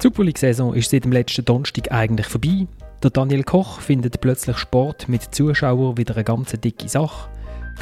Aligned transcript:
Die 0.00 0.06
Super 0.06 0.24
League-Saison 0.24 0.72
ist 0.72 0.90
seit 0.90 1.04
dem 1.04 1.12
letzten 1.12 1.44
Donnerstag 1.44 1.92
eigentlich 1.92 2.26
vorbei. 2.26 2.66
Der 3.02 3.10
Daniel 3.10 3.44
Koch 3.44 3.80
findet 3.80 4.18
plötzlich 4.22 4.56
Sport 4.56 5.10
mit 5.10 5.34
Zuschauern 5.34 5.98
wieder 5.98 6.14
eine 6.14 6.24
ganz 6.24 6.52
dicke 6.52 6.88
Sache. 6.88 7.28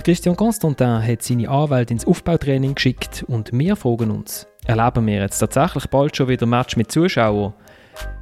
Christian 0.02 0.34
Constantin 0.34 1.00
hat 1.00 1.22
seine 1.22 1.48
Anwälte 1.48 1.92
ins 1.92 2.04
Aufbautraining 2.04 2.74
geschickt 2.74 3.24
und 3.28 3.52
wir 3.52 3.76
fragen 3.76 4.10
uns, 4.10 4.48
erleben 4.66 5.06
wir 5.06 5.20
jetzt 5.20 5.38
tatsächlich 5.38 5.86
bald 5.86 6.16
schon 6.16 6.26
wieder 6.26 6.44
Match 6.46 6.76
mit 6.76 6.90
Zuschauern? 6.90 7.54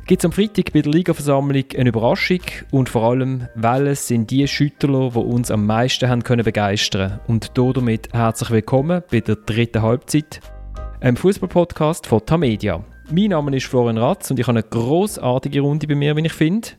Gibt 0.07 0.21
es 0.21 0.27
am 0.27 0.33
Freitag 0.33 0.75
bei 0.75 0.83
der 0.83 0.93
Ligaversammlung 0.93 1.65
eine 1.75 1.89
Überraschung 1.89 2.43
und 2.73 2.91
vor 2.91 3.03
allem, 3.03 3.49
welches 3.55 4.09
sind 4.09 4.31
die 4.31 4.47
Schüttler, 4.47 5.09
die 5.09 5.19
uns 5.19 5.51
am 5.51 5.65
meisten 5.65 6.11
haben 6.11 6.23
können 6.23 6.45
begeistern 6.45 7.19
Und 7.29 7.53
damit 7.57 8.13
herzlich 8.13 8.51
willkommen 8.51 9.03
bei 9.11 9.21
der 9.21 9.37
dritten 9.37 9.81
Halbzeit, 9.81 10.43
einem 11.01 11.17
Fußballpodcast 11.17 12.07
von 12.07 12.27
Tamedia. 12.27 12.85
Mein 13.09 13.27
Name 13.27 13.57
ist 13.57 13.67
Florian 13.67 13.99
Ratz 13.99 14.33
und 14.33 14.41
ich 14.41 14.49
habe 14.49 14.59
eine 14.59 14.69
großartige 14.69 15.61
Runde 15.61 15.87
bei 15.87 15.95
mir, 15.95 16.17
wie 16.17 16.27
ich 16.27 16.33
finde. 16.33 16.71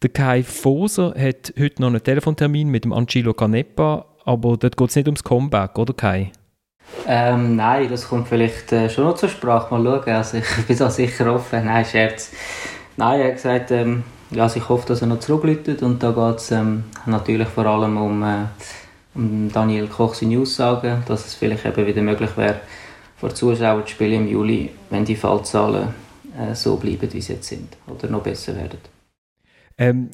Der 0.00 0.08
Kai 0.08 0.42
Foser 0.42 1.14
hat 1.18 1.52
heute 1.58 1.82
noch 1.82 1.88
einen 1.88 2.02
Telefontermin 2.02 2.68
mit 2.68 2.84
dem 2.84 2.94
Angelo 2.94 3.34
Canepa, 3.34 4.06
aber 4.24 4.56
dort 4.56 4.78
geht 4.78 4.88
es 4.88 4.96
nicht 4.96 5.08
ums 5.08 5.22
Comeback, 5.22 5.78
oder 5.78 5.92
Kai? 5.92 6.32
Ähm, 7.06 7.56
nein, 7.56 7.86
das 7.90 8.08
kommt 8.08 8.28
vielleicht 8.28 8.72
äh, 8.72 8.88
schon 8.88 9.04
noch 9.04 9.16
zur 9.16 9.28
Sprache. 9.28 9.74
Mal 9.74 9.84
schauen. 9.84 10.14
Also 10.14 10.38
ich 10.38 10.46
bin 10.66 10.78
da 10.78 10.88
sicher 10.88 11.34
offen. 11.34 11.66
Nein, 11.66 11.84
Scherz. 11.84 12.32
Nein, 12.96 13.20
er 13.20 13.26
hat 13.26 13.34
gesagt, 13.34 13.70
ähm, 13.70 14.04
ja, 14.30 14.44
also 14.44 14.58
ich 14.58 14.68
hoffe, 14.70 14.88
dass 14.88 15.02
er 15.02 15.08
noch 15.08 15.20
zurückläutet. 15.20 15.82
Und 15.82 16.02
da 16.02 16.12
geht 16.12 16.38
es 16.38 16.50
ähm, 16.50 16.84
natürlich 17.04 17.48
vor 17.48 17.66
allem 17.66 17.98
um, 17.98 18.22
äh, 18.22 18.46
um 19.14 19.52
Daniel 19.52 19.86
Koch 19.86 20.14
seine 20.14 20.38
Aussagen, 20.38 21.02
dass 21.06 21.26
es 21.26 21.34
vielleicht 21.34 21.66
eben 21.66 21.86
wieder 21.86 22.00
möglich 22.00 22.34
wäre, 22.36 22.60
vor 23.18 23.34
Zuschauern 23.34 23.84
zu 23.86 23.92
spielen 23.92 24.22
im 24.22 24.28
Juli, 24.28 24.70
wenn 24.90 25.04
die 25.04 25.16
Fallzahlen 25.16 25.88
äh, 26.38 26.54
so 26.54 26.76
bleiben, 26.76 27.12
wie 27.12 27.20
sie 27.20 27.34
jetzt 27.34 27.48
sind. 27.48 27.76
Oder 27.86 28.08
noch 28.08 28.22
besser 28.22 28.56
werden. 28.56 28.78
Ähm, 29.76 30.10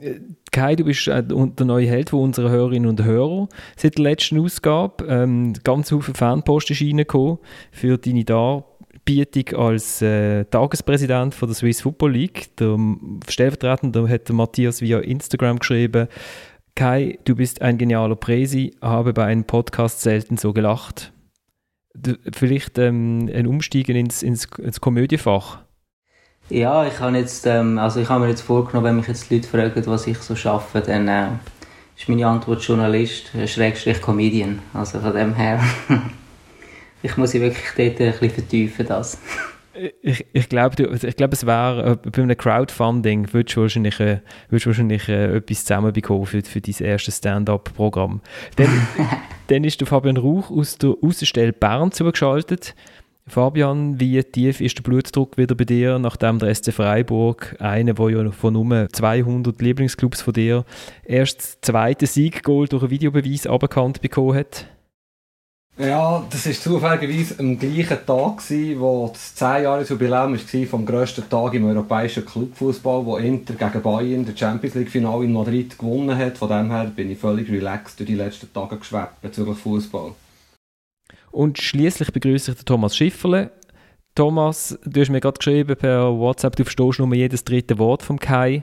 Kai, 0.53 0.77
du 0.77 0.85
bist 0.85 1.09
äh, 1.09 1.23
der 1.23 1.67
neue 1.67 1.89
Held 1.89 2.11
von 2.11 2.21
unseren 2.21 2.51
Hörerinnen 2.51 2.89
und 2.89 3.03
Hörern. 3.03 3.49
Seit 3.77 3.97
der 3.97 4.05
letzten 4.05 4.39
Ausgabe 4.39 5.05
ähm, 5.07 5.55
ganz 5.65 5.89
viele 5.89 6.03
Fanpost 6.03 6.71
ist 6.71 6.83
reingekommen 6.83 7.39
für 7.73 7.97
deine 7.97 8.25
Darbietung 8.25 9.59
als 9.59 10.03
äh, 10.03 10.45
Tagespräsident 10.45 11.35
von 11.35 11.49
der 11.49 11.57
Swiss 11.57 11.81
Football 11.81 12.13
League. 12.13 12.55
Der 12.59 12.79
stellvertretende 13.27 14.07
hat 14.09 14.29
Matthias 14.31 14.83
via 14.83 14.99
Instagram 14.99 15.59
geschrieben, 15.59 16.09
Kai, 16.75 17.19
du 17.25 17.37
bist 17.37 17.63
ein 17.63 17.79
genialer 17.79 18.17
Präsi, 18.17 18.75
habe 18.83 19.13
bei 19.13 19.25
einem 19.25 19.45
Podcast 19.45 20.03
selten 20.03 20.37
so 20.37 20.53
gelacht. 20.53 21.13
Vielleicht 22.33 22.79
ähm, 22.79 23.31
ein 23.33 23.47
Umsteigen 23.47 23.97
ins, 23.97 24.23
ins, 24.23 24.47
ins 24.59 24.81
Komödiefach. 24.81 25.59
Ja, 26.51 26.87
ich 26.87 26.99
habe 27.01 27.17
jetzt, 27.17 27.47
ähm, 27.47 27.79
also 27.79 28.01
ich 28.01 28.09
habe 28.09 28.25
mir 28.25 28.31
jetzt 28.31 28.43
vorgenommen, 28.43 28.85
wenn 28.87 28.97
mich 28.97 29.09
jetzt 29.09 29.31
Leute 29.31 29.49
fragen, 29.49 29.87
was 29.87 30.07
ich 30.07 30.19
so 30.19 30.37
schaffe, 30.37 30.81
dann 30.81 31.09
äh, 31.09 31.29
ist 31.97 32.09
meine 32.09 32.27
Antwort 32.27 32.63
Journalist, 32.63 33.35
äh, 33.35 33.47
Schrägstrich 33.47 34.03
Comedian. 34.03 34.59
Also 34.75 35.01
von 35.01 35.15
dem 35.15 35.35
her, 35.35 35.63
ich 37.03 37.17
muss 37.17 37.33
ich 37.33 37.41
wirklich 37.41 37.65
dort 37.77 38.01
ein 38.01 38.13
bisschen 38.13 38.31
vertiefen, 38.31 38.87
das. 38.87 39.19
Ich, 40.03 40.25
ich 40.33 40.49
glaube, 40.49 40.97
ich 41.03 41.17
glaub, 41.17 41.33
es 41.33 41.47
wäre 41.47 41.99
äh, 42.05 42.11
bei 42.11 42.23
einem 42.23 42.37
Crowdfunding 42.37 43.33
würdest 43.33 43.57
du 43.57 43.63
wahrscheinlich, 43.63 43.99
äh, 43.99 44.21
würdest 44.49 44.67
wahrscheinlich 44.67 45.09
äh, 45.09 45.37
etwas 45.37 45.65
zusammenbekommen 45.65 46.27
für, 46.27 46.43
für 46.43 46.61
dein 46.61 46.75
erstes 46.79 47.19
Stand-up-Programm. 47.19 48.21
Dann, 48.57 48.69
dann 49.49 49.65
ist 49.65 49.81
der 49.81 49.89
Fabian 49.89 50.17
Rauch 50.17 50.51
aus 50.51 50.79
der 50.79 50.95
Außenstelle 51.03 51.53
Bern 51.53 51.91
zugeschaltet. 51.91 52.75
Fabian, 53.27 53.99
wie 53.99 54.23
tief 54.23 54.61
ist 54.61 54.77
der 54.77 54.83
Blutdruck 54.83 55.39
wieder 55.39 55.55
bei 55.55 55.65
dir, 55.65 55.99
nachdem 55.99 56.39
der 56.39 56.55
SC 56.55 56.73
Freiburg, 56.73 57.57
einer, 57.59 57.95
der 57.95 58.11
ja 58.11 58.31
von 58.31 58.53
nur 58.53 58.89
200 58.93 59.61
Lieblingsclubs 59.63 60.21
von 60.21 60.35
dir, 60.35 60.65
erst 61.05 61.39
das 61.39 61.61
zweite 61.63 62.07
Sieggoal 62.07 62.69
durch 62.69 62.83
einen 62.83 62.91
Videobeweis 62.91 63.47
aberkannt 63.47 64.03
bekommen 64.03 64.37
hat? 64.37 64.67
Ja, 65.77 66.25
das 66.31 66.47
war 66.47 66.53
zufälligerweise 66.53 67.41
am 67.41 67.59
gleichen 67.59 68.07
Tag, 68.07 68.43
wo 68.79 69.11
das 69.13 69.37
10-Jahres-Jubiläum 69.37 70.35
war 70.35 70.67
vom 70.69 70.87
grössten 70.87 71.29
Tag 71.29 71.53
im 71.55 71.65
europäischen 71.65 72.25
Clubfußball, 72.25 73.05
wo 73.05 73.17
Inter 73.17 73.55
gegen 73.55 73.83
Bayern 73.83 74.25
das 74.25 74.39
Champions 74.39 74.77
League-Final 74.77 75.25
in 75.25 75.33
Madrid 75.33 75.77
gewonnen 75.77 76.17
hat. 76.17 76.39
Von 76.39 76.49
dem 76.49 76.71
her 76.71 76.93
bin 76.95 77.11
ich 77.11 77.19
völlig 77.19 77.51
relaxed 77.51 77.99
durch 77.99 78.07
die 78.07 78.15
letzten 78.15 78.53
Tage 78.53 78.79
geschwebt 78.79 79.21
bezüglich 79.21 79.59
Fußball. 79.59 80.13
Und 81.33 81.59
schließlich 81.59 82.13
begrüße 82.13 82.53
ich 82.53 82.65
Thomas 82.65 82.97
Schifferle. 82.97 83.51
Thomas, 84.15 84.79
du 84.85 85.01
hast 85.01 85.11
mir 85.11 85.21
gerade 85.21 85.39
geschrieben 85.39 85.75
per 85.75 86.17
WhatsApp, 86.17 86.55
du 86.55 86.63
verstehst 86.63 87.01
nur 87.01 87.13
jedes 87.13 87.43
dritte 87.43 87.79
Wort 87.79 88.05
vom 88.05 88.21
Kai. 88.21 88.63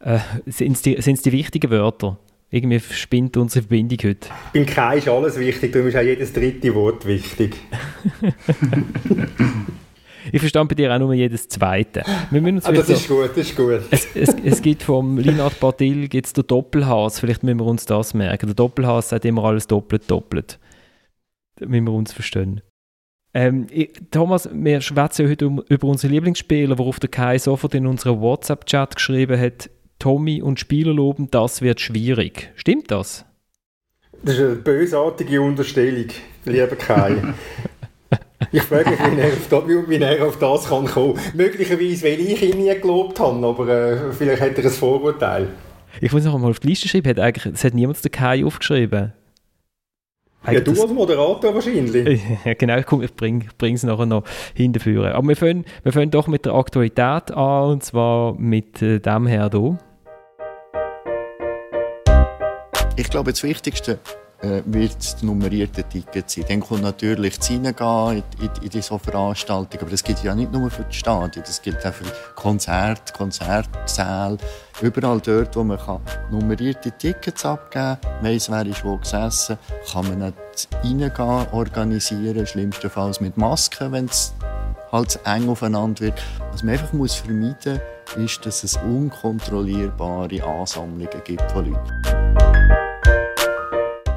Äh, 0.00 0.20
sind 0.46 0.72
es 0.72 0.80
die, 0.80 0.94
die 0.96 1.32
wichtigen 1.32 1.70
Wörter? 1.70 2.18
Irgendwie 2.50 2.80
spinnt 2.80 3.36
unsere 3.36 3.62
Verbindung 3.62 3.98
heute. 4.02 4.28
Beim 4.54 4.64
Kai 4.64 4.98
ist 4.98 5.08
alles 5.08 5.38
wichtig, 5.38 5.72
darum 5.72 5.88
ist 5.88 5.96
auch 5.96 6.02
jedes 6.02 6.32
dritte 6.32 6.74
Wort 6.74 7.06
wichtig. 7.06 7.56
ich 10.32 10.40
verstand 10.40 10.70
bei 10.70 10.74
dir 10.74 10.94
auch 10.94 10.98
nur 10.98 11.12
jedes 11.12 11.48
zweite. 11.48 12.04
Wir 12.30 12.40
müssen 12.40 12.56
uns 12.56 12.64
ah, 12.64 12.72
das 12.72 12.86
so, 12.86 12.92
ist 12.94 13.08
gut, 13.08 13.30
das 13.30 13.36
ist 13.36 13.56
gut. 13.56 13.80
Es, 13.90 14.08
es, 14.14 14.34
es 14.42 14.62
gibt 14.62 14.82
vom 14.82 15.18
Linard 15.18 15.60
Bartil 15.60 16.08
gibt's 16.08 16.32
den 16.32 16.46
Doppelhaas, 16.46 17.20
vielleicht 17.20 17.42
müssen 17.42 17.58
wir 17.58 17.66
uns 17.66 17.84
das 17.84 18.14
merken. 18.14 18.46
Der 18.46 18.54
Doppelhaas 18.54 19.10
sagt 19.10 19.26
immer 19.26 19.44
alles 19.44 19.66
doppelt, 19.66 20.10
doppelt 20.10 20.58
wie 21.60 21.80
wir 21.80 21.92
uns 21.92 22.12
verstehen. 22.12 22.62
Ähm, 23.34 23.66
ich, 23.70 23.92
Thomas, 24.10 24.48
wir 24.52 24.80
schwätzen 24.80 25.26
ja 25.26 25.30
heute 25.30 25.46
um, 25.46 25.62
über 25.68 25.88
unsere 25.88 26.12
Lieblingsspieler, 26.12 26.78
worauf 26.78 26.98
der 26.98 27.10
Kai 27.10 27.38
sofort 27.38 27.74
in 27.74 27.86
unserem 27.86 28.20
WhatsApp-Chat 28.20 28.96
geschrieben 28.96 29.38
hat, 29.38 29.70
Tommy 29.98 30.42
und 30.42 30.60
Spieler 30.60 30.92
loben, 30.92 31.30
das 31.30 31.60
wird 31.60 31.80
schwierig. 31.80 32.52
Stimmt 32.54 32.90
das? 32.90 33.24
Das 34.22 34.34
ist 34.34 34.40
eine 34.40 34.54
bösartige 34.56 35.40
Unterstellung, 35.40 36.06
lieber 36.44 36.76
Kai. 36.76 37.16
ich 38.52 38.62
frage 38.62 38.90
mich, 38.90 38.98
wie 38.98 39.20
er, 39.20 39.28
auf 39.28 39.48
das, 39.48 39.68
wie 39.68 39.96
er 39.96 40.26
auf 40.26 40.38
das 40.38 40.68
kann 40.68 40.86
kommen. 40.86 41.18
Möglicherweise, 41.34 42.04
weil 42.06 42.20
ich 42.20 42.42
ihn 42.42 42.58
nie 42.58 42.74
gelobt 42.80 43.18
habe, 43.20 43.46
aber 43.46 43.68
äh, 43.68 44.12
vielleicht 44.12 44.42
hat 44.42 44.58
er 44.58 44.64
ein 44.64 44.70
Vorurteil. 44.70 45.48
Ich 46.00 46.12
muss 46.12 46.24
noch 46.24 46.34
einmal 46.34 46.50
auf 46.50 46.60
die 46.60 46.68
Liste 46.68 46.88
schreiben, 46.88 47.08
hat 47.08 47.18
eigentlich, 47.18 47.46
es 47.54 47.64
hat 47.64 47.74
niemand 47.74 48.04
den 48.04 48.12
Kai 48.12 48.44
aufgeschrieben. 48.44 49.12
Ja, 50.50 50.60
du 50.60 50.70
als 50.70 50.92
Moderator 50.92 51.54
wahrscheinlich. 51.54 52.22
Ja, 52.44 52.54
genau, 52.54 52.80
komm, 52.86 53.02
ich 53.02 53.14
bringe 53.14 53.44
es 53.60 53.82
nachher 53.82 54.06
noch 54.06 54.24
hinterführen. 54.54 55.12
Aber 55.12 55.28
wir 55.28 55.36
fangen, 55.36 55.64
wir 55.82 55.92
fangen 55.92 56.10
doch 56.10 56.28
mit 56.28 56.44
der 56.44 56.54
Aktualität 56.54 57.32
an, 57.32 57.72
und 57.72 57.82
zwar 57.82 58.34
mit 58.34 58.80
äh, 58.80 59.00
dem 59.00 59.26
her 59.26 59.50
hier. 59.52 59.78
Ich 62.98 63.08
glaube, 63.10 63.30
das 63.30 63.44
Wichtigste 63.44 64.00
äh, 64.40 64.60
wird 64.64 64.96
das 64.96 65.22
nummerierte 65.22 65.84
Ticket 65.84 66.28
sein. 66.28 66.44
Dann 66.48 66.58
kommt 66.58 66.82
natürlich 66.82 67.38
das 67.38 67.48
Reingehen 67.48 68.24
in, 68.40 68.44
in, 68.44 68.50
in 68.60 68.68
diese 68.70 68.98
Veranstaltung. 68.98 69.80
Aber 69.80 69.90
das 69.92 70.02
gilt 70.02 70.20
ja 70.24 70.34
nicht 70.34 70.50
nur 70.50 70.68
für 70.68 70.82
die 70.82 70.96
Stadien, 70.96 71.44
das 71.46 71.62
gilt 71.62 71.86
auch 71.86 71.94
für 71.94 72.06
Konzerte, 72.34 73.12
Konzertsäle. 73.12 74.38
Überall 74.82 75.20
dort, 75.20 75.54
wo 75.54 75.62
man 75.62 75.78
kann 75.78 76.00
nummerierte 76.32 76.90
Tickets 76.90 77.46
abgeben 77.46 77.98
kann, 78.02 78.24
weiss, 78.24 78.50
wer 78.50 78.66
ist 78.66 78.84
wo 78.84 78.96
gesessen, 78.96 79.58
kann 79.92 80.08
man 80.08 80.18
nicht 80.18 80.68
reingehen, 80.82 81.46
organisieren, 81.52 82.48
schlimmstenfalls 82.48 83.20
mit 83.20 83.36
Masken, 83.36 83.92
wenn 83.92 84.06
es 84.06 84.34
halt 84.90 85.20
eng 85.24 85.48
aufeinander 85.48 86.00
wird. 86.00 86.20
Was 86.50 86.64
man 86.64 86.72
einfach 86.72 86.92
muss 86.92 87.14
vermeiden 87.14 87.80
muss, 88.16 88.24
ist, 88.24 88.44
dass 88.44 88.64
es 88.64 88.76
unkontrollierbare 88.76 90.42
Ansammlungen 90.42 91.22
gibt 91.24 91.48
von 91.52 91.70
Leuten. 91.70 92.47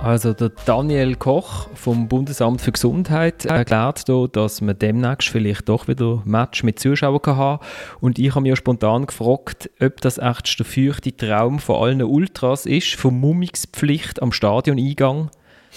Also 0.03 0.33
der 0.33 0.51
Daniel 0.65 1.15
Koch 1.15 1.67
vom 1.75 2.07
Bundesamt 2.07 2.59
für 2.59 2.71
Gesundheit 2.71 3.45
erklärt 3.45 4.03
hier, 4.07 4.27
dass 4.31 4.59
man 4.59 4.77
demnächst 4.77 5.29
vielleicht 5.29 5.69
doch 5.69 5.87
wieder 5.87 6.23
Match 6.25 6.63
mit 6.63 6.79
Zuschauern 6.79 7.21
kann 7.21 7.37
haben 7.37 7.65
Und 7.99 8.17
ich 8.17 8.31
habe 8.31 8.41
mir 8.41 8.55
spontan 8.55 9.05
gefragt, 9.05 9.69
ob 9.79 10.01
das 10.01 10.17
echt 10.17 10.57
der 10.57 10.65
feuchte 10.65 11.15
Traum 11.15 11.59
von 11.59 11.83
allen 11.83 12.01
Ultras 12.01 12.65
ist, 12.65 12.95
Vermummungspflicht 12.95 14.23
am 14.23 14.31
Stadioneingang. 14.31 15.29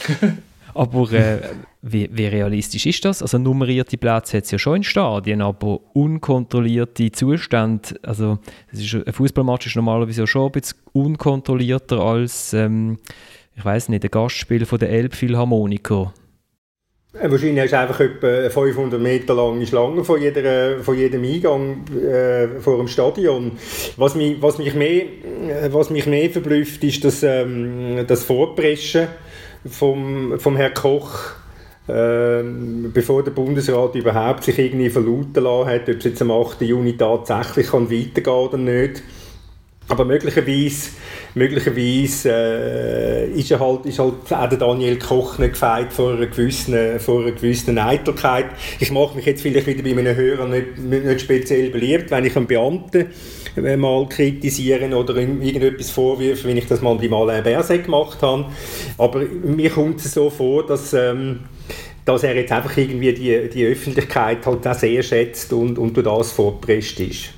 aber 0.74 1.12
äh, 1.12 1.40
wie, 1.82 2.08
wie, 2.10 2.26
realistisch 2.26 2.86
ist 2.86 3.04
das? 3.04 3.20
Also 3.20 3.36
nummerierte 3.36 3.98
Plätze 3.98 4.38
hat 4.38 4.44
es 4.44 4.50
ja 4.50 4.58
schon 4.58 4.76
in 4.76 4.84
Stadien, 4.84 5.42
aber 5.42 5.80
unkontrollierte 5.92 7.12
Zustände, 7.12 8.00
also 8.02 8.38
ist, 8.72 8.94
ein 8.94 9.12
Fußballmatch 9.12 9.66
ist 9.66 9.76
normalerweise 9.76 10.26
schon 10.26 10.46
ein 10.46 10.52
bisschen 10.52 10.78
unkontrollierter 10.94 12.00
als... 12.00 12.54
Ähm, 12.54 12.96
ich 13.56 13.64
weiß 13.64 13.88
nicht, 13.88 14.04
ein 14.04 14.10
Gastspiel 14.10 14.66
von 14.66 14.78
der 14.78 14.90
Elbphilharmoniker. 14.90 16.12
Äh, 17.14 17.30
wahrscheinlich 17.30 17.62
hast 17.62 17.72
du 17.72 17.78
einfach 17.78 18.00
etwa 18.00 18.50
500 18.50 19.00
Meter 19.00 19.34
lange 19.34 19.66
Schlange 19.66 20.02
von, 20.02 20.20
jeder, 20.20 20.80
von 20.80 20.98
jedem 20.98 21.22
Eingang 21.22 21.84
äh, 21.96 22.60
vor 22.60 22.78
dem 22.78 22.88
Stadion. 22.88 23.52
Was 23.96 24.16
mich, 24.16 24.42
was 24.42 24.58
mich, 24.58 24.74
mehr, 24.74 25.02
äh, 25.02 25.72
was 25.72 25.90
mich 25.90 26.06
mehr 26.06 26.30
verblüfft, 26.30 26.82
ist 26.82 27.04
das, 27.04 27.22
ähm, 27.22 28.04
das 28.06 28.24
Vorpreschen 28.24 29.08
vom, 29.64 30.38
vom 30.40 30.56
Herrn 30.56 30.74
Koch 30.74 31.34
ähm, 31.86 32.92
bevor 32.94 33.22
der 33.22 33.32
Bundesrat 33.32 33.94
überhaupt 33.94 34.44
sich 34.44 34.58
irgendwie 34.58 34.88
verlauten 34.88 35.44
lassen 35.44 35.68
hat, 35.68 35.82
ob 35.82 35.96
es 35.98 36.04
jetzt 36.04 36.22
am 36.22 36.30
8. 36.30 36.62
Juni 36.62 36.96
tatsächlich 36.96 37.66
kann 37.68 37.90
weitergehen 37.90 38.34
oder 38.34 38.56
nicht. 38.56 39.02
Aber 39.86 40.06
möglicherweise, 40.06 40.90
möglicherweise 41.34 42.30
äh, 42.30 43.30
ist, 43.32 43.50
er 43.50 43.60
halt, 43.60 43.84
ist 43.84 43.98
halt 43.98 44.14
auch 44.30 44.48
der 44.48 44.58
Daniel 44.58 44.98
Koch 44.98 45.38
nicht 45.38 45.52
gefeit 45.52 45.92
vor 45.92 46.12
einer 46.12 46.26
gewissen, 46.26 46.98
vor 47.00 47.20
einer 47.20 47.32
gewissen 47.32 47.78
Eitelkeit. 47.78 48.46
Ich 48.80 48.90
mache 48.90 49.14
mich 49.14 49.26
jetzt 49.26 49.42
vielleicht 49.42 49.66
wieder 49.66 49.82
bei 49.82 49.94
meinen 49.94 50.16
Hörern 50.16 50.50
nicht, 50.50 50.78
nicht 50.78 51.20
speziell 51.20 51.68
beliebt, 51.68 52.10
wenn 52.10 52.24
ich 52.24 52.34
einen 52.34 52.46
Beamten 52.46 53.08
äh, 53.56 53.76
mal 53.76 54.08
kritisieren 54.08 54.94
oder 54.94 55.16
irgendetwas 55.16 55.90
vorwürfe, 55.90 56.48
wenn 56.48 56.56
ich 56.56 56.66
das 56.66 56.80
mal 56.80 56.94
bei 56.94 57.10
Alain 57.10 57.42
Berset 57.42 57.84
gemacht 57.84 58.22
habe. 58.22 58.46
Aber 58.96 59.20
mir 59.20 59.68
kommt 59.68 60.00
es 60.00 60.12
so 60.12 60.30
vor, 60.30 60.66
dass... 60.66 60.94
Ähm, 60.94 61.40
dass 62.06 62.22
er 62.22 62.36
jetzt 62.36 62.52
einfach 62.52 62.76
irgendwie 62.76 63.14
die, 63.14 63.48
die 63.48 63.64
Öffentlichkeit 63.64 64.44
halt 64.44 64.66
auch 64.66 64.74
sehr 64.74 65.02
schätzt 65.02 65.54
und, 65.54 65.78
und 65.78 65.96
durch 65.96 66.04
das 66.04 66.32
vorgepresst 66.32 67.00
ist. 67.00 67.30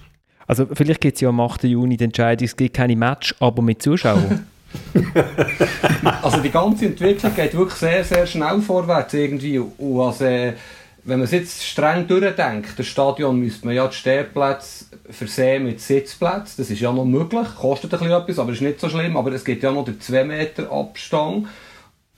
Also 0.47 0.67
vielleicht 0.73 1.01
gibt 1.01 1.17
es 1.17 1.21
ja 1.21 1.29
am 1.29 1.41
8. 1.41 1.65
Juni 1.65 1.97
die 1.97 2.05
Entscheidung, 2.05 2.45
es 2.45 2.57
gibt 2.57 2.77
keine 2.77 2.97
Match, 2.97 3.35
aber 3.41 3.63
mit 3.63 3.83
Zuschauern. 3.83 4.47
also 6.23 6.41
die 6.41 6.51
ganze 6.51 6.87
Entwicklung 6.87 7.35
geht 7.35 7.57
wirklich 7.57 7.79
sehr, 7.79 8.05
sehr 8.05 8.27
schnell 8.27 8.61
vorwärts 8.61 9.15
irgendwie. 9.15 9.59
Und 9.59 10.01
also, 10.01 10.25
wenn 10.25 11.19
man 11.19 11.23
es 11.23 11.33
jetzt 11.33 11.65
streng 11.65 12.07
durchdenkt, 12.07 12.79
das 12.79 12.87
Stadion 12.87 13.39
müsste 13.39 13.67
man 13.67 13.75
ja 13.75 13.87
die 13.87 13.95
Stehplätze 13.95 14.87
versehen 15.11 15.65
mit 15.65 15.81
Sitzplätzen. 15.81 16.55
Das 16.59 16.71
ist 16.71 16.81
ja 16.81 16.93
noch 16.93 17.05
möglich, 17.05 17.47
kostet 17.59 17.95
ein 17.95 18.01
bisschen 18.01 18.15
etwas, 18.15 18.39
aber 18.39 18.53
ist 18.53 18.61
nicht 18.61 18.81
so 18.81 18.89
schlimm. 18.89 19.17
Aber 19.17 19.33
es 19.33 19.45
gibt 19.45 19.63
ja 19.63 19.73
noch 19.73 19.85
den 19.85 20.01
2 20.01 20.25
Meter 20.25 20.71
Abstand 20.71 21.47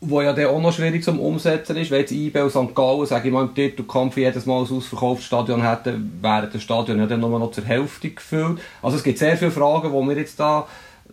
wo 0.01 0.23
ja 0.23 0.33
dann 0.33 0.47
auch 0.47 0.61
noch 0.61 0.73
schwierig 0.73 1.03
zum 1.03 1.19
Umsetzen 1.19 1.77
ist. 1.77 1.91
Wenn 1.91 2.01
jetzt 2.01 2.13
IB 2.13 2.41
und 2.41 2.51
St. 2.51 2.75
Gallen, 2.75 3.07
sage 3.07 3.29
ich 3.29 3.35
mal, 3.35 3.45
im 3.45 3.55
Titelkampf 3.55 4.17
jedes 4.17 4.47
Mal 4.47 4.65
ein 4.65 4.73
ausverkauftes 4.73 5.27
Stadion 5.27 5.69
hätten, 5.69 6.19
wäre 6.23 6.49
das 6.53 6.63
Stadion 6.63 6.99
ja 6.99 7.07
dann 7.07 7.21
nur 7.21 7.37
noch 7.39 7.51
zur 7.51 7.65
Hälfte 7.65 8.11
gefüllt. 8.11 8.61
Also 8.81 8.97
es 8.97 9.03
gibt 9.03 9.19
sehr 9.19 9.37
viele 9.37 9.51
Fragen, 9.51 9.91
die 9.91 10.09
wir 10.09 10.17
jetzt 10.17 10.39
da 10.39 10.69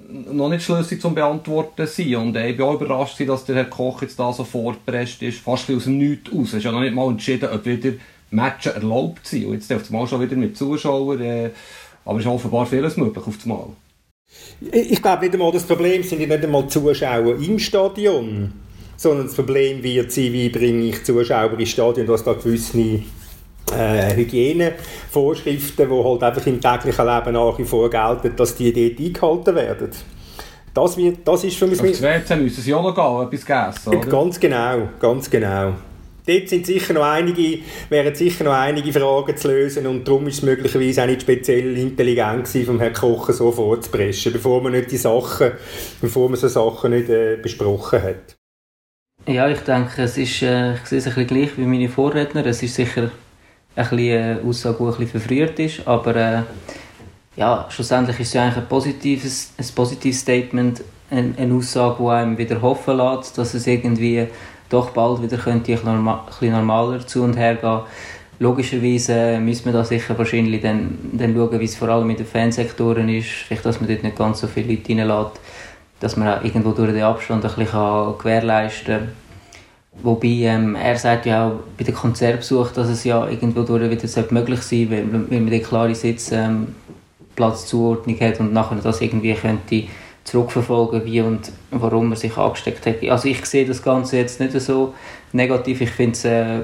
noch 0.09 0.49
nicht 0.49 0.63
schlüssig 0.63 1.01
zum 1.01 1.15
Beantworten 1.15 1.87
sind. 1.87 2.15
Und 2.15 2.37
ich 2.37 2.57
bin 2.57 2.65
auch 2.65 2.79
überrascht, 2.79 3.19
dass 3.27 3.45
der 3.45 3.55
Herr 3.55 3.65
Koch 3.65 4.03
jetzt 4.03 4.19
da 4.19 4.31
so 4.31 4.43
vorgepresst 4.43 5.21
ist, 5.23 5.39
fast 5.39 5.69
aus 5.71 5.85
dem 5.85 5.97
Nichts 5.97 6.31
raus. 6.31 6.49
Es 6.49 6.53
ist 6.55 6.65
ja 6.65 6.71
noch 6.71 6.81
nicht 6.81 6.93
mal 6.93 7.09
entschieden, 7.09 7.49
ob 7.51 7.65
wieder 7.65 7.93
Matches 8.29 8.73
erlaubt 8.73 9.25
sind. 9.25 9.47
Und 9.47 9.53
jetzt 9.53 9.73
auf 9.73 9.89
Mal 9.89 10.05
schon 10.05 10.21
wieder 10.21 10.35
mit 10.35 10.57
Zuschauern, 10.57 11.21
äh, 11.21 11.49
aber 12.03 12.19
es 12.19 12.25
ist 12.25 12.31
offenbar 12.31 12.67
vieles 12.67 12.97
möglich 12.97 13.25
auf 13.25 13.45
Mal. 13.47 13.67
Ich 14.71 15.01
glaube 15.01 15.23
nicht 15.23 15.33
einmal, 15.33 15.51
das 15.51 15.63
Problem 15.63 16.03
sind 16.03 16.19
nicht 16.19 16.31
einmal 16.31 16.67
Zuschauer 16.67 17.35
im 17.37 17.57
Stadion 17.57 18.64
sondern 18.97 19.27
das 19.27 19.35
Problem 19.35 19.83
wird 19.83 20.11
sein, 20.11 20.33
wie 20.33 20.49
bringe 20.49 20.85
ich 20.85 21.03
Zuschauer 21.03 21.59
ins 21.59 21.69
Stadion, 21.69 22.07
dass 22.07 22.23
da 22.23 22.33
gewisse 22.33 23.01
äh, 23.73 24.15
Hygienevorschriften, 24.15 25.89
die 25.89 26.03
halt 26.03 26.23
einfach 26.23 26.47
im 26.47 26.61
täglichen 26.61 27.05
Leben 27.05 27.33
nach 27.33 27.57
wie 27.57 27.65
vor 27.65 27.89
gelten, 27.89 28.35
dass 28.35 28.55
die 28.55 28.71
dort 28.71 28.99
eingehalten 28.99 29.55
werden. 29.55 29.89
Das, 30.73 30.97
wird, 30.97 31.19
das 31.25 31.43
ist 31.43 31.57
für 31.57 31.67
mich... 31.67 31.79
Auf 31.79 31.87
das 31.87 32.01
WC 32.01 32.35
müssen 32.35 32.61
sie 32.61 32.73
auch 32.73 32.83
noch 32.83 32.93
gehen, 32.93 33.27
etwas 33.27 33.45
gegessen, 33.45 33.97
oder? 33.97 34.09
Ganz 34.09 34.39
genau, 34.39 34.89
ganz 34.99 35.29
genau. 35.29 35.73
Dort 36.27 36.49
sind 36.49 36.65
sicher 36.65 36.93
noch 36.93 37.03
einige, 37.03 37.59
wären 37.89 38.15
sicher 38.15 38.43
noch 38.43 38.53
einige 38.53 38.91
Fragen 38.91 39.37
zu 39.37 39.47
lösen 39.47 39.85
und 39.85 40.07
darum 40.07 40.27
ist 40.27 40.37
es 40.37 40.41
möglicherweise 40.41 41.03
auch 41.03 41.07
nicht 41.07 41.21
speziell 41.21 41.77
intelligent 41.77 42.45
gewesen, 42.45 42.65
vom 42.65 42.79
Herrn 42.79 42.93
Kochen 42.93 43.33
so 43.33 43.51
vorzupreschen, 43.51 44.33
bevor 44.33 44.61
man 44.61 44.71
nicht 44.71 44.91
die 44.91 44.97
Sachen, 44.97 45.51
bevor 46.01 46.27
man 46.29 46.39
so 46.39 46.47
Sachen 46.47 46.91
nicht 46.91 47.09
äh, 47.09 47.37
besprochen 47.37 48.01
hat. 48.01 48.35
Ja, 49.27 49.47
ich 49.49 49.61
denke, 49.61 50.03
es 50.03 50.19
ist, 50.19 50.43
äh, 50.43 50.75
ich 50.75 50.85
sehe 50.85 50.99
es 50.99 51.07
ein 51.07 51.15
bisschen 51.15 51.27
gleich 51.27 51.57
wie 51.57 51.65
meine 51.65 51.89
Vorredner. 51.89 52.45
Es 52.45 52.61
ist 52.61 52.75
sicher 52.75 53.09
ein 53.75 53.89
bisschen 53.89 53.99
eine 53.99 54.39
Aussage, 54.47 54.77
die 54.77 54.83
ein 54.83 54.89
bisschen 54.89 55.07
verfrüht 55.07 55.59
ist, 55.59 55.87
aber 55.87 56.15
äh, 56.15 56.41
ja, 57.35 57.65
schlussendlich 57.69 58.19
ist 58.19 58.27
es 58.27 58.33
ja 58.35 58.43
eigentlich 58.43 58.57
ein 58.57 58.67
positives, 58.67 59.51
ein 59.57 59.65
positives 59.73 60.19
Statement, 60.19 60.83
eine, 61.09 61.33
eine 61.37 61.55
Aussage, 61.55 62.03
die 62.03 62.09
einem 62.09 62.37
wieder 62.37 62.61
hoffen 62.61 62.97
lässt, 62.97 63.35
dass 63.39 63.55
es 63.55 63.65
irgendwie 63.65 64.27
doch 64.69 64.91
bald 64.91 65.23
wieder 65.23 65.37
könnte 65.37 65.73
ein 65.73 66.05
bisschen, 66.27 66.51
normaler 66.51 67.07
zu 67.07 67.23
und 67.23 67.35
her 67.35 67.55
gehen. 67.55 67.79
Logischerweise 68.37 69.39
müssen 69.39 69.65
wir 69.65 69.73
da 69.73 69.83
sicher 69.83 70.15
wahrscheinlich 70.19 70.61
dann, 70.61 70.99
dann 71.13 71.33
schauen, 71.33 71.59
wie 71.59 71.65
es 71.65 71.75
vor 71.75 71.89
allem 71.89 72.05
mit 72.05 72.19
den 72.19 72.27
Fansektoren 72.27 73.09
ist, 73.09 73.29
vielleicht, 73.29 73.65
dass 73.65 73.81
man 73.81 73.89
dort 73.89 74.03
nicht 74.03 74.17
ganz 74.17 74.41
so 74.41 74.45
viele 74.45 74.75
Leute 74.75 74.89
reinlässt 74.89 75.39
dass 76.05 76.15
man 76.17 76.27
auch 76.27 76.43
irgendwo 76.43 76.71
durch 76.71 76.93
den 76.93 77.01
Abstand 77.01 77.43
ein 77.43 77.55
bisschen 77.55 78.17
gewährleisten 78.19 78.97
kann. 78.97 79.07
Wobei 80.03 80.27
ähm, 80.27 80.75
er 80.75 80.97
sagt 80.97 81.25
ja 81.25 81.47
auch 81.47 81.53
bei 81.79 81.83
den 81.83 81.95
Konzertbesuch, 81.95 82.73
dass 82.73 82.89
es 82.89 83.03
ja 83.05 83.27
irgendwo 83.27 83.63
durch 83.63 83.89
wieder 83.89 84.07
möglich 84.29 84.61
sein 84.61 84.87
sollte, 84.87 85.11
weil, 85.11 85.31
weil 85.31 85.39
man 85.39 85.49
die 85.49 85.61
klare 85.61 85.95
Sitzplatzzuordnung 85.95 88.17
ähm, 88.19 88.27
hat 88.27 88.39
und 88.39 88.53
nachher 88.53 88.77
das 88.83 89.01
irgendwie 89.01 89.33
könnte 89.33 89.85
zurückverfolgen, 90.25 91.05
wie 91.05 91.21
und 91.21 91.51
warum 91.71 92.11
er 92.11 92.17
sich 92.17 92.37
angesteckt 92.37 92.85
hat. 92.85 93.03
Also 93.09 93.27
ich 93.27 93.43
sehe 93.43 93.65
das 93.65 93.81
Ganze 93.81 94.17
jetzt 94.17 94.39
nicht 94.39 94.61
so 94.61 94.93
negativ. 95.31 95.81
Ich 95.81 95.89
finde 95.89 96.11
es, 96.11 96.23
äh, 96.23 96.59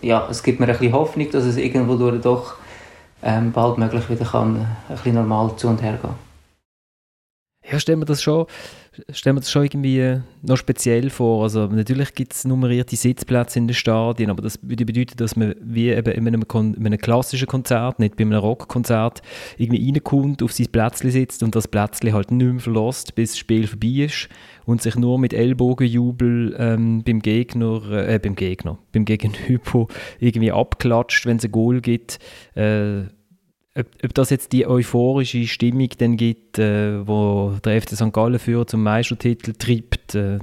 ja, 0.00 0.26
es 0.30 0.42
gibt 0.42 0.60
mir 0.60 0.66
ein 0.66 0.72
bisschen 0.72 0.94
Hoffnung, 0.94 1.30
dass 1.30 1.44
es 1.44 1.58
irgendwo 1.58 1.96
durch 1.96 2.22
doch 2.22 2.54
ähm, 3.22 3.52
bald 3.52 3.76
möglich 3.76 4.08
wieder 4.08 4.24
kann, 4.24 4.56
ein 4.56 4.78
bisschen 4.88 5.16
normal 5.16 5.54
zu 5.58 5.68
und 5.68 5.82
her 5.82 5.98
gehen 6.00 6.27
ja, 7.70 7.78
stellen 7.78 8.00
wir 8.00 8.06
das 8.06 8.22
schon, 8.22 8.46
stellen 9.10 9.36
wir 9.36 9.40
das 9.40 9.50
schon 9.50 9.64
irgendwie 9.64 10.20
noch 10.42 10.56
speziell 10.56 11.10
vor. 11.10 11.42
Also 11.42 11.66
natürlich 11.66 12.14
gibt 12.14 12.32
es 12.32 12.44
nummerierte 12.44 12.96
Sitzplätze 12.96 13.58
in 13.58 13.68
den 13.68 13.74
Stadien, 13.74 14.30
aber 14.30 14.42
das 14.42 14.58
würde 14.62 14.86
bedeuten, 14.86 15.16
dass 15.16 15.36
man 15.36 15.54
wie 15.60 15.90
eben 15.90 16.12
in 16.12 16.26
einem, 16.26 16.44
in 16.52 16.86
einem 16.86 16.98
klassischen 16.98 17.46
Konzert, 17.46 17.98
nicht 17.98 18.16
bei 18.16 18.24
einem 18.24 18.38
Rockkonzert, 18.38 19.22
irgendwie 19.56 19.90
reinkommt, 19.90 20.42
auf 20.42 20.52
sein 20.52 20.68
Plätzchen 20.68 21.10
sitzt 21.10 21.42
und 21.42 21.54
das 21.54 21.68
Plätzchen 21.68 22.12
halt 22.12 22.30
nicht 22.30 22.46
mehr 22.46 22.60
verlässt, 22.60 23.14
bis 23.14 23.32
das 23.32 23.38
Spiel 23.38 23.66
vorbei 23.66 24.04
ist 24.04 24.28
und 24.64 24.82
sich 24.82 24.96
nur 24.96 25.18
mit 25.18 25.32
Ellbogenjubel 25.32 26.56
ähm, 26.58 27.02
beim 27.04 27.20
Gegner, 27.20 27.82
äh, 27.90 28.18
beim 28.18 28.34
Gegner, 28.34 28.78
beim 28.92 29.04
Gegenüber 29.04 29.86
irgendwie 30.20 30.52
abklatscht, 30.52 31.26
wenn 31.26 31.36
es 31.36 31.44
ein 31.44 31.52
Goal 31.52 31.80
gibt. 31.80 32.18
Äh, 32.54 33.04
ob, 33.78 33.86
ob 34.04 34.14
das 34.14 34.30
jetzt 34.30 34.52
die 34.52 34.66
euphorische 34.66 35.46
Stimmung 35.46 35.88
dann 35.98 36.16
gibt, 36.16 36.58
äh, 36.58 37.06
wo 37.06 37.56
der 37.64 37.80
FC 37.80 37.90
St. 37.96 38.12
Gallen 38.12 38.38
für 38.38 38.66
zum 38.66 38.82
Meistertitel 38.82 39.52
treibt, 39.52 40.14
äh, 40.14 40.38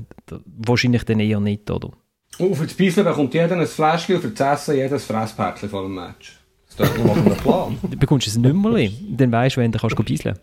wahrscheinlich 0.46 1.04
dann 1.04 1.20
eher 1.20 1.40
nicht, 1.40 1.70
oder? 1.70 1.92
Und 2.38 2.56
für 2.56 2.66
das 2.66 2.74
Beiseln 2.74 3.06
bekommt 3.06 3.34
jeder 3.34 3.58
ein 3.58 3.68
Fläschchen 3.68 4.16
und 4.16 4.22
für 4.22 4.30
das 4.30 4.62
Essen 4.62 4.76
jeder 4.76 4.96
ein 4.96 5.00
Fresspäckchen 5.00 5.70
vor 5.70 5.84
dem 5.84 5.96
Match. 5.96 6.40
Das 6.78 6.90
ist 6.90 6.98
doch 6.98 7.16
ein 7.16 7.38
Plan. 7.38 7.78
Du 7.90 7.98
bekommst 7.98 8.36
ein 8.36 8.42
Nummerli, 8.42 8.92
dann 9.12 9.32
weißt 9.32 9.56
du, 9.56 9.62
wenn 9.62 9.72
du 9.72 9.80
kannst 9.80 9.96
beiseln 9.96 10.38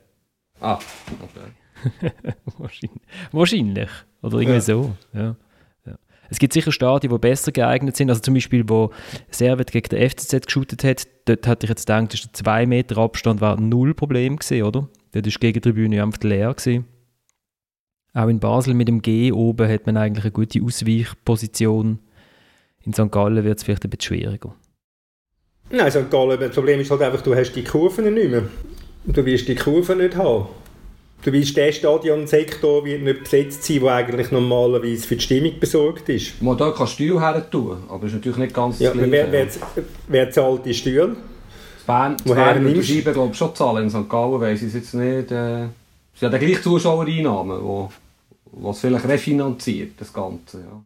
Ah, 0.61 0.79
okay. 1.21 2.13
Wahrscheinlich. 2.59 3.03
Wahrscheinlich. 3.33 3.91
Oder 4.23 4.39
irgendwie 4.39 4.55
ja. 4.55 4.61
so. 4.61 4.95
Ja. 5.13 5.37
Es 6.33 6.39
gibt 6.39 6.55
sicher 6.55 6.73
Stadien, 6.73 7.13
die 7.13 7.19
besser 7.19 7.53
geeignet 7.53 7.95
sind. 7.95 8.09
Also 8.09 8.23
zum 8.23 8.33
Beispiel, 8.33 8.65
wo 8.67 8.91
Servet 9.31 9.71
gegen 9.71 9.91
den 9.91 10.09
FCZ 10.09 10.47
geshootet 10.47 10.83
hat, 10.83 11.07
dort 11.27 11.47
hatte 11.47 11.67
ich 11.67 11.69
jetzt 11.69 11.87
gedacht, 11.87 12.15
dass 12.15 12.23
der 12.23 12.33
2 12.33 12.67
Meter 12.67 12.97
Abstand 12.97 13.43
war 13.43 13.61
null 13.61 13.93
Problem 13.93 14.37
gewesen, 14.39 14.63
oder? 14.63 14.89
Dort 15.13 15.15
war 15.15 15.23
die 15.23 15.31
Gegentribüne 15.31 16.03
einfach 16.03 16.23
leer 16.23 16.55
gewesen. 16.55 16.87
Auch 18.15 18.29
in 18.29 18.41
Basel 18.41 18.73
mit 18.73 18.89
dem 18.89 19.03
G 19.03 19.31
oben 19.31 19.71
hat 19.71 19.85
man 19.85 19.99
eigentlich 19.99 20.25
eine 20.25 20.33
gute 20.33 20.63
Ausweichposition. 20.63 21.99
In 22.81 22.95
St. 22.95 23.11
Gallen 23.11 23.45
wird 23.45 23.59
es 23.59 23.65
vielleicht 23.65 23.85
ein 23.85 23.91
bisschen 23.91 24.17
schwieriger. 24.17 24.55
Nein, 25.71 25.91
St. 25.91 26.11
Gallen, 26.11 26.41
das 26.41 26.55
Problem 26.55 26.81
ist 26.81 26.91
halt 26.91 27.03
einfach, 27.03 27.21
du 27.21 27.35
hast 27.35 27.53
die 27.53 27.63
Kurven 27.63 28.13
nicht 28.13 28.31
mehr. 28.31 28.45
Du 29.05 29.25
wirst 29.27 29.49
die 29.49 29.55
Kurven 29.55 29.99
nicht 29.99 30.17
haben. 30.17 30.47
Du 31.25 31.33
weißt, 31.33 31.57
der 31.57 31.71
Stadionsektor 31.71 32.85
wird 32.85 33.03
nicht 33.03 33.23
besetzt 33.23 33.63
sein, 33.63 33.81
der 33.81 33.95
eigentlich 33.95 34.33
normalerweise 34.33 35.07
für 35.07 35.15
die 35.15 35.23
Stimmung 35.23 35.61
besorgt 35.61 36.09
ist. 36.09 36.43
Man 36.43 36.57
da 36.57 36.73
kann 36.73 36.89
Stühle 36.89 37.21
her 37.21 37.49
tun, 37.49 37.85
aber 37.89 38.07
ist 38.07 38.15
natürlich 38.15 38.39
nicht 38.39 38.55
ganz 38.55 38.81
ja, 38.81 38.91
das 38.91 38.99
Gleiche. 38.99 39.13
Wer, 39.13 39.33
wer, 39.33 39.47
wer 40.09 40.31
zahlt 40.31 40.67
die 40.67 40.75
Stühle? 40.75 41.17
Bern, 41.87 42.17
Woher 42.25 42.55
Bern 42.55 42.75
die 42.75 42.83
Scheibe 42.83 43.13
glaube 43.13 43.35
schon 43.35 43.55
zahlen. 43.55 43.85
In 43.85 43.91
St. 43.91 44.09
Gallen 44.09 44.41
weiss 44.41 44.63
ich 44.63 44.69
es 44.69 44.75
jetzt 44.75 44.95
nicht. 44.95 45.31
Äh, 45.31 45.69
sie 46.15 46.27
haben 46.27 46.39
gleich 46.39 46.61
Zuschauereinnahmen, 46.61 47.63
wo 47.63 47.91
was 48.53 48.81
vielleicht 48.81 49.07
refinanziert, 49.07 49.93
das 49.99 50.13
Ganze. 50.13 50.59
Ja. 50.59 50.83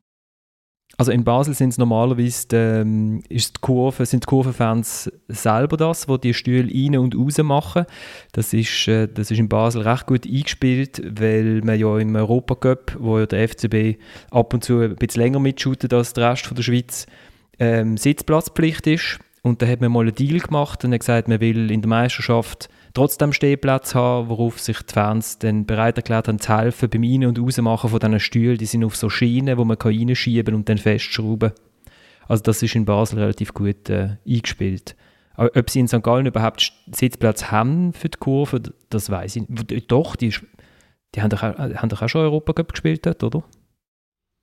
Also 0.98 1.12
in 1.12 1.24
Basel 1.24 1.52
sind 1.52 1.70
es 1.70 1.78
normalerweise 1.78 2.46
ähm, 2.52 3.22
ist 3.28 3.56
die 3.56 3.60
Kurve, 3.60 4.06
sind 4.06 4.24
die 4.24 4.26
Kurvenfans 4.26 5.12
selber 5.28 5.76
das, 5.76 6.08
wo 6.08 6.16
die 6.16 6.32
Stühle 6.32 6.72
rein 6.72 6.96
und 6.96 7.14
raus 7.14 7.36
machen. 7.38 7.84
Das 8.32 8.54
ist, 8.54 8.88
äh, 8.88 9.06
das 9.06 9.30
ist 9.30 9.38
in 9.38 9.48
Basel 9.48 9.82
recht 9.82 10.06
gut 10.06 10.26
eingespielt, 10.26 11.02
weil 11.20 11.60
man 11.62 11.78
ja 11.78 11.98
im 11.98 12.16
Europacup, 12.16 12.96
wo 12.98 13.18
ja 13.18 13.26
der 13.26 13.46
FCB 13.46 14.00
ab 14.30 14.54
und 14.54 14.64
zu 14.64 14.80
ein 14.80 14.96
bisschen 14.96 15.22
länger 15.22 15.38
mitshootet 15.38 15.92
als 15.92 16.14
der 16.14 16.30
Rest 16.30 16.46
von 16.46 16.56
der 16.56 16.62
Schweiz, 16.62 17.06
ähm, 17.58 17.98
Sitzplatzpflicht 17.98 18.86
ist. 18.86 19.18
Und 19.42 19.60
da 19.60 19.66
hat 19.66 19.82
man 19.82 19.92
mal 19.92 20.00
einen 20.00 20.14
Deal 20.14 20.40
gemacht 20.40 20.82
und 20.84 20.92
hat 20.92 21.00
gesagt, 21.00 21.28
man 21.28 21.40
will 21.40 21.70
in 21.70 21.82
der 21.82 21.88
Meisterschaft 21.90 22.70
trotzdem 22.96 23.32
Stehplatz 23.32 23.94
haben, 23.94 24.28
worauf 24.28 24.58
sich 24.58 24.78
die 24.82 24.92
Fans 24.92 25.38
dann 25.38 25.66
bereit 25.66 25.96
erklärt 25.96 26.28
haben, 26.28 26.40
zu 26.40 26.56
helfen 26.56 26.88
beim 26.88 27.02
Ein- 27.02 27.26
und 27.26 27.38
Rausmachen 27.38 27.90
von 27.90 28.00
diesen 28.00 28.20
Stühlen. 28.20 28.58
Die 28.58 28.66
sind 28.66 28.84
auf 28.84 28.96
so 28.96 29.10
Schienen, 29.10 29.58
wo 29.58 29.64
man 29.64 29.76
reinschieben 29.76 30.54
und 30.54 30.68
dann 30.68 30.78
festschrauben 30.78 31.52
Also 32.26 32.42
das 32.42 32.62
ist 32.62 32.74
in 32.74 32.86
Basel 32.86 33.18
relativ 33.18 33.52
gut 33.52 33.90
äh, 33.90 34.16
eingespielt. 34.26 34.96
Aber 35.34 35.50
ob 35.54 35.68
sie 35.68 35.80
in 35.80 35.88
St. 35.88 36.02
Gallen 36.02 36.24
überhaupt 36.24 36.72
Sitzplatz 36.90 37.50
haben 37.50 37.92
für 37.92 38.08
die 38.08 38.18
Kurve, 38.18 38.62
das 38.88 39.10
weiß 39.10 39.36
ich 39.36 39.48
nicht. 39.48 39.90
Doch, 39.90 40.16
die, 40.16 40.34
die 41.14 41.20
haben, 41.20 41.28
doch 41.28 41.42
auch, 41.42 41.58
haben 41.58 41.88
doch 41.90 42.00
auch 42.00 42.08
schon 42.08 42.22
Europacup 42.22 42.72
gespielt 42.72 43.04
dort, 43.04 43.22
oder? 43.22 43.44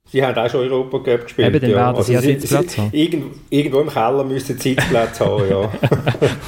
Sie 0.05 0.23
haben 0.23 0.37
auch 0.37 0.49
schon 0.49 0.69
Europa 0.69 0.99
Cup 0.99 1.23
gespielt. 1.23 1.47
Eben, 1.47 1.61
dann 1.61 1.69
ja. 1.71 1.75
werden 1.77 2.03
sie 2.03 2.15
also 2.15 2.29
ja 2.29 2.35
Sitzplatz 2.35 2.77
haben. 2.77 2.89
Irgendwo, 2.91 3.29
irgendwo 3.49 3.79
im 3.79 3.89
Keller 3.89 4.23
müssen 4.23 4.57
sie 4.57 4.75
Sitzplatz 4.75 5.19
haben, 5.19 5.49
ja. 5.49 5.71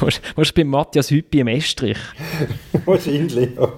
Was 0.36 0.52
bei 0.52 0.64
Matthias 0.64 1.10
Hüppi 1.10 1.40
im 1.40 1.48
Estrich? 1.48 1.98
Wahrscheinlich, 2.86 3.50
ja. 3.56 3.74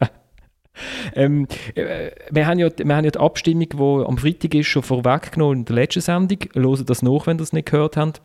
ähm, 1.14 1.46
äh, 1.74 2.10
wir, 2.30 2.46
haben 2.46 2.58
ja, 2.58 2.68
wir 2.76 2.96
haben 2.96 3.04
ja 3.04 3.10
die 3.10 3.18
Abstimmung, 3.18 3.68
die 3.68 4.06
am 4.06 4.18
Freitag 4.18 4.54
ist, 4.54 4.68
schon 4.68 4.82
vorweggenommen 4.82 5.58
in 5.58 5.64
der 5.64 5.74
letzten 5.74 6.00
Sendung. 6.00 6.38
Hören 6.54 6.86
das 6.86 7.02
nach, 7.02 7.26
wenn 7.26 7.38
ihr 7.38 7.42
es 7.42 7.52
nicht 7.52 7.70
gehört 7.70 7.96
habt. 7.96 8.22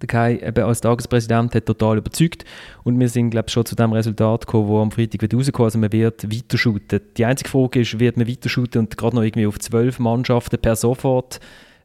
Der 0.00 0.08
Kai 0.08 0.38
eben 0.38 0.64
als 0.64 0.80
Tagespräsident 0.80 1.54
hat 1.54 1.66
total 1.66 1.98
überzeugt 1.98 2.44
und 2.82 2.98
wir 2.98 3.08
sind 3.08 3.30
glaube 3.30 3.46
ich 3.48 3.52
schon 3.52 3.66
zu 3.66 3.76
dem 3.76 3.92
Resultat 3.92 4.46
gekommen, 4.46 4.68
wo 4.68 4.80
am 4.80 4.90
Freitag 4.90 5.22
wird 5.22 5.34
rauskommen, 5.34 5.66
also 5.66 5.78
man 5.78 5.92
wird 5.92 6.32
weiterschuten. 6.32 7.00
Die 7.16 7.24
einzige 7.24 7.50
Frage 7.50 7.80
ist, 7.80 8.00
wird 8.00 8.16
man 8.16 8.26
weiterschuten 8.26 8.78
und 8.78 8.96
gerade 8.96 9.16
noch 9.16 9.22
irgendwie 9.22 9.46
auf 9.46 9.58
zwölf 9.58 9.98
Mannschaften 9.98 10.58
per 10.58 10.76
sofort 10.76 11.40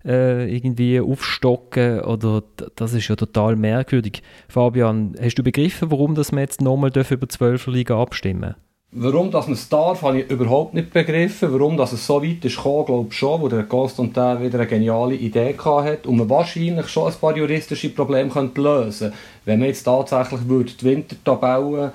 äh, 0.05 0.51
irgendwie 0.55 0.99
aufstocken 0.99 2.01
oder 2.01 2.43
das 2.75 2.93
ist 2.93 3.07
ja 3.07 3.15
total 3.15 3.55
merkwürdig. 3.55 4.23
Fabian, 4.47 5.15
hast 5.21 5.35
du 5.35 5.43
begriffen, 5.43 5.91
warum 5.91 6.15
das 6.15 6.31
wir 6.31 6.39
jetzt 6.39 6.61
nochmal 6.61 6.91
über 6.91 7.29
zwölf 7.29 7.67
Liga 7.67 8.01
abstimmen 8.01 8.55
Warum 8.99 9.29
man 9.29 9.51
es 9.51 9.69
darf, 9.69 10.01
habe 10.01 10.21
ich 10.21 10.31
überhaupt 10.31 10.73
nicht 10.73 10.91
begriffen. 10.91 11.53
Warum 11.53 11.77
dass 11.77 11.91
es 11.91 12.07
so 12.07 12.23
weit 12.23 12.43
ist 12.43 12.55
gekommen, 12.55 12.85
glaube 12.87 13.07
ich 13.11 13.15
schon, 13.15 13.39
wo 13.41 13.47
der 13.47 13.61
Ghost 13.61 13.99
und 13.99 14.17
der 14.17 14.41
wieder 14.41 14.57
eine 14.57 14.67
geniale 14.67 15.13
Idee 15.13 15.55
hat 15.55 16.07
und 16.07 16.17
man 16.17 16.27
wahrscheinlich 16.27 16.87
schon 16.87 17.11
ein 17.11 17.19
paar 17.19 17.37
juristische 17.37 17.89
Probleme 17.89 18.31
könnte 18.31 18.59
lösen 18.59 19.09
könnte. 19.11 19.17
Wenn 19.45 19.59
man 19.59 19.67
jetzt 19.67 19.83
tatsächlich 19.83 20.47
würde 20.47 20.71
die 20.71 20.85
Wintertabellen 20.85 21.91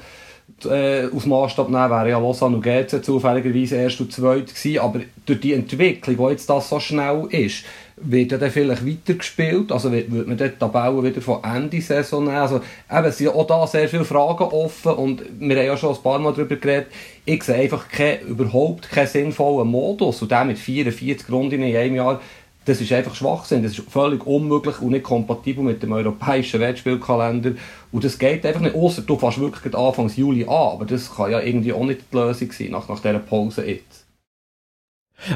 äh, 0.64 1.06
auf 1.06 1.26
Maßstab 1.26 1.71
nehmen, 1.71 1.90
wäre 1.90 2.11
ja 2.11 2.18
Lausanne 2.21 2.54
und 2.54 2.62
GC 2.62 3.04
zufälligerweise 3.04 3.78
erst 3.78 4.00
und 4.00 4.12
zweit 4.12 4.54
gewesen, 4.54 4.78
aber 4.78 5.00
durch 5.26 5.40
die 5.40 5.54
Entwicklung, 5.54 6.18
wo 6.18 6.30
jetzt 6.30 6.49
das 6.49 6.68
so 6.68 6.78
schnell 6.78 7.26
ist, 7.30 7.64
wird 7.96 8.32
dann 8.32 8.50
vielleicht 8.50 8.87
weitergespielt, 8.87 9.70
also 9.70 9.92
wird, 9.92 10.11
wird 10.11 10.26
man 10.26 10.37
dort 10.37 10.61
die 10.61 11.04
wieder 11.04 11.20
von 11.20 11.44
Ende 11.44 11.80
Saison 11.80 12.25
nehmen, 12.25 12.37
also 12.37 12.61
eben, 12.90 13.04
es 13.04 13.18
sind 13.18 13.28
auch 13.28 13.46
da 13.46 13.66
sehr 13.66 13.88
viele 13.88 14.04
Fragen 14.04 14.44
offen 14.44 14.92
und 14.92 15.22
wir 15.38 15.56
haben 15.56 15.66
ja 15.66 15.76
schon 15.76 15.94
ein 15.94 16.02
paar 16.02 16.18
Mal 16.18 16.32
darüber 16.32 16.56
geredet, 16.56 16.88
ich 17.25 17.42
sehe 17.42 17.56
einfach 17.56 17.88
kein, 17.88 18.20
überhaupt 18.22 18.90
keinen 18.90 19.06
sinnvollen 19.06 19.68
Modus. 19.68 20.22
Und 20.22 20.30
der 20.30 20.44
mit 20.44 20.58
44 20.58 21.30
Runden 21.30 21.62
in 21.62 21.76
einem 21.76 21.94
Jahr, 21.94 22.20
das 22.64 22.80
ist 22.80 22.92
einfach 22.92 23.14
Schwachsinn, 23.14 23.62
das 23.62 23.78
ist 23.78 23.90
völlig 23.90 24.25
unmöglich 24.26 24.80
und 24.80 24.92
nicht 24.92 25.02
kompatibel 25.02 25.64
mit 25.64 25.82
dem 25.82 25.92
europäischen 25.92 26.61
Wettspielkalender. 26.61 27.52
Und 27.90 28.04
das 28.04 28.18
geht 28.18 28.46
einfach 28.46 28.61
nicht, 28.61 28.75
außer 28.75 29.02
du 29.02 29.18
fährst 29.18 29.40
wirklich 29.40 29.75
Anfang 29.75 30.08
Juli 30.08 30.44
an, 30.44 30.50
aber 30.50 30.84
das 30.84 31.14
kann 31.14 31.30
ja 31.30 31.40
irgendwie 31.40 31.72
auch 31.72 31.84
nicht 31.84 32.02
die 32.12 32.16
Lösung 32.16 32.52
sein, 32.52 32.70
nach, 32.70 32.88
nach 32.88 33.00
dieser 33.00 33.18
Pause 33.18 33.66
jetzt. 33.66 33.91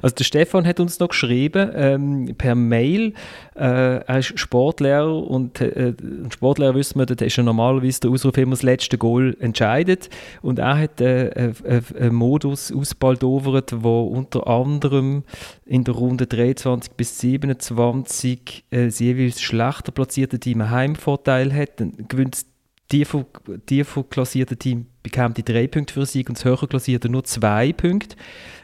Also 0.02 0.14
der 0.16 0.25
Stefan 0.25 0.66
hat 0.66 0.81
uns 0.81 0.99
noch 0.99 1.09
geschrieben 1.09 1.71
ähm, 1.75 2.35
per 2.37 2.55
Mail. 2.55 3.14
Äh, 3.55 3.99
er 3.99 4.19
ist 4.19 4.38
Sportlehrer 4.38 5.23
und 5.28 5.61
äh, 5.61 5.95
Sportlehrer 6.31 6.75
wissen 6.75 6.99
wir, 6.99 7.07
da 7.07 7.25
ist 7.25 7.37
ja 7.37 7.43
normalerweise 7.43 8.00
der 8.00 8.11
Ausruf 8.11 8.37
immer 8.37 8.52
das 8.52 8.62
letzte 8.62 8.99
Goal 8.99 9.37
entscheidet. 9.40 10.11
Und 10.43 10.59
er 10.59 10.78
hat 10.78 11.00
äh, 11.00 11.52
einen 11.99 12.14
Modus 12.14 12.73
ausbaldowert, 12.73 13.83
wo 13.83 14.05
unter 14.05 14.47
anderem 14.47 15.25
in 15.64 15.85
der 15.85 15.95
Runde 15.95 16.26
23 16.26 16.93
bis 16.93 17.19
27 17.21 18.64
äh, 18.71 18.87
jeweils 18.88 19.40
schlechter 19.40 19.93
platzierte 19.93 20.38
Team 20.38 20.61
einen 20.61 20.71
Heimvorteil 20.71 21.55
hat. 21.55 21.81
Dann 21.81 21.93
gewinnt 22.09 22.47
tiefer, 22.88 23.26
tiefer 23.66 24.05
klassierte 24.05 24.57
Team 24.57 24.87
bekommt 25.02 25.37
die 25.37 25.45
drei 25.45 25.66
Punkte 25.66 25.95
für 25.95 26.07
Sieg 26.07 26.28
und 26.28 26.38
das 26.38 26.45
höher 26.45 26.69
klassierte 26.69 27.09
nur 27.09 27.25
zwei 27.25 27.73
Punkte. 27.73 28.16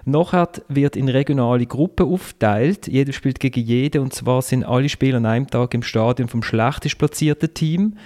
Nachher 0.04 0.48
wird 0.68 0.96
in 0.96 1.08
regionale 1.08 1.66
Gruppen 1.66 2.06
aufgeteilt. 2.06 2.88
Jeder 2.88 3.12
spielt 3.12 3.40
gegen 3.40 3.64
jeden 3.64 4.02
und 4.02 4.12
zwar 4.12 4.42
sind 4.42 4.64
alle 4.64 4.88
Spieler 4.88 5.18
an 5.18 5.26
einem 5.26 5.46
Tag 5.46 5.74
im 5.74 5.82
Stadion 5.82 6.28
vom 6.28 6.42
schlechtest 6.42 6.98
platzierten 6.98 7.54
Team. 7.54 7.96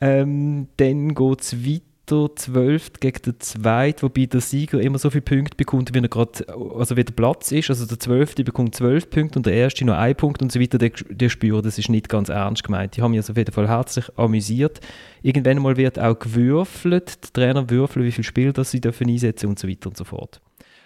Ähm, 0.00 0.68
dann 0.78 1.14
geht 1.14 1.40
es 1.40 1.64
weiter 1.66 1.91
der 2.10 2.30
12. 2.34 2.92
gegen 3.00 3.22
den 3.22 3.34
2., 3.38 3.94
wobei 4.00 4.26
der 4.26 4.40
Sieger 4.40 4.80
immer 4.80 4.98
so 4.98 5.10
viele 5.10 5.22
Punkte 5.22 5.56
bekommt, 5.56 5.94
wie 5.94 5.98
er 5.98 6.08
gerade, 6.08 6.46
also 6.76 6.96
wie 6.96 7.04
der 7.04 7.12
Platz 7.12 7.52
ist. 7.52 7.70
Also 7.70 7.86
der 7.86 7.98
12. 7.98 8.36
bekommt 8.36 8.74
12 8.74 9.10
Punkte 9.10 9.38
und 9.38 9.46
der 9.46 9.54
erste 9.54 9.84
nur 9.84 9.96
einen 9.96 10.16
Punkt 10.16 10.42
und 10.42 10.50
so 10.50 10.60
weiter. 10.60 10.78
Der, 10.78 10.90
der 10.90 11.28
spürt, 11.28 11.64
das 11.64 11.78
ist 11.78 11.88
nicht 11.88 12.08
ganz 12.08 12.28
ernst 12.28 12.64
gemeint. 12.64 12.96
Die 12.96 13.02
haben 13.02 13.12
mich 13.12 13.20
also 13.20 13.32
auf 13.32 13.36
jeden 13.36 13.52
Fall 13.52 13.68
herzlich 13.68 14.06
amüsiert. 14.16 14.80
Irgendwann 15.22 15.62
mal 15.62 15.76
wird 15.76 15.98
auch 15.98 16.18
gewürfelt, 16.18 17.22
der 17.22 17.32
Trainer 17.32 17.70
würfelt, 17.70 18.04
wie 18.04 18.12
viele 18.12 18.24
Spieler 18.24 18.52
das 18.52 18.72
sie 18.72 18.80
dürfen 18.80 19.08
einsetzen 19.08 19.48
und 19.48 19.58
so 19.58 19.68
weiter 19.68 19.88
und 19.88 19.96
so 19.96 20.04
fort. 20.04 20.40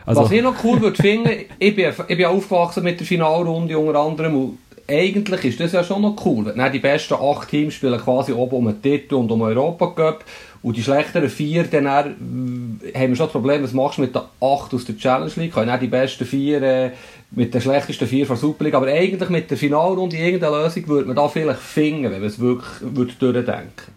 Also, 0.05 0.23
Was 0.23 0.31
ich 0.31 0.43
noch 0.43 0.63
cool 0.63 0.81
würde 0.81 1.03
finden, 1.03 1.31
ich 1.59 1.75
bin, 1.75 1.93
ich 2.09 2.17
bin 2.17 2.27
aufgewachsen 2.27 2.85
mit 2.85 3.01
der 3.01 3.07
Finalrunde 3.07 3.77
unter 3.77 3.99
anderem 3.99 4.59
eigentlich 4.89 5.45
ist 5.45 5.61
das 5.61 5.73
ja 5.73 5.85
schon 5.85 6.03
noch 6.03 6.17
cool. 6.25 6.53
Wenn 6.55 6.73
die 6.73 6.79
besten 6.79 7.15
acht 7.15 7.49
Teams 7.49 7.75
spielen 7.75 8.01
quasi 8.01 8.33
oben 8.33 8.57
um 8.57 8.67
den 8.67 8.83
Titel 8.83 9.17
und 9.17 9.31
um 9.31 9.41
den 9.41 9.49
Europacup 9.49 10.25
und 10.63 10.77
die 10.77 10.83
schlechteren 10.83 11.29
vier, 11.29 11.65
dann, 11.65 11.87
äh, 11.87 12.99
haben 12.99 13.11
wir 13.11 13.17
schon 13.17 13.27
das 13.27 13.33
Problem, 13.33 13.63
was 13.63 13.73
machst 13.73 13.99
du 13.99 14.03
mit 14.03 14.15
den 14.15 14.23
acht 14.41 14.73
aus 14.73 14.85
der 14.85 14.97
Challenge 14.97 15.33
League? 15.37 15.53
Können 15.53 15.69
dann 15.69 15.81
die 15.81 15.87
besten 15.87 16.25
vier 16.25 16.63
äh, 16.63 16.91
mit 17.31 17.53
den 17.53 17.61
schlechtesten 17.61 18.07
vier 18.07 18.27
von 18.27 18.37
Super 18.37 18.65
League, 18.65 18.75
aber 18.75 18.87
eigentlich 18.87 19.29
mit 19.29 19.51
der 19.51 19.59
Finalrunde 19.59 20.17
irgendeine 20.17 20.63
Lösung 20.63 20.87
würde 20.89 21.07
man 21.07 21.17
da 21.17 21.29
vielleicht 21.29 21.61
finden, 21.61 22.05
wenn 22.05 22.21
man 22.21 22.25
es 22.25 22.39
wirklich 22.39 22.69
würde 22.81 23.13
durchdenken 23.19 23.97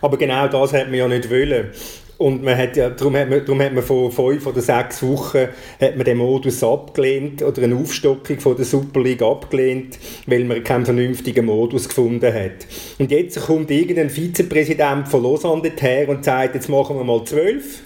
aber 0.00 0.16
genau 0.16 0.48
das 0.48 0.72
hat 0.72 0.86
man 0.86 0.94
ja 0.94 1.08
nicht 1.08 1.30
wollen. 1.30 1.70
Und 2.20 2.42
man 2.42 2.54
hat 2.58 2.76
ja, 2.76 2.90
darum 2.90 3.16
hat 3.16 3.30
man, 3.30 3.42
darum 3.46 3.62
hat 3.62 3.72
man 3.72 3.82
vor 3.82 4.12
fünf 4.12 4.46
oder 4.46 4.60
sechs 4.60 5.02
Wochen 5.02 5.48
hat 5.80 5.96
man 5.96 6.04
den 6.04 6.18
Modus 6.18 6.62
abgelehnt 6.62 7.42
oder 7.42 7.62
eine 7.62 7.74
Aufstockung 7.74 8.38
von 8.38 8.56
der 8.56 8.66
Super 8.66 9.00
League 9.00 9.22
abgelehnt, 9.22 9.98
weil 10.26 10.44
man 10.44 10.62
keinen 10.62 10.84
vernünftigen 10.84 11.46
Modus 11.46 11.88
gefunden 11.88 12.30
hat. 12.30 12.66
Und 12.98 13.10
jetzt 13.10 13.40
kommt 13.40 13.70
irgendein 13.70 14.10
Vizepräsident 14.10 15.08
von 15.08 15.22
Lausanne 15.22 15.72
her 15.80 16.10
und 16.10 16.22
sagt, 16.22 16.56
jetzt 16.56 16.68
machen 16.68 16.96
wir 16.96 17.04
mal 17.04 17.24
zwölf 17.24 17.80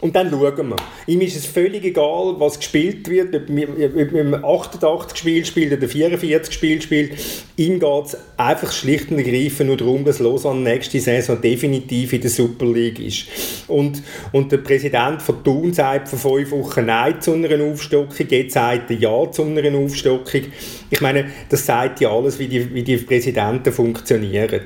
und 0.00 0.16
dann 0.16 0.30
schauen 0.30 0.68
wir. 0.70 0.76
Ihm 1.06 1.20
ist 1.20 1.36
es 1.36 1.46
völlig 1.46 1.84
egal, 1.84 2.34
was 2.38 2.58
gespielt 2.58 3.08
wird, 3.08 3.34
ob 3.34 3.50
man 3.50 4.44
88 4.44 5.18
Spiel 5.18 5.44
spielt 5.44 5.72
oder 5.72 5.88
44 5.88 6.52
Spiel 6.52 6.80
spielt. 6.80 7.12
Ihm 7.56 7.78
geht 7.78 8.06
es 8.06 8.16
einfach 8.36 8.72
schlicht 8.72 9.10
und 9.10 9.18
ergreifend 9.18 9.68
nur 9.68 9.76
darum, 9.76 10.04
dass 10.04 10.18
Lausanne 10.18 10.60
nächste 10.60 11.00
Saison 11.00 11.40
definitiv 11.40 12.12
in 12.12 12.20
der 12.22 12.30
Super 12.30 12.66
League 12.66 12.98
ist. 12.98 13.26
Und, 13.68 14.02
und 14.32 14.50
der 14.50 14.58
Präsident 14.58 15.20
von 15.20 15.44
Thun 15.44 15.72
sagt 15.72 16.08
vor 16.08 16.18
fünf 16.18 16.50
Wochen 16.50 16.86
Nein 16.86 17.20
zu 17.20 17.34
einer 17.34 17.62
Aufstockung, 17.62 18.26
jetzt 18.28 18.54
sagt 18.54 18.90
er 18.90 18.96
Ja 18.96 19.30
zu 19.30 19.44
einer 19.44 19.76
Aufstockung. 19.76 20.42
Ich 20.88 21.00
meine, 21.00 21.26
das 21.48 21.66
sagt 21.66 22.00
ja 22.00 22.10
alles, 22.10 22.38
wie 22.38 22.48
die, 22.48 22.74
wie 22.74 22.82
die 22.82 22.96
Präsidenten 22.96 23.72
funktionieren. 23.72 24.62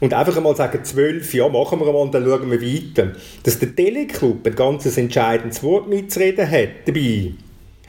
Und 0.00 0.14
einfach 0.14 0.36
einmal 0.36 0.54
sagen, 0.54 0.84
zwölf, 0.84 1.34
ja, 1.34 1.48
machen 1.48 1.80
wir 1.80 1.86
mal 1.86 1.98
und 1.98 2.14
dann 2.14 2.24
schauen 2.24 2.50
wir 2.50 2.62
weiter. 2.62 3.12
Dass 3.42 3.58
der 3.58 3.74
Teleclub 3.74 4.46
ein 4.46 4.54
ganz 4.54 4.96
entscheidendes 4.96 5.62
Wort 5.62 5.88
mitzureden 5.88 6.48
hat 6.48 6.86
dabei 6.86 7.32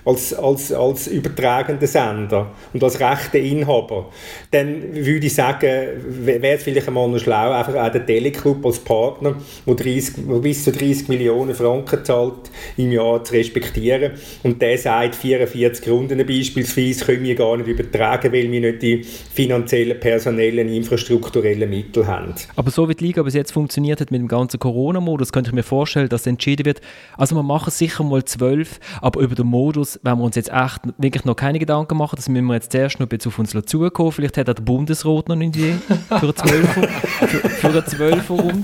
als, 0.05 0.33
als, 0.33 0.71
als 0.71 1.07
übertragender 1.07 1.87
Sender 1.87 2.51
und 2.73 2.83
als 2.83 2.99
rechter 2.99 3.39
Inhaber, 3.39 4.09
dann 4.51 4.95
würde 4.95 5.27
ich 5.27 5.33
sagen, 5.33 5.87
wäre 6.07 6.55
es 6.55 6.63
vielleicht 6.63 6.87
einmal 6.87 7.07
noch 7.07 7.19
schlau, 7.19 7.51
einfach 7.51 7.75
auch 7.75 7.91
den 7.91 8.05
Teleclub 8.05 8.65
als 8.65 8.79
Partner, 8.79 9.35
der, 9.65 9.75
30, 9.75 10.13
der 10.27 10.39
bis 10.39 10.63
zu 10.63 10.71
30 10.71 11.09
Millionen 11.09 11.53
Franken 11.53 12.03
zahlt 12.03 12.49
im 12.77 12.91
Jahr, 12.91 13.23
zu 13.23 13.33
respektieren. 13.33 14.13
Und 14.43 14.61
der 14.61 14.77
sagt, 14.77 15.15
44 15.15 15.89
Runden 15.89 16.17
beispielsweise 16.25 17.05
können 17.05 17.23
wir 17.23 17.35
gar 17.35 17.57
nicht 17.57 17.67
übertragen, 17.67 18.31
weil 18.31 18.51
wir 18.51 18.61
nicht 18.61 18.81
die 18.81 19.03
finanziellen, 19.03 19.99
personellen, 19.99 20.69
infrastrukturellen 20.69 21.69
Mittel 21.69 22.07
haben. 22.07 22.33
Aber 22.55 22.71
so 22.71 22.87
wie 22.87 22.95
die 22.95 23.05
Liga 23.05 23.23
bis 23.23 23.33
jetzt 23.33 23.51
funktioniert 23.51 24.01
hat 24.01 24.11
mit 24.11 24.21
dem 24.21 24.27
ganzen 24.27 24.59
Corona-Modus, 24.59 25.31
könnte 25.31 25.49
ich 25.49 25.55
mir 25.55 25.63
vorstellen, 25.63 26.09
dass 26.09 26.25
entschieden 26.27 26.65
wird, 26.65 26.81
also 27.17 27.35
wir 27.35 27.43
machen 27.43 27.71
sicher 27.71 28.03
mal 28.03 28.23
zwölf, 28.23 28.79
aber 29.01 29.21
über 29.21 29.35
den 29.35 29.47
Modus 29.47 29.88
wenn 30.03 30.17
wir 30.17 30.23
uns 30.23 30.35
jetzt 30.35 30.51
echt 30.51 30.81
wirklich 30.97 31.25
noch 31.25 31.35
keine 31.35 31.59
Gedanken 31.59 31.97
machen, 31.97 32.17
das 32.17 32.27
müssen 32.27 32.45
wir 32.45 32.55
jetzt 32.55 32.71
zuerst 32.71 32.99
noch 32.99 33.07
ein 33.07 33.09
bisschen 33.09 33.31
auf 33.31 33.39
uns 33.39 33.51
zukommen. 33.65 34.11
Vielleicht 34.11 34.37
hat 34.37 34.47
der 34.47 34.53
Bundesrat 34.53 35.29
noch 35.29 35.35
eine 35.35 35.45
Idee 35.45 35.75
für 35.89 36.15
eine 36.21 36.31
12er, 37.81 38.63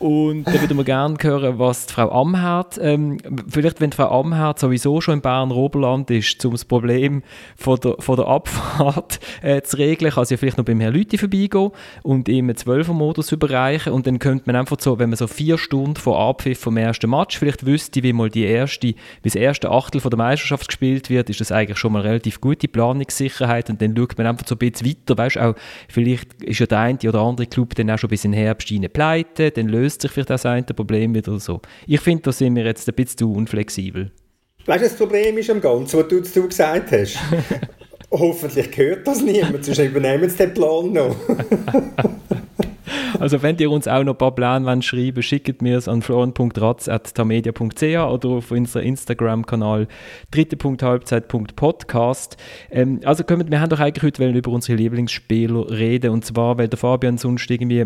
für, 0.00 0.06
für 0.06 0.24
eine 0.26 0.40
12 0.40 0.40
Runde. 0.40 0.40
Und 0.40 0.46
da 0.46 0.60
würden 0.60 0.76
wir 0.76 0.84
gerne 0.84 1.16
hören, 1.20 1.58
was 1.58 1.86
die 1.86 1.92
Frau 1.92 2.10
Amherd, 2.10 2.78
ähm, 2.82 3.18
vielleicht 3.48 3.80
wenn 3.80 3.90
die 3.90 3.96
Frau 3.96 4.20
Amherd 4.20 4.58
sowieso 4.58 5.00
schon 5.00 5.14
im 5.14 5.20
Bern-Oberland 5.20 6.10
ist, 6.10 6.44
um 6.44 6.52
das 6.52 6.64
Problem 6.64 7.22
von 7.56 7.78
der, 7.80 7.96
von 7.98 8.16
der 8.16 8.26
Abfahrt 8.26 9.20
äh, 9.42 9.62
zu 9.62 9.76
regeln, 9.76 10.12
kann 10.12 10.24
sie 10.24 10.36
vielleicht 10.36 10.58
noch 10.58 10.64
beim 10.64 10.80
Herrn 10.80 10.94
Lüthi 10.94 11.18
vorbeigehen 11.18 11.70
und 12.02 12.28
ihm 12.28 12.46
einen 12.46 12.56
12er-Modus 12.56 13.32
überreichen. 13.32 13.92
Und 13.92 14.06
dann 14.06 14.18
könnte 14.18 14.44
man 14.46 14.56
einfach 14.56 14.78
so, 14.80 14.98
wenn 14.98 15.10
man 15.10 15.16
so 15.16 15.26
vier 15.26 15.58
Stunden 15.58 15.96
vor 15.96 16.18
Abpfiff 16.20 16.60
vom 16.60 16.76
ersten 16.76 17.10
Match 17.10 17.38
vielleicht 17.38 17.66
wüsste, 17.66 18.02
wie 18.02 18.12
mal 18.12 18.30
die 18.30 18.44
erste, 18.44 18.88
wie 18.88 18.96
das 19.22 19.34
erste 19.34 19.70
Achtel 19.70 20.00
von 20.00 20.10
der 20.10 20.18
Meisterschaft 20.18 20.68
gespielt 20.68 21.10
wird, 21.10 21.30
ist 21.30 21.40
das 21.40 21.52
eigentlich 21.52 21.78
schon 21.78 21.92
mal 21.92 22.02
relativ 22.02 22.40
gute 22.40 22.68
Planungssicherheit. 22.68 23.70
Und 23.70 23.82
dann 23.82 23.96
schaut 23.96 24.16
man 24.18 24.26
einfach 24.26 24.46
so 24.46 24.54
ein 24.54 24.58
bisschen 24.58 24.88
weiter, 24.88 25.18
weißt 25.18 25.38
auch, 25.38 25.54
vielleicht 25.88 26.42
ist 26.42 26.58
ja 26.58 26.66
der 26.66 26.78
eine 26.78 26.98
oder 27.06 27.20
andere 27.20 27.46
Club 27.46 27.74
dann 27.74 27.90
auch 27.90 27.98
schon 27.98 28.10
bis 28.10 28.24
in 28.24 28.32
den 28.32 28.40
Herbst 28.40 28.70
rein 28.70 28.88
pleite, 28.92 29.50
dann 29.50 29.68
löst 29.68 29.89
sich 29.98 30.10
vielleicht 30.10 30.30
das 30.30 30.46
eine 30.46 30.64
Problem 30.64 31.14
wieder 31.14 31.38
so. 31.40 31.60
Ich 31.86 32.00
finde, 32.00 32.24
da 32.24 32.32
sind 32.32 32.56
wir 32.56 32.64
jetzt 32.64 32.88
ein 32.88 32.94
bisschen 32.94 33.18
zu 33.18 33.32
unflexibel. 33.32 34.10
Weißt 34.66 34.84
du, 34.84 34.88
das 34.88 34.96
Problem 34.96 35.38
ist 35.38 35.50
am 35.50 35.60
Ganzen, 35.60 36.00
was 36.00 36.08
du 36.08 36.20
dazu 36.20 36.46
gesagt 36.46 36.92
hast? 36.92 37.18
Hoffentlich 38.10 38.76
hört 38.76 39.06
das 39.06 39.22
niemand, 39.22 39.64
sonst 39.64 39.78
übernehmen 39.78 40.28
sie 40.28 40.36
den 40.36 40.54
Plan 40.54 40.92
noch. 40.92 41.16
Also 43.20 43.42
wenn 43.42 43.58
ihr 43.58 43.70
uns 43.70 43.86
auch 43.86 44.02
noch 44.02 44.14
ein 44.14 44.18
paar 44.18 44.34
Pläne 44.34 44.64
wollt, 44.64 44.84
schreiben 44.84 45.22
schickt 45.22 45.60
mir 45.60 45.76
es 45.76 45.88
an 45.88 46.00
florian.ratz.tamedia.ch 46.00 47.82
oder 47.82 48.28
auf 48.30 48.50
unserem 48.50 48.86
Instagram-Kanal 48.86 49.88
dritte.halbzeit.podcast. 50.30 52.38
Ähm, 52.70 53.00
also 53.04 53.22
kommt, 53.24 53.50
wir 53.50 53.60
haben 53.60 53.68
doch 53.68 53.80
eigentlich 53.80 54.02
heute 54.02 54.26
über 54.26 54.50
unsere 54.50 54.78
Lieblingsspieler 54.78 55.70
reden 55.70 56.12
und 56.12 56.24
zwar, 56.24 56.56
weil 56.56 56.68
der 56.68 56.78
Fabian 56.78 57.18
sonst 57.18 57.50
irgendwie 57.50 57.84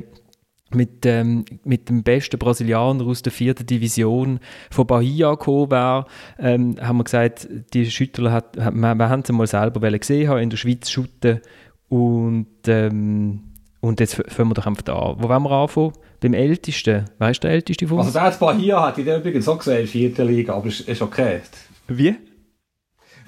mit, 0.70 1.06
ähm, 1.06 1.44
mit 1.64 1.88
dem 1.88 2.02
besten 2.02 2.38
Brasilianer 2.38 3.04
aus 3.04 3.22
der 3.22 3.32
vierten 3.32 3.66
Division 3.66 4.40
von 4.70 4.86
Bahia 4.86 5.30
gekommen 5.30 5.70
wäre, 5.70 6.06
ähm, 6.38 6.76
haben 6.80 6.98
wir 6.98 7.04
gesagt, 7.04 7.48
die 7.72 7.90
Schüttler 7.90 8.32
hat, 8.32 8.56
wir, 8.56 8.94
wir 8.94 9.08
haben 9.08 9.24
sie 9.24 9.32
mal 9.32 9.46
selber 9.46 9.90
gesehen 9.90 10.28
haben, 10.28 10.40
in 10.40 10.50
der 10.50 10.56
Schweiz 10.56 10.90
shooten 10.90 11.40
und 11.88 12.46
ähm, 12.66 13.40
und 13.80 14.00
jetzt 14.00 14.14
fangen 14.14 14.48
wir 14.48 14.54
doch 14.54 14.66
einfach 14.66 14.82
da 14.82 15.14
Wo 15.18 15.28
wollen 15.28 15.42
wir 15.42 15.50
anfangen? 15.50 15.92
Beim 16.20 16.32
Ältesten. 16.32 17.04
Wer 17.18 17.30
ist 17.30 17.44
der 17.44 17.50
Älteste 17.50 17.86
von 17.86 17.98
uns? 17.98 18.16
Also 18.16 18.18
der 18.18 18.46
Bahia 18.46 18.82
hat 18.82 18.96
ich 18.96 19.06
übrigens 19.06 19.46
auch 19.46 19.58
gesehen 19.58 19.74
in 19.74 19.80
der 19.80 19.88
vierten 19.88 20.26
Liga, 20.26 20.54
aber 20.54 20.68
ist, 20.68 20.88
ist 20.88 21.02
okay. 21.02 21.42
Wie? 21.86 22.16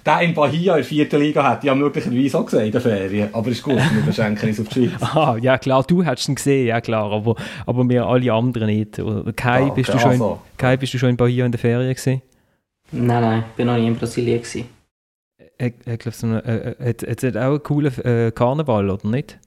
Der 0.07 0.21
in 0.21 0.35
Bahia 0.35 0.75
in 0.75 0.83
der 0.83 0.85
vierten 0.85 1.21
Liga 1.21 1.43
hat 1.43 1.65
ja 1.65 1.75
möglicherweise 1.75 2.39
auch 2.39 2.45
gesehen 2.45 2.67
in 2.67 2.73
der 2.73 2.81
Ferien. 2.81 3.29
Aber 3.33 3.51
ist 3.51 3.61
gut, 3.61 3.75
wir 3.75 4.03
beschränken 4.07 4.49
uns 4.49 4.61
auf 4.61 4.69
die 4.69 4.87
Schweiz. 4.87 4.93
Aha, 5.03 5.37
ja 5.39 5.59
klar, 5.59 5.83
du 5.83 6.05
hättest 6.05 6.29
ihn 6.29 6.37
gesehen, 6.37 6.69
ja 6.69 6.81
klar, 6.81 7.11
aber, 7.11 7.35
aber 7.67 7.89
wir 7.89 8.07
alle 8.07 8.33
anderen 8.33 8.69
nicht. 8.69 9.03
Kai, 9.35 9.61
ja, 9.61 9.67
okay, 9.67 9.73
bist, 9.75 9.93
du 9.93 9.99
schon 9.99 10.11
also. 10.13 10.41
in, 10.53 10.57
Kai 10.59 10.77
bist 10.77 10.95
du 10.95 10.99
schon 10.99 11.11
in 11.11 11.17
Bahia 11.17 11.45
in 11.45 11.51
der 11.51 11.59
Ferien 11.59 11.93
gesehen? 11.93 12.23
Nein, 12.93 13.21
nein, 13.21 13.45
ich 13.51 13.57
bin 13.57 13.67
noch 13.67 13.77
nie 13.77 13.89
in 13.89 13.97
Brasilien 13.97 14.39
gewesen. 14.39 14.69
Ich, 15.59 15.75
ich 15.85 15.99
glaube, 15.99 16.17
so 16.17 16.27
äh, 16.29 16.39
äh, 16.39 16.89
hat, 16.89 17.25
hat 17.25 17.37
auch 17.37 17.41
einen 17.41 17.63
coolen 17.65 18.05
äh, 18.05 18.31
Karneval, 18.31 18.89
oder 18.91 19.09
nicht? 19.09 19.41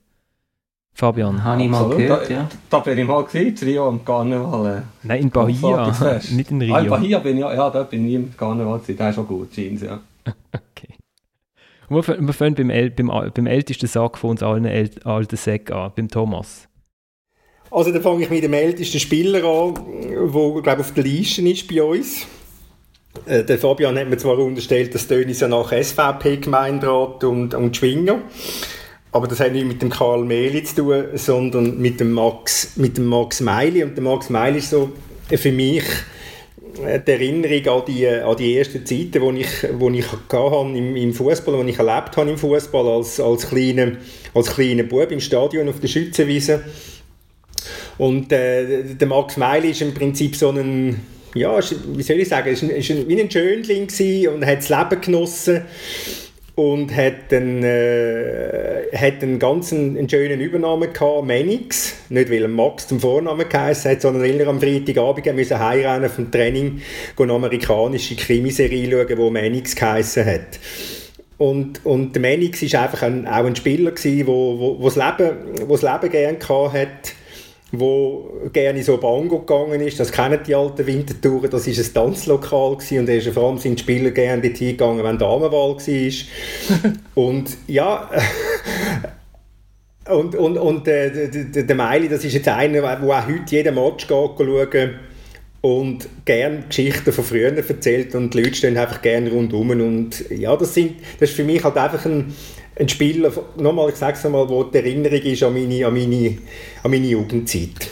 Fabian. 0.93 1.41
Habe 1.41 1.63
ich 1.63 1.69
mal 1.69 1.87
gehört, 1.87 2.29
da, 2.29 2.33
ja. 2.33 2.49
Da 2.69 2.79
bin 2.79 2.97
ich 2.97 3.07
mal 3.07 3.23
gesehen, 3.23 3.55
Rio 3.61 3.87
am 3.87 4.03
Karneval. 4.03 4.83
Nein, 5.03 5.21
in 5.21 5.29
Bahia, 5.29 6.19
nicht 6.31 6.51
in 6.51 6.61
Rio. 6.61 6.75
Ah, 6.75 6.79
in 6.81 6.89
Bahia 6.89 7.19
bin 7.19 7.37
ich, 7.37 7.43
ja, 7.43 7.69
da 7.69 7.83
bin 7.83 8.05
ich 8.05 8.15
im 8.15 8.35
Karneval 8.35 8.79
gewesen. 8.79 8.97
Der 8.97 9.09
ist 9.09 9.15
schon 9.15 9.27
gut, 9.27 9.51
Jeans, 9.51 9.81
ja. 9.83 10.01
Okay. 10.53 10.95
Wir, 11.89 12.07
wir 12.07 12.33
fangen 12.33 12.55
beim, 12.55 12.67
beim, 12.95 13.31
beim 13.33 13.47
ältesten 13.47 13.87
Sack 13.87 14.17
von 14.17 14.31
uns 14.31 14.43
allen 14.43 14.65
El, 14.65 14.89
alten 15.03 15.37
Säcken 15.37 15.75
an, 15.75 15.91
beim 15.95 16.07
Thomas. 16.07 16.67
Also 17.71 17.91
da 17.91 17.99
fange 17.99 18.23
ich 18.23 18.29
mit 18.29 18.43
dem 18.43 18.53
ältesten 18.53 18.99
Spieler 18.99 19.43
an, 19.43 19.73
der, 19.73 20.61
glaube 20.61 20.81
auf 20.81 20.93
der 20.93 21.03
Liste 21.03 21.41
ist 21.41 21.67
bei 21.67 21.83
uns. 21.83 22.25
Äh, 23.25 23.43
der 23.43 23.57
Fabian 23.57 23.97
hat 23.97 24.09
mir 24.09 24.17
zwar 24.17 24.37
unterstellt, 24.39 24.93
dass 24.93 25.07
Dönis 25.07 25.39
ja 25.39 25.47
nach 25.47 25.71
SVP-Gemeinderat 25.71 27.23
und, 27.23 27.53
und 27.53 27.75
Schwinger. 27.75 28.21
Aber 29.11 29.27
das 29.27 29.39
hat 29.39 29.53
nicht 29.53 29.65
mit 29.65 29.81
dem 29.81 29.89
Karl 29.89 30.23
Mehli 30.23 30.63
zu 30.63 30.75
tun, 30.75 31.05
sondern 31.15 31.79
mit 31.79 31.99
dem 31.99 32.11
Max, 32.11 32.77
mit 32.77 32.97
dem 32.97 33.05
Max 33.05 33.41
Meili. 33.41 33.83
Und 33.83 33.95
der 33.95 34.03
Max 34.03 34.29
Meili 34.29 34.59
ist 34.59 34.69
so 34.69 34.91
für 35.29 35.51
mich 35.51 35.83
die 36.79 37.11
Erinnerung 37.11 37.79
an 37.79 37.85
die, 37.87 38.07
an 38.07 38.37
die 38.37 38.57
ersten 38.57 38.85
Zeiten, 38.85 39.21
wo 39.21 39.31
ich, 39.31 39.47
wo 39.73 39.89
ich 39.89 40.05
hatte 40.11 40.77
im, 40.77 40.95
im 40.95 41.13
Fußball, 41.13 41.57
wo 41.57 41.63
ich 41.63 41.77
erlebt 41.77 42.17
habe 42.17 42.29
im 42.29 42.37
Fußball 42.37 42.87
als, 42.87 43.19
als 43.19 43.49
kleiner 43.49 43.93
als 44.33 44.53
kleiner 44.53 44.83
Bub 44.83 45.11
im 45.11 45.19
Stadion 45.19 45.69
auf 45.69 45.79
der 45.79 45.87
Schützenwiese. 45.87 46.63
Und 47.97 48.31
äh, 48.31 48.83
der 48.95 49.07
Max 49.07 49.37
Meili 49.37 49.71
ist 49.71 49.81
im 49.81 49.93
Prinzip 49.93 50.35
so 50.35 50.49
ein 50.49 51.01
ja, 51.35 51.59
wie 51.59 52.01
soll 52.01 52.17
ich 52.17 52.27
sagen, 52.27 52.49
ist, 52.49 52.63
ist 52.63 52.89
ein, 52.89 53.07
wie 53.07 53.21
ein 53.21 53.29
Schönling 53.29 53.87
und 54.33 54.45
hat 54.45 54.57
das 54.59 54.69
Leben 54.69 55.01
genossen 55.01 55.61
und 56.59 56.93
hat 56.93 57.31
einen, 57.31 57.63
äh, 57.63 58.89
hat 58.93 59.23
einen 59.23 59.39
ganz 59.39 59.71
einen, 59.71 60.09
schönen 60.09 60.41
Übernahme 60.41 60.89
gehabt, 60.89 61.25
Menix, 61.25 61.95
nicht 62.09 62.29
weil 62.29 62.41
er 62.41 62.49
Max 62.49 62.85
zum 62.85 62.99
Vornamen 62.99 63.47
geheißen 63.47 63.91
hat, 63.91 64.01
sondern 64.01 64.23
weil 64.23 64.37
er 64.41 64.49
am 64.49 64.59
Freitagabend 64.59 65.33
müssen 65.35 65.57
heimrennen 65.57 66.09
vom 66.09 66.29
Training 66.29 66.81
eine 67.17 67.31
amerikanische 67.31 68.17
Krimiserie 68.17 68.91
schauen, 68.91 69.17
wo 69.17 69.29
Menix 69.29 69.73
geheißen 69.73 70.25
hat. 70.25 70.59
Und, 71.37 71.85
und 71.85 72.13
der 72.17 72.23
war 72.23 72.81
einfach 72.83 73.03
ein, 73.03 73.25
auch 73.25 73.45
ein 73.45 73.55
Spieler, 73.55 73.91
der 73.91 74.27
wo, 74.27 74.59
wo, 74.59 74.79
wo 74.81 74.89
das 74.89 74.97
Leben, 74.97 75.37
wo 75.65 75.77
das 75.77 75.83
Leben 75.83 76.11
gerne 76.11 76.73
hatte 76.73 77.13
wo 77.71 78.49
gerne 78.51 78.83
so 78.83 78.97
Bango 78.97 79.39
gegangen 79.39 79.81
ist. 79.81 79.99
Das 79.99 80.11
kennen 80.11 80.39
die 80.45 80.55
alten 80.55 80.85
Wintertouren. 80.87 81.49
Das 81.49 81.67
ist 81.67 81.79
ein 81.79 81.93
Tanzlokal 81.93 82.75
gewesen, 82.75 82.99
und 82.99 83.09
er 83.09 83.17
ist 83.17 83.27
vor 83.29 83.47
allem 83.47 83.57
sind 83.57 83.77
die 83.79 83.83
Spieler 83.83 84.11
gerne 84.11 84.41
dort 84.41 84.57
hingegangen, 84.57 85.03
wenn 85.03 85.17
Damenwahl 85.17 85.75
war. 85.75 86.93
und 87.15 87.57
ja, 87.67 88.09
und, 90.09 90.35
und, 90.35 90.57
und 90.57 90.87
äh, 90.87 91.29
der, 91.29 91.63
der 91.63 91.75
Meili, 91.75 92.09
das 92.09 92.25
ist 92.25 92.33
jetzt 92.33 92.47
einer, 92.47 92.81
der 92.81 93.03
auch 93.03 93.27
heute 93.27 93.55
jeden 93.55 93.75
Match 93.75 94.07
schauen 94.07 94.95
und 95.61 96.07
gerne 96.25 96.63
Geschichten 96.67 97.11
von 97.11 97.23
früher 97.23 97.51
erzählt 97.55 98.15
und 98.15 98.33
die 98.33 98.43
Leute 98.43 98.55
stehen 98.55 98.77
einfach 98.77 99.01
gerne 99.01 99.29
rundherum 99.29 99.71
und 99.71 100.29
ja, 100.29 100.55
das, 100.55 100.73
sind, 100.73 100.95
das 101.19 101.31
ist 101.31 101.35
für 101.35 101.43
mich 101.43 101.63
halt 101.63 101.75
einfach 101.75 102.05
ein, 102.05 102.33
ein 102.79 102.89
Spieler, 102.89 103.31
nochmal, 103.57 103.89
ich 103.89 103.95
sage 103.95 104.17
es 104.17 104.23
nochmal, 104.23 104.47
wo 104.47 104.63
die 104.63 104.77
Erinnerung 104.77 105.21
ist 105.21 105.43
an 105.43 105.53
meine, 105.53 105.85
an 105.85 105.93
meine, 105.93 106.37
an 106.83 106.91
meine 106.91 107.07
Jugendzeit. 107.07 107.89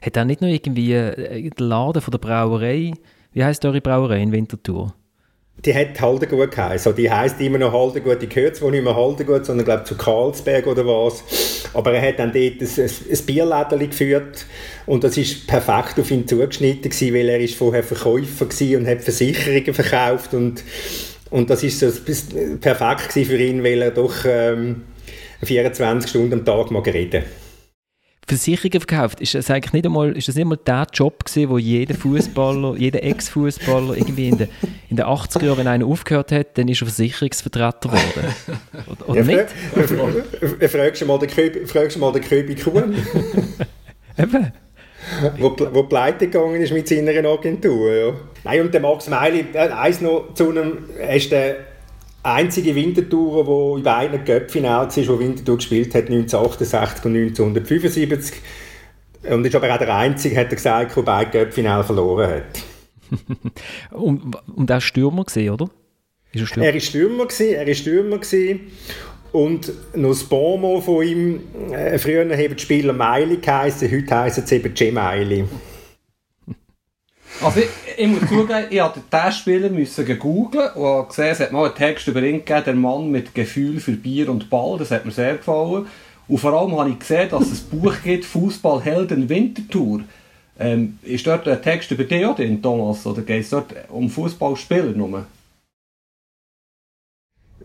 Hat 0.00 0.16
er 0.16 0.24
nicht 0.24 0.40
noch 0.40 0.48
irgendwie 0.48 0.92
äh, 0.92 1.50
den 1.50 1.66
Laden 1.66 2.02
von 2.02 2.10
der 2.10 2.18
Brauerei, 2.18 2.92
wie 3.32 3.44
heisst 3.44 3.64
eure 3.64 3.80
Brauerei 3.80 4.22
in 4.22 4.32
Winterthur? 4.32 4.94
Die 5.64 5.74
hat 5.74 6.00
Haldengut 6.00 6.50
geheißen. 6.50 6.94
Die 6.96 7.10
heisst 7.10 7.40
immer 7.40 7.58
noch 7.58 7.72
Haldengut. 7.72 8.20
Die 8.20 8.28
gehört 8.28 8.56
zwar 8.56 8.70
nicht 8.70 8.82
mehr 8.82 8.94
Haldengut, 8.94 9.46
sondern 9.46 9.64
glaube 9.64 9.84
zu 9.84 9.96
Karlsberg 9.96 10.66
oder 10.66 10.84
was. 10.84 11.22
Aber 11.72 11.92
er 11.92 12.08
hat 12.08 12.18
dann 12.18 12.32
dort 12.32 12.60
ein, 12.60 12.68
ein, 12.76 13.78
ein 13.80 13.90
geführt 13.90 14.46
und 14.86 15.04
das 15.04 15.16
ist 15.16 15.46
perfekt 15.46 15.98
auf 15.98 16.10
ihn 16.10 16.26
zugeschnitten 16.26 16.90
gewesen, 16.90 17.14
weil 17.14 17.28
er 17.28 17.40
ist 17.40 17.54
vorher 17.54 17.82
Verkäufer 17.82 18.46
war 18.46 18.78
und 18.78 18.86
hat 18.86 19.00
Versicherungen 19.02 19.74
verkauft 19.74 20.34
und 20.34 20.62
und 21.34 21.50
das 21.50 21.64
ist 21.64 21.80
so 21.80 21.90
perfekt 22.60 23.12
für 23.12 23.36
ihn, 23.36 23.64
weil 23.64 23.82
er 23.82 23.90
doch 23.90 24.14
ähm, 24.24 24.82
24 25.42 26.08
Stunden 26.08 26.32
am 26.32 26.44
Tag 26.44 26.70
mag 26.70 26.86
reden 26.86 27.24
Versicherungen 28.26 28.80
verkauft, 28.80 29.20
ist 29.20 29.34
das 29.34 29.50
eigentlich 29.50 29.72
nicht 29.72 29.84
einmal, 29.84 30.16
ist 30.16 30.28
das 30.28 30.36
nicht 30.36 30.44
einmal 30.44 30.60
der 30.64 30.86
Job 30.94 31.24
gewesen, 31.24 31.50
wo 31.50 31.58
jeder 31.58 31.94
Fußballer, 31.94 32.76
jeder 32.78 33.02
Ex-Fußballer 33.02 33.96
irgendwie 33.96 34.28
in 34.28 34.38
den, 34.38 34.48
in 34.88 34.96
den 34.96 35.04
80er 35.04 35.44
Jahren, 35.44 35.58
wenn 35.58 35.66
einer 35.66 35.86
aufgehört 35.86 36.30
hat, 36.30 36.56
dann 36.56 36.68
ist 36.68 36.80
er 36.80 36.86
Versicherungsvertreter 36.86 37.88
geworden. 37.88 38.34
Oder, 38.86 39.08
oder 39.08 39.20
ja, 39.20 39.24
nicht? 39.24 40.70
Fragst 40.70 41.02
du 41.02 41.06
mal 41.06 41.18
den 41.18 41.28
Köbi, 41.28 41.66
fragst 41.66 41.96
du 41.96 42.00
mal 42.00 42.12
den 42.12 42.22
Köbi 42.22 42.54
Kuhn. 42.54 42.94
Eben 44.18 44.52
wo, 45.38 45.56
wo 45.72 45.82
pleite 45.84 46.28
gegangen 46.28 46.60
ist 46.60 46.72
mit 46.72 46.88
seiner 46.88 47.12
Agentur. 47.28 47.92
Ja. 47.92 48.12
Nein, 48.44 48.60
und 48.62 48.74
der 48.74 48.80
Max 48.80 49.08
Meili, 49.08 49.44
äh, 49.52 49.68
eins 49.68 50.00
noch 50.00 50.34
zu 50.34 50.50
einem, 50.50 50.84
er 50.98 51.16
ist 51.16 51.30
der 51.32 51.56
einzige 52.22 52.74
Wintertour, 52.74 53.44
der 53.44 53.78
in 53.78 53.82
beiden 53.82 54.24
Cup-Finale 54.24 54.88
war, 54.88 55.08
wo 55.08 55.18
Winterthur 55.18 55.56
gespielt 55.56 55.94
hat, 55.94 56.04
1968 56.04 57.04
und 57.04 57.16
1975. 57.16 58.34
Und 59.30 59.46
ist 59.46 59.54
aber 59.54 59.72
auch 59.72 59.78
der 59.78 59.94
einzige, 59.94 60.36
hat 60.36 60.48
er 60.48 60.56
gesagt, 60.56 60.96
der 60.96 61.02
beide 61.02 61.30
Cup-Finale 61.30 61.84
verloren 61.84 62.30
hat. 62.30 62.64
und, 63.92 64.36
und 64.54 64.70
er 64.70 64.74
war 64.74 64.80
Stürmer, 64.80 65.24
gewesen, 65.24 65.50
oder? 65.50 65.70
Ist 66.32 66.40
er 66.40 66.46
Stürmer? 66.46 66.66
Er 66.66 66.74
war 66.74 66.80
Stürmer, 66.80 67.26
gewesen, 67.26 67.54
er 67.54 67.68
ist 67.68 67.78
Stürmer 67.78 68.18
gewesen. 68.18 68.60
Und 69.34 69.72
noch 69.96 70.10
das 70.10 70.22
Bonmot 70.22 70.84
von 70.84 71.04
ihm, 71.04 71.40
äh, 71.72 71.98
früher 71.98 72.20
haben 72.20 72.56
die 72.56 72.62
Spieler 72.62 72.92
Meili 72.92 73.38
geheißen, 73.38 73.90
heute 73.90 74.14
heißen 74.14 74.46
sie 74.46 74.54
eben 74.54 74.72
G-Meili. 74.72 75.44
Also 77.42 77.58
ich, 77.58 77.68
ich 77.96 78.06
muss 78.06 78.28
zugeben, 78.28 78.66
ich 78.70 78.80
musste 78.80 79.02
diesen 79.12 79.32
Spieler 79.32 79.68
müssen 79.70 80.18
googlen 80.20 80.70
und 80.74 81.08
gesehen, 81.08 81.32
es 81.32 81.40
hat 81.40 81.50
mal 81.50 81.64
einen 81.64 81.74
Text 81.74 82.06
über 82.06 82.22
ihn 82.22 82.44
gegeben, 82.44 82.62
der 82.64 82.74
Mann 82.74 83.10
mit 83.10 83.34
Gefühl 83.34 83.80
für 83.80 83.94
Bier 83.94 84.28
und 84.28 84.48
Ball, 84.50 84.78
das 84.78 84.92
hat 84.92 85.04
mir 85.04 85.10
sehr 85.10 85.34
gefallen. 85.38 85.88
Und 86.28 86.38
vor 86.38 86.52
allem 86.52 86.78
habe 86.78 86.90
ich 86.90 87.00
gesehen, 87.00 87.28
dass 87.30 87.50
es 87.50 87.64
ein 87.64 87.80
Buch 87.80 87.94
gibt, 88.04 88.24
Fußballhelden 88.24 89.28
Wintertour. 89.28 90.02
Ähm, 90.60 91.00
ist 91.02 91.26
dort 91.26 91.48
ein 91.48 91.60
Text 91.60 91.90
über 91.90 92.04
dich 92.04 92.24
auch 92.24 92.36
drin, 92.36 92.62
Thomas? 92.62 93.04
Oder 93.04 93.22
geht 93.22 93.42
es 93.42 93.50
dort 93.50 93.74
um 93.88 94.08
Fußballspieler 94.08 94.92
nur? 94.92 95.26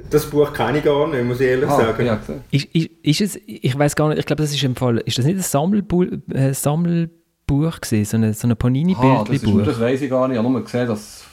Das 0.10 0.26
Buch 0.30 0.54
kenne 0.54 0.80
ich 0.80 0.84
gar 0.84 1.08
nicht, 1.08 1.24
muss 1.24 1.40
ich 1.40 1.48
ehrlich 1.48 1.70
Ah, 1.70 1.78
sagen. 1.78 2.06
ja. 2.06 2.20
Ist, 2.52 2.66
ist, 2.74 2.90
ist 3.04 3.22
es, 3.22 3.40
ich 3.46 3.78
weiß 3.78 3.96
gar 3.96 4.10
nicht, 4.10 4.20
ich 4.20 4.26
glaube, 4.26 4.42
das 4.42 4.52
ist 4.52 4.64
im 4.64 4.76
Fall, 4.76 4.98
ist 5.00 5.18
das 5.18 5.26
nicht 5.26 5.36
ein 5.38 5.42
Sammelbu 5.42 6.04
äh, 6.34 6.54
Sammelbuch 6.54 7.82
gewesen, 7.82 8.06
so 8.06 8.18
eine, 8.18 8.34
so 8.34 8.48
eine 8.48 8.56
Ah, 8.98 9.24
das, 9.28 9.36
ist, 9.44 9.46
das 9.46 9.80
weiss 9.80 10.02
ich 10.02 10.10
gar 10.10 10.28
nicht. 10.28 10.38
Ich 10.38 10.44
habe 10.44 10.52
nur 10.52 10.64
gesehen, 10.64 10.88
dass 10.88 11.24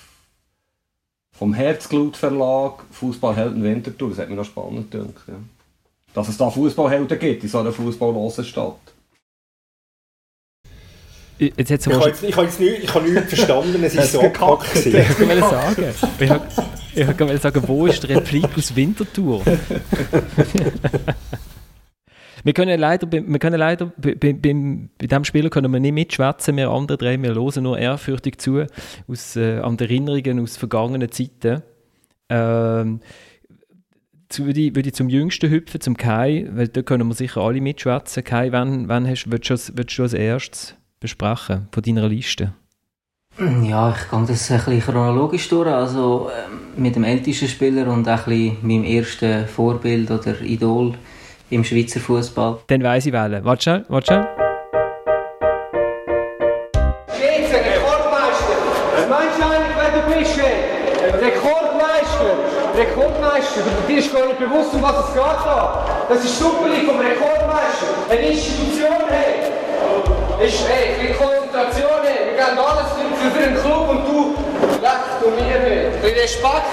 vom 1.32 1.54
Herzglut 1.54 2.16
Verlag 2.16 2.82
Fußballhelden 2.90 3.62
Winterthur, 3.62 4.10
das 4.10 4.18
hat 4.18 4.30
mir 4.30 4.36
noch 4.36 4.44
spannend 4.44 4.90
gedacht. 4.90 5.14
Ja. 5.28 5.34
Dass 6.14 6.28
es 6.28 6.36
da 6.36 6.50
Fußballhelden 6.50 7.18
gibt 7.18 7.42
in 7.42 7.48
so 7.48 7.58
einer 7.58 7.72
fußballlosen 7.72 8.44
Stadt. 8.44 8.76
Jetzt 11.38 11.70
Ich 11.70 11.86
habe 11.92 12.06
jetzt, 12.08 12.22
ich 12.22 12.34
habe 12.34 12.46
jetzt 12.46 12.58
nicht, 12.60 12.84
ich 12.84 12.94
habe 12.94 13.06
nicht 13.08 13.28
verstanden, 13.28 13.84
es 13.84 13.94
ist 13.94 14.12
so 14.12 14.20
abgepackt. 14.22 14.86
Ich 14.86 14.94
wollte 15.20 15.40
sagen. 15.40 15.84
Ich 16.18 16.30
wollte 16.30 16.46
ich 16.96 17.06
wollte 17.06 17.38
sagen, 17.38 17.62
wo 17.66 17.86
ist 17.86 18.02
die 18.02 18.12
Replik 18.12 18.48
aus 18.56 18.74
Winterthur? 18.74 19.44
wir 22.44 22.52
können 22.52 22.80
leider, 22.80 23.10
wir 23.10 23.38
können 23.38 23.58
leider 23.58 23.92
bei, 23.96 24.14
bei, 24.14 24.32
bei 24.32 24.88
diesem 25.06 25.24
Spieler 25.24 25.50
können 25.50 25.72
wir 25.72 25.80
nicht 25.80 25.92
mitschwätzen, 25.92 26.56
wir 26.56 26.70
anderen 26.70 26.98
drei, 26.98 27.20
wir 27.20 27.34
hören 27.34 27.64
nur 27.64 27.78
ehrfürchtig 27.78 28.40
zu, 28.40 28.64
aus, 29.06 29.36
äh, 29.36 29.58
an 29.58 29.78
Erinnerungen 29.78 30.40
aus 30.40 30.56
vergangenen 30.56 31.12
Zeiten. 31.12 31.62
Ähm, 32.28 33.00
würde, 34.34 34.60
ich, 34.60 34.74
würde 34.74 34.88
ich 34.88 34.94
zum 34.94 35.08
Jüngsten 35.08 35.50
hüpfen, 35.50 35.80
zum 35.80 35.96
Kai, 35.96 36.48
weil 36.50 36.68
da 36.68 36.82
können 36.82 37.06
wir 37.08 37.14
sicher 37.14 37.42
alle 37.42 37.60
mitschwätzen. 37.60 38.24
Kai, 38.24 38.52
wann, 38.52 38.88
wann 38.88 39.06
hast, 39.06 39.30
würdest, 39.30 39.68
du 39.68 39.76
würdest 39.78 39.98
du 39.98 40.02
als 40.02 40.14
erstes 40.14 40.74
besprechen 40.98 41.68
von 41.70 41.82
deiner 41.82 42.08
Liste? 42.08 42.54
Ja, 43.38 43.90
ich 43.90 44.10
gehe 44.10 44.24
das 44.26 44.50
ein 44.50 44.56
bisschen 44.56 44.80
chronologisch 44.80 45.46
durch. 45.50 45.68
Also 45.68 46.30
ähm, 46.30 46.82
mit 46.82 46.96
dem 46.96 47.04
ältesten 47.04 47.48
Spieler 47.48 47.86
und 47.92 48.08
auch 48.08 48.26
ein 48.26 48.32
bisschen 48.32 48.56
meinem 48.62 48.84
ersten 48.84 49.46
Vorbild 49.46 50.10
oder 50.10 50.40
Idol 50.40 50.94
im 51.50 51.62
Schweizer 51.62 52.00
Fußball. 52.00 52.60
Dann 52.66 52.82
weiss 52.82 53.04
ich 53.04 53.12
wählen. 53.12 53.44
Warte 53.44 53.62
schnell, 53.62 53.84
warte 53.88 54.06
schnell. 54.06 54.26
Schweizer 57.12 57.60
Rekordmeister. 57.60 58.56
Was 58.94 59.08
meinst 59.10 59.38
du 59.38 59.44
eigentlich, 59.44 59.76
wer 59.76 59.90
du 60.00 60.18
bist? 60.18 60.38
ey? 60.38 61.28
Rekordmeister. 61.28 62.32
Rekordmeister. 62.74 63.60
Dir 63.86 63.98
ist 63.98 64.14
gar 64.14 64.26
nicht 64.28 64.38
bewusst, 64.38 64.72
um 64.72 64.82
was 64.82 65.08
es 65.08 65.12
geht 65.12 65.22
da. 65.22 65.84
Das 66.08 66.24
ist 66.24 66.38
Super 66.38 66.68
League 66.70 66.86
vom 66.86 66.98
Rekordmeister. 66.98 67.86
Eine 68.08 68.28
Institution, 68.30 68.96
hey. 69.10 69.65
Ist, 70.38 70.68
hey, 70.68 70.94
viel 71.00 71.14
Konzentration, 71.14 72.02
hey. 72.04 72.26
Wir 72.26 72.44
geben 72.44 72.58
alles 72.58 72.92
für, 72.92 73.30
für 73.30 73.42
den 73.42 73.54
Club 73.56 73.88
und 73.88 74.04
du 74.04 74.34
lächst 74.82 75.22
du 75.22 75.30
mir 75.30 75.58
nicht. 75.60 75.96
Ein 75.96 76.02
bisschen 76.02 76.18
Respekt. 76.20 76.66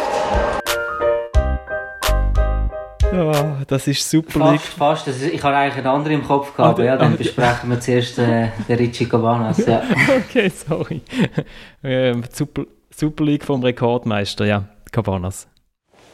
Ja, 3.14 3.58
das 3.66 3.88
ist 3.88 4.10
super. 4.10 4.40
Fast, 4.40 4.66
fast. 4.66 5.08
Das 5.08 5.16
ist, 5.22 5.34
ich 5.34 5.42
habe 5.42 5.56
eigentlich 5.56 5.78
einen 5.78 5.88
anderen 5.88 6.20
im 6.20 6.28
Kopf 6.28 6.54
gehabt, 6.58 6.76
aber 6.76 6.84
ja, 6.84 6.98
dann 6.98 7.16
besprechen 7.16 7.70
wir 7.70 7.80
zuerst 7.80 8.20
äh, 8.20 8.50
den 8.68 8.78
Richie 8.78 9.06
Cabanas. 9.06 9.66
Ja. 9.66 9.82
Okay, 10.30 10.50
sorry. 10.50 11.02
Ähm, 11.86 12.24
Super, 12.34 12.64
Super 12.94 13.24
League 13.24 13.46
vom 13.46 13.64
Rekordmeister, 13.64 14.46
ja, 14.46 14.66
Cabanas. 14.92 15.48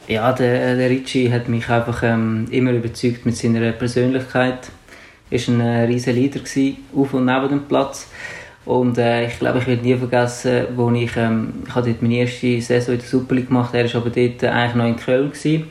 Ja, 0.06 0.32
der, 0.32 0.76
der 0.76 0.90
Ricci 0.90 1.30
hat 1.30 1.48
mich 1.48 1.68
einfach 1.68 2.02
ähm, 2.02 2.46
immer 2.50 2.72
überzeugt 2.72 3.26
mit 3.26 3.36
seiner 3.36 3.72
Persönlichkeit. 3.72 4.70
War 5.30 5.54
ein 5.54 5.60
äh, 5.60 5.84
riesen 5.84 6.14
Leader, 6.14 6.40
gewesen, 6.40 6.76
auf 6.96 7.14
und 7.14 7.24
neben 7.24 7.48
dem 7.48 7.62
Platz. 7.62 8.08
Und 8.64 8.98
äh, 8.98 9.26
ich 9.26 9.38
glaube, 9.38 9.58
ich 9.58 9.66
werde 9.66 9.82
nie 9.82 9.96
vergessen, 9.96 10.66
wo 10.76 10.90
ich, 10.90 11.16
ähm, 11.16 11.52
ich 11.66 11.74
habe 11.74 11.88
dort 11.88 12.02
meine 12.02 12.16
erste 12.16 12.60
Saison 12.60 12.94
in 12.94 13.00
der 13.00 13.08
Super 13.08 13.34
League 13.34 13.48
gemacht, 13.48 13.74
er 13.74 13.84
war 13.84 14.00
aber 14.00 14.10
dort 14.10 14.42
äh, 14.42 14.48
eigentlich 14.48 14.74
noch 14.74 14.86
in 14.86 14.96
Köln. 14.96 15.30
Gewesen. 15.30 15.64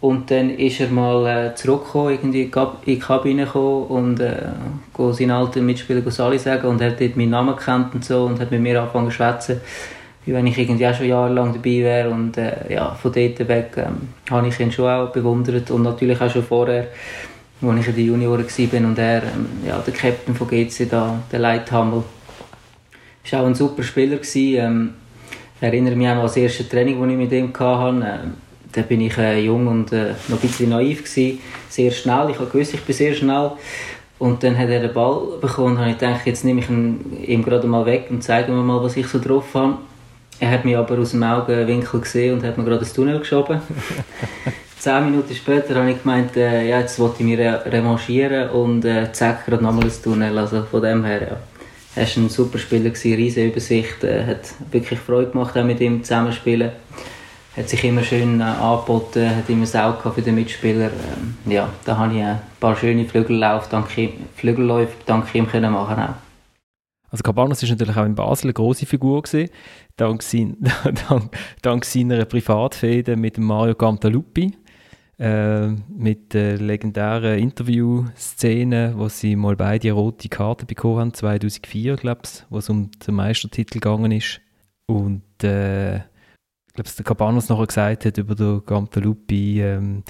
Und 0.00 0.30
dann 0.30 0.48
ist 0.50 0.80
er 0.80 0.88
mal 0.88 1.26
äh, 1.26 1.54
zurückgekommen, 1.54 2.12
irgendwie 2.12 2.40
in 2.40 2.46
die 2.46 2.50
Kab- 2.50 2.82
in 2.86 2.94
die 2.94 2.98
Kabine 2.98 3.44
gekommen 3.44 3.84
und 3.86 4.20
äh, 4.20 4.34
seinen 5.12 5.30
alten 5.30 5.66
Mitspieler 5.66 6.10
Sali 6.10 6.38
sagen 6.38 6.68
und 6.68 6.80
er 6.80 6.92
hat 6.92 7.00
dort 7.00 7.16
meinen 7.16 7.30
Namen 7.30 7.54
gekannt 7.54 7.94
und 7.94 8.04
so 8.04 8.24
und 8.24 8.40
hat 8.40 8.50
mit 8.50 8.62
mir 8.62 8.80
angefangen 8.80 9.10
zu 9.10 9.16
schwätzen, 9.16 9.60
wie 10.24 10.32
wenn 10.32 10.46
ich 10.46 10.56
irgendwie 10.56 10.86
auch 10.86 10.94
schon 10.94 11.06
jahrelang 11.06 11.52
dabei 11.52 11.80
wäre 11.82 12.10
und 12.10 12.38
äh, 12.38 12.72
ja, 12.72 12.94
von 12.94 13.12
dort 13.12 13.46
weg 13.46 13.72
ähm, 13.76 14.08
habe 14.30 14.48
ich 14.48 14.58
ihn 14.58 14.72
schon 14.72 14.88
auch 14.88 15.12
bewundert 15.12 15.70
und 15.70 15.82
natürlich 15.82 16.18
auch 16.18 16.30
schon 16.30 16.44
vorher, 16.44 16.88
als 17.62 17.80
ich 17.80 17.88
in 17.88 17.94
den 17.94 18.06
Junioren 18.06 18.46
war 18.46 18.88
und 18.88 18.98
er, 18.98 19.22
ähm, 19.22 19.46
ja, 19.66 19.78
der 19.78 19.92
Captain 19.92 20.34
von 20.34 20.48
GC 20.48 20.88
da, 20.88 21.22
der 21.30 21.38
Leithammel, 21.40 22.02
ist 23.22 23.34
auch 23.34 23.46
ein 23.46 23.54
super 23.54 23.82
Spieler 23.82 24.16
gewesen. 24.16 24.56
Ähm, 24.56 24.94
ich 25.56 25.62
erinnere 25.62 25.94
mich 25.94 26.08
auch 26.08 26.12
an 26.12 26.22
das 26.22 26.36
erste 26.36 26.68
Training, 26.68 27.00
das 27.00 27.10
ich 27.10 27.16
mit 27.16 27.32
ihm 27.32 27.52
hatte. 27.52 27.88
Ähm, 27.88 28.34
da 28.72 28.82
bin 28.82 29.00
ich 29.00 29.18
äh, 29.18 29.40
jung 29.44 29.66
und 29.66 29.92
äh, 29.92 30.14
noch 30.28 30.38
ein 30.38 30.48
bisschen 30.48 30.70
naiv 30.70 31.04
gewesen. 31.04 31.40
Sehr 31.68 31.90
schnell. 31.90 32.30
Ich 32.30 32.38
gewusst, 32.38 32.74
ich 32.74 32.82
bin 32.82 32.96
sehr 32.96 33.14
schnell. 33.14 33.52
Und 34.18 34.42
dann 34.42 34.56
hat 34.56 34.68
er 34.68 34.80
den 34.80 34.92
Ball 34.92 35.38
bekommen 35.40 35.78
und 35.78 35.88
ich 35.88 35.98
gedacht, 35.98 36.26
jetzt 36.26 36.44
nehme 36.44 36.60
ich 36.60 36.68
ihn 36.68 37.18
ihm 37.26 37.42
gerade 37.42 37.66
mal 37.66 37.86
weg 37.86 38.06
und 38.10 38.22
zeige 38.22 38.52
mir 38.52 38.62
mal, 38.62 38.82
was 38.82 38.96
ich 38.96 39.06
so 39.06 39.18
drauf 39.18 39.54
habe. 39.54 39.78
Er 40.38 40.50
hat 40.50 40.64
mich 40.64 40.76
aber 40.76 40.98
aus 40.98 41.10
dem 41.10 41.22
Augenwinkel 41.22 42.00
gesehen 42.00 42.34
und 42.34 42.44
hat 42.44 42.56
mir 42.56 42.64
gerade 42.64 42.80
ins 42.80 42.92
Tunnel 42.92 43.18
geschoben. 43.18 43.60
Zehn 44.80 45.04
Minuten 45.04 45.34
später 45.34 45.74
habe 45.74 45.90
ich 45.90 46.02
gemeint, 46.02 46.34
äh, 46.38 46.66
ja, 46.66 46.80
jetzt 46.80 46.98
wollte 46.98 47.16
ich 47.18 47.26
mich 47.26 47.38
re 47.38 47.62
revanchieren 47.66 48.48
und 48.48 48.82
äh, 48.86 49.12
zack, 49.12 49.44
gerade 49.44 49.62
nochmal 49.62 49.84
ins 49.84 50.00
Tunnel. 50.00 50.38
Also 50.38 50.62
von 50.62 50.80
dem 50.80 51.04
her, 51.04 51.20
ja. 51.20 51.36
Er 51.96 52.06
war 52.06 52.16
ein 52.16 52.28
super 52.30 52.56
Spieler, 52.56 52.88
gewesen, 52.88 53.14
riesige 53.14 53.48
Übersicht, 53.48 54.02
äh, 54.04 54.24
hat 54.24 54.54
wirklich 54.70 54.98
Freude 54.98 55.32
gemacht, 55.32 55.54
auch 55.58 55.64
mit 55.64 55.82
ihm 55.82 56.02
zusammenspielen. 56.02 56.70
Hat 57.58 57.68
sich 57.68 57.84
immer 57.84 58.02
schön 58.02 58.40
äh, 58.40 58.44
angeboten, 58.44 59.36
hat 59.36 59.50
immer 59.50 59.66
gehabt 59.66 60.14
für 60.14 60.22
den 60.22 60.36
Mitspieler. 60.36 60.86
Ähm, 60.86 61.34
ja, 61.52 61.68
da 61.84 61.98
habe 61.98 62.14
ich 62.14 62.22
ein 62.22 62.40
paar 62.58 62.74
schöne 62.74 63.04
Flügelläufe 63.04 63.68
dank 63.70 63.98
ihm, 63.98 64.12
Flügelläufe 64.34 64.94
dank 65.04 65.34
ihm 65.34 65.46
können 65.46 65.74
machen 65.74 66.02
auch. 66.02 66.14
Also 67.10 67.22
Cabanas 67.22 67.62
ist 67.62 67.68
natürlich 67.68 67.98
auch 67.98 68.06
in 68.06 68.14
Basel 68.14 68.46
eine 68.46 68.54
grosse 68.54 68.86
Figur 68.86 69.20
gewesen, 69.20 69.50
dank, 69.96 70.22
sein, 70.22 70.56
dank, 71.08 71.36
dank 71.60 71.84
seiner 71.84 72.24
Privatfehde 72.24 73.16
mit 73.16 73.36
Mario 73.36 73.74
Cantaluppi, 73.74 74.54
äh, 75.20 75.66
mit 75.66 76.32
der 76.32 76.56
legendären 76.56 77.38
Interviewszene, 77.38 78.94
wo 78.96 79.08
sie 79.10 79.36
mal 79.36 79.54
beide 79.54 79.92
rote 79.92 80.30
Karte 80.30 80.64
bekommen 80.64 80.98
haben, 80.98 81.14
2004, 81.14 81.96
glaube 81.96 82.22
ich, 82.24 82.44
wo 82.48 82.56
es 82.56 82.70
um 82.70 82.90
den 83.06 83.14
Meistertitel 83.14 83.74
gegangen 83.74 84.12
ist. 84.12 84.40
Und 84.86 85.22
äh, 85.44 85.96
ich 85.96 86.74
glaube, 86.74 86.90
der 86.96 87.04
Cabanas 87.04 87.50
nachher 87.50 87.66
gesagt 87.66 88.06
hat 88.06 88.16
über 88.16 88.34
den 88.34 88.64
Cantaluppi, 88.64 89.60
ähm, 89.60 90.04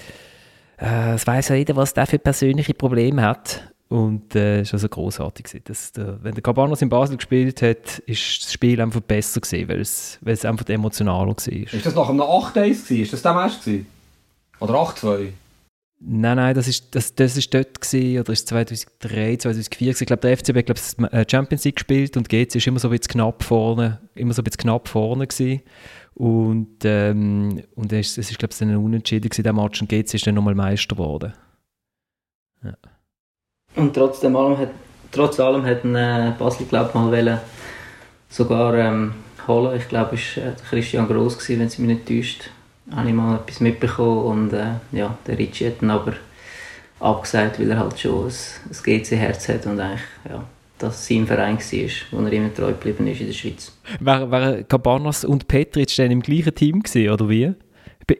äh, 0.81 1.14
es 1.14 1.27
weiß 1.27 1.49
ja 1.49 1.57
jeder, 1.57 1.75
was 1.75 1.92
der 1.92 2.07
für 2.07 2.20
persönliche 2.20 2.75
Probleme 2.75 3.23
hat. 3.23 3.68
Und 3.88 4.37
äh, 4.37 4.61
es 4.61 4.68
war 4.68 4.77
also 4.77 4.88
grossartig. 4.88 5.61
Dass 5.64 5.90
der, 5.90 6.23
wenn 6.23 6.35
der 6.35 6.42
Cabanas 6.42 6.83
in 6.83 6.88
Basel 6.88 7.16
gespielt 7.16 7.62
hat, 7.62 7.99
ist 8.07 8.44
das 8.44 8.53
Spiel 8.53 8.81
einfach 8.81 9.01
besser 9.01 9.40
weil 9.40 9.81
es, 9.81 10.44
einfach 10.44 10.68
emotionaler 10.68 11.31
war. 11.31 11.49
Ist 11.49 11.85
das 11.85 11.96
nach 11.96 12.09
einem 12.09 12.20
8-1 12.20 12.53
gewesen? 12.53 13.03
Ist 13.03 13.12
das 13.12 13.23
der 13.23 13.33
gewesen? 13.33 13.87
Oder 14.61 14.75
8-2? 14.75 15.33
Nein, 16.03 16.37
nein, 16.37 16.55
das 16.55 16.66
ist, 16.66 16.94
das, 16.94 17.14
das 17.14 17.37
ist 17.37 17.53
dort 17.53 17.79
gewesen, 17.79 18.20
oder 18.20 18.33
ist 18.33 18.40
es 18.40 18.46
2003, 18.46 19.37
2004 19.37 19.88
gewesen. 19.88 20.03
Ich 20.03 20.07
glaube, 20.07 20.23
der 20.23 20.37
FCB 20.37 20.57
hat 20.57 20.66
glaub, 20.66 20.77
das 20.77 20.94
äh, 21.12 21.27
Champions 21.31 21.64
League 21.64 21.77
gespielt 21.77 22.16
und 22.16 22.29
GC 22.29 22.55
ist 22.55 22.66
immer 22.66 22.79
so 22.79 22.88
ein 22.88 22.96
bisschen 22.96 23.12
knapp 23.12 23.42
vorne, 23.42 24.01
immer 24.14 24.33
so 24.33 24.40
ein 24.40 24.44
bisschen 24.44 24.62
knapp 24.62 24.88
vorne 24.88 25.27
gewesen. 25.27 25.61
Und, 26.14 26.85
ähm, 26.85 27.62
und 27.75 27.92
es 27.92 28.11
ist, 28.11 28.18
es 28.18 28.31
ist 28.31 28.38
glaube 28.38 28.53
ich, 28.53 28.59
dann 28.59 28.70
ein 28.70 28.77
Unentschieden 28.77 29.29
gewesen, 29.29 29.42
der 29.42 29.53
Match, 29.53 29.83
und 29.83 29.88
GC 29.88 30.14
ist 30.14 30.27
dann 30.27 30.35
nochmal 30.35 30.55
Meister 30.55 30.96
geworden. 30.96 31.35
Und 33.77 33.94
trotzdem 33.94 34.37
allem 34.37 34.59
hat, 34.59 34.70
trotz 35.12 35.38
allem 35.38 35.64
hat 35.64 35.85
ein, 35.85 35.94
äh, 35.94 36.33
Basel 36.38 36.66
glaub, 36.66 36.94
mal 36.94 37.11
wollen, 37.12 37.38
sogar 38.29 38.75
ähm, 38.75 39.14
holen. 39.46 39.79
Ich 39.79 39.88
glaube, 39.88 40.16
es 40.16 40.37
war 40.37 40.44
äh, 40.44 40.53
Christian 40.68 41.07
Gross, 41.07 41.38
gewesen, 41.38 41.61
wenn 41.61 41.68
sie 41.68 41.83
mich 41.83 41.96
nicht 41.96 42.09
täuscht. 42.09 42.51
Habe 42.94 43.09
ich 43.09 43.14
mal 43.14 43.37
etwas 43.37 43.61
mitbekommen 43.61 44.24
und 44.24 44.53
äh, 44.53 44.74
ja, 44.92 45.16
der 45.26 45.38
Ricci 45.38 45.64
hat 45.64 45.81
dann 45.81 45.90
aber 45.90 46.14
abgesagt, 46.98 47.61
weil 47.61 47.70
er 47.70 47.79
halt 47.79 47.98
schon 47.98 48.26
ein, 48.26 48.33
ein 48.33 49.03
GC-Herz 49.03 49.48
hat 49.48 49.66
und 49.66 49.81
eigentlich 49.81 50.00
ja, 50.29 50.44
das 50.79 51.07
sein 51.07 51.26
Verein 51.26 51.59
war, 51.59 51.90
wo 52.11 52.26
er 52.26 52.33
immer 52.33 52.55
treu 52.55 52.68
geblieben 52.68 53.07
ist 53.07 53.20
in 53.20 53.26
der 53.29 53.35
Schweiz. 53.35 53.76
Wären 54.00 54.31
wär 54.31 54.64
Cabanas 54.64 55.24
und 55.24 55.46
Petric 55.46 55.94
dann 55.96 56.11
im 56.11 56.22
gleichen 56.22 56.55
Team 56.55 56.83
gewesen, 56.83 57.11
oder 57.11 57.29
wie? 57.29 57.53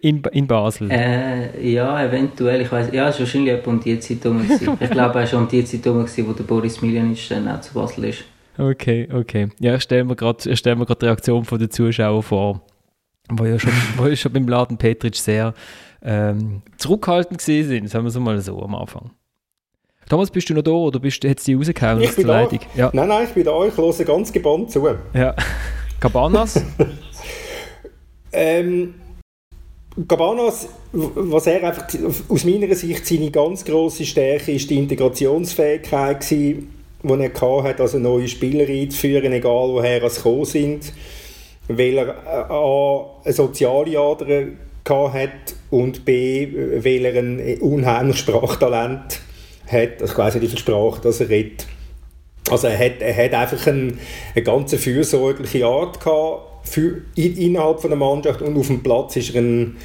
In, 0.02 0.22
in 0.30 0.46
Basel? 0.46 0.88
Äh, 0.88 1.68
ja, 1.68 2.04
eventuell. 2.04 2.61
Ich 2.61 2.70
weiß, 2.70 2.90
ja, 2.92 3.09
es 3.09 3.16
war 3.16 3.20
wahrscheinlich 3.20 3.54
etwa 3.54 3.70
um 3.70 3.80
die 3.80 3.98
Zeit 3.98 4.22
herum. 4.22 4.48
Ich 4.48 4.90
glaube, 4.90 5.00
er 5.00 5.14
war 5.14 5.26
schon 5.26 5.42
um 5.42 5.48
die 5.48 5.64
Zeit 5.64 5.85
herum, 5.85 6.06
wo 6.06 6.33
der 6.33 6.44
Boris 6.44 6.80
Miljanic 6.80 7.28
dann 7.28 7.48
auch 7.48 7.61
zu 7.61 7.74
Basel 7.74 8.04
ist. 8.04 8.24
Okay, 8.56 9.09
okay. 9.12 9.48
Ja, 9.59 9.74
ich 9.74 9.83
stelle 9.83 10.04
mir 10.04 10.14
gerade 10.14 10.56
stell 10.56 10.76
die 10.76 11.04
Reaktion 11.04 11.44
von 11.44 11.59
den 11.59 11.70
Zuschauern 11.70 12.22
vor, 12.22 12.61
wo 13.38 13.45
ja 13.45 13.59
schon, 13.59 13.73
wo 13.97 14.07
ja 14.07 14.16
schon 14.16 14.33
beim 14.33 14.49
Laden 14.49 14.77
Petric 14.77 15.16
sehr 15.16 15.55
ähm, 16.03 16.62
zurückhaltend 16.77 17.40
gewesen 17.40 17.69
sind, 17.69 17.88
sagen 17.88 18.05
wir 18.05 18.09
es 18.09 18.19
mal 18.19 18.40
so 18.40 18.61
am 18.62 18.75
Anfang. 18.75 19.11
Thomas, 20.09 20.31
bist 20.31 20.51
du 20.51 20.55
noch 20.55 20.62
da 20.62 20.73
oder 20.73 20.99
bist, 20.99 21.25
hat 21.25 21.38
es 21.38 21.45
dich 21.45 21.57
rausgehauen? 21.57 22.01
Ich 22.03 22.16
bin 22.16 22.27
da. 22.27 22.49
Ja. 22.75 22.90
Nein, 22.93 23.09
nein, 23.09 23.25
ich 23.29 23.31
bin 23.31 23.45
da. 23.45 23.64
Ich 23.64 23.77
höre 23.77 24.05
ganz 24.05 24.33
gebannt 24.33 24.73
zu. 24.73 24.85
Ja. 25.14 25.37
Cabanas? 26.01 26.61
ähm, 28.33 28.95
Cabanas, 30.09 30.69
was 30.93 31.47
er 31.47 31.62
einfach 31.62 31.87
aus 32.29 32.45
meiner 32.45 32.75
Sicht 32.75 33.07
seine 33.07 33.31
ganz 33.31 33.64
grosse 33.64 34.05
Stärke 34.05 34.53
ist 34.53 34.69
die 34.69 34.79
Integrationsfähigkeit 34.79 36.21
gewesen, 36.21 36.75
die 37.03 37.12
er 37.12 37.62
hatte, 37.62 37.83
also 37.83 37.99
neue 37.99 38.27
Spieler 38.27 38.69
einzuführen, 38.69 39.33
egal 39.33 39.69
woher 39.69 40.09
sie 40.09 40.16
gekommen 40.16 40.45
sind, 40.45 40.93
weil 41.68 41.99
er 41.99 42.09
äh, 42.09 42.53
A, 42.53 43.20
eine 43.25 43.33
soziale 43.33 43.99
Ader 43.99 44.46
hat 45.12 45.55
und 45.70 46.05
B, 46.05 46.49
weil 46.83 47.05
er 47.05 47.23
ein 47.23 47.61
unheimliches 47.61 48.20
Sprachtalent 48.20 49.20
hat. 49.70 50.01
Also 50.01 50.18
weiss 50.18 50.35
nicht, 50.35 50.42
wie 50.42 50.49
viel 50.49 50.59
Sprache 50.59 51.01
das 51.03 51.20
er 51.20 51.29
redet. 51.29 51.66
Also 52.51 52.66
er 52.66 52.79
hat, 52.79 53.01
er 53.01 53.16
hat 53.16 53.35
einfach 53.35 53.66
ein, 53.68 53.99
eine 54.35 54.44
ganz 54.44 54.75
fürsorgliche 54.75 55.66
Art 55.66 56.01
gehabt 56.01 56.68
für, 56.68 57.03
innerhalb 57.14 57.81
von 57.81 57.90
der 57.90 57.99
Mannschaft 57.99 58.42
und 58.42 58.57
auf 58.57 58.66
dem 58.66 58.83
Platz 58.83 59.16
ist 59.16 59.35
er 59.35 59.40
ein, 59.40 59.77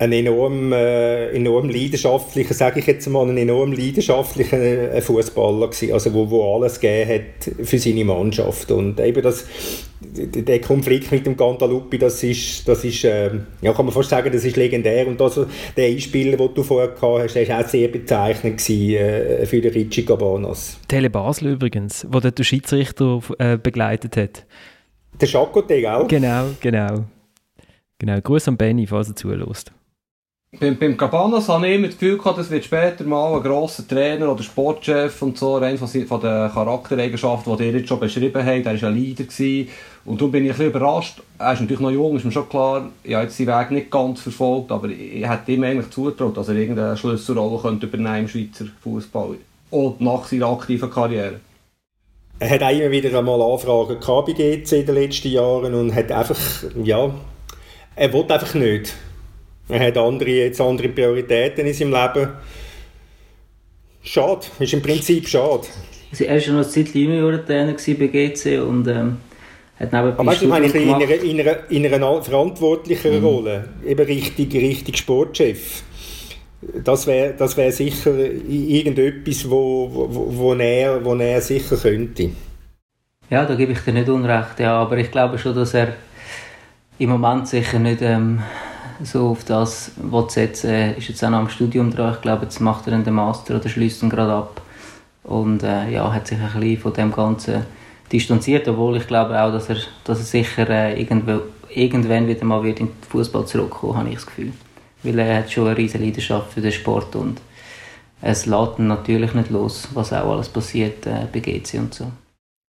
ein 0.00 0.12
enorm, 0.12 0.72
äh, 0.72 1.30
enorm 1.30 1.68
leidenschaftlicher, 1.68 2.54
sage 2.54 2.80
ich 2.80 2.86
jetzt 2.86 3.08
mal, 3.08 3.28
ein 3.28 3.36
enorm 3.36 3.72
leidenschaftlicher 3.72 4.94
äh, 4.94 5.00
Fußballer 5.00 5.68
gewesen, 5.68 5.92
also 5.92 6.14
wo, 6.14 6.30
wo 6.30 6.56
alles 6.56 6.78
gegeben 6.78 7.10
hat 7.10 7.66
für 7.66 7.78
seine 7.78 8.04
Mannschaft 8.04 8.70
und 8.70 9.00
eben 9.00 9.22
das, 9.22 9.44
der 10.00 10.60
Konflikt 10.60 11.10
mit 11.10 11.26
dem 11.26 11.36
Cantaluppi, 11.36 11.98
das 11.98 12.22
ist, 12.22 12.68
das 12.68 12.84
ist 12.84 13.02
äh, 13.04 13.30
ja, 13.60 13.72
kann 13.72 13.86
man 13.86 13.92
fast 13.92 14.10
sagen, 14.10 14.30
das 14.32 14.44
ist 14.44 14.56
legendär 14.56 15.08
und 15.08 15.20
das, 15.20 15.40
der 15.76 15.86
Einspieler, 15.86 16.36
den 16.36 16.54
du 16.54 16.62
vorher 16.62 16.88
gehabt 16.88 17.24
hast, 17.24 17.34
der 17.34 17.48
war 17.48 17.60
auch 17.60 17.68
sehr 17.68 17.88
bezeichnend 17.88 18.58
gewesen, 18.58 18.94
äh, 18.94 19.46
für 19.46 19.60
den 19.60 19.72
Ricci 19.72 20.04
Cabanas. 20.04 20.78
Tele 20.86 21.10
Basel 21.10 21.54
übrigens, 21.54 22.06
wo 22.08 22.20
der 22.20 22.32
Schiedsrichter 22.44 23.20
äh, 23.38 23.56
begleitet 23.56 24.16
hat. 24.16 24.46
Der 25.20 25.26
Chacote, 25.26 25.80
gell? 25.80 26.04
Genau, 26.06 26.50
genau. 26.60 27.04
Genau, 27.98 28.20
Gruß 28.20 28.46
an 28.46 28.56
Benny, 28.56 28.86
falls 28.86 29.08
er 29.08 29.16
zulässt. 29.16 29.72
Beim, 30.50 30.78
beim 30.78 30.96
Cabanas 30.96 31.46
habe 31.50 31.68
ich 31.68 31.74
immer 31.74 31.88
das 31.88 31.98
Gefühl 31.98 32.16
gehabt, 32.16 32.38
das 32.38 32.50
wird 32.50 32.64
später 32.64 33.04
mal 33.04 33.36
ein 33.36 33.42
grosser 33.42 33.86
Trainer 33.86 34.32
oder 34.32 34.42
Sportchef 34.42 35.20
und 35.20 35.36
so, 35.36 35.58
rein 35.58 35.76
von, 35.76 35.86
von 35.86 36.20
den 36.22 36.50
Charaktereigenschaften, 36.50 37.54
die 37.58 37.64
ihr 37.64 37.72
jetzt 37.72 37.88
schon 37.88 38.00
beschrieben 38.00 38.46
habt. 38.46 38.64
Er 38.64 38.80
war 38.80 38.88
ein 38.88 38.94
Leader. 38.94 39.24
Gewesen. 39.24 39.68
Und 40.06 40.18
darum 40.18 40.32
bin 40.32 40.46
ich 40.46 40.58
ein 40.58 40.66
überrascht. 40.68 41.20
Er 41.38 41.52
ist 41.52 41.60
natürlich 41.60 41.82
noch 41.82 41.90
jung, 41.90 42.16
ist 42.16 42.24
mir 42.24 42.32
schon 42.32 42.48
klar. 42.48 42.88
Ich 43.04 43.14
habe 43.14 43.24
jetzt 43.24 43.36
seinen 43.36 43.48
Weg 43.48 43.70
nicht 43.72 43.90
ganz 43.90 44.22
verfolgt, 44.22 44.72
aber 44.72 44.88
ich 44.88 45.28
hätte 45.28 45.52
ihm 45.52 45.64
eigentlich 45.64 45.90
zugetraut, 45.90 46.38
dass 46.38 46.48
er 46.48 46.54
irgendeine 46.54 46.96
Schlüsselrolle 46.96 47.60
könnte 47.60 47.84
übernehmen 47.84 48.20
im 48.20 48.28
Schweizer 48.28 48.64
Fußball. 48.82 49.36
Und 49.70 50.00
nach 50.00 50.24
seiner 50.24 50.46
aktiven 50.46 50.90
Karriere. 50.90 51.40
Er 52.38 52.48
hat 52.48 52.62
immer 52.62 52.90
wieder 52.90 53.18
einmal 53.18 53.42
Anfragen 53.42 54.00
gehabt 54.00 54.28
GC 54.28 54.72
in 54.72 54.86
den 54.86 54.94
letzten 54.94 55.28
Jahren 55.28 55.74
und 55.74 55.94
hat 55.94 56.10
einfach, 56.10 56.38
ja, 56.82 57.10
er 57.96 58.12
wollte 58.14 58.32
einfach 58.32 58.54
nicht. 58.54 58.94
Er 59.68 59.86
hat 59.86 59.98
andere, 59.98 60.30
jetzt 60.30 60.60
andere 60.60 60.88
Prioritäten 60.88 61.66
in 61.66 61.74
seinem 61.74 61.92
Leben. 61.92 62.30
Schade, 64.02 64.46
ist 64.58 64.72
im 64.72 64.82
Prinzip 64.82 65.28
schade. 65.28 65.66
Also 66.10 66.24
er 66.24 66.34
war 66.34 66.40
schon 66.40 66.54
noch 66.54 66.62
eine 66.62 66.70
Zeit 66.70 66.94
Juniorentrainer 66.94 67.74
bei 67.74 68.06
GC 68.06 68.62
und 68.62 68.88
ähm, 68.88 69.18
hat 69.78 69.92
nebenbei 69.92 70.18
Aber 70.18 70.26
weißt 70.26 70.42
ich 70.42 70.48
meine, 70.48 70.66
in 70.66 70.94
einer, 70.94 71.22
in 71.22 71.40
einer, 71.40 71.70
in 71.70 71.86
einer 71.86 72.22
verantwortlicheren 72.22 73.20
mhm. 73.20 73.26
Rolle, 73.26 73.68
eben 73.86 74.06
richtig, 74.06 74.54
richtig 74.54 74.96
Sportchef. 74.96 75.82
Das 76.82 77.06
wäre 77.06 77.34
das 77.38 77.56
wär 77.56 77.70
sicher 77.70 78.16
irgendetwas, 78.18 79.48
wo, 79.48 79.88
wo, 79.92 80.26
wo, 80.30 80.54
er, 80.54 81.04
wo 81.04 81.14
er 81.14 81.40
sicher 81.40 81.76
könnte. 81.76 82.30
Ja, 83.30 83.44
da 83.44 83.54
gebe 83.54 83.72
ich 83.72 83.80
dir 83.80 83.92
nicht 83.92 84.08
unrecht, 84.08 84.58
ja, 84.58 84.80
aber 84.80 84.96
ich 84.96 85.10
glaube 85.10 85.38
schon, 85.38 85.54
dass 85.54 85.74
er 85.74 85.94
im 86.98 87.10
Moment 87.10 87.46
sicher 87.46 87.78
nicht 87.78 88.00
ähm, 88.00 88.40
so 89.02 89.28
auf 89.28 89.44
das 89.44 89.92
setzen 90.28 90.70
Er 90.70 90.96
ist 90.96 91.08
jetzt 91.08 91.24
auch 91.24 91.30
noch 91.30 91.38
am 91.38 91.48
Studium 91.48 91.90
dran. 91.90 92.14
Ich 92.14 92.20
glaube, 92.20 92.44
jetzt 92.44 92.60
macht 92.60 92.86
er 92.86 92.98
den 92.98 93.14
Master 93.14 93.56
oder 93.56 93.68
schließt 93.68 94.02
ihn 94.02 94.10
gerade 94.10 94.32
ab. 94.32 94.62
Und 95.24 95.62
äh, 95.62 95.90
ja, 95.90 96.12
hat 96.12 96.26
sich 96.26 96.38
ein 96.38 96.60
bisschen 96.60 96.78
von 96.78 96.92
dem 96.94 97.12
Ganzen 97.12 97.64
distanziert, 98.10 98.66
obwohl 98.68 98.96
ich 98.96 99.06
glaube 99.06 99.40
auch, 99.40 99.52
dass 99.52 99.68
er, 99.68 99.76
dass 100.04 100.18
er 100.18 100.24
sicher 100.24 100.68
äh, 100.70 101.00
irgendwo, 101.00 101.40
irgendwann 101.68 102.26
wieder 102.26 102.44
mal 102.44 102.62
wird 102.62 102.80
in 102.80 102.86
den 102.86 102.94
Fußball 103.08 103.46
zurückkommen, 103.46 103.96
habe 103.96 104.08
ich 104.08 104.14
das 104.14 104.26
Gefühl. 104.26 104.52
Weil 105.02 105.18
er 105.18 105.38
hat 105.38 105.50
schon 105.50 105.66
eine 105.66 105.76
riesige 105.76 106.02
Leidenschaft 106.02 106.52
für 106.52 106.60
den 106.60 106.72
Sport 106.72 107.14
und 107.14 107.40
es 108.20 108.46
ihn 108.46 108.88
natürlich 108.88 109.34
nicht 109.34 109.50
los, 109.50 109.88
was 109.94 110.12
auch 110.12 110.32
alles 110.32 110.48
passiert 110.48 111.06
äh, 111.06 111.26
bei 111.32 111.40
GC 111.40 111.74
und 111.74 111.94
so. 111.94 112.10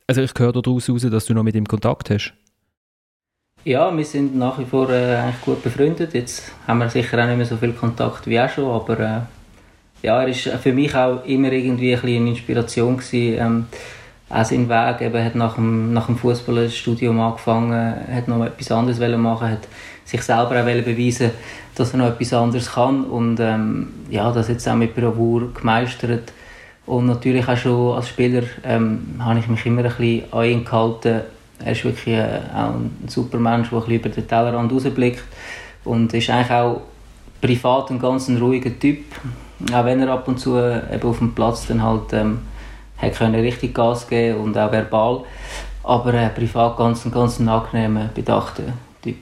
Also 0.07 0.23
ich 0.23 0.33
höre 0.37 0.53
daraus 0.53 0.89
heraus, 0.89 1.03
dass 1.03 1.27
du 1.27 1.35
noch 1.35 1.43
mit 1.43 1.55
ihm 1.55 1.67
Kontakt 1.67 2.11
hast. 2.11 2.33
Ja, 3.69 3.95
wir 3.95 4.05
sind 4.07 4.35
nach 4.35 4.59
wie 4.59 4.65
vor 4.65 4.89
äh, 4.89 5.17
eigentlich 5.17 5.43
gut 5.43 5.63
befreundet. 5.63 6.15
Jetzt 6.15 6.53
haben 6.67 6.79
wir 6.79 6.89
sicher 6.89 7.23
auch 7.23 7.27
nicht 7.27 7.37
mehr 7.37 7.45
so 7.45 7.59
viel 7.59 7.75
Kontakt 7.75 8.27
wie 8.27 8.41
auch 8.41 8.49
schon, 8.49 8.65
aber 8.65 8.99
äh, 8.99 10.07
ja, 10.07 10.23
er 10.23 10.29
ist 10.29 10.49
für 10.63 10.73
mich 10.73 10.95
auch 10.95 11.23
immer 11.27 11.53
irgendwie 11.53 11.95
ein 11.95 12.03
eine 12.03 12.31
Inspiration 12.31 12.97
gewesen. 12.97 13.39
Ähm, 13.39 13.67
auch 14.31 14.45
sein 14.47 14.71
Weg, 14.71 15.03
eben 15.03 15.23
hat 15.23 15.35
nach 15.35 15.57
dem, 15.57 15.93
nach 15.93 16.07
dem 16.07 16.17
Fußballstudium 16.17 17.21
angefangen, 17.21 17.95
hat 18.11 18.27
noch 18.27 18.43
etwas 18.43 18.73
anderes 18.73 19.19
machen, 19.19 19.51
hat 19.51 19.69
sich 20.07 20.23
selber 20.23 20.63
auch 20.63 20.65
beweisen 20.65 21.33
dass 21.75 21.93
er 21.93 21.99
noch 21.99 22.09
etwas 22.09 22.33
anderes 22.33 22.73
kann 22.73 23.05
und 23.05 23.39
ähm, 23.39 23.93
ja, 24.09 24.33
das 24.33 24.49
jetzt 24.49 24.67
auch 24.67 24.77
mit 24.77 24.97
Bravour 24.97 25.53
gemeistert. 25.53 26.33
Und 26.87 27.05
natürlich 27.05 27.47
auch 27.47 27.57
schon 27.59 27.97
als 27.97 28.09
Spieler 28.09 28.45
ähm, 28.65 29.17
habe 29.19 29.39
ich 29.39 29.47
mich 29.47 29.67
immer 29.67 29.85
ein 29.85 29.89
bisschen 29.89 30.33
an 30.33 30.45
ihn 30.47 30.65
gehalten, 30.65 31.21
er 31.65 31.73
ist 31.73 31.85
wirklich 31.85 32.15
äh, 32.15 32.41
auch 32.55 32.75
ein 32.75 32.91
super 33.07 33.39
Mensch, 33.39 33.71
der 33.71 33.87
über 33.87 34.09
den 34.09 34.29
Tellerrand 34.29 34.73
rausblickt 34.73 35.25
und 35.85 36.13
ist 36.15 36.31
eigentlich 36.31 36.51
auch 36.51 36.83
privat 37.41 37.91
ein 37.91 37.99
ganz 37.99 38.29
ruhiger 38.29 38.79
Typ. 38.79 39.05
Auch 39.73 39.85
wenn 39.85 40.01
er 40.01 40.11
ab 40.11 40.29
und 40.29 40.39
zu 40.39 40.57
äh, 40.57 40.95
eben 40.95 41.09
auf 41.09 41.19
dem 41.19 41.35
Platz 41.35 41.67
dann 41.67 41.83
halt 41.83 42.13
ähm, 42.13 42.41
hat 42.99 43.15
können 43.15 43.41
richtig 43.41 43.75
Gas 43.75 44.09
geben 44.09 44.41
und 44.41 44.59
auch 44.59 44.73
verbal, 44.73 45.25
aber 45.85 46.15
äh, 46.15 46.29
privat 46.31 46.77
ganz, 46.77 47.05
ein 47.05 47.13
ganz 47.13 47.41
angenehmer, 47.41 48.11
bedachter 48.15 48.75
Typ. 49.03 49.17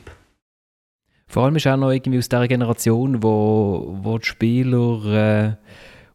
Vor 1.29 1.45
allem 1.45 1.57
ist 1.57 1.67
er 1.67 1.75
auch 1.75 1.79
noch 1.79 1.91
irgendwie 1.91 2.19
aus 2.19 2.29
dieser 2.29 2.49
Generation, 2.49 3.23
wo, 3.23 3.99
wo 4.03 4.19
die 4.19 4.27
Spieler, 4.27 5.05
äh, 5.05 5.57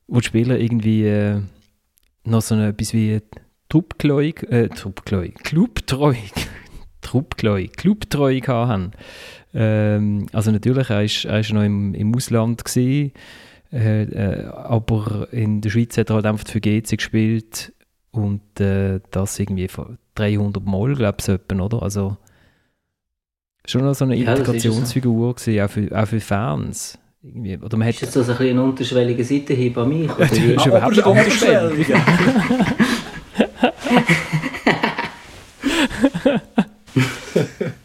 wo 0.08 0.20
die 0.20 0.26
Spieler 0.26 0.58
irgendwie 0.58 1.06
äh, 1.06 1.42
noch 2.24 2.42
so 2.42 2.56
etwas 2.56 2.94
wie 2.94 3.22
Truppkleu, 3.72 4.34
äh, 4.50 4.68
Truppkleu, 4.68 5.30
Clubtreu, 5.44 6.14
Truppkleu, 7.02 7.68
Clubtreu 7.68 8.42
haben. 8.46 8.92
Ähm, 9.54 10.26
also 10.34 10.52
natürlich, 10.52 10.90
er 10.90 11.04
ist, 11.04 11.24
er 11.24 11.40
ist 11.40 11.54
noch 11.54 11.64
im, 11.64 11.94
im 11.94 12.14
Ausland 12.14 12.66
gewesen, 12.66 13.14
äh, 13.72 14.04
äh, 14.04 14.46
aber 14.46 15.30
in 15.32 15.62
der 15.62 15.70
Schweiz 15.70 15.98
hat 15.98 16.10
er 16.10 16.16
halt 16.16 16.26
einfach 16.26 16.46
für 16.46 16.60
GC 16.60 16.98
gespielt 16.98 17.72
und 18.12 18.60
äh, 18.60 19.00
das 19.10 19.40
irgendwie 19.40 19.70
300 20.16 20.66
Mal, 20.66 20.94
glaube 20.96 21.20
ich, 21.26 21.56
oder? 21.58 21.82
Also 21.82 22.18
schon 23.66 23.86
noch 23.86 23.96
so 23.96 24.04
eine 24.04 24.18
ja, 24.18 24.34
Integrationsfigur 24.34 25.30
so. 25.30 25.46
gewesen, 25.46 25.64
auch 25.64 25.70
für, 25.70 25.98
auch 25.98 26.08
für 26.08 26.20
Fans. 26.20 27.00
Irgendwie. 27.24 27.58
Oder 27.58 27.78
man 27.78 27.88
ist 27.88 28.02
das 28.02 28.18
also 28.18 28.34
ein 28.34 28.38
bisschen 28.38 28.60
eine 28.60 28.64
unterschwellige 28.64 29.24
Seite 29.24 29.54
hier 29.54 29.72
bei 29.72 29.86
mir? 29.86 30.14
Oder? 30.14 30.26
Ja, 30.36 30.56
ist 30.56 30.66
überhaupt 30.66 30.96
nicht 30.98 31.06
unterschwellig. 31.06 31.88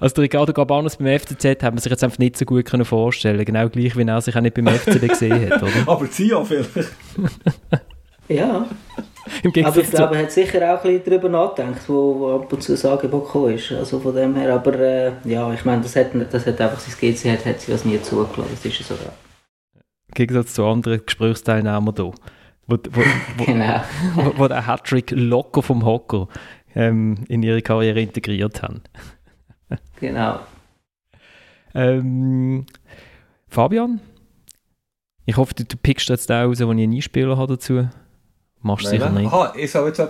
Also 0.00 0.14
der 0.14 0.24
Ricardo 0.24 0.52
Gabanos 0.52 0.96
beim 0.96 1.18
FCZ 1.18 1.44
hat 1.44 1.74
man 1.74 1.78
sich 1.78 1.90
jetzt 1.90 2.04
einfach 2.04 2.18
nicht 2.18 2.36
so 2.36 2.44
gut 2.44 2.64
können 2.64 2.84
vorstellen 2.84 3.44
Genau 3.44 3.68
gleich, 3.68 3.96
wie 3.96 4.06
er 4.06 4.20
sich 4.20 4.36
auch 4.36 4.40
nicht 4.40 4.54
beim 4.54 4.68
FCB 4.68 5.08
gesehen 5.08 5.50
hat, 5.50 5.62
oder? 5.62 5.72
Aber 5.86 6.06
sie 6.06 6.28
ja 6.28 6.44
vielleicht. 6.44 6.92
ja. 8.28 8.66
aber 9.64 9.76
ich 9.76 9.90
glaube, 9.90 10.16
er 10.16 10.22
hat 10.22 10.32
sicher 10.32 10.72
auch 10.72 10.84
ein 10.84 10.98
bisschen 10.98 11.02
darüber 11.04 11.28
nachgedacht, 11.28 11.88
wo, 11.88 12.20
wo 12.20 12.36
ab 12.36 12.52
und 12.52 12.62
zu 12.62 12.72
das 12.72 12.84
Angebot 12.84 13.26
gekommen 13.26 13.54
ist. 13.54 13.72
Also 13.72 13.98
von 13.98 14.14
dem 14.14 14.36
her, 14.36 14.54
aber 14.54 14.78
äh, 14.78 15.12
ja, 15.24 15.52
ich 15.52 15.64
meine, 15.64 15.82
das 15.82 15.96
hat, 15.96 16.10
das 16.30 16.46
hat 16.46 16.60
einfach 16.60 16.78
sein 16.78 16.94
GC, 17.00 17.32
hat, 17.32 17.44
hat 17.44 17.60
sie 17.60 17.72
das 17.72 17.84
nie 17.84 18.00
zugelassen, 18.00 18.56
das 18.62 18.64
ist 18.64 18.86
so. 18.86 18.94
Ja. 18.94 19.12
Im 20.08 20.14
Gegensatz 20.14 20.54
zu 20.54 20.64
anderen 20.64 21.04
Gesprächsteilnehmern 21.04 21.94
hier 21.96 22.12
wo, 22.68 22.76
wo, 22.90 23.02
wo, 23.38 23.44
genau. 23.44 23.80
wo, 24.14 24.38
wo 24.38 24.48
den 24.48 24.64
Hattrick 24.66 25.10
locker 25.10 25.62
vom 25.62 25.84
Hocker 25.84 26.28
ähm, 26.74 27.24
in 27.28 27.42
ihre 27.42 27.62
Karriere 27.62 28.00
integriert 28.00 28.62
haben. 28.62 28.82
genau. 29.98 30.40
Ähm, 31.74 32.66
Fabian, 33.48 34.00
ich 35.24 35.36
hoffe, 35.36 35.54
du, 35.54 35.64
du 35.64 35.76
pickst 35.76 36.08
jetzt 36.08 36.30
den 36.30 36.44
raus, 36.44 36.60
wo 36.60 36.72
ich 36.72 36.82
einen 36.82 36.94
Einspieler 36.94 37.36
habe 37.36 37.54
dazu. 37.54 37.88
Machst 38.60 38.86
du 38.86 38.90
sicher 38.90 39.10
nicht. 39.10 39.26
Aha, 39.26 39.52
ich 39.56 39.70
soll 39.70 39.88
jetzt, 39.88 40.02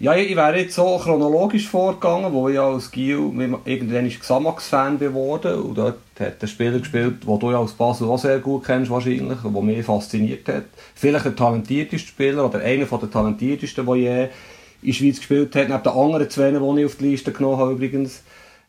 ja, 0.00 0.14
ich 0.16 0.34
wäre 0.34 0.58
jetzt 0.58 0.74
so 0.74 0.98
chronologisch 0.98 1.68
vorgegangen, 1.68 2.32
wo 2.32 2.48
ich 2.48 2.58
als 2.58 2.90
Gil 2.90 3.30
irgendwann 3.64 4.08
Xamax-Fan 4.08 4.98
geworden 4.98 5.62
und 5.62 5.78
dort 5.78 5.98
hat 6.18 6.42
ein 6.42 6.48
Spieler 6.48 6.80
gespielt, 6.80 7.24
den 7.24 7.38
du 7.38 7.50
ja 7.52 7.58
aus 7.58 7.74
Basel 7.74 8.08
auch 8.08 8.18
sehr 8.18 8.40
gut 8.40 8.64
kennst 8.64 8.90
wahrscheinlich, 8.90 9.38
der 9.44 9.62
mich 9.62 9.86
fasziniert 9.86 10.48
hat. 10.48 10.64
Vielleicht 10.96 11.26
der 11.26 11.36
talentierteste 11.36 12.08
Spieler 12.08 12.44
oder 12.44 12.58
einer 12.58 12.86
der 12.86 13.10
talentiertesten, 13.10 13.86
der 13.86 13.94
je 13.94 14.22
in 14.24 14.88
der 14.88 14.92
Schweiz 14.94 15.18
gespielt 15.18 15.54
hat, 15.54 15.68
neben 15.68 15.82
den 15.82 15.92
anderen 15.92 16.28
zwei, 16.28 16.50
die 16.50 16.80
ich 16.80 16.86
auf 16.86 16.96
die 16.96 17.04
Liste 17.04 17.30
genommen 17.30 17.58
habe 17.58 17.72
übrigens. 17.72 18.24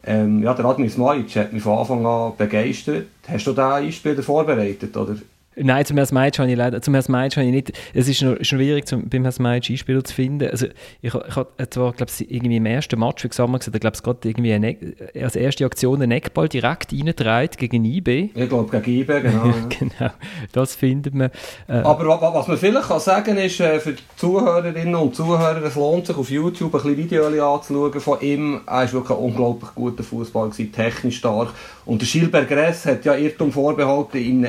Ähm, 0.05 0.43
ja, 0.43 0.53
der 0.53 0.65
Admir 0.65 0.89
Smajic 0.89 1.35
hat 1.37 1.53
mich 1.53 1.63
von 1.63 1.79
Anfang 1.79 2.05
an 2.05 2.33
begeistert. 2.37 3.07
Hast 3.27 3.47
du 3.47 3.51
diesen 3.51 3.63
Einspieler 3.63 4.21
vorbereitet, 4.21 4.95
oder? 4.95 5.15
Nein, 5.55 5.85
zum 5.85 5.97
ersten 5.97 6.15
Match 6.15 6.39
habe 6.39 6.49
ich 6.49 6.57
leider, 6.57 6.81
zum 6.81 6.95
ersten 6.95 7.11
Match 7.11 7.37
habe 7.37 7.45
ich 7.45 7.51
nicht, 7.51 7.73
es 7.93 8.07
ist 8.07 8.21
noch 8.21 8.35
schwierig, 8.41 8.87
zum, 8.87 9.09
beim 9.09 9.25
ersten 9.25 9.43
Match 9.43 9.69
Einspieler 9.69 10.03
zu 10.03 10.13
finden. 10.13 10.49
Also, 10.49 10.67
ich, 11.01 11.13
ich 11.13 11.35
habe 11.35 11.49
zwar, 11.69 11.93
glaube 11.93 12.11
ich, 12.17 12.31
irgendwie 12.31 12.57
im 12.57 12.65
ersten 12.65 12.99
Match 12.99 13.23
Gesamt 13.23 13.59
gesagt, 13.59 13.75
ich 13.75 13.81
glaube, 13.81 13.95
es 13.95 14.03
gerade 14.03 14.27
irgendwie 14.27 14.53
eine, 14.53 14.77
als 15.21 15.35
erste 15.35 15.65
Aktion 15.65 16.01
einen 16.01 16.11
Eckball 16.11 16.49
direkt 16.49 16.93
reintreibt 16.93 17.57
gegen 17.57 17.85
IB. 17.85 18.29
Ich 18.33 18.49
glaube, 18.49 18.79
gegen 18.79 19.01
IB, 19.01 19.21
genau. 19.21 19.43
genau, 19.69 20.11
das 20.51 20.75
findet 20.75 21.13
man. 21.13 21.29
Äh, 21.67 21.73
Aber 21.73 22.33
was 22.33 22.47
man 22.47 22.57
vielleicht 22.57 22.87
kann 22.87 22.99
sagen 22.99 23.37
ist, 23.37 23.59
äh, 23.59 23.79
für 23.79 23.93
die 23.93 24.03
Zuhörerinnen 24.15 24.95
und 24.95 25.15
Zuhörer, 25.15 25.63
es 25.63 25.75
lohnt 25.75 26.07
sich 26.07 26.17
auf 26.17 26.29
YouTube 26.29 26.73
ein 26.75 26.81
bisschen 26.81 26.97
Videos 26.97 27.39
anzuschauen 27.39 27.99
von 27.99 28.21
ihm. 28.21 28.61
Er 28.65 28.73
war 28.73 28.93
wirklich 28.93 29.17
ein 29.17 29.23
unglaublich 29.23 29.69
guter 29.75 30.03
Fußball, 30.03 30.49
technisch 30.51 31.17
stark. 31.17 31.49
Und 31.85 32.01
der 32.01 32.05
Schilberg 32.05 32.47
Gress 32.47 32.85
hat 32.85 33.05
ja 33.05 33.15
Irrtum 33.15 33.51
vorbehalten 33.51 34.17
in 34.17 34.45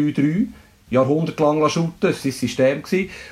1-3-3-3 0.00 0.46
jahrhundertelang 0.90 1.68
shooten, 1.68 1.92
das 2.00 2.24
war 2.24 2.32
sein 2.32 2.32
System. 2.32 2.82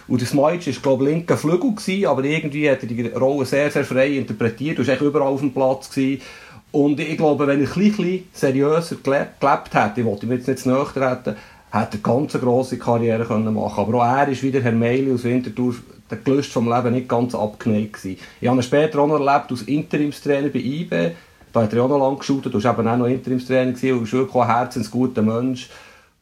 Und 0.06 0.22
das 0.22 0.30
Smajic 0.30 0.66
war, 0.66 0.82
glaube 0.82 1.04
ich, 1.04 1.10
linker 1.10 1.36
Flügel, 1.36 1.74
gewesen, 1.74 2.06
aber 2.06 2.24
irgendwie 2.24 2.70
hat 2.70 2.82
er 2.82 2.88
die 2.88 3.08
Rolle 3.08 3.44
sehr, 3.44 3.70
sehr 3.70 3.84
frei 3.84 4.16
interpretiert. 4.16 4.78
Du 4.78 4.86
warst 4.86 5.00
überall 5.00 5.28
auf 5.28 5.40
dem 5.40 5.52
Platz. 5.52 5.90
Gewesen. 5.90 6.22
Und 6.70 7.00
ich 7.00 7.16
glaube, 7.16 7.46
wenn 7.46 7.60
er 7.60 7.66
bisschen 7.66 8.24
seriöser 8.32 8.96
gelebt 9.02 9.74
hätte, 9.74 10.00
ich 10.00 10.04
wollte 10.04 10.26
ihm 10.26 10.32
jetzt 10.32 10.48
nicht 10.48 10.60
zu 10.60 10.68
nahe 10.68 10.84
treten, 10.84 11.34
hätte 11.34 11.36
er 11.70 11.90
eine 11.92 12.00
ganz 12.02 12.32
grosse 12.34 12.78
Karriere 12.78 13.24
können 13.24 13.54
machen 13.54 13.80
Aber 13.80 13.98
auch 13.98 14.18
er 14.18 14.28
ist 14.28 14.42
wieder 14.42 14.60
Herr 14.60 14.72
Meili 14.72 15.12
aus 15.12 15.24
Winterthur, 15.24 15.74
der 16.10 16.18
Gelüst 16.18 16.52
vom 16.52 16.72
Leben 16.72 16.94
nicht 16.94 17.08
ganz 17.08 17.34
abgeneigt 17.34 17.94
gewesen. 17.94 18.18
Ich 18.40 18.48
habe 18.48 18.58
ihn 18.58 18.62
später 18.62 18.98
auch 19.00 19.06
noch 19.06 19.20
erlebt 19.20 19.50
als 19.50 19.62
Interimstrainer 19.62 20.48
bei 20.48 20.58
IB. 20.58 21.10
Da 21.52 21.62
hat 21.62 21.72
er 21.72 21.82
auch 21.82 21.88
noch 21.88 21.98
lange 21.98 22.18
geschaut, 22.18 22.44
du 22.44 22.52
warst 22.52 22.66
eben 22.66 22.88
auch 22.88 22.96
noch 22.96 23.06
Interimstrainer 23.06 23.72
und 23.72 23.82
warst 23.82 24.12
wirklich 24.12 24.42
ein 24.42 24.46
herzensguter 24.46 25.22
Mensch 25.22 25.70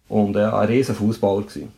und 0.09 0.37
ja, 0.37 0.59
ein 0.59 0.69
riesen 0.69 0.95
Fußballer 0.95 1.42
gewesen. 1.42 1.73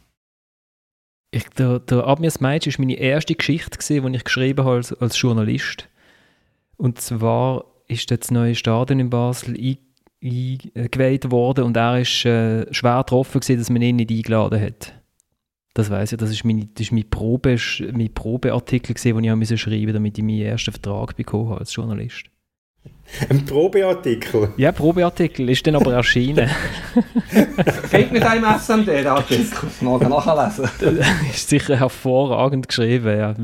Ich, 1.31 1.49
der, 1.51 1.79
der 1.81 2.07
Abmir 2.07 2.31
Smeitsch 2.31 2.67
war 2.67 2.85
meine 2.85 2.99
erste 2.99 3.35
Geschichte, 3.35 3.79
die 3.79 4.17
ich 4.17 4.25
geschrieben 4.25 4.65
habe 4.65 4.77
als, 4.77 4.93
als 4.95 5.21
Journalist. 5.21 5.89
Und 6.77 7.01
zwar 7.01 7.65
ist 7.87 8.11
das 8.11 8.31
neue 8.31 8.55
Stadion 8.55 9.01
in 9.01 9.11
Basel 9.11 9.55
eingeweiht 10.23 11.31
worden 11.31 11.65
und 11.65 11.77
er 11.77 11.93
war 11.93 11.99
äh, 12.01 12.73
schwer 12.73 12.99
getroffen, 12.99 13.41
gewesen, 13.41 13.59
dass 13.59 13.71
man 13.71 13.83
ihn 13.83 13.97
nicht 13.97 14.11
eingeladen 14.11 14.61
hat. 14.61 14.95
Das 15.75 15.91
weiß 15.91 16.13
ich, 16.13 16.19
das 16.19 16.31
ist 16.31 16.45
mein, 16.45 16.71
das 16.75 16.87
ist 16.87 16.93
mein, 16.93 17.09
Probe, 17.09 17.57
mein 17.93 18.13
Probeartikel, 18.13 18.95
den 18.95 19.25
ich 19.25 19.33
schreiben 19.33 19.39
musste, 19.39 19.93
damit 19.93 20.19
ich 20.19 20.25
meinen 20.25 20.41
ersten 20.41 20.73
Vertrag 20.73 21.15
bekommen 21.15 21.51
habe 21.51 21.61
als 21.61 21.75
Journalist. 21.75 22.31
Ein 23.31 23.45
Probeartikel? 23.45 24.53
Ja, 24.57 24.73
Probeartikel, 24.73 25.49
ist 25.49 25.67
dann 25.67 25.77
aber 25.77 25.95
erschienen. 25.95 26.51
Geht 27.91 28.13
mit 28.13 28.23
einem 28.23 28.45
SMD, 28.59 28.87
der 28.89 29.13
Artikel. 29.13 29.69
Mal 29.81 29.99
nachlesen. 29.99 30.69
Das 30.81 31.37
ist 31.37 31.49
sicher 31.49 31.77
hervorragend 31.77 32.69
geschrieben, 32.69 33.19
ja. 33.19 33.35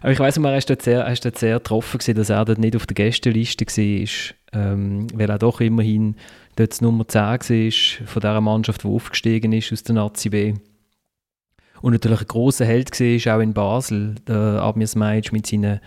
aber 0.00 0.12
ich 0.12 0.18
weiss, 0.18 0.36
er 0.36 0.42
war 0.42 0.60
sehr, 0.60 1.16
sehr 1.34 1.54
getroffen, 1.54 1.98
gewesen, 1.98 2.16
dass 2.16 2.30
er 2.30 2.44
dort 2.44 2.58
nicht 2.58 2.76
auf 2.76 2.86
der 2.86 2.94
Gästeliste 2.94 3.66
war, 3.66 4.60
ähm, 4.60 5.06
weil 5.14 5.30
er 5.30 5.38
doch 5.38 5.60
immerhin 5.60 6.16
dort 6.56 6.80
Nummer 6.80 7.06
10 7.08 7.20
war 7.20 8.06
von 8.06 8.20
dieser 8.20 8.40
Mannschaft, 8.40 8.84
die 8.84 8.88
aufgestiegen 8.88 9.52
ist 9.52 9.72
aus 9.72 9.82
der 9.82 9.96
Nazi 9.96 10.28
B. 10.28 10.54
Und 11.80 11.92
natürlich 11.92 12.20
ein 12.20 12.28
grosser 12.28 12.64
Held 12.64 12.98
war, 12.98 13.36
auch 13.36 13.40
in 13.40 13.52
Basel, 13.52 14.14
der 14.26 14.62
Abmir 14.62 14.86
Smajic 14.86 15.32
mit 15.32 15.46
seinen 15.46 15.80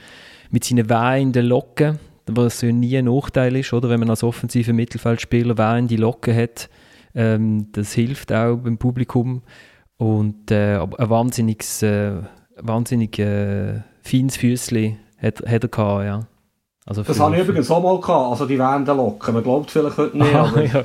mit 0.52 0.64
seinen 0.64 0.90
wehenden 0.90 1.46
Locken, 1.46 2.00
was 2.26 2.62
ja 2.62 2.72
nie 2.72 2.98
ein 2.98 3.06
Nachteil 3.06 3.56
ist, 3.56 3.74
oder? 3.74 3.90
wenn 3.90 4.00
man 4.00 4.10
als 4.10 4.24
offensiver 4.24 4.74
Mittelfeldspieler 4.74 5.58
wehende 5.58 5.96
Locken 5.96 6.36
hat. 6.36 6.70
Ähm, 7.16 7.68
das 7.72 7.94
hilft 7.94 8.32
auch 8.32 8.58
beim 8.58 8.78
Publikum. 8.78 9.42
Und 9.98 10.52
äh, 10.52 10.78
ein 10.78 11.10
wahnsinniges, 11.10 11.82
äh, 11.82 12.12
wahnsinnig 12.58 13.18
äh, 13.18 13.82
feines 14.02 14.38
Füßchen 14.38 14.98
hat, 15.22 15.40
hat 15.48 15.64
er 15.64 15.70
gehabt, 15.70 16.06
ja. 16.06 16.28
Also 16.86 17.04
das 17.04 17.20
habe 17.20 17.36
ich 17.36 17.42
übrigens 17.42 17.70
auch 17.70 17.84
mal 17.84 18.00
gehabt, 18.00 18.32
also 18.32 18.46
die 18.46 18.58
wehenden 18.58 18.96
Locken. 18.96 19.34
Man 19.34 19.44
glaubt 19.44 19.70
vielleicht 19.70 19.98
heute 19.98 20.18
nicht, 20.18 20.34
aber... 20.34 20.64
ja. 20.64 20.84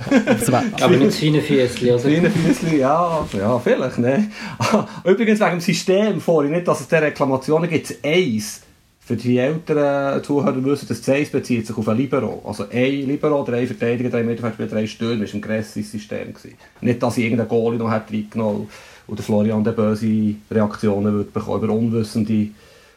aber 0.81 0.97
nicht 0.97 1.17
feine 1.17 1.41
Füßchen? 1.41 1.99
Feine 2.01 2.29
Füßchen, 2.29 2.79
ja, 2.79 3.25
ja, 3.33 3.59
vielleicht, 3.61 3.99
ne? 3.99 4.29
übrigens 5.05 5.39
wegen 5.39 5.51
dem 5.53 5.61
System 5.61 6.21
vorhin, 6.21 6.53
nicht, 6.53 6.67
dass 6.67 6.81
es 6.81 6.89
der 6.89 7.03
Reklamationen 7.03 7.71
gibt, 7.71 7.95
eins 8.05 8.63
für 9.05 9.17
die 9.17 9.37
älteren 9.37 10.23
Zuhörer 10.23 10.65
wissen, 10.65 10.87
das 10.89 11.03
Zeiss 11.03 11.31
bezieht 11.31 11.67
sich 11.67 11.77
auf 11.77 11.89
ein 11.89 11.97
Libero. 11.97 12.41
Also 12.47 12.65
ein 12.71 13.07
Libero, 13.07 13.43
drei 13.43 13.67
Verteidiger, 13.67 14.11
drei 14.11 14.23
Mittelfeldspieler, 14.23 14.69
drei 14.69 14.87
Stürmer, 14.87 15.23
das 15.23 15.35
war 15.35 15.39
ein 15.39 15.43
grosses 15.43 15.91
System. 15.91 16.33
Gewesen. 16.33 16.57
Nicht, 16.81 17.03
dass 17.03 17.19
ich 17.19 17.25
irgendeinen 17.25 17.49
Goalie 17.49 17.79
noch 17.79 17.91
hätte 17.91 18.13
reingenommen 18.13 18.69
und 19.09 19.21
Florian 19.21 19.65
der 19.65 19.73
böse 19.73 20.35
Reaktionen 20.51 21.13
würde 21.13 21.31
bekommen 21.31 21.65
über 21.65 21.75
unwissende 21.75 22.49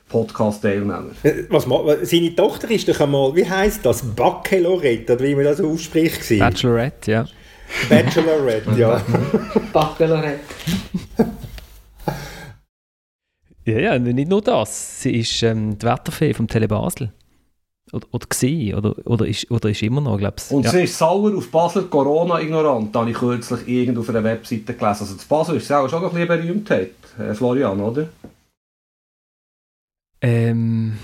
Podcast-Teilnehmer. 0.08 1.06
Was, 1.50 1.66
seine 2.04 2.36
Tochter 2.36 2.70
ist 2.70 2.88
doch 2.88 3.00
einmal, 3.00 3.36
wie 3.36 3.50
heisst 3.50 3.84
das, 3.84 4.04
Bachelorette, 4.04 5.14
oder 5.14 5.24
wie 5.24 5.34
man 5.34 5.46
das 5.46 5.60
ausspricht? 5.60 6.38
Bachelorette, 6.38 7.12
ja. 7.12 7.26
Bachelorette, 7.90 8.80
ja. 8.80 9.02
Bachelorette. 9.74 10.40
Ja, 13.66 13.80
ja, 13.80 14.00
nicht 14.00 14.30
nur 14.30 14.42
das. 14.42 15.02
Sie 15.02 15.20
ist 15.20 15.42
ähm, 15.42 15.78
die 15.78 15.86
Wetterfee 15.86 16.34
vom 16.34 16.48
Tele 16.48 16.68
Basel. 16.68 17.12
Oder, 17.92 18.08
oder 18.12 18.28
gesehen, 18.28 18.76
oder, 18.76 18.96
oder, 19.06 19.28
ist, 19.28 19.50
oder 19.52 19.70
ist 19.70 19.82
immer 19.84 20.02
noch, 20.02 20.18
glaube 20.18 20.36
ich. 20.38 20.52
Und 20.52 20.66
ja. 20.66 20.72
sie 20.72 20.84
ist 20.84 20.98
sauer 20.98 21.36
auf 21.36 21.50
Basel 21.50 21.84
Corona-ignorant, 21.84 22.96
habe 22.96 23.12
ich 23.12 23.18
kürzlich 23.18 23.68
irgendwo 23.68 24.02
auf 24.02 24.10
einer 24.10 24.24
Webseite 24.24 24.74
gelesen. 24.74 25.02
Also 25.02 25.16
das 25.16 25.26
Basel 25.26 25.58
ist 25.58 25.72
auch 25.72 25.88
schon 25.88 26.04
ein 26.04 26.10
bisschen 26.10 26.28
Berühmtheit, 26.28 26.92
äh, 27.20 27.34
Florian, 27.34 27.80
oder? 27.80 28.10
Ähm... 30.22 30.98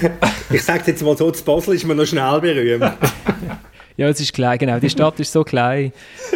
ich 0.50 0.62
sage 0.62 0.82
jetzt 0.86 1.02
mal 1.02 1.16
so, 1.16 1.30
das 1.30 1.42
Basel 1.42 1.74
ist 1.74 1.86
mir 1.86 1.94
noch 1.94 2.06
schnell 2.06 2.40
berühmt. 2.40 2.84
Ja, 3.96 4.08
es 4.08 4.20
ist 4.20 4.32
klein, 4.32 4.58
genau. 4.58 4.80
Die 4.80 4.90
Stadt 4.90 5.20
ist 5.20 5.32
so 5.32 5.44
klein. 5.44 5.92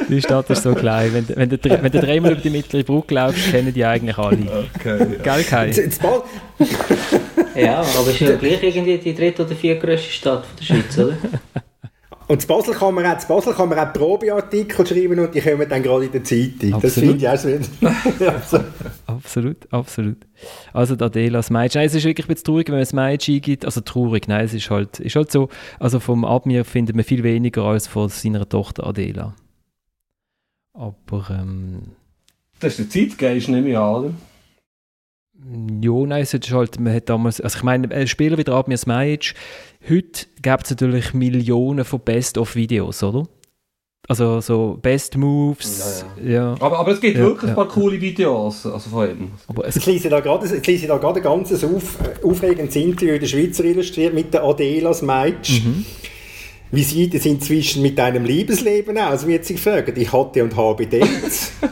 Die 0.09 0.23
Stadt 0.23 0.49
ist 0.51 0.62
so 0.62 0.75
klein. 0.75 1.12
Wenn, 1.12 1.29
wenn, 1.37 1.49
du, 1.49 1.59
wenn 1.64 1.90
du 1.90 2.01
dreimal 2.01 2.33
über 2.33 2.40
die 2.40 2.51
mittlere 2.51 2.85
Brücke 2.85 3.14
laufst, 3.14 3.51
kennen 3.51 3.75
die 3.75 3.85
eigentlich 3.85 4.16
alle. 4.16 4.68
Okay, 4.77 4.99
ja. 4.99 5.35
Gell, 5.35 5.44
Kai? 5.44 5.71
ja, 7.61 7.81
aber 7.81 8.09
es 8.09 8.09
ist 8.09 8.21
ja 8.21 8.37
gleich 8.37 8.62
irgendwie 8.62 8.99
die 8.99 9.14
dritte 9.14 9.44
oder 9.44 9.57
vierte 9.57 9.85
größte 9.85 10.11
Stadt 10.11 10.44
der 10.59 10.64
Schweiz, 10.64 10.99
oder? 10.99 11.16
Und 12.29 12.42
zu 12.42 12.47
Basel 12.47 12.75
kann 12.75 12.94
man 12.94 13.07
auch, 13.07 13.25
Basel 13.25 13.55
kann 13.55 13.71
man 13.71 13.79
auch 13.79 13.92
Probeartikel 13.92 14.87
schreiben 14.87 15.18
und 15.18 15.35
die 15.35 15.40
kommen 15.40 15.66
dann 15.66 15.83
gerade 15.83 16.05
in 16.05 16.12
der 16.12 16.23
Zeitung. 16.23 16.75
Absolut. 16.75 16.85
Das 16.85 16.94
finde 16.94 17.16
ich 17.16 18.29
auch 18.29 18.42
so. 18.42 18.59
absolut, 19.18 19.72
absolut. 19.72 20.16
Also 20.72 20.96
der 20.96 21.09
Adela 21.09 21.42
Smeitsch. 21.42 21.74
Nein, 21.74 21.87
es 21.87 21.94
ist 21.94 22.04
wirklich 22.04 22.26
ein 22.26 22.35
bisschen 22.35 22.46
traurig, 22.46 22.68
wenn 22.68 22.76
man 22.76 22.87
Smeitsch 22.87 23.28
eingibt. 23.28 23.64
Also 23.64 23.81
traurig, 23.81 24.28
nein, 24.28 24.44
es 24.44 24.54
ist 24.54 24.70
halt, 24.70 25.00
ist 25.00 25.16
halt 25.16 25.31
so. 25.31 25.48
Also 25.78 26.00
vom 26.00 26.24
Abmir 26.24 26.64
findet 26.64 26.96
man 26.96 27.04
viel 27.04 27.22
weniger 27.22 27.64
als 27.64 27.87
von 27.87 28.09
seiner 28.09 28.48
Tochter 28.48 28.87
Adela. 28.87 29.35
Aber 30.72 31.28
ähm, 31.31 31.83
Das 32.61 32.78
ist 32.78 32.94
der 32.94 33.09
Zeitgeist, 33.09 33.48
nehme 33.48 33.70
ich 33.70 33.76
an, 33.76 33.94
oder? 33.94 34.14
Ja, 35.81 36.07
nein, 36.07 36.22
es 36.22 36.35
ist 36.35 36.50
halt, 36.50 36.81
man 36.81 36.92
hat 36.92 37.09
damals, 37.09 37.40
also 37.40 37.59
ich 37.59 37.62
meine, 37.62 37.92
ein 37.94 38.09
Spieler 38.09 38.38
wie 38.38 38.44
der 38.44 38.54
Admir 38.54 38.76
Smajic, 38.76 39.35
heute 39.88 40.26
gibt 40.42 40.64
es 40.64 40.70
natürlich 40.70 41.14
Millionen 41.14 41.85
von 41.85 42.00
Best-of-Videos, 42.00 43.02
oder? 43.04 43.28
Also 44.09 44.40
so 44.40 44.79
Best 44.81 45.18
Moves. 45.18 46.05
Ja, 46.16 46.25
ja. 46.25 46.33
ja. 46.33 46.55
Aber, 46.61 46.79
aber 46.79 46.92
es 46.92 47.01
gibt 47.01 47.18
wirklich 47.18 47.51
ein 47.51 47.55
paar 47.55 47.68
coole 47.68 48.01
Videos 48.01 48.64
also 48.64 48.88
von 48.88 49.11
ihm. 49.11 49.31
Aber 49.47 49.66
es 49.68 49.77
ich 49.77 49.85
lese 49.85 50.09
da 50.09 50.21
gerade, 50.21 50.47
ich 50.57 50.66
lese 50.66 50.87
da 50.87 50.97
gerade 50.97 51.21
ein 51.21 51.23
ganzes 51.23 51.62
auf, 51.62 51.99
aufregendes 52.25 52.75
Interview 52.75 53.14
in 53.14 53.21
der 53.21 53.27
Schweizer 53.27 53.64
illustriert 53.64 54.14
mit 54.14 54.33
der 54.33 54.44
Adela 54.44 54.94
Smajic. 54.94 55.62
Mhm. 55.62 55.85
Wie 56.71 56.83
sieht 56.83 57.14
es 57.14 57.27
inzwischen 57.27 57.83
mit 57.83 57.99
deinem 57.99 58.25
Liebesleben 58.25 58.97
aus, 58.97 59.27
wird 59.27 59.44
sie 59.44 59.55
gefragt. 59.55 59.97
Ich 59.97 60.12
hatte 60.12 60.42
und 60.42 60.57
habe 60.57 60.87
Dates. 60.87 61.53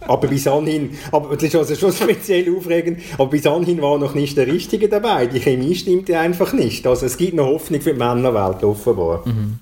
Aber 0.00 0.26
bis 0.26 0.46
anhin, 0.46 0.92
aber 1.12 1.34
das 1.34 1.42
ist 1.42 1.54
also 1.54 1.74
schon 1.74 1.92
speziell 1.92 2.56
aufregend, 2.56 3.00
aber 3.18 3.28
bis 3.28 3.46
anhin 3.46 3.82
war 3.82 3.98
noch 3.98 4.14
nicht 4.14 4.38
der 4.38 4.46
Richtige 4.46 4.88
dabei. 4.88 5.26
Die 5.26 5.38
Chemie 5.38 5.74
stimmte 5.74 6.18
einfach 6.18 6.54
nicht. 6.54 6.86
Also 6.86 7.04
es 7.04 7.18
gibt 7.18 7.34
noch 7.34 7.44
Hoffnung 7.44 7.82
für 7.82 7.92
die 7.92 7.98
Männerwelt 7.98 8.64
offenbar. 8.64 9.28
Mhm. 9.28 9.58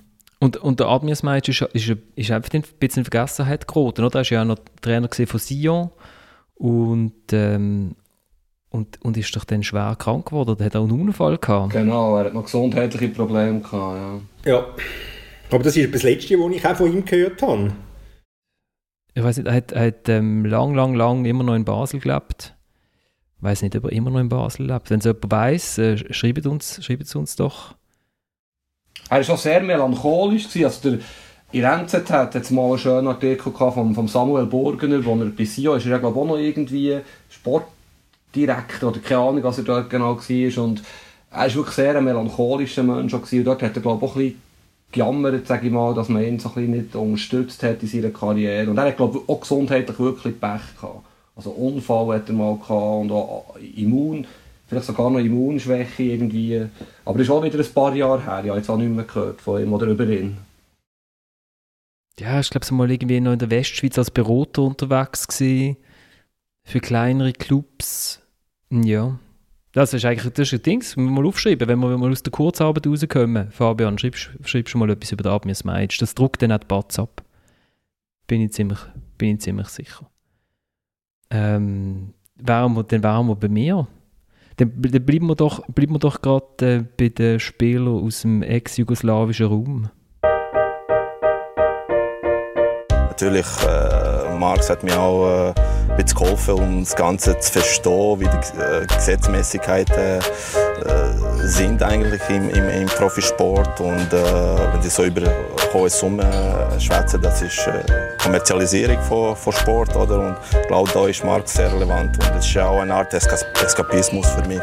Und, 0.46 0.58
und 0.58 0.78
der 0.78 0.86
Admias 0.86 1.24
Meitsch 1.24 1.48
ist, 1.48 1.62
ist, 1.72 1.98
ist 2.14 2.30
einfach 2.30 2.52
ein 2.52 2.62
bisschen 2.78 3.00
in 3.00 3.04
Vergessenheit 3.04 3.66
geraten, 3.66 4.04
oder? 4.04 4.20
Er 4.20 4.24
war 4.24 4.30
ja 4.30 4.42
auch 4.42 4.46
noch 4.46 4.58
Trainer 4.80 5.08
von 5.10 5.40
Sion 5.40 5.90
und, 6.54 7.32
ähm, 7.32 7.96
und, 8.70 9.02
und 9.02 9.16
ist 9.16 9.34
doch 9.34 9.42
dann 9.42 9.64
schwer 9.64 9.96
krank 9.98 10.26
geworden. 10.26 10.54
Er 10.60 10.66
hat 10.66 10.76
auch 10.76 10.84
einen 10.84 11.00
Unfall 11.00 11.36
gehabt. 11.38 11.72
Genau, 11.72 12.16
er 12.16 12.26
hat 12.26 12.34
noch 12.34 12.44
gesundheitliche 12.44 13.08
Probleme 13.08 13.58
gehabt, 13.58 14.22
ja. 14.44 14.52
Ja, 14.52 14.66
aber 15.50 15.64
das 15.64 15.76
ist 15.76 15.92
das 15.92 16.04
Letzte, 16.04 16.38
was 16.38 16.54
ich 16.54 16.64
auch 16.64 16.76
von 16.76 16.92
ihm 16.92 17.04
gehört 17.04 17.42
habe. 17.42 17.72
Ich 19.14 19.24
weiß 19.24 19.38
nicht, 19.38 19.48
er 19.48 19.54
hat, 19.54 19.72
er 19.72 19.86
hat 19.88 20.08
ähm, 20.08 20.44
lang, 20.44 20.74
lang, 20.74 20.94
lang 20.94 21.24
immer 21.24 21.42
noch 21.42 21.56
in 21.56 21.64
Basel 21.64 21.98
gelebt. 21.98 22.54
Ich 23.38 23.42
weiß 23.42 23.62
nicht, 23.62 23.74
ob 23.74 23.82
er 23.82 23.90
immer 23.90 24.10
noch 24.10 24.20
in 24.20 24.28
Basel 24.28 24.66
lebt. 24.66 24.90
Wenn 24.90 25.00
es 25.00 25.06
jemand 25.06 25.32
weiss, 25.32 25.76
äh, 25.78 25.96
schreibt 26.14 26.46
uns, 26.46 26.84
schreibt 26.84 27.02
es 27.02 27.16
uns 27.16 27.34
doch. 27.34 27.74
Er 29.08 29.26
war 29.26 29.34
auch 29.34 29.38
sehr 29.38 29.62
melancholisch. 29.62 30.48
Also 30.62 30.90
der, 30.90 30.98
in 31.52 31.62
NZZ 31.62 32.10
hat 32.10 32.34
es 32.34 32.50
mal 32.50 32.70
einen 32.70 32.78
schönen 32.78 33.06
Artikel 33.06 33.52
von, 33.52 33.94
von 33.94 34.08
Samuel 34.08 34.46
Burgener, 34.46 35.04
wo 35.04 35.14
er 35.14 35.26
bei 35.26 35.44
SIO 35.44 35.74
ist, 35.74 35.86
er 35.86 35.98
glaube 36.00 36.18
auch 36.18 36.26
noch 36.26 36.38
irgendwie 36.38 36.98
Sportdirektor 37.30 38.90
oder 38.90 39.00
keine 39.00 39.20
Ahnung, 39.20 39.42
was 39.44 39.58
er 39.58 39.64
dort 39.64 39.88
genau 39.88 40.16
war. 40.16 40.64
Und 40.64 40.82
er 41.30 41.38
war 41.38 41.54
wirklich 41.54 41.74
sehr 41.74 41.96
ein 41.96 42.04
melancholischer 42.04 42.82
Mensch. 42.82 43.14
Und 43.14 43.46
dort 43.46 43.62
hat 43.62 43.76
er, 43.76 43.82
glaube 43.82 44.04
auch 44.04 44.16
ein 44.16 44.22
bisschen 44.22 44.42
gejammert, 44.90 45.46
sage 45.46 45.66
ich 45.66 45.72
mal, 45.72 45.94
dass 45.94 46.08
man 46.08 46.24
ihn 46.24 46.38
so 46.38 46.48
ein 46.48 46.54
bisschen 46.54 46.70
nicht 46.70 46.96
unterstützt 46.96 47.62
hat 47.62 47.82
in 47.82 47.88
seiner 47.88 48.10
Karriere. 48.10 48.68
Und 48.68 48.78
er 48.78 48.86
hat, 48.86 48.96
glaube 48.96 49.22
auch 49.26 49.40
gesundheitlich 49.40 49.98
wirklich 49.98 50.40
Pech 50.40 50.76
gehabt. 50.80 51.04
Also 51.36 51.50
Unfall 51.50 52.16
hat 52.16 52.28
er 52.28 52.34
mal 52.34 52.56
gehabt 52.56 52.70
und 53.02 53.12
auch 53.12 53.56
Immun, 53.76 54.26
vielleicht 54.66 54.86
sogar 54.86 55.10
noch 55.10 55.20
Immunschwäche 55.20 56.02
irgendwie. 56.02 56.66
Aber 57.06 57.18
das 57.18 57.28
ist 57.28 57.32
auch 57.32 57.42
wieder 57.42 57.58
ein 57.58 57.72
paar 57.72 57.94
Jahre 57.94 58.20
her. 58.20 58.40
Ich 58.42 58.50
habe 58.50 58.58
jetzt 58.58 58.68
auch 58.68 58.76
nicht 58.76 58.90
mehr 58.90 59.04
gehört 59.04 59.40
von 59.40 59.62
ihm 59.62 59.72
oder 59.72 59.86
über 59.86 60.04
ihn. 60.06 60.36
Ja, 62.18 62.40
ich 62.40 62.50
glaube, 62.50 62.66
so 62.66 62.74
mal 62.74 62.90
irgendwie 62.90 63.20
noch 63.20 63.32
in 63.32 63.38
der 63.38 63.50
Westschweiz 63.50 63.96
als 63.96 64.10
Berater 64.10 64.62
unterwegs 64.62 65.28
gewesen. 65.28 65.76
Für 66.64 66.80
kleinere 66.80 67.32
Clubs. 67.32 68.20
Ja. 68.70 69.18
Das 69.70 69.94
ist 69.94 70.04
eigentlich 70.04 70.32
das 70.32 70.48
ist 70.48 70.54
ein 70.54 70.62
Ding, 70.62 70.80
das 70.80 70.96
müssen 70.96 71.14
wir 71.14 71.22
mal 71.22 71.28
aufschreiben. 71.28 71.68
Wenn 71.68 71.78
wir, 71.78 71.96
wir 71.96 72.08
aus 72.08 72.22
der 72.22 72.32
Kurzarbeit 72.32 72.86
rauskommen, 72.86 73.52
Fabian, 73.52 73.98
schreibst, 73.98 74.30
du 74.72 74.78
mal 74.78 74.90
etwas 74.90 75.12
über 75.12 75.22
den 75.22 75.32
Abmirs 75.32 75.64
Meitsch. 75.64 76.02
Das 76.02 76.14
druckt 76.14 76.42
dann 76.42 76.50
auch 76.50 76.58
die 76.58 76.66
Batz 76.66 76.98
ab. 76.98 77.22
Bin 78.26 78.40
ich 78.40 78.52
ziemlich, 78.52 78.80
bin 79.16 79.36
ich 79.36 79.42
ziemlich 79.42 79.68
sicher. 79.68 80.10
Ähm, 81.30 82.14
wären 82.34 82.74
wir, 82.74 82.82
dann 82.82 83.02
wären 83.02 83.26
wir 83.28 83.36
bei 83.36 83.48
mir. 83.48 83.86
Dann, 84.58 84.72
dann 84.76 85.04
bleiben 85.04 85.26
wir 85.26 85.34
doch, 85.34 85.66
bleiben 85.66 85.94
wir 85.94 85.98
doch 85.98 86.22
gerade 86.22 86.46
äh, 86.62 86.84
bei 86.96 87.08
den 87.10 87.38
Spielern 87.38 88.02
aus 88.02 88.22
dem 88.22 88.42
ex-jugoslawischen 88.42 89.46
Raum. 89.46 89.90
Natürlich, 92.90 93.46
äh, 93.66 94.38
Marx 94.38 94.70
hat 94.70 94.82
mir 94.82 94.98
auch 94.98 95.48
äh, 95.48 95.54
bisschen 95.96 96.18
geholfen, 96.18 96.54
um 96.54 96.80
das 96.80 96.94
Ganze 96.94 97.38
zu 97.38 97.52
verstehen, 97.52 98.20
wie 98.20 98.24
die 98.24 98.60
äh, 98.60 98.86
Gesetzmäßigkeiten 98.86 99.94
äh, 99.94 101.46
sind 101.46 101.82
eigentlich 101.82 102.22
im, 102.28 102.50
im, 102.50 102.68
im 102.68 102.86
Profisport. 102.86 103.80
Und 103.80 104.12
äh, 104.12 104.72
wenn 104.72 104.82
sie 104.82 104.88
so 104.88 105.04
über 105.04 105.22
hohe 105.72 105.90
Summen 105.90 106.26
schwätzen, 106.78 107.20
das 107.22 107.42
ist 107.42 107.66
äh, 107.66 107.84
Kommerzialisierung 108.22 109.00
von, 109.02 109.36
von 109.36 109.52
Sport. 109.52 109.96
Oder? 109.96 110.20
Und 110.20 110.36
ich 110.60 110.68
glaube, 110.68 110.90
da 110.92 111.06
ist 111.06 111.24
Marx 111.24 111.54
sehr 111.54 111.72
relevant. 111.72 112.16
Und 112.18 112.30
das 112.34 112.54
war 112.54 112.70
auch 112.70 112.80
eine 112.80 112.94
Art 112.94 113.12
Eskapismus 113.12 114.26
für 114.30 114.46
mich. 114.46 114.60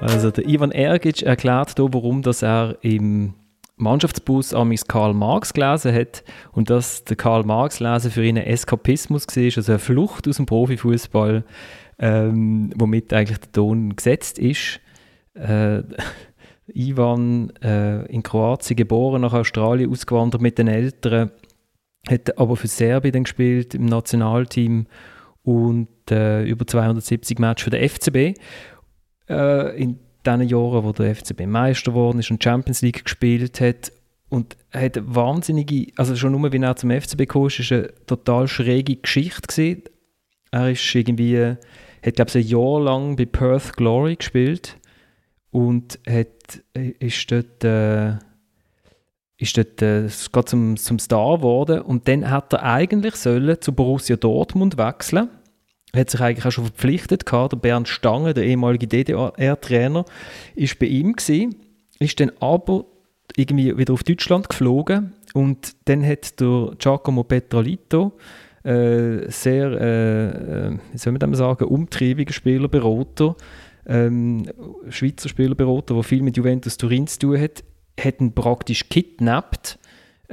Also 0.00 0.30
der 0.30 0.48
Ivan 0.48 0.72
Ergic 0.72 1.22
erklärt 1.22 1.74
hier, 1.76 1.88
warum 1.92 2.22
dass 2.22 2.42
er 2.42 2.76
im 2.80 3.34
Mannschaftsbus 3.76 4.54
amigs 4.54 4.86
Karl 4.86 5.14
Marx 5.14 5.52
gelesen 5.52 5.94
hat 5.94 6.22
und 6.52 6.70
dass 6.70 7.04
der 7.04 7.16
Karl 7.16 7.44
Marx 7.44 7.80
lesen 7.80 8.10
für 8.10 8.24
ihn 8.24 8.38
ein 8.38 8.46
Eskapismus 8.46 9.26
war, 9.26 9.44
also 9.44 9.72
eine 9.72 9.78
Flucht 9.78 10.28
aus 10.28 10.36
dem 10.36 10.46
Profifußball, 10.46 11.44
ähm, 11.98 12.72
womit 12.76 13.12
eigentlich 13.12 13.38
der 13.38 13.52
Ton 13.52 13.96
gesetzt 13.96 14.38
ist. 14.38 14.80
Äh, 15.34 15.82
Ivan 16.74 17.50
äh, 17.62 18.06
in 18.06 18.22
Kroatien 18.22 18.76
geboren, 18.76 19.22
nach 19.22 19.32
Australien 19.32 19.90
ausgewandert 19.90 20.40
mit 20.40 20.58
den 20.58 20.68
Eltern, 20.68 21.30
hat 22.08 22.38
aber 22.38 22.56
für 22.56 22.68
Serbien 22.68 23.24
gespielt 23.24 23.74
im 23.74 23.86
Nationalteam 23.86 24.86
und 25.42 25.88
äh, 26.10 26.44
über 26.44 26.66
270 26.66 27.38
Matches 27.38 27.64
für 27.64 27.70
den 27.70 27.88
FCB. 27.88 28.38
Äh, 29.28 29.82
in 29.82 29.98
diesen 30.26 30.48
Jahren, 30.48 30.84
wo 30.84 30.92
der 30.92 31.14
FCB 31.14 31.46
Meister 31.46 31.92
geworden 31.92 32.20
ist 32.20 32.30
und 32.30 32.42
Champions 32.42 32.82
League 32.82 33.04
gespielt 33.04 33.60
hat 33.60 33.92
und 34.28 34.56
hat 34.72 34.98
wahnsinnige, 35.02 35.92
also 35.96 36.16
schon 36.16 36.32
nur, 36.32 36.52
wie 36.52 36.58
er 36.58 36.76
zum 36.76 36.90
FCB 36.90 37.18
gekommen 37.18 37.48
ist, 37.48 37.60
ist 37.60 37.72
eine 37.72 37.92
total 38.06 38.48
schräge 38.48 38.96
Geschichte 38.96 39.42
gewesen. 39.42 39.82
Er 40.50 40.70
ist 40.70 40.94
irgendwie, 40.94 41.56
hat 42.04 42.16
glaube 42.16 42.30
ich 42.30 42.36
ein 42.36 42.46
Jahr 42.46 42.80
lang 42.80 43.16
bei 43.16 43.26
Perth 43.26 43.76
Glory 43.76 44.16
gespielt 44.16 44.78
und 45.50 45.98
hat, 46.08 46.62
ist 46.74 47.30
dort, 47.30 47.64
äh, 47.64 48.14
ist 49.36 49.56
dort 49.56 49.82
äh, 49.82 50.08
zum, 50.08 50.76
zum 50.76 50.98
Star 50.98 51.38
geworden 51.38 51.82
und 51.82 52.08
dann 52.08 52.30
hat 52.30 52.52
er 52.52 52.62
eigentlich 52.62 53.16
sollen 53.16 53.60
zu 53.60 53.72
Borussia 53.72 54.16
Dortmund 54.16 54.78
wechseln 54.78 55.28
hat 55.94 56.10
sich 56.10 56.20
eigentlich 56.20 56.46
auch 56.46 56.52
schon 56.52 56.64
verpflichtet 56.64 57.26
gehabt. 57.26 57.52
Der 57.52 57.58
Bernd 57.58 57.88
Stange, 57.88 58.34
der 58.34 58.44
ehemalige 58.44 58.86
DDR-Trainer, 58.86 60.04
ist 60.54 60.78
bei 60.78 60.86
ihm 60.86 61.12
gewesen, 61.14 61.56
ist 61.98 62.18
dann 62.20 62.32
aber 62.40 62.86
irgendwie 63.36 63.76
wieder 63.76 63.92
auf 63.92 64.02
Deutschland 64.02 64.48
geflogen 64.48 65.12
und 65.34 65.74
dann 65.86 66.04
hat 66.04 66.40
der 66.40 66.72
Giacomo 66.78 67.24
Petrolito 67.24 68.12
äh, 68.64 69.30
sehr, 69.30 69.72
äh, 69.72 70.28
äh 70.28 70.78
wie 70.92 70.98
soll 70.98 71.12
man 71.12 71.30
das 71.30 71.38
sagen, 71.38 71.64
umtriebiger 71.64 72.32
Spielerberater, 72.32 73.36
ähm, 73.86 74.48
Schweizer 74.88 75.28
Spielerberater, 75.28 75.94
der 75.94 76.02
viel 76.02 76.22
mit 76.22 76.36
Juventus 76.36 76.76
Turin 76.76 77.06
zu 77.06 77.18
tun 77.18 77.40
hat, 77.40 77.64
hat 77.98 78.20
ihn 78.20 78.32
praktisch 78.32 78.88
kidnappt 78.88 79.78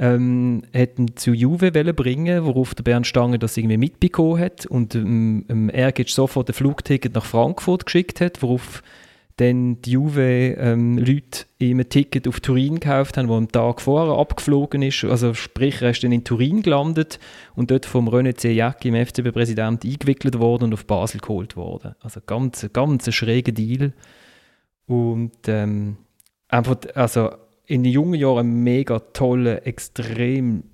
ähm, 0.00 0.62
hätten 0.72 1.14
zu 1.16 1.32
Juve 1.32 1.70
bringen 1.70 2.44
worauf 2.46 2.74
der 2.74 2.82
Bernd 2.82 3.06
Stange 3.06 3.38
das 3.38 3.56
irgendwie 3.56 3.76
mitbekommen 3.76 4.40
hat 4.40 4.64
und 4.64 4.94
ähm, 4.94 5.44
ähm, 5.50 5.68
er 5.68 5.92
sofort 6.06 6.48
ein 6.48 6.54
Flugticket 6.54 7.14
nach 7.14 7.26
Frankfurt 7.26 7.84
geschickt 7.84 8.22
hat, 8.22 8.42
worauf 8.42 8.82
dann 9.36 9.80
die 9.82 9.92
Juve-Leute 9.92 10.58
ähm, 10.58 10.98
ihm 11.58 11.80
ein 11.80 11.88
Ticket 11.88 12.28
auf 12.28 12.40
Turin 12.40 12.74
gekauft 12.74 13.16
haben, 13.16 13.28
wo 13.28 13.36
am 13.36 13.50
Tag 13.50 13.80
vorher 13.80 14.18
abgeflogen 14.18 14.82
ist. 14.82 15.04
Also 15.04 15.32
sprich, 15.32 15.80
er 15.80 15.90
ist 15.90 16.02
dann 16.02 16.12
in 16.12 16.24
Turin 16.24 16.62
gelandet 16.62 17.18
und 17.54 17.70
dort 17.70 17.86
vom 17.86 18.08
René 18.08 18.36
Zejacki, 18.36 18.88
im 18.88 19.06
FCB-Präsident, 19.06 19.84
eingewickelt 19.84 20.38
worden 20.38 20.64
und 20.64 20.74
auf 20.74 20.84
Basel 20.86 21.20
geholt 21.20 21.56
worden. 21.56 21.94
Also 22.00 22.20
ganz, 22.24 22.68
ganz 22.72 23.06
ein 23.06 23.12
schräger 23.12 23.52
Deal. 23.52 23.94
Und 24.86 25.32
ähm, 25.46 25.96
einfach, 26.48 26.76
also 26.94 27.30
in 27.70 27.84
den 27.84 27.92
jungen 27.92 28.18
Jahren 28.18 28.64
mega 28.64 28.98
toller, 28.98 29.64
extrem 29.64 30.64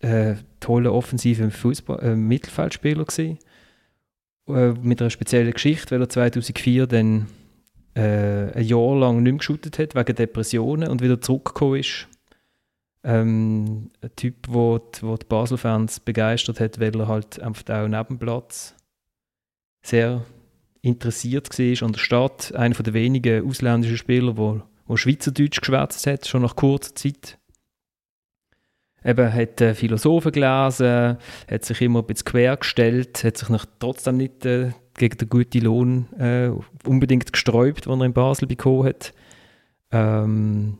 äh, 0.00 0.34
toller 0.60 0.92
offensiver 0.92 1.50
Fußball, 1.50 1.98
äh, 2.00 2.14
Mittelfeldspieler 2.14 3.06
gewesen. 3.06 3.38
Äh, 4.46 4.72
mit 4.82 5.00
einer 5.00 5.08
speziellen 5.08 5.52
Geschichte, 5.52 5.92
weil 5.92 6.02
er 6.02 6.10
2004 6.10 6.86
dann 6.86 7.26
äh, 7.94 8.52
ein 8.52 8.64
Jahr 8.64 8.96
lang 8.98 9.22
nicht 9.22 9.32
mehr 9.32 9.38
geschootet 9.38 9.78
hat, 9.78 9.94
wegen 9.94 10.14
Depressionen 10.14 10.90
und 10.90 11.00
wieder 11.00 11.22
zurückgekommen 11.22 11.80
ist. 11.80 12.06
Ähm, 13.02 13.90
ein 14.02 14.10
Typ, 14.14 14.46
der 14.52 14.80
die, 15.00 15.00
die 15.00 15.26
Basel-Fans 15.26 16.00
begeistert 16.00 16.60
hat, 16.60 16.80
weil 16.80 17.00
er 17.00 17.08
halt 17.08 17.40
einfach 17.40 17.64
auch 17.70 17.88
neben 17.88 18.18
Platz 18.18 18.74
sehr 19.82 20.22
interessiert 20.82 21.48
war 21.58 21.86
an 21.86 21.92
der 21.92 22.00
Stadt. 22.00 22.54
Einer 22.54 22.74
der 22.74 22.92
wenigen 22.92 23.48
ausländischen 23.48 23.96
Spieler, 23.96 24.34
der 24.34 24.62
wo 24.86 24.96
Schweizerdeutsch 24.96 25.60
geschwätzt 25.60 26.06
hat, 26.06 26.26
schon 26.26 26.42
nach 26.42 26.56
kurzer 26.56 26.94
Zeit. 26.94 27.38
Eben, 29.04 29.32
hat 29.32 29.60
äh, 29.60 29.74
Philosophen 29.74 30.32
gelesen, 30.32 31.18
hat 31.50 31.64
sich 31.64 31.80
immer 31.82 32.00
ein 32.00 32.06
bisschen 32.06 32.24
quer 32.24 32.52
hat 32.52 33.36
sich 33.36 33.48
noch 33.50 33.66
trotzdem 33.78 34.16
nicht 34.16 34.46
äh, 34.46 34.70
gegen 34.96 35.18
den 35.18 35.28
guten 35.28 35.60
Lohn 35.60 36.12
äh, 36.18 36.50
unbedingt 36.86 37.32
gesträubt, 37.32 37.86
den 37.86 38.00
er 38.00 38.06
in 38.06 38.12
Basel 38.14 38.48
bekommen 38.48 38.86
hat. 38.86 39.12
Ähm, 39.90 40.78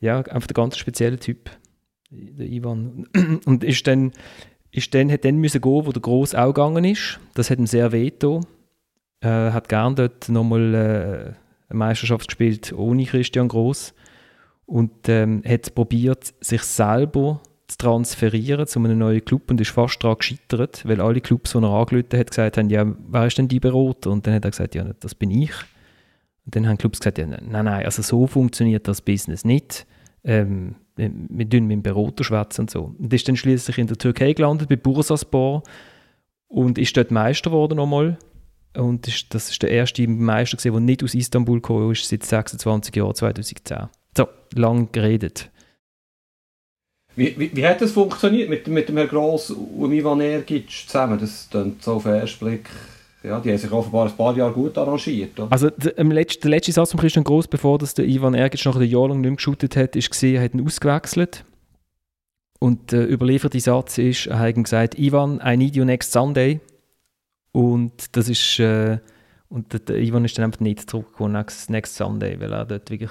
ja, 0.00 0.18
einfach 0.18 0.46
der 0.46 0.54
ganz 0.54 0.78
spezielle 0.78 1.18
Typ, 1.18 1.50
der 2.10 2.46
Ivan. 2.46 3.06
Und 3.44 3.64
ist 3.64 3.86
dann, 3.86 4.12
ist 4.70 4.94
dann, 4.94 5.10
hat 5.10 5.24
dann 5.24 5.36
müssen 5.36 5.60
gehen, 5.60 5.86
wo 5.86 5.92
der 5.92 6.02
Gross 6.02 6.34
auch 6.34 6.54
gegangen 6.54 6.84
ist. 6.84 7.20
Das 7.34 7.50
hat 7.50 7.58
ihm 7.58 7.66
sehr 7.66 7.92
wehgetan. 7.92 8.46
Äh, 9.20 9.50
hat 9.50 9.68
gern 9.68 9.96
dort 9.96 10.28
nochmal 10.28 10.74
äh, 10.74 11.47
Meisterschaft 11.70 12.28
gespielt 12.28 12.72
ohne 12.72 13.04
Christian 13.04 13.48
Gross 13.48 13.94
und 14.66 15.08
ähm, 15.08 15.42
hat 15.46 15.74
probiert, 15.74 16.34
sich 16.40 16.62
selber 16.62 17.40
zu 17.68 17.76
transferieren 17.78 18.66
zu 18.66 18.78
einem 18.78 18.98
neuen 18.98 19.24
Club 19.24 19.50
und 19.50 19.60
ist 19.60 19.70
fast 19.70 20.02
daran 20.02 20.18
gescheitert, 20.18 20.86
weil 20.86 21.00
alle 21.00 21.20
Clubs, 21.20 21.52
die 21.52 21.58
er 21.58 21.64
angelötet 21.64 22.18
hat, 22.18 22.30
gesagt 22.30 22.56
haben, 22.56 22.70
ja, 22.70 22.86
wer 23.08 23.26
ist 23.26 23.38
denn 23.38 23.48
die 23.48 23.60
Berater? 23.60 24.10
Und 24.10 24.26
dann 24.26 24.34
hat 24.34 24.44
er 24.44 24.50
gesagt, 24.50 24.74
ja, 24.74 24.84
das 25.00 25.14
bin 25.14 25.30
ich. 25.30 25.52
Und 26.46 26.56
dann 26.56 26.66
haben 26.66 26.78
Clubs 26.78 27.00
gesagt, 27.00 27.18
ja, 27.18 27.26
nein, 27.26 27.42
nein, 27.50 27.84
also 27.84 28.00
so 28.00 28.26
funktioniert 28.26 28.88
das 28.88 29.02
Business 29.02 29.44
nicht. 29.44 29.86
Ähm, 30.24 30.76
wir 30.96 31.48
tun 31.48 31.66
mit 31.66 31.76
dem 31.76 31.82
Berater 31.82 32.24
schwätzen 32.24 32.62
und 32.62 32.70
so. 32.70 32.94
Und 32.98 33.12
ist 33.12 33.28
dann 33.28 33.36
schließlich 33.36 33.78
in 33.78 33.86
der 33.86 33.98
Türkei 33.98 34.32
gelandet, 34.32 34.68
bei 34.68 34.76
Bursaspor 34.76 35.62
und 36.48 36.78
ist 36.78 36.96
dort 36.96 37.10
Meister 37.10 37.50
geworden 37.50 37.76
nochmal. 37.76 38.18
Und 38.76 39.08
ist, 39.08 39.34
das 39.34 39.50
ist 39.50 39.62
der 39.62 39.70
erste 39.70 40.06
Meister, 40.06 40.56
gewesen, 40.56 40.72
der 40.72 40.80
nicht 40.80 41.02
aus 41.02 41.14
Istanbul 41.14 41.56
gekommen 41.56 41.92
ist, 41.92 42.08
seit 42.08 42.24
26 42.24 42.94
Jahren, 42.94 43.14
2010. 43.14 43.88
So, 44.16 44.28
lang 44.54 44.92
geredet. 44.92 45.50
Wie, 47.16 47.34
wie, 47.36 47.50
wie, 47.54 47.66
hat 47.66 47.80
das 47.80 47.92
funktioniert 47.92 48.48
mit, 48.48 48.68
mit 48.68 48.88
dem 48.88 48.96
Herrn 48.96 49.08
Gross 49.08 49.50
und 49.50 49.92
Ivan 49.92 50.20
Ergic 50.20 50.70
zusammen? 50.70 51.18
Das 51.18 51.48
klingt 51.50 51.82
so 51.82 51.94
auf 51.94 52.04
den 52.04 52.14
ersten 52.14 52.44
Blick. 52.44 52.70
Ja, 53.24 53.40
die 53.40 53.50
haben 53.50 53.58
sich 53.58 53.72
offenbar 53.72 54.06
ein 54.06 54.16
paar 54.16 54.36
Jahre 54.36 54.52
gut 54.52 54.78
arrangiert. 54.78 55.38
Oder? 55.40 55.50
Also 55.50 55.70
der, 55.70 56.04
letzten, 56.04 56.42
der 56.42 56.50
letzte 56.50 56.70
Satz 56.70 56.92
von 56.92 57.00
Christian 57.00 57.24
Gross, 57.24 57.48
bevor 57.48 57.78
das 57.78 57.94
der 57.94 58.06
Ivan 58.06 58.34
Ergic 58.34 58.64
nach 58.64 58.76
einem 58.76 58.88
Jahr 58.88 59.08
lang 59.08 59.20
nicht 59.20 59.30
mehr 59.30 59.36
geshootet 59.36 59.76
hat, 59.76 59.96
ist 59.96 60.10
gesehen, 60.10 60.36
er 60.36 60.42
hat 60.42 60.54
ihn 60.54 60.64
ausgewechselt. 60.64 61.44
Und 62.60 62.92
der 62.92 63.10
überlieferte 63.10 63.58
Satz 63.58 63.98
ist, 63.98 64.26
er 64.26 64.38
hat 64.38 64.54
gesagt, 64.54 64.98
Ivan, 64.98 65.40
I 65.44 65.56
need 65.56 65.74
you 65.74 65.84
next 65.84 66.12
Sunday. 66.12 66.60
Und 67.52 68.16
das 68.16 68.28
ist, 68.28 68.58
äh, 68.58 68.98
und 69.48 69.72
der, 69.72 69.80
der, 69.80 69.98
Ivan 69.98 70.24
ist 70.24 70.36
dann 70.38 70.46
einfach 70.46 70.60
nicht 70.60 70.90
zurückgekommen 70.90 71.32
next, 71.32 71.70
next 71.70 71.96
Sunday, 71.96 72.38
weil 72.40 72.52
er 72.52 72.66
dort 72.66 72.90
wirklich 72.90 73.10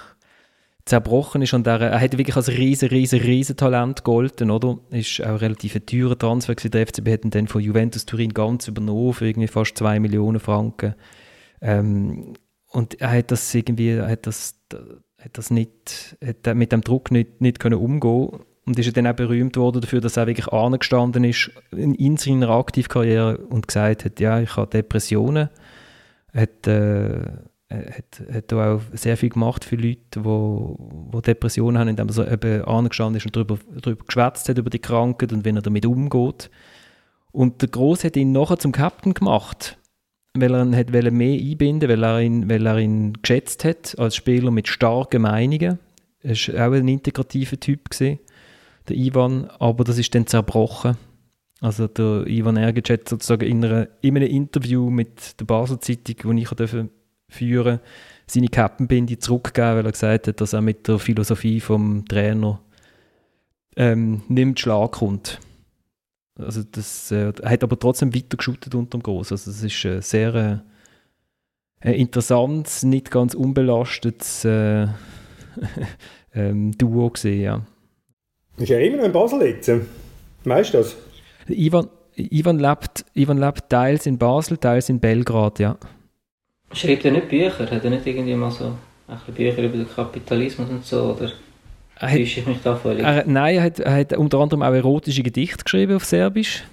zerbrochen 0.86 1.42
ist. 1.42 1.54
Und 1.54 1.68
er, 1.68 1.82
er 1.82 2.00
hat 2.00 2.18
wirklich 2.18 2.36
als 2.36 2.50
riesen, 2.50 2.90
riesen, 2.90 3.20
riesen 3.20 3.58
Talent 3.58 4.04
gegolten, 4.04 4.52
oder? 4.52 4.78
Ist 4.92 5.24
auch 5.24 5.42
relativ 5.42 5.76
ein 5.76 5.86
teurer 5.86 6.18
Transfer 6.18 6.56
gewesen. 6.56 6.72
Der 6.72 6.88
FCB 6.88 7.12
hat 7.12 7.26
ihn 7.26 7.32
dann 7.32 7.48
von 7.48 7.62
Juventus 7.62 8.06
Turin 8.06 8.34
ganz 8.34 8.68
übernommen 8.68 9.14
für 9.14 9.28
irgendwie 9.28 9.48
fast 9.48 9.78
2 9.78 10.00
Millionen 10.00 10.40
Franken. 10.40 10.96
Ähm, 11.62 12.34
und 12.72 13.02
er 13.02 13.12
hat 13.12 13.32
das 13.32 13.54
irgendwie, 13.54 13.90
er 13.90 14.10
hat 14.10 14.28
das, 14.28 14.60
hat 15.18 15.38
das 15.38 15.50
nicht, 15.50 16.18
hat 16.24 16.56
mit 16.56 16.72
dem 16.72 16.82
Druck 16.82 17.12
nicht, 17.12 17.42
nicht 17.42 17.60
können 17.60 17.80
umgehen 17.80 18.30
und 18.68 18.78
ist 18.78 18.98
dann 18.98 19.08
auch 19.08 19.14
berühmt 19.14 19.56
worden 19.56 19.80
dafür, 19.80 20.02
dass 20.02 20.18
er 20.18 20.28
wirklich 20.28 20.50
angestanden 20.50 21.24
ist 21.24 21.52
in, 21.72 21.96
in 21.96 22.18
seiner 22.18 22.50
Aktivkarriere 22.50 23.38
und 23.38 23.66
gesagt 23.66 24.04
hat, 24.04 24.20
ja, 24.20 24.42
ich 24.42 24.58
habe 24.58 24.70
Depressionen. 24.70 25.50
Hat, 26.34 26.68
äh, 26.68 27.22
hat, 27.72 28.22
hat 28.32 28.54
auch 28.54 28.82
sehr 28.92 29.16
viel 29.16 29.30
gemacht 29.30 29.64
für 29.64 29.78
Leute, 29.78 30.02
die 30.16 30.26
wo, 30.26 30.76
wo 31.12 31.22
Depressionen 31.22 31.80
haben, 31.80 31.88
indem 31.88 32.10
er 32.10 32.14
so 32.14 32.28
eben 32.28 32.66
angestanden 32.66 33.16
ist 33.16 33.26
und 33.26 33.38
darüber, 33.38 33.58
darüber 33.82 34.04
geschwätzt 34.06 34.50
hat, 34.50 34.58
über 34.58 34.70
die 34.70 34.80
Krankheit 34.80 35.32
und 35.32 35.46
wie 35.46 35.50
er 35.50 35.62
damit 35.62 35.86
umgeht. 35.86 36.52
Und 37.32 37.62
der 37.62 37.70
Gross 37.70 38.04
hat 38.04 38.18
ihn 38.18 38.34
nachher 38.34 38.60
zum 38.60 38.74
Captain 38.74 39.14
gemacht, 39.14 39.78
weil 40.34 40.54
er 40.54 40.66
ihn 40.66 40.76
hat 40.76 40.92
mehr 40.92 41.06
einbinden 41.06 41.88
weil 41.88 42.04
er 42.04 42.20
ihn, 42.20 42.50
weil 42.50 42.66
er 42.68 42.80
ihn 42.80 43.14
geschätzt 43.22 43.64
hat 43.64 43.98
als 43.98 44.18
Spieler 44.18 44.52
mit 44.52 44.68
starken 44.68 45.22
Meinungen. 45.22 45.80
Er 46.22 46.36
war 46.36 46.68
auch 46.68 46.74
ein 46.74 46.88
integrativer 46.90 47.58
Typ. 47.58 47.90
Gewesen 47.92 48.20
der 48.90 48.98
Ivan, 48.98 49.50
aber 49.60 49.84
das 49.84 49.98
ist 49.98 50.14
dann 50.16 50.28
zerbrochen. 50.28 50.98
Also 51.60 51.88
der 51.88 52.28
Ivan 52.28 52.58
Ergic 52.58 52.90
hat 52.90 53.10
sozusagen 53.10 53.48
in, 53.48 53.66
einer, 53.66 53.88
in 54.02 54.16
einem 54.16 54.30
Interview 54.30 54.90
mit 54.90 55.40
der 55.40 55.46
Basel 55.46 55.80
Zeitung, 55.80 56.36
das 56.36 56.44
ich 56.44 56.50
durfte 56.50 56.90
führen 57.30 57.80
seine 58.28 58.48
Kappenbinde 58.48 59.20
zurückgegeben, 59.20 59.78
weil 59.78 59.86
er 59.86 59.92
gesagt 59.92 60.28
hat, 60.28 60.42
dass 60.42 60.54
er 60.54 60.62
mit 60.62 60.88
der 60.88 61.00
Philosophie 61.00 61.60
vom 61.60 62.06
Trainer 62.06 62.62
ähm, 63.76 64.24
nicht 64.28 64.46
mit 64.46 64.60
Schlag 64.60 64.94
kommt. 64.94 65.40
Also 66.38 66.64
das, 66.64 67.12
äh, 67.12 67.34
hat 67.44 67.64
aber 67.64 67.80
trotzdem 67.80 68.14
weiter 68.14 68.38
geschootet 68.38 68.76
unter 68.76 68.98
dem 68.98 69.04
Gross. 69.04 69.32
Also 69.32 69.50
es 69.50 69.64
ist 69.64 69.86
ein 69.86 70.02
sehr 70.02 70.64
äh, 71.80 71.92
interessantes, 72.00 72.84
nicht 72.84 73.12
ganz 73.12 73.34
unbelastetes 73.34 74.46
äh, 74.46 74.88
ähm, 76.34 76.78
Duo 76.78 77.10
gesehen, 77.10 77.42
ja. 77.42 77.66
Ist 78.58 78.72
er 78.72 78.82
immer 78.82 78.98
noch 78.98 79.06
in 79.06 79.12
Basel 79.12 79.42
jetzt? 79.44 79.72
Weißt 80.44 80.74
du 80.74 80.80
das? 80.80 80.96
Ivan, 81.48 81.88
Ivan, 82.16 82.60
lebt, 82.60 83.06
Ivan 83.14 83.38
lebt 83.38 83.70
teils 83.70 84.06
in 84.06 84.18
Basel, 84.18 84.58
teils 84.58 84.90
in 84.90 85.00
Belgrad, 85.00 85.60
ja. 85.60 85.78
Schreibt 86.74 87.06
er 87.06 87.12
nicht 87.12 87.30
Bücher? 87.30 87.70
Hat 87.70 87.84
er 87.84 87.90
nicht 87.90 88.06
irgendwie 88.06 88.36
mal 88.36 88.52
so 88.52 88.74
ein 89.08 89.34
Bücher 89.34 89.64
über 89.64 89.78
den 89.78 89.88
Kapitalismus 89.88 90.70
und 90.70 90.84
so? 90.84 91.16
Oder 91.16 91.32
er 92.00 92.12
hat, 92.12 92.20
ich 92.20 92.46
mich 92.46 92.58
da 92.64 92.76
völlig? 92.76 93.04
Er, 93.04 93.26
nein, 93.28 93.56
er 93.56 93.64
hat, 93.64 93.80
er 93.80 93.96
hat 93.96 94.14
unter 94.14 94.40
anderem 94.40 94.64
auch 94.64 94.74
erotische 94.74 95.24
Gedichte 95.24 95.64
geschrieben 95.64 95.96
auf 95.96 96.06
Serbisch. 96.06 96.64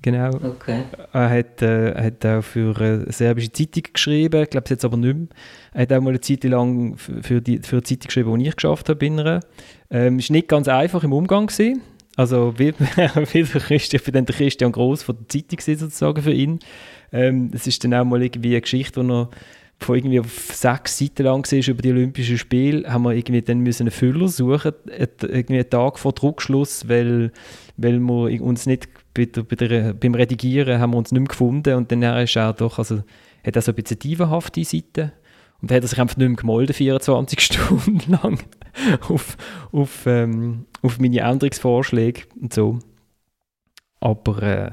Genau. 0.00 0.30
Okay. 0.30 0.84
Er 1.12 1.30
hat, 1.30 1.60
äh, 1.60 1.94
hat 1.94 2.24
auch 2.24 2.42
für 2.42 2.76
eine 2.80 3.10
serbische 3.10 3.50
Zeitung 3.50 3.82
geschrieben, 3.92 4.42
ich 4.42 4.50
glaube 4.50 4.64
es 4.64 4.70
jetzt 4.70 4.84
aber 4.84 4.96
nicht 4.96 5.16
mehr. 5.16 5.26
Er 5.72 5.82
hat 5.82 5.92
auch 5.92 6.00
mal 6.00 6.10
eine 6.10 6.20
Zeit 6.20 6.44
lang 6.44 6.96
für, 6.96 7.40
die, 7.40 7.58
für 7.58 7.76
eine 7.76 7.82
Zeitung 7.82 8.06
geschrieben, 8.06 8.38
die 8.38 8.48
ich 8.48 8.56
geschafft 8.56 8.88
habe. 8.88 9.04
Es 9.04 9.44
Ähm, 9.90 10.16
nicht 10.30 10.48
ganz 10.48 10.68
einfach 10.68 11.02
im 11.02 11.12
Umgang 11.12 11.48
gewesen. 11.48 11.80
Also 12.16 12.54
wie, 12.58 12.72
wie 13.32 13.42
der 13.42 13.60
Christian, 13.60 14.02
für 14.02 14.12
den 14.12 14.26
Christian 14.26 14.72
Gross 14.72 15.02
von 15.02 15.16
der 15.16 15.28
Zeitung 15.28 15.58
sozusagen 15.60 16.22
für 16.22 16.32
ihn. 16.32 16.60
Ähm, 17.12 17.50
es 17.52 17.66
ist 17.66 17.82
dann 17.82 17.94
auch 17.94 18.04
mal 18.04 18.22
irgendwie 18.22 18.50
eine 18.50 18.60
Geschichte, 18.60 19.00
wo 19.00 19.12
er 19.12 19.30
von 19.80 19.96
irgendwie 19.96 20.20
sechs 20.28 20.98
Seiten 20.98 21.22
lang 21.22 21.50
war 21.50 21.68
über 21.68 21.82
die 21.82 21.92
Olympischen 21.92 22.38
Spiele, 22.38 22.92
haben 22.92 23.04
wir 23.04 23.12
irgendwie 23.12 23.42
dann 23.42 23.60
müssen 23.60 23.84
einen 23.84 23.90
Füller 23.92 24.28
suchen, 24.28 24.72
irgendwie 25.22 25.54
einen 25.54 25.70
Tag 25.70 25.98
vor 25.98 26.12
Druckschluss, 26.12 26.88
weil, 26.88 27.30
weil 27.76 28.00
wir 28.00 28.42
uns 28.42 28.66
nicht 28.66 28.88
bei 29.14 29.24
der, 29.24 29.42
bei 29.42 29.56
der, 29.56 29.92
beim 29.94 30.14
Redigieren 30.14 30.80
haben 30.80 30.92
wir 30.92 30.98
uns 30.98 31.12
nicht 31.12 31.20
mehr 31.20 31.28
gefunden 31.28 31.74
und 31.74 31.90
dann 31.90 32.02
ist 32.02 32.36
er 32.36 32.52
doch, 32.52 32.78
also 32.78 33.02
hat 33.44 33.56
er 33.56 33.62
so 33.62 33.72
ein 33.72 33.76
bisschen 33.76 33.98
dievenhafte 33.98 34.64
Seiten 34.64 35.12
und 35.60 35.70
dann 35.70 35.76
hat 35.76 35.84
er 35.84 35.88
sich 35.88 36.00
einfach 36.00 36.16
nicht 36.16 36.28
mehr 36.28 36.36
gemolden, 36.36 36.74
24 36.74 37.40
Stunden 37.40 38.12
lang 38.12 38.38
auf, 39.08 39.36
auf, 39.72 40.06
ähm, 40.06 40.66
auf 40.82 40.98
meine 40.98 41.20
Änderungsvorschläge 41.20 42.22
und 42.40 42.52
so. 42.52 42.78
Aber 44.00 44.42
äh, 44.42 44.70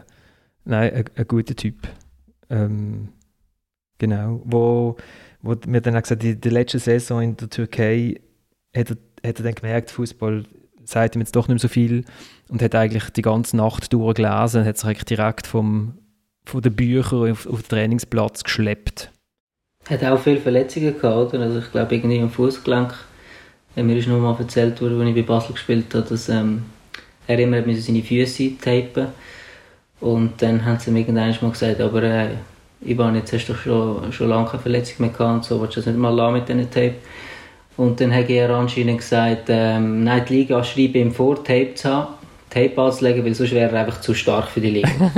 nein, 0.64 0.94
ein, 0.94 1.06
ein 1.16 1.28
guter 1.28 1.56
Typ. 1.56 1.88
Ähm, 2.50 3.10
Genau. 3.98 4.42
Wo, 4.44 4.98
wo 5.42 5.56
mir 5.68 5.82
dann 5.82 5.96
auch 5.96 6.02
gesagt 6.02 6.24
in 6.24 6.40
der 6.42 6.52
letzten 6.52 6.80
Saison 6.80 7.22
in 7.22 7.38
der 7.38 7.50
Türkei 7.50 8.20
hat 8.76 8.90
er, 8.90 8.98
hat 9.26 9.40
er 9.40 9.44
dann 9.44 9.56
gemerkt, 9.56 9.92
Fußball 9.92 10.44
sagt 10.86 11.16
ihm 11.16 11.22
jetzt 11.22 11.36
doch 11.36 11.48
nicht 11.48 11.56
mehr 11.56 11.60
so 11.60 11.68
viel 11.68 12.06
und 12.50 12.62
hat 12.62 12.76
eigentlich 12.76 13.10
die 13.12 13.22
ganze 13.22 13.58
Nacht 13.58 13.92
durchgelesen 13.92 14.62
und 14.62 14.68
hat 14.68 14.78
sich 14.78 14.86
eigentlich 14.86 15.06
direkt 15.06 15.48
vom, 15.48 15.98
von 16.46 16.62
den 16.62 16.76
Büchern 16.76 17.32
auf, 17.32 17.48
auf 17.48 17.62
den 17.64 17.70
Trainingsplatz 17.70 18.44
geschleppt. 18.44 19.12
Hat 19.90 20.04
auch 20.04 20.20
viele 20.20 20.40
Verletzungen 20.40 21.00
gehabt, 21.00 21.34
oder? 21.34 21.44
Also 21.44 21.60
ich 21.60 21.72
glaube 21.72 21.96
irgendwie 21.96 22.20
am 22.20 22.30
Fußgelenk. 22.30 22.94
Mir 23.76 23.98
ist 23.98 24.08
nur 24.08 24.20
mal 24.20 24.36
erzählt 24.40 24.82
worden, 24.82 25.02
als 25.02 25.10
ich 25.10 25.16
bei 25.16 25.22
Basel 25.22 25.54
gespielt 25.54 25.94
habe, 25.94 26.08
dass 26.08 26.30
ähm, 26.30 26.64
er 27.28 27.40
immer 27.40 27.62
seine 27.76 28.02
Füße 28.02 28.58
tapen 28.62 29.08
und 30.00 30.42
dann 30.42 30.64
haben 30.64 30.80
sie 30.80 30.92
ihm 30.92 30.98
irgendwann 30.98 31.36
mal 31.42 31.52
gesagt, 31.52 31.82
aber 31.82 32.04
äh, 32.04 32.30
Ivan, 32.82 33.16
jetzt 33.16 33.34
hast 33.34 33.48
du 33.48 33.54
schon, 33.54 34.12
schon 34.12 34.30
lange 34.30 34.48
keine 34.48 34.62
Verletzung 34.62 34.96
mehr 35.00 35.10
gehabt 35.10 35.36
und 35.36 35.46
so, 35.46 35.62
willst 35.62 35.78
du 35.78 35.80
das 35.80 35.88
nicht 35.88 35.98
mal 35.98 36.32
mit 36.32 36.48
diesen 36.48 36.70
Tape? 36.70 36.96
Und 37.78 38.00
dann 38.00 38.14
hat 38.14 38.30
er 38.30 38.50
anscheinend 38.52 39.00
gesagt, 39.00 39.46
ähm, 39.50 40.04
nein, 40.04 40.24
die 40.28 40.34
Liga 40.34 40.64
schreibe 40.64 41.00
ihm 41.00 41.12
vor, 41.12 41.44
Tape 41.44 41.74
zu 41.76 41.90
haben, 41.90 42.14
Tape 42.50 42.82
anzulegen, 42.82 43.26
weil 43.26 43.36
sonst 43.36 43.52
wäre 43.52 43.72
er 43.72 43.82
einfach 43.82 44.00
zu 44.00 44.14
stark 44.14 44.48
für 44.48 44.62
die 44.62 44.70
Liga. 44.70 44.90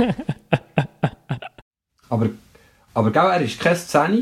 aber, 2.08 2.30
aber 2.94 3.10
gell, 3.12 3.22
er 3.22 3.40
war 3.40 3.46
kein 3.60 3.76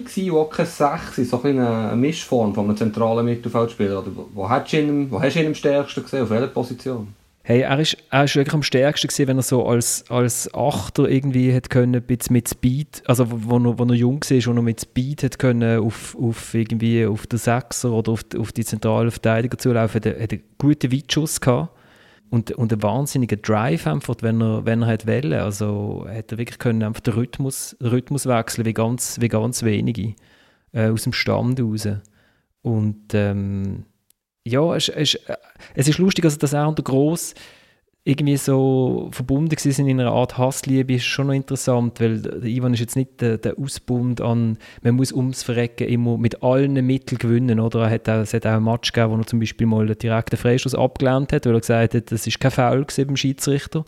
10 0.07 0.30
und 0.30 0.39
auch 0.39 0.51
kein 0.51 0.66
6, 0.66 1.30
so 1.30 1.43
eine 1.43 1.93
Mischform 1.97 2.55
von 2.55 2.66
einem 2.66 2.76
zentralen 2.76 3.24
Mittelfeldspieler. 3.24 4.01
Oder 4.01 4.11
wo, 4.34 4.49
hast 4.49 4.72
ihn, 4.74 5.11
wo 5.11 5.20
hast 5.20 5.34
du 5.34 5.41
ihn 5.41 5.47
am 5.47 5.55
stärksten 5.55 6.03
gesehen, 6.03 6.24
auf 6.24 6.30
welcher 6.30 6.49
Position? 6.49 7.14
Hey, 7.49 7.61
er 7.61 7.78
ist, 7.78 7.97
er 8.11 8.24
ist 8.24 8.34
wirklich 8.34 8.55
am 8.55 8.64
stärksten 8.64 9.07
gewesen, 9.07 9.28
wenn 9.28 9.36
er 9.36 9.44
so 9.44 9.64
als, 9.64 10.05
als 10.11 10.53
Achter 10.53 11.09
irgendwie 11.09 11.53
hätte 11.53 11.68
können, 11.68 12.03
mit 12.09 12.49
Speed, 12.49 13.05
also 13.07 13.24
wo 13.30 13.61
wo 13.78 13.84
er 13.84 13.94
jung 13.94 14.20
war, 14.20 14.51
und 14.51 14.57
er 14.57 14.62
mit 14.64 14.80
Speed 14.80 15.22
hätte 15.22 15.38
können 15.38 15.78
auf, 15.78 16.16
auf 16.20 16.55
irgendwie 16.55 17.07
auf 17.07 17.28
den 17.28 17.38
Sechser 17.38 17.92
oder 17.92 18.11
auf, 18.11 18.22
auf 18.36 18.51
die 18.51 18.64
zentrale 18.64 19.12
Verteidiger 19.12 19.59
zulaufen, 19.59 20.01
hat 20.01 20.20
hat 20.20 20.32
einen 20.32 20.42
guten 20.59 20.90
Weitschuss 20.90 21.40
gehabt 21.40 21.70
und, 22.30 22.51
und 22.51 22.72
einen 22.72 22.82
wahnsinnigen 22.82 23.40
Drive 23.40 23.86
einfach, 23.86 24.16
wenn 24.22 24.40
er, 24.40 24.66
wenn 24.66 24.82
er 24.82 24.88
hat 24.88 25.07
wollen. 25.07 25.34
Also 25.34 26.05
hätte 26.09 26.34
er 26.34 26.38
wirklich 26.38 26.59
können 26.59 26.82
einfach 26.82 27.03
den 27.03 27.14
Rhythmus, 27.14 27.76
Rhythmus 27.80 28.26
wechseln, 28.26 28.66
wie 28.66 28.74
ganz, 28.74 29.20
wie 29.20 29.28
ganz 29.28 29.62
wenige 29.62 30.16
äh, 30.72 30.88
aus 30.88 31.05
dem 31.05 31.12
Stand 31.12 31.61
raus. 31.61 31.86
Und 32.62 33.14
ähm, 33.14 33.84
ja, 34.47 34.76
es, 34.76 34.88
es, 34.88 35.18
es 35.74 35.88
ist 35.88 35.99
lustig, 35.99 36.24
also, 36.24 36.38
dass 36.38 36.53
er 36.53 36.68
und 36.68 36.78
der 36.78 36.84
Gross 36.84 37.34
irgendwie 38.05 38.36
so 38.36 39.09
verbunden 39.11 39.57
sind 39.59 39.88
in 39.88 40.01
einer 40.01 40.12
Art 40.12 40.38
Hassliebe, 40.38 40.94
ist 40.94 41.07
schon 41.07 41.26
noch 41.26 41.34
interessant, 41.34 42.01
weil 42.01 42.44
Ivan 42.44 42.72
ist 42.72 42.78
jetzt 42.78 42.94
nicht 42.94 43.20
der, 43.20 43.36
der 43.36 43.59
Ausbund 43.59 44.20
an, 44.20 44.59
man 44.82 44.94
muss 44.94 45.12
ums 45.12 45.42
Verrecken 45.42 45.88
immer 45.88 46.16
mit 46.16 46.44
allen 46.44 46.74
Mitteln 46.86 47.18
gewinnen, 47.18 47.59
oder? 47.59 47.82
Er 47.82 47.90
hat 47.90 48.07
es 48.07 48.32
hat 48.32 48.47
auch 48.47 48.53
einen 48.53 48.64
Match 48.64 48.92
gegeben, 48.92 49.12
wo 49.12 49.16
er 49.16 49.26
zum 49.26 49.40
Beispiel 49.40 49.66
mal 49.66 49.84
einen 49.84 49.99
direkten 49.99 50.36
Freistoß 50.36 50.76
abgelehnt 50.76 51.32
hat, 51.32 51.47
weil 51.47 51.55
er 51.55 51.61
gesagt 51.61 51.94
hat, 51.94 52.12
das 52.12 52.28
ist 52.28 52.38
kein 52.38 52.53
Foul 52.53 52.86
beim 52.97 53.16
Schiedsrichter. 53.16 53.84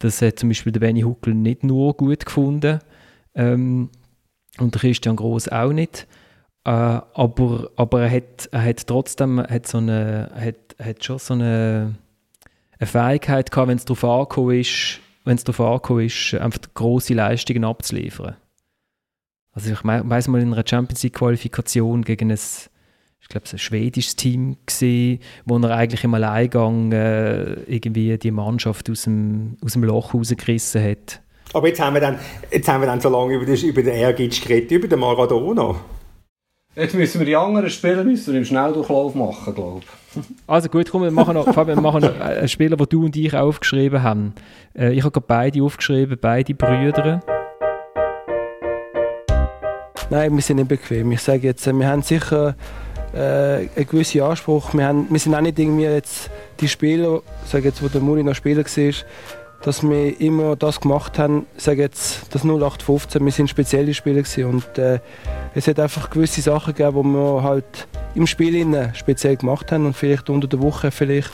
Das 0.00 0.20
hat 0.20 0.38
zum 0.38 0.50
Beispiel 0.50 0.72
der 0.72 0.80
Benny 0.80 1.00
Huckel 1.00 1.32
nicht 1.32 1.64
nur 1.64 1.94
gut 1.96 2.26
gefunden 2.26 2.80
ähm, 3.34 3.88
und 4.58 4.74
der 4.74 4.82
Christian 4.82 5.16
Gross 5.16 5.48
auch 5.48 5.72
nicht. 5.72 6.06
Äh, 6.66 7.00
aber, 7.14 7.70
aber 7.76 8.02
er 8.02 8.10
hat, 8.10 8.48
er 8.50 8.64
hat 8.64 8.84
trotzdem 8.88 9.38
hat 9.38 9.68
so 9.68 9.78
eine, 9.78 10.32
hat, 10.34 10.56
hat 10.84 11.04
schon 11.04 11.18
so 11.20 11.34
eine, 11.34 11.94
eine 12.80 12.86
Fähigkeit 12.88 13.52
gehabt, 13.52 13.68
wenn 13.68 13.76
es 13.76 13.84
darauf 13.84 14.02
angekommen 14.02 14.58
ist, 14.58 14.98
wenn 15.24 15.36
es 15.36 15.44
darauf 15.44 15.60
angekommen 15.60 16.06
ist, 16.06 16.34
einfach 16.34 16.58
grosse 16.74 17.14
Leistungen 17.14 17.64
abzuliefern. 17.64 18.34
Also 19.52 19.72
ich 19.72 19.84
weiß 19.84 20.26
mal 20.26 20.40
in 20.40 20.52
einer 20.52 20.64
Champions 20.66 21.04
League 21.04 21.14
Qualifikation 21.14 22.02
gegen 22.02 22.32
ein 22.32 22.38
ich 23.20 23.28
glaube, 23.28 23.46
ein 23.50 23.58
schwedisches 23.58 24.14
Team 24.14 24.56
gesehen, 24.66 25.20
wo 25.44 25.58
er 25.58 25.70
eigentlich 25.70 26.04
im 26.04 26.14
Alleingang 26.14 26.92
äh, 26.92 27.54
irgendwie 27.66 28.18
die 28.18 28.30
Mannschaft 28.30 28.88
aus 28.90 29.02
dem, 29.02 29.56
aus 29.64 29.72
dem 29.72 29.82
Loch 29.82 30.14
rausgerissen 30.14 30.82
hat. 30.82 31.22
Aber 31.52 31.66
jetzt 31.68 31.80
haben 31.80 31.94
wir 31.94 32.00
dann, 32.00 32.18
jetzt 32.52 32.68
haben 32.68 32.82
wir 32.82 32.86
dann 32.86 33.00
so 33.00 33.08
lange 33.08 33.34
über, 33.34 33.46
das, 33.46 33.62
über 33.62 33.82
den 33.82 33.94
Ehrgeiz 33.94 34.40
geredet, 34.40 34.70
über 34.70 34.86
den 34.86 35.00
Maradona. 35.00 35.74
Jetzt 36.78 36.94
müssen 36.94 37.20
wir 37.20 37.24
die 37.24 37.36
anderen 37.36 37.70
Spieler 37.70 38.04
müssen 38.04 38.34
wir 38.34 38.38
im 38.38 38.44
Schnelldurchlauf 38.44 39.14
machen, 39.14 39.54
glaube 39.54 39.80
ich. 39.80 40.22
Also 40.46 40.68
gut, 40.68 40.90
komm, 40.90 41.04
wir 41.04 41.10
machen 41.10 41.32
noch, 41.32 41.50
Fabian, 41.50 41.78
wir 41.78 41.82
machen 41.82 42.02
noch 42.02 42.20
einen 42.20 42.48
Spieler, 42.48 42.76
den 42.76 42.86
du 42.90 43.06
und 43.06 43.16
ich 43.16 43.34
aufgeschrieben 43.34 44.02
haben. 44.02 44.34
Äh, 44.76 44.92
ich 44.92 45.02
habe 45.02 45.10
gerade 45.10 45.24
beide 45.26 45.62
aufgeschrieben, 45.62 46.18
beide 46.20 46.54
Brüder. 46.54 47.22
Nein, 50.10 50.34
wir 50.34 50.42
sind 50.42 50.56
nicht 50.56 50.68
bequem. 50.68 51.12
Ich 51.12 51.22
sage 51.22 51.46
jetzt, 51.46 51.66
wir 51.66 51.88
haben 51.88 52.02
sicher 52.02 52.54
äh, 53.14 53.18
einen 53.18 53.86
gewissen 53.88 54.20
Anspruch. 54.20 54.74
Wir, 54.74 54.84
haben, 54.84 55.06
wir 55.08 55.18
sind 55.18 55.34
auch 55.34 55.40
nicht 55.40 55.58
irgendwie 55.58 55.84
jetzt 55.84 56.30
die 56.60 56.68
Spieler, 56.68 57.22
sage 57.46 57.68
jetzt, 57.68 57.82
wo 57.82 57.88
der 57.88 58.02
Muri 58.02 58.22
noch 58.22 58.34
Spieler 58.34 58.64
war, 58.64 58.94
dass 59.66 59.82
wir 59.82 60.20
immer 60.20 60.54
das 60.54 60.80
gemacht 60.80 61.18
haben, 61.18 61.44
sage 61.56 61.82
jetzt 61.82 62.32
das 62.32 62.42
0815, 62.44 63.24
wir 63.24 63.32
sind 63.32 63.50
spezielle 63.50 63.94
Spieler 63.94 64.22
gewesen 64.22 64.44
und 64.44 64.78
äh, 64.78 65.00
es 65.56 65.66
hat 65.66 65.80
einfach 65.80 66.08
gewisse 66.08 66.40
Sachen 66.40 66.72
gegeben, 66.72 67.02
die 67.02 67.18
wir 67.18 67.42
halt 67.42 67.88
im 68.14 68.28
Spiel 68.28 68.64
speziell 68.94 69.34
gemacht 69.34 69.72
haben 69.72 69.84
und 69.86 69.96
vielleicht 69.96 70.30
unter 70.30 70.46
der 70.46 70.62
Woche 70.62 70.92
vielleicht 70.92 71.32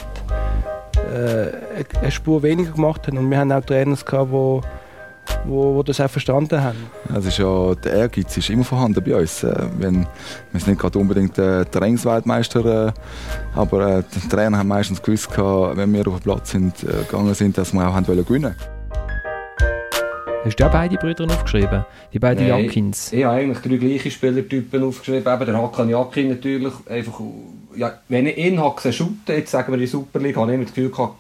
äh, 1.14 1.98
eine 2.00 2.10
Spur 2.10 2.42
weniger 2.42 2.72
gemacht 2.72 3.06
haben. 3.06 3.18
Und 3.18 3.30
wir 3.30 3.36
haben 3.36 3.52
auch 3.52 3.60
Trainer 3.60 3.96
gehabt, 3.96 4.32
die 4.32 4.60
wo, 5.44 5.74
wo 5.74 5.82
das 5.82 6.00
auch 6.00 6.10
verstanden 6.10 6.62
haben. 6.62 6.78
Es 7.14 7.26
ist 7.26 7.38
ja, 7.38 7.74
der 7.74 7.92
Ehrgeiz 7.92 8.36
ist 8.36 8.50
immer 8.50 8.64
vorhanden 8.64 9.02
bei 9.04 9.16
uns. 9.16 9.42
Äh, 9.42 9.54
wenn, 9.78 10.06
wir 10.52 10.60
sind 10.60 10.68
nicht 10.68 10.80
gerade 10.80 10.98
unbedingt 10.98 11.36
der 11.36 11.70
Trainingsweltmeister, 11.70 12.88
äh, 12.88 12.92
aber 13.54 13.98
äh, 13.98 14.02
die 14.14 14.28
Trainer 14.28 14.58
haben 14.58 14.68
meistens 14.68 15.02
gewusst, 15.02 15.30
wenn 15.36 15.92
wir 15.92 16.06
auf 16.06 16.14
den 16.14 16.22
Platz 16.22 16.50
sind, 16.50 16.74
gegangen 16.80 17.34
sind, 17.34 17.58
dass 17.58 17.72
wir 17.72 17.86
auch 17.86 17.94
haben 17.94 18.06
wollen 18.06 18.24
gewinnen 18.24 18.54
Hast 20.44 20.58
du 20.58 20.66
auch 20.66 20.72
beide 20.72 20.96
Brüder 20.96 21.24
aufgeschrieben? 21.26 21.84
Die 22.12 22.18
beiden 22.18 22.48
Nein, 22.48 22.64
Jakins? 22.64 23.12
Ich 23.12 23.22
habe 23.22 23.36
eigentlich 23.36 23.58
drei 23.58 23.76
gleiche 23.76 24.10
Spielertypen 24.10 24.82
aufgeschrieben. 24.82 25.32
Eben 25.32 25.46
der 25.46 25.62
Hakan 25.62 25.88
Jakin 25.88 26.30
natürlich. 26.30 26.72
Einfach, 26.90 27.20
ja, 27.76 28.00
wenn 28.08 28.26
ich 28.26 28.38
ihn 28.38 28.60
habe 28.60 28.74
gesehen, 28.74 29.20
jetzt 29.28 29.52
sagen 29.52 29.68
wir 29.68 29.74
in 29.74 29.80
der 29.80 29.88
Super 29.88 30.18
League, 30.18 30.36
habe 30.36 30.50
ich 30.50 30.54
immer 30.56 30.64
das 30.64 30.74
Gefühl 30.74 30.90
gehabt, 30.90 31.14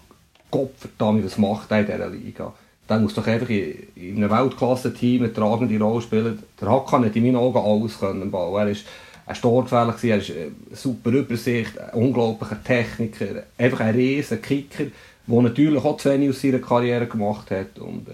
Gott 0.50 0.72
verdammt, 0.76 1.24
was 1.24 1.38
macht 1.38 1.70
er 1.70 1.80
in 1.80 1.86
dieser 1.86 2.08
Liga? 2.08 2.52
Der 2.88 2.98
muss 2.98 3.14
doch 3.14 3.26
einfach 3.26 3.48
in, 3.48 3.74
in 3.94 4.16
einem 4.16 4.30
Weltklasse-Team 4.30 5.22
eine 5.22 5.32
tragende 5.32 5.78
Rolle 5.82 6.02
spielen. 6.02 6.42
Der 6.60 6.68
Hakan 6.68 7.04
hat 7.04 7.16
in 7.16 7.24
meinen 7.24 7.36
Augen 7.36 7.58
alles 7.58 7.98
können 7.98 8.30
bauen. 8.30 8.60
Er 8.60 8.72
ist 8.72 8.84
ein 9.26 9.34
Storgefährlich, 9.34 10.04
er 10.04 10.18
ist 10.18 10.30
eine 10.30 10.76
super 10.76 11.10
Übersicht, 11.10 11.78
ein 11.78 11.90
unglaublicher 11.90 12.62
Techniker, 12.62 13.44
einfach 13.56 13.80
ein 13.80 13.94
riesen 13.94 14.42
Kicker, 14.42 14.84
der 15.26 15.42
natürlich 15.42 15.84
auch 15.84 15.96
zu 15.96 16.10
wenig 16.10 16.30
aus 16.30 16.40
seiner 16.40 16.58
Karriere 16.58 17.06
gemacht 17.06 17.50
hat. 17.50 17.78
Und 17.78 18.08
äh, 18.08 18.12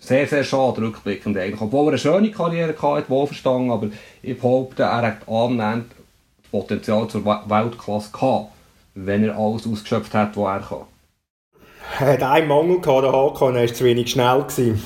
sehr, 0.00 0.26
sehr 0.26 0.44
schade 0.44 0.80
rückblickend 0.82 1.36
eigentlich. 1.36 1.60
Obwohl 1.60 1.86
er 1.86 1.88
eine 1.88 1.98
schöne 1.98 2.30
Karriere 2.30 2.80
hatte, 2.80 3.10
wohlverstanden, 3.10 3.70
aber 3.70 3.88
ich 4.22 4.38
behaupte, 4.38 4.84
er 4.84 5.02
hat 5.02 5.28
annähernd 5.28 5.86
Potenzial 6.50 7.08
zur 7.08 7.24
Weltklasse 7.24 8.12
gehabt, 8.12 8.52
wenn 8.94 9.24
er 9.24 9.36
alles 9.36 9.66
ausgeschöpft 9.66 10.14
hat, 10.14 10.36
was 10.36 10.62
er 10.62 10.68
kann. 10.68 10.93
Er 12.00 12.12
hat 12.14 12.22
einen 12.22 12.48
Mangel 12.48 12.80
gehabt, 12.80 13.04
der 13.04 13.12
Hakan, 13.12 13.56
er 13.56 13.62
war 13.62 13.74
zu 13.74 13.84
wenig 13.84 14.10
schnell. 14.10 14.42
Gewesen. 14.42 14.82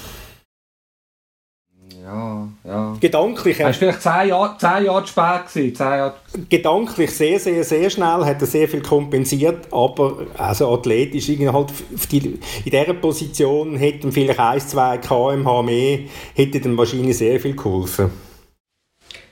Ja, 2.08 2.48
ja. 2.64 2.96
Gedanklich. 3.00 3.60
Er 3.60 3.66
war 3.66 3.72
vielleicht 3.74 4.02
zehn 4.02 4.28
Jahre, 4.28 4.56
zehn 4.58 4.86
Jahre 4.86 5.04
zu 5.04 5.12
spät. 5.12 5.46
Gewesen, 5.46 5.74
zehn 5.74 5.86
Jahre. 5.86 6.14
Gedanklich 6.48 7.10
sehr, 7.10 7.38
sehr, 7.38 7.64
sehr 7.64 7.90
schnell, 7.90 8.24
hat 8.24 8.40
er 8.40 8.46
sehr 8.46 8.66
viel 8.66 8.80
kompensiert, 8.80 9.70
aber 9.70 10.26
also 10.38 10.72
athletisch 10.72 11.28
halt 11.28 11.68
die, 12.10 12.18
in 12.18 12.40
dieser 12.64 12.94
Position 12.94 13.76
hätte 13.76 14.10
vielleicht 14.10 14.40
1, 14.40 14.68
2 14.68 14.98
kmh 14.98 15.62
mehr, 15.62 15.98
hätte 16.34 16.58
ihm 16.58 16.78
wahrscheinlich 16.78 17.18
sehr 17.18 17.38
viel 17.38 17.54
geholfen. 17.54 18.10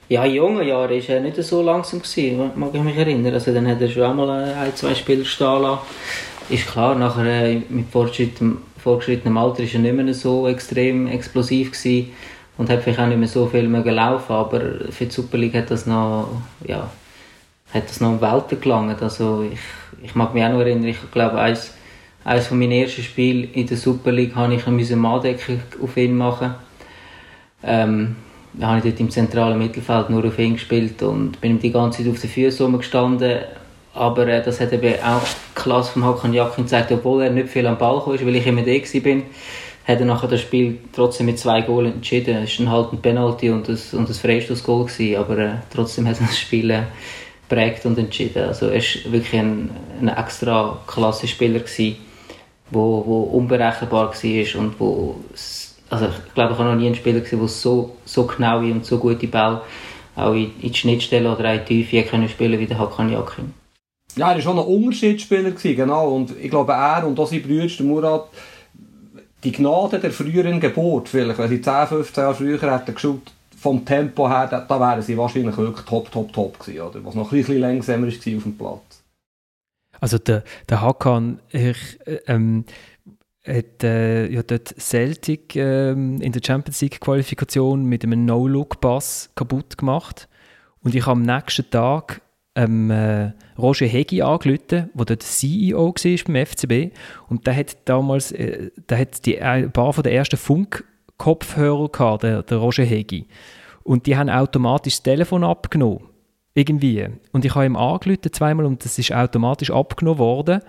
Ja, 0.09 0.25
in 0.25 0.35
jungen 0.35 0.67
Jahren 0.67 0.91
war 0.91 1.09
er 1.09 1.21
nicht 1.21 1.43
so 1.43 1.63
langsam, 1.63 2.01
gewesen, 2.01 2.53
mag 2.55 2.75
ich 2.75 2.83
mich 2.83 2.97
erinnern. 2.97 3.33
Also 3.33 3.53
dann 3.55 3.67
hat 3.67 3.81
er 3.81 3.89
schon 3.89 4.03
einmal 4.03 4.31
ein, 4.31 4.77
zwei 4.77 4.95
Spieler 4.95 5.25
stehen 5.25 5.63
lassen 5.63 5.81
ist 6.49 6.67
klar, 6.67 6.95
nachher 6.95 7.25
äh, 7.25 7.63
mit 7.69 7.91
fortgeschrittenem, 7.91 8.59
fortgeschrittenem 8.79 9.37
Alter 9.37 9.63
war 9.63 9.73
er 9.73 9.79
nicht 9.81 9.95
mehr 9.95 10.15
so 10.15 10.49
extrem 10.49 11.07
explosiv 11.07 11.73
gewesen 11.73 12.13
und 12.57 12.71
hat 12.71 12.83
vielleicht 12.83 13.01
auch 13.01 13.07
nicht 13.07 13.19
mehr 13.19 13.29
so 13.29 13.47
viel 13.47 13.69
mehr 13.69 13.83
gelaufen, 13.83 14.33
aber 14.33 14.61
für 14.91 15.07
die 15.07 15.11
Super 15.11 15.39
League 15.39 15.55
hat 15.55 15.71
das 15.71 15.87
noch, 15.87 16.29
ja, 16.67 16.91
hat 17.75 17.89
das 17.89 18.01
noch 18.01 18.11
um 18.11 18.21
Welten 18.21 18.61
gelangt. 18.61 19.03
Also 19.03 19.47
ich, 19.53 19.59
ich 20.03 20.15
mag 20.15 20.35
mich 20.35 20.45
auch 20.45 20.51
noch 20.51 20.61
erinnern, 20.61 20.87
ich 20.87 21.11
glaube, 21.11 21.39
eines, 21.39 21.75
eines 22.25 22.47
von 22.47 22.59
meinen 22.59 22.73
ersten 22.73 23.03
Spielen 23.03 23.53
in 23.53 23.67
der 23.67 23.77
Super 23.77 24.13
League 24.13 24.35
habe 24.35 24.55
ich 24.55 24.67
eine 24.67 24.97
Manndeckung 24.97 25.61
auf 25.83 25.97
ihn 25.97 26.17
machen. 26.17 26.55
Ähm, 27.63 28.17
da 28.53 28.69
habe 28.69 28.79
ich 28.79 28.85
dort 28.85 29.01
im 29.01 29.11
zentralen 29.11 29.59
Mittelfeld 29.59 30.09
nur 30.09 30.25
auf 30.25 30.39
ihn 30.39 30.55
gespielt 30.55 31.03
und 31.03 31.41
bin 31.41 31.53
ihm 31.53 31.61
die 31.61 31.73
ganze 31.73 32.03
Zeit 32.03 32.13
auf 32.13 32.21
den 32.21 32.31
Füßen 32.31 32.79
gestanden 32.79 33.41
aber 33.97 34.27
äh, 34.29 34.43
das 34.43 34.61
hat 34.61 34.73
eben 34.73 34.95
auch 35.03 35.23
klasse 35.55 35.93
vom 35.93 36.05
Hakan 36.05 36.35
Jakin 36.35 36.65
gezeigt, 36.65 36.93
obwohl 36.93 37.23
er 37.23 37.31
nicht 37.31 37.49
viel 37.49 37.67
am 37.67 37.79
Ball 37.79 38.01
kam, 38.03 38.15
weil 38.27 38.37
ich 38.37 38.47
immer 38.47 38.63
da 38.63 38.71
war, 38.71 39.23
hat 39.89 40.01
er 40.01 40.05
nachher 40.05 40.29
das 40.29 40.41
Spiel 40.41 40.79
trotzdem 40.93 41.27
mit 41.27 41.39
zwei 41.39 41.63
Goals 41.63 41.95
entschieden. 41.95 42.43
Es 42.43 42.59
war 42.61 42.73
halt 42.73 42.93
ein 42.93 43.01
Penalty 43.01 43.51
und 43.51 43.69
ein, 43.69 43.79
und 43.93 44.09
ein 44.09 44.15
Freistoßgoal, 44.15 44.87
aber 45.17 45.39
äh, 45.39 45.51
trotzdem 45.73 46.07
hat 46.09 46.21
er 46.21 46.27
das 46.27 46.39
Spiel 46.39 46.71
äh, 46.71 46.83
prägt 47.49 47.87
und 47.87 47.99
entschieden. 47.99 48.45
Also 48.45 48.67
er 48.67 48.81
war 48.81 49.13
wirklich 49.13 49.41
ein, 49.41 49.71
ein 50.01 50.09
extra 50.09 50.79
klasse 50.87 51.29
Spieler, 51.29 51.61
gewesen, 51.61 51.97
wo, 52.71 53.05
wo 53.07 53.23
unberechenbar 53.23 54.13
war 54.13 54.61
und 54.61 54.81
wo 54.81 55.17
also 55.89 56.07
ich 56.07 56.35
glaube, 56.35 56.53
ich 56.53 56.59
habe 56.59 56.71
noch 56.71 56.77
nie 56.77 56.87
einen 56.87 56.95
Spieler 56.97 57.21
gesehen, 57.21 57.39
der 57.39 57.49
so, 57.49 57.97
so 58.05 58.27
genaue 58.27 58.73
und 58.73 58.85
so 58.85 58.99
gute 58.99 59.29
Ball 59.29 59.63
auch 60.17 60.33
in, 60.33 60.53
in 60.61 60.73
die 60.73 60.75
Schnittstelle 60.75 61.31
oder 61.31 61.55
in 61.55 61.65
die 61.65 61.85
Tiefe 61.85 62.29
spielen 62.29 62.59
wie 62.59 62.67
der 62.67 62.79
Hakan 62.79 63.13
Yakin. 63.13 63.53
Ja, 64.17 64.31
er 64.31 64.37
war 64.37 64.41
schon 64.41 64.59
ein 64.59 64.65
Unterschiedsspieler, 64.65 65.51
genau. 65.51 66.15
Und 66.15 66.35
ich 66.41 66.51
glaube, 66.51 66.73
er 66.73 67.07
und 67.07 67.19
auch 67.21 67.29
sein 67.29 67.43
Bruder, 67.43 67.67
der 67.67 67.87
Murat, 67.87 68.29
die 69.45 69.53
Gnade 69.53 69.99
der 69.99 70.11
früheren 70.11 70.59
Geburt, 70.59 71.09
vielleicht, 71.09 71.39
wenn 71.39 71.49
sie 71.49 71.61
10, 71.61 71.87
15 71.89 72.23
Jahre 72.23 72.35
früher 72.35 72.61
hätten 72.61 72.95
geschaut, 72.95 73.33
vom 73.57 73.85
Tempo 73.85 74.29
her, 74.29 74.47
da, 74.51 74.61
da 74.61 74.81
wären 74.81 75.03
sie 75.03 75.17
wahrscheinlich 75.17 75.57
wirklich 75.57 75.87
top, 75.87 76.11
top, 76.11 76.33
top 76.33 76.59
gewesen, 76.59 76.81
oder? 76.81 77.05
Was 77.05 77.15
noch 77.15 77.31
ein 77.31 77.39
bisschen 77.39 77.59
langsamer 77.59 78.07
war 78.07 78.15
auf 78.15 78.43
dem 78.43 78.59
Platz. 78.59 79.03
Also 80.01 80.19
der, 80.19 80.45
der 80.69 80.83
Hakan, 80.83 81.41
ich, 81.51 81.99
ähm, 82.27 82.65
hat 83.47 83.85
äh, 83.85 84.27
ja 84.29 84.43
dort 84.43 84.75
Celtic 84.79 85.57
ähm, 85.57 86.21
in 86.21 86.33
der 86.33 86.41
Champions 86.45 86.81
League 86.81 87.01
Qualifikation 87.01 87.85
mit 87.85 88.05
einem 88.05 88.25
No-Look-Pass 88.25 89.31
kaputt 89.35 89.79
gemacht. 89.79 90.29
Und 90.83 90.95
ich 90.95 91.03
habe 91.07 91.13
am 91.13 91.23
nächsten 91.23 91.69
Tag 91.71 92.23
ähm, 92.57 92.91
äh, 92.91 93.33
Roger 93.59 93.87
Hegi 93.87 94.23
angerufen, 94.23 94.91
der 94.95 95.05
dort 95.05 95.23
CEO 95.23 95.89
war 95.89 96.25
beim 96.27 96.47
FCB. 96.47 96.95
Und 97.29 97.47
der 97.47 97.57
hat 97.57 97.77
damals 97.85 98.33
äh, 98.33 98.71
der 98.89 98.99
hat 98.99 99.25
die, 99.27 99.41
ein 99.41 99.71
paar 99.71 99.93
von 99.93 100.03
der 100.03 100.15
ersten 100.15 100.37
Funkkopfhörer 100.37 101.89
gehabt, 101.91 102.23
der, 102.25 102.43
der 102.43 102.59
Roger 102.59 102.85
Hegi. 102.85 103.27
Und 103.85 104.07
die 104.07 104.17
haben 104.17 104.31
automatisch 104.31 104.95
das 104.95 105.03
Telefon 105.03 105.45
abgenommen. 105.45 106.01
Irgendwie. 106.55 107.07
Und 107.33 107.45
ich 107.45 107.55
habe 107.55 107.67
ihm 107.67 107.77
angerufen 107.77 108.33
zweimal 108.33 108.65
und 108.65 108.83
das 108.85 108.99
ist 108.99 109.13
automatisch 109.13 109.71
abgenommen 109.71 110.19
worden. 110.19 110.63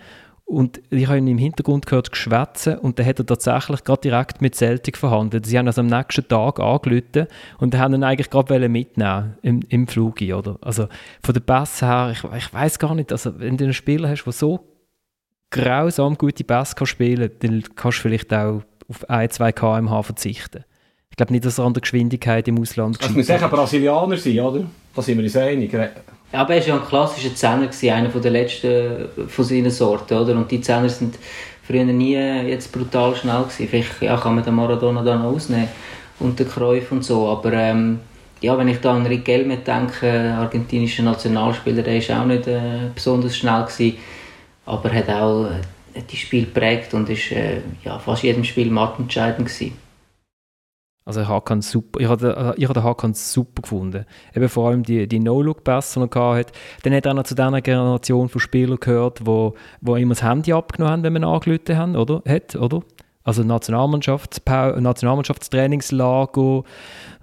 Und 0.48 0.82
ich 0.89 1.08
habe 1.08 1.18
ihn 1.18 1.28
im 1.28 1.38
Hintergrund 1.38 1.86
gehört 1.86 2.10
geschwätzen 2.10 2.78
und 2.78 2.98
dann 2.98 3.06
hat 3.06 3.20
er 3.20 3.26
tatsächlich 3.26 3.84
gerade 3.84 4.00
direkt 4.00 4.41
mit 4.41 4.56
Celtic 4.56 4.98
verhandelt. 4.98 5.45
Sie 5.45 5.60
haben 5.60 5.68
also 5.68 5.82
am 5.82 5.88
nächsten 5.88 6.26
Tag 6.26 6.62
angerufen 6.62 7.28
und 7.60 7.78
haben 7.78 7.95
ihn 7.95 8.04
eigentlich 8.06 8.30
gerade 8.30 8.70
mitnehmen 8.70 9.36
im, 9.41 9.60
im 9.68 9.88
Flug. 9.88 10.22
Oder? 10.22 10.58
Also 10.62 10.88
von 11.22 11.34
der 11.34 11.41
Bass 11.41 11.82
her, 11.82 12.14
ich, 12.14 12.24
ich 12.24 12.54
weiß 12.54 12.80
gar 12.80 12.95
nicht, 12.95 13.12
also 13.12 13.38
wenn 13.41 13.58
du 13.58 13.66
einen 13.66 13.74
Spieler 13.74 14.08
hast, 14.08 14.24
der 14.24 14.32
so 14.32 14.62
grausam 15.52 16.18
gute 16.18 16.45
Bass 16.45 16.78
kann 16.78 16.88
spielen 16.88 17.30
kann, 17.30 17.39
dann 17.41 17.64
kannst 17.76 17.98
du 17.98 18.02
vielleicht 18.04 18.34
auch 18.34 18.62
auf 18.88 19.10
1, 19.10 19.34
2 19.34 19.52
km/h 19.52 20.04
verzichten. 20.04 20.64
Ich 21.18 21.20
glaube 21.20 21.34
nicht, 21.34 21.45
dass 21.45 21.57
er 21.57 21.65
an 21.65 21.74
der 21.74 21.82
Geschwindigkeit 21.82 22.47
im 22.47 22.61
Ausland 22.61 23.01
Das 23.01 23.09
muss 23.09 23.28
ein 23.28 23.49
Brasilianer 23.49 24.18
sein, 24.18 24.39
oder? 24.39 24.63
Da 24.95 25.01
sind 25.01 25.18
wir 25.18 25.24
uns 25.24 25.36
einig. 25.36 25.74
Ja, 25.74 25.89
aber 26.32 26.53
er 26.53 26.61
war 26.61 26.68
ja 26.68 26.76
ein 26.76 26.86
klassischer 26.88 27.34
Zehner, 27.34 27.95
einer 27.95 28.09
der 28.09 28.32
letzten 28.32 29.28
von 29.28 29.43
seinen 29.43 29.72
Sorten. 29.72 30.15
Oder? 30.15 30.36
Und 30.36 30.51
die 30.51 30.61
Zehner 30.61 30.88
sind 30.89 31.18
früher 31.63 31.86
nie 31.86 32.13
jetzt 32.13 32.72
brutal 32.72 33.15
schnell. 33.15 33.41
Gewesen. 33.41 33.68
Vielleicht 33.68 33.99
ja, 33.99 34.15
kann 34.15 34.36
man 34.36 34.43
den 34.43 34.53
Maradona 34.53 35.01
dann 35.01 35.24
ausnehmen 35.24 35.70
und 36.20 36.38
den 36.38 36.47
Cruyff 36.47 36.91
und 36.91 37.03
so. 37.03 37.28
Aber 37.30 37.51
ähm, 37.51 37.97
ja, 38.41 38.55
wenn 38.55 38.68
ich 38.68 38.78
da 38.78 38.93
an 38.93 39.07
Riquelme 39.07 39.57
denke, 39.57 40.36
argentinischer 40.38 41.01
Nationalspieler, 41.01 41.82
der 41.82 42.07
war 42.09 42.22
auch 42.22 42.28
nicht 42.28 42.45
äh, 42.45 42.91
besonders 42.93 43.36
schnell. 43.36 43.63
Gewesen, 43.63 43.97
aber 44.68 44.93
hat 44.93 45.09
auch 45.09 45.49
hat 45.95 46.11
die 46.11 46.18
Spiel 46.18 46.45
prägt 46.45 46.93
und 46.93 47.09
ist 47.09 47.32
äh, 47.32 47.61
ja, 47.84 47.97
fast 47.97 48.22
jedem 48.22 48.43
Spiel 48.43 48.70
matentscheidend 48.70 49.47
gewesen. 49.47 49.87
Also 51.08 51.22
ich 51.22 51.28
habe 51.30 51.62
super, 51.62 52.01
ich 52.01 52.10
habe, 52.10 52.53
ich 52.58 52.66
habe 52.66 52.74
den 52.74 52.84
Hakan 52.84 53.14
super 53.14 53.62
gefunden. 53.62 54.05
Eben 54.36 54.49
vor 54.49 54.68
allem 54.68 54.84
die, 54.84 55.08
die 55.08 55.20
No-Look-Pässe, 55.20 56.05
die 56.05 56.18
er 56.18 56.36
hatte. 56.36 56.51
Dann 56.84 56.93
hat 56.93 57.05
er 57.05 57.14
noch 57.14 57.24
zu 57.24 57.34
dieser 57.34 57.62
Generation 57.62 58.28
von 58.28 58.41
Spielern 58.41 58.78
gehört, 58.78 59.26
wo, 59.26 59.53
wo 59.80 59.95
immer 59.95 60.16
das 60.16 60.22
Handy 60.22 60.51
abgenommen 60.51 60.91
haben, 60.91 61.03
wenn 61.03 61.14
man 61.14 61.24
angerufen 61.24 61.78
haben, 61.78 61.95
oder? 61.95 62.22
Hat, 62.28 62.58
oder? 62.58 62.82
Also 63.24 63.43
Nationalmannschafts 63.43 64.41
Nationalmannschaftstrainingslager. 64.45 66.64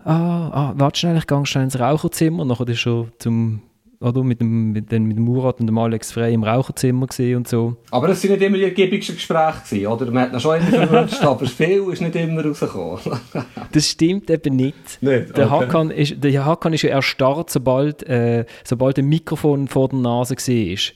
Ah, 0.03 0.49
ah, 0.49 0.72
warte 0.76 1.01
schnell, 1.01 1.18
ich 1.18 1.26
gehe 1.26 1.45
schnell 1.45 1.64
ins 1.64 1.78
Raucherzimmer. 1.78 2.47
Dann 2.47 2.68
ist 2.68 2.80
schon 2.80 3.12
zum 3.18 3.61
oder? 4.01 4.22
Mit, 4.22 4.40
dem, 4.40 4.72
mit, 4.72 4.90
dem, 4.90 5.05
mit 5.05 5.16
dem 5.16 5.24
Murat 5.24 5.61
und 5.61 5.66
dem 5.66 5.78
Alex 5.78 6.12
Frey 6.12 6.34
im 6.34 6.45
Raucherzimmer 6.45 7.07
und 7.36 7.49
so. 7.49 7.76
Aber 7.90 8.09
das 8.09 8.22
waren 8.24 8.32
nicht 8.32 8.42
immer 8.42 8.57
die 8.59 8.64
ergiebigsten 8.64 9.16
Gespräche, 9.16 9.61
gewesen, 9.64 9.86
oder? 9.86 10.11
Man 10.11 10.22
hat 10.24 10.32
noch 10.32 10.40
schon 10.40 10.61
immer 10.61 10.86
gewünscht, 10.86 11.20
aber 11.22 11.47
viel 11.47 11.84
ist 11.92 12.03
nicht 12.03 12.16
immer 12.16 12.45
rausgekommen. 12.45 13.01
das 13.72 13.88
stimmt 13.88 14.30
eben 14.30 14.57
nicht. 14.57 15.03
nicht? 15.03 15.36
Der, 15.36 15.53
okay. 15.53 15.66
Hakan 15.66 15.90
ist, 15.90 16.22
der 16.22 16.45
Hakan 16.45 16.72
ist 16.72 16.82
ja 16.82 16.90
erstarrt, 16.90 17.51
sobald, 17.51 18.03
äh, 18.09 18.45
sobald 18.64 18.99
ein 18.99 19.07
Mikrofon 19.07 19.68
vor 19.68 19.88
der 19.88 19.99
Nase 19.99 20.34
war 20.34 20.95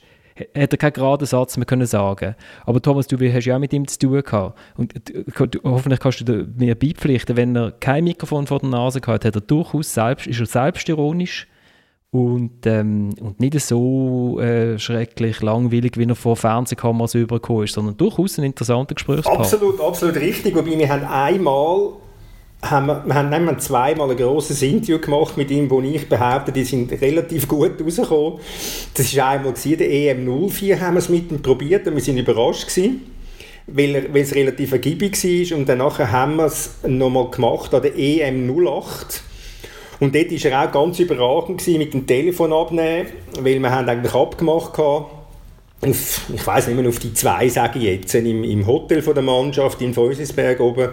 hat 0.55 0.71
er 0.71 0.77
keinen 0.77 0.93
geraden 0.93 1.25
Satz 1.25 1.57
mehr 1.57 1.65
können 1.65 1.85
sagen 1.85 2.35
Aber 2.65 2.81
Thomas, 2.81 3.07
du 3.07 3.17
hast 3.17 3.45
ja 3.45 3.55
auch 3.55 3.59
mit 3.59 3.73
ihm 3.73 3.87
zu 3.87 3.99
tun 3.99 4.23
gehabt. 4.23 4.57
Und 4.77 4.93
du, 5.05 5.59
hoffentlich 5.63 5.99
kannst 5.99 6.27
du 6.27 6.47
mir 6.57 6.75
beipflichten, 6.75 7.35
wenn 7.35 7.55
er 7.55 7.71
kein 7.71 8.05
Mikrofon 8.05 8.47
vor 8.47 8.59
der 8.59 8.69
Nase 8.69 9.01
gehabt 9.01 9.25
hat, 9.25 9.35
hat 9.35 9.41
er 9.41 9.45
durchaus 9.45 9.93
selbst, 9.93 10.27
ist 10.27 10.39
er 10.39 10.45
selbstironisch 10.45 11.47
und, 12.11 12.65
ähm, 12.65 13.13
und 13.21 13.39
nicht 13.39 13.59
so 13.59 14.39
äh, 14.39 14.79
schrecklich 14.79 15.41
langweilig, 15.41 15.93
wie 15.95 16.05
er 16.05 16.15
vor 16.15 16.35
Fernsehkameras 16.35 17.13
übergekommen 17.13 17.65
ist, 17.65 17.73
sondern 17.73 17.97
durchaus 17.97 18.39
ein 18.39 18.45
interessanter 18.45 18.95
Gesprächspartner. 18.95 19.41
Absolut, 19.41 19.79
absolut 19.79 20.15
richtig. 20.15 20.55
Wobei 20.55 20.77
wir 20.77 20.89
haben 20.89 21.05
einmal 21.05 21.93
haben 22.61 22.87
wir, 22.87 23.13
haben 23.13 23.45
wir 23.45 23.57
zweimal 23.59 24.09
ein 24.09 24.17
grosses 24.17 24.61
Interview 24.61 24.99
gemacht 24.99 25.37
mit 25.37 25.49
ihm, 25.49 25.69
wo 25.69 25.81
ich 25.81 26.09
behaupte, 26.09 26.51
die 26.51 26.65
sind 26.65 26.91
relativ 26.91 27.47
gut 27.47 27.79
rausgekommen. 27.81 28.39
Das 28.95 29.15
war 29.15 29.29
einmal 29.29 29.53
gewesen, 29.53 29.77
der 29.77 29.87
EM04 29.89 30.79
haben 30.79 30.95
wir 30.95 30.99
es 30.99 31.09
mit 31.09 31.31
ihm 31.31 31.41
probiert 31.41 31.87
und 31.87 31.95
wir 31.95 32.01
sind 32.01 32.17
überrascht 32.17 32.67
gewesen, 32.67 33.01
weil, 33.67 33.95
er, 33.95 34.13
weil 34.13 34.23
es 34.23 34.35
relativ 34.35 34.73
ergiebig 34.73 35.23
war 35.23 35.57
und 35.57 35.69
danach 35.69 35.99
haben 35.99 36.35
wir 36.35 36.47
es 36.47 36.79
nochmal 36.85 37.29
gemacht 37.29 37.73
an 37.73 37.81
der 37.81 37.95
EM08 37.95 39.21
und 39.99 40.15
dort 40.15 40.31
war 40.31 40.51
er 40.51 40.67
auch 40.67 40.71
ganz 40.71 40.99
überragend 40.99 41.67
mit 41.67 41.93
dem 41.93 42.07
Telefon 42.07 42.53
abnehmen, 42.53 43.07
weil 43.41 43.59
wir 43.59 43.69
haben 43.69 43.89
eigentlich 43.89 44.13
abgemacht 44.13 44.79
auf, 44.79 45.07
ich 45.81 46.45
weiß 46.45 46.67
nicht 46.67 46.77
mehr, 46.77 46.87
auf 46.87 46.99
die 46.99 47.13
zwei, 47.13 47.49
sage 47.49 47.79
ich 47.79 47.85
jetzt, 47.85 48.15
im, 48.15 48.43
im 48.43 48.65
Hotel 48.65 49.01
von 49.01 49.13
der 49.13 49.23
Mannschaft 49.23 49.81
in 49.81 49.93
Feusisberg 49.93 50.59
oben. 50.59 50.89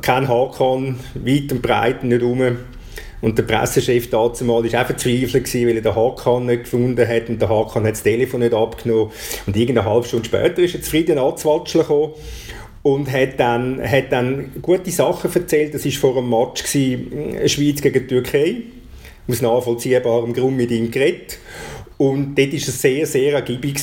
Kein 0.00 0.28
Hakan, 0.28 0.98
weit 1.14 1.52
und 1.52 1.62
breit 1.62 2.04
nicht 2.04 2.22
rum. 2.22 2.42
Und 3.20 3.38
der 3.38 3.42
Pressechef 3.44 4.10
dazu 4.10 4.44
mal 4.44 4.62
war 4.62 4.82
auch 4.82 4.86
verzweifelt, 4.86 5.54
weil 5.54 5.76
er 5.76 5.82
den 5.82 5.96
Hakan 5.96 6.46
nicht 6.46 6.64
gefunden 6.64 7.08
hat 7.08 7.28
und 7.28 7.40
der 7.40 7.48
Hakan 7.48 7.84
hat 7.84 7.92
das 7.92 8.02
Telefon 8.02 8.40
nicht 8.40 8.54
abgenommen. 8.54 9.10
Und 9.46 9.56
irgendeine 9.56 9.88
halbe 9.88 10.06
Stunde 10.06 10.26
später 10.26 10.62
ist 10.62 10.74
er 10.74 10.82
zufrieden 10.82 11.18
anzuwatscheln 11.18 11.84
gekommen 11.84 12.12
und 12.84 13.10
hat 13.10 13.40
dann, 13.40 13.82
hat 13.82 14.12
dann 14.12 14.52
gute 14.60 14.90
Sachen 14.90 15.34
erzählt. 15.34 15.72
Das 15.74 15.86
war 15.86 15.92
vor 15.92 16.18
einem 16.18 16.28
Match, 16.28 16.62
gewesen, 16.62 17.34
äh, 17.34 17.48
Schweiz 17.48 17.80
gegen 17.80 18.00
die 18.00 18.06
Türkei. 18.06 18.56
Aus 19.26 19.40
nachvollziehbarem 19.40 20.34
Grund 20.34 20.58
mit 20.58 20.70
ihm 20.70 20.90
geredet. 20.90 21.38
Und 21.96 22.36
dort 22.36 22.52
war 22.52 22.58
es 22.58 22.82
sehr, 22.82 23.06
sehr 23.06 23.32
ergiebig. 23.32 23.76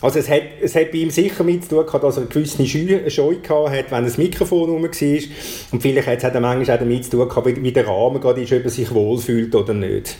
Also 0.00 0.18
es 0.18 0.28
hat, 0.28 0.42
es 0.60 0.74
hat 0.74 0.90
bei 0.90 0.98
ihm 0.98 1.10
sicher 1.10 1.44
mit 1.44 1.62
zu 1.62 1.76
tun 1.76 1.86
gehabt, 1.86 2.02
dass 2.02 2.16
er 2.16 2.22
eine 2.22 2.30
gewisse 2.30 3.10
Scheu 3.10 3.36
hatte, 3.46 3.84
wenn 3.90 4.04
das 4.04 4.18
Mikrofon 4.18 4.68
rum 4.68 4.82
war. 4.82 5.22
Und 5.70 5.80
vielleicht 5.80 6.08
hat 6.08 6.34
es 6.34 6.40
manchmal 6.40 6.76
auch 6.76 6.80
damit 6.80 7.04
zu 7.04 7.10
tun 7.12 7.28
gehabt, 7.28 7.62
wie 7.62 7.72
der 7.72 7.86
Rahmen 7.86 8.20
gerade 8.20 8.42
ist, 8.42 8.52
ob 8.52 8.64
er 8.64 8.70
sich 8.70 8.92
wohlfühlt 8.92 9.54
oder 9.54 9.74
nicht. 9.74 10.16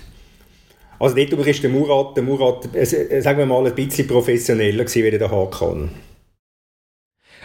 Also 1.00 1.16
dort 1.16 1.46
ist 1.46 1.62
der 1.64 1.70
Murat, 1.70 2.16
der 2.16 2.22
Murat 2.22 2.68
äh, 2.76 3.20
sagen 3.22 3.38
wir 3.38 3.46
mal, 3.46 3.66
ein 3.66 3.74
bisschen 3.74 4.06
professioneller 4.06 4.84
gewesen, 4.84 5.04
wie 5.04 5.18
der 5.18 5.30
Hakan. 5.30 5.90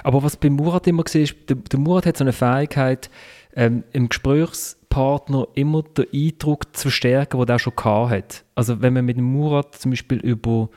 Aber 0.06 0.22
was 0.22 0.38
bei 0.38 0.52
Murat 0.52 0.86
immer 0.86 1.04
war, 1.04 1.16
ist, 1.20 1.36
der, 1.50 1.56
der 1.56 1.80
Murat 1.80 2.06
hat 2.06 2.18
so 2.18 2.24
eine 2.24 2.32
Fähigkeit, 2.32 3.10
ähm, 3.56 3.84
im 3.92 4.08
Gesprächspartner 4.08 5.48
immer 5.56 5.82
den 5.82 6.06
Eindruck 6.14 6.76
zu 6.76 6.84
verstärken, 6.84 7.40
den 7.40 7.50
er 7.50 7.58
schon 7.58 7.74
hat. 7.76 8.46
Also 8.54 8.84
wenn 8.84 8.94
man 8.94 9.06
mit 9.06 9.18
Murat 9.18 9.74
zum 9.74 9.90
Beispiel 9.90 10.20
über, 10.20 10.70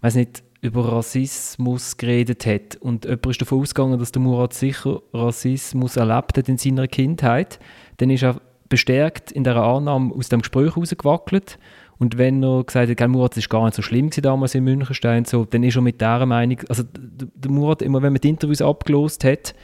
weiß 0.00 0.14
nicht, 0.14 0.42
über 0.62 0.90
Rassismus 0.90 1.98
geredet 1.98 2.46
hat 2.46 2.76
und 2.76 3.04
jemand 3.04 3.26
ist 3.26 3.42
davon 3.42 3.60
ausgegangen, 3.60 3.98
dass 3.98 4.12
der 4.12 4.22
Murat 4.22 4.54
sicher 4.54 5.02
Rassismus 5.12 5.96
erlebt 5.96 6.38
hat 6.38 6.48
in 6.48 6.56
seiner 6.56 6.88
Kindheit, 6.88 7.58
dann 7.98 8.08
ist 8.08 8.22
er 8.22 8.40
bestärkt 8.70 9.30
in 9.30 9.44
der 9.44 9.56
Annahme 9.56 10.14
aus 10.14 10.30
dem 10.30 10.40
Gespräch 10.40 10.74
herausgewackelt 10.74 11.58
und 12.00 12.16
wenn 12.16 12.42
er 12.42 12.64
gesagt 12.64 12.98
hat, 12.98 13.08
Murat, 13.10 13.36
das 13.36 13.44
war 13.44 13.60
gar 13.60 13.66
nicht 13.66 13.74
so 13.74 13.82
schlimm 13.82 14.08
damals 14.10 14.54
in 14.54 14.64
Münchenstein, 14.64 15.26
so, 15.26 15.44
dann 15.44 15.62
ist 15.62 15.76
er 15.76 15.82
mit 15.82 16.00
dieser 16.00 16.24
Meinung, 16.24 16.58
also 16.70 16.82
der 16.82 17.50
Murat, 17.50 17.82
immer 17.82 18.00
wenn 18.00 18.14
man 18.14 18.22
die 18.22 18.30
Interviews 18.30 18.62
abgelost 18.62 19.22
hat, 19.22 19.54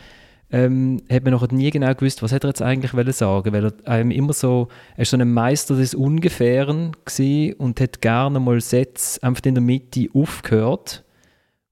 ähm, 0.52 1.02
hat 1.10 1.24
man 1.24 1.32
noch 1.32 1.48
nie 1.48 1.70
genau 1.70 1.94
gewusst, 1.94 2.22
was 2.22 2.32
hat 2.32 2.44
er 2.44 2.48
jetzt 2.48 2.60
eigentlich 2.60 2.92
sagen 3.16 3.52
weil 3.54 3.64
er 3.64 3.72
einem 3.90 4.10
immer 4.10 4.34
so, 4.34 4.68
er 4.96 5.02
ist 5.02 5.10
so 5.10 5.16
ein 5.16 5.32
Meister 5.32 5.76
des 5.76 5.94
Ungefähren 5.94 6.92
und 7.56 7.80
hat 7.80 8.02
gerne 8.02 8.38
mal 8.38 8.60
Sätze 8.60 9.22
einfach 9.22 9.42
in 9.46 9.54
der 9.54 9.62
Mitte 9.62 10.06
aufgehört 10.12 11.04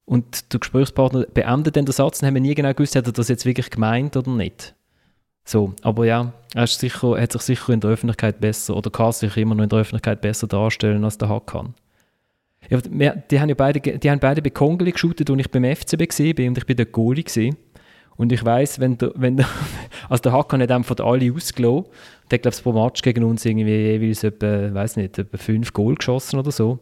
und 0.07 0.51
der 0.51 0.61
Gesprächspartner 0.61 1.27
beendet 1.27 1.77
dann 1.77 1.85
den 1.85 1.93
Satz 1.93 2.23
und 2.23 2.27
haben 2.27 2.41
nie 2.43 2.55
genau 2.55 2.73
gewusst, 2.73 2.97
hat 2.97 3.07
er 3.07 3.12
das 3.12 3.29
jetzt 3.29 3.45
wirklich 3.45 3.69
gemeint 3.69 4.17
oder 4.17 4.31
nicht. 4.31 4.75
So, 5.45 5.74
aber 5.82 6.07
ja, 6.07 6.32
er 6.55 6.64
ist 6.64 6.80
sicher, 6.80 7.20
hat 7.20 7.32
sich 7.32 7.42
sicher 7.42 7.72
in 7.72 7.80
der 7.80 7.90
Öffentlichkeit 7.90 8.40
besser 8.40 8.76
oder 8.76 8.90
kann 8.90 9.12
sich 9.12 9.36
immer 9.36 9.55
noch 9.55 9.64
in 9.64 9.68
der 9.68 9.80
Öffentlichkeit 9.80 10.20
besser 10.20 10.47
darstellen 10.47 11.05
als 11.05 11.18
der 11.18 11.28
Hakan. 11.28 11.74
Ja, 12.70 12.80
die 12.80 13.40
haben 13.40 13.51
ja 13.51 13.55
beide, 13.55 13.80
die 13.80 14.11
haben 14.11 14.20
beide 14.20 14.40
bei 14.40 14.49
Kongoli 14.49 14.92
geshootet, 14.92 15.28
und 15.28 15.38
ich 15.38 15.51
beim 15.51 15.64
FCB 15.64 16.38
war 16.38 16.47
und 16.47 16.59
ich 16.59 16.66
bin 16.66 16.76
der 16.76 16.86
Goalie 16.86 17.22
gewesen. 17.22 17.57
Und 18.16 18.32
ich 18.32 18.45
weiß, 18.45 18.80
wenn 18.80 18.97
der, 18.97 19.12
wenn 19.16 19.36
der, 19.36 19.47
also 20.09 20.22
der 20.22 20.32
Hakan 20.32 20.62
hat 20.62 20.70
einfach 20.70 20.97
alle 21.01 21.32
ausgelassen. 21.32 21.86
Der 22.30 22.38
hat, 22.38 22.42
glaube 22.42 22.57
ich, 22.57 22.62
pro 22.62 22.72
Match 22.72 23.03
gegen 23.03 23.24
uns 23.24 23.45
irgendwie 23.45 23.76
jeweils 23.76 24.24
etwa, 24.24 24.72
weiß 24.72 24.97
nicht, 24.97 25.18
etwa 25.18 25.36
fünf 25.36 25.72
Goal 25.72 25.97
geschossen 25.97 26.38
oder 26.38 26.53
so. 26.53 26.78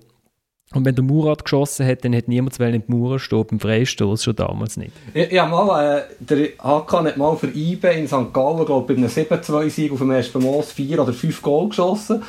Und 0.74 0.84
wenn 0.84 0.94
der 0.94 1.04
Murat 1.04 1.44
geschossen 1.44 1.86
hat, 1.86 2.04
dann 2.04 2.12
hätte 2.12 2.30
niemand 2.30 2.58
in 2.58 2.72
die 2.72 2.92
Mauer 2.92 3.18
stehen, 3.18 3.46
beim 3.46 3.60
Freistoß 3.60 4.24
schon 4.24 4.36
damals 4.36 4.76
nicht. 4.76 4.92
Ja, 5.14 5.24
ja 5.24 5.46
mal, 5.46 5.98
äh, 5.98 6.02
der 6.18 6.48
Hakan 6.58 7.06
hat 7.06 7.16
mal 7.16 7.36
für 7.36 7.48
IBE 7.48 7.92
in 7.92 8.06
St. 8.06 8.32
Gallen, 8.32 8.64
glaube 8.64 8.92
ich, 8.92 8.98
bei 8.98 9.02
einem 9.02 9.10
7-2-Sieg 9.10 9.92
auf 9.92 9.98
dem 9.98 10.10
ersten 10.10 10.42
Moos 10.42 10.72
vier 10.72 11.00
oder 11.00 11.12
fünf 11.12 11.42
Goal 11.42 11.68
geschossen. 11.68 12.22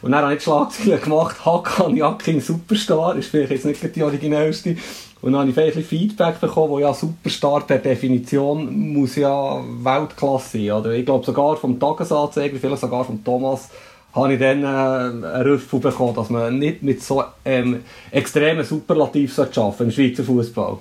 Und 0.00 0.12
dann 0.12 0.22
habe 0.22 0.34
ich 0.34 0.38
die 0.38 0.44
Schlagzeile 0.44 0.98
gemacht, 0.98 1.44
Hakan 1.44 1.96
Jakin 1.96 2.40
Superstar, 2.40 3.16
ist 3.16 3.30
vielleicht 3.30 3.50
jetzt 3.50 3.64
nicht 3.64 3.96
die 3.96 4.02
originellste. 4.02 4.76
Und 5.20 5.32
dann 5.32 5.40
habe 5.40 5.50
ich 5.50 5.54
vielleicht 5.54 5.88
Feedback 5.88 6.40
bekommen, 6.40 6.70
wo 6.70 6.78
ja 6.78 6.94
Superstar 6.94 7.66
per 7.66 7.78
Definition 7.78 8.92
muss 8.92 9.16
ja 9.16 9.60
Weltklasse 9.82 10.58
sein. 10.58 10.70
Oder 10.70 10.92
ich 10.92 11.04
glaube 11.04 11.24
sogar 11.24 11.56
vom 11.56 11.80
Tagesanzeiger, 11.80 12.58
vielleicht 12.60 12.80
sogar 12.80 13.04
von 13.04 13.24
Thomas, 13.24 13.68
habe 14.12 14.34
ich 14.34 14.40
dann 14.40 14.62
äh, 14.62 14.66
einen 14.66 15.24
Rüffel 15.24 15.80
bekommen, 15.80 16.14
dass 16.14 16.30
man 16.30 16.58
nicht 16.58 16.82
mit 16.82 17.02
so 17.02 17.22
ähm, 17.44 17.84
extremen 18.10 18.64
Superlativ 18.64 19.38
arbeiten 19.38 19.84
im 19.84 19.90
Schweizer 19.90 20.24
Fußball. 20.24 20.78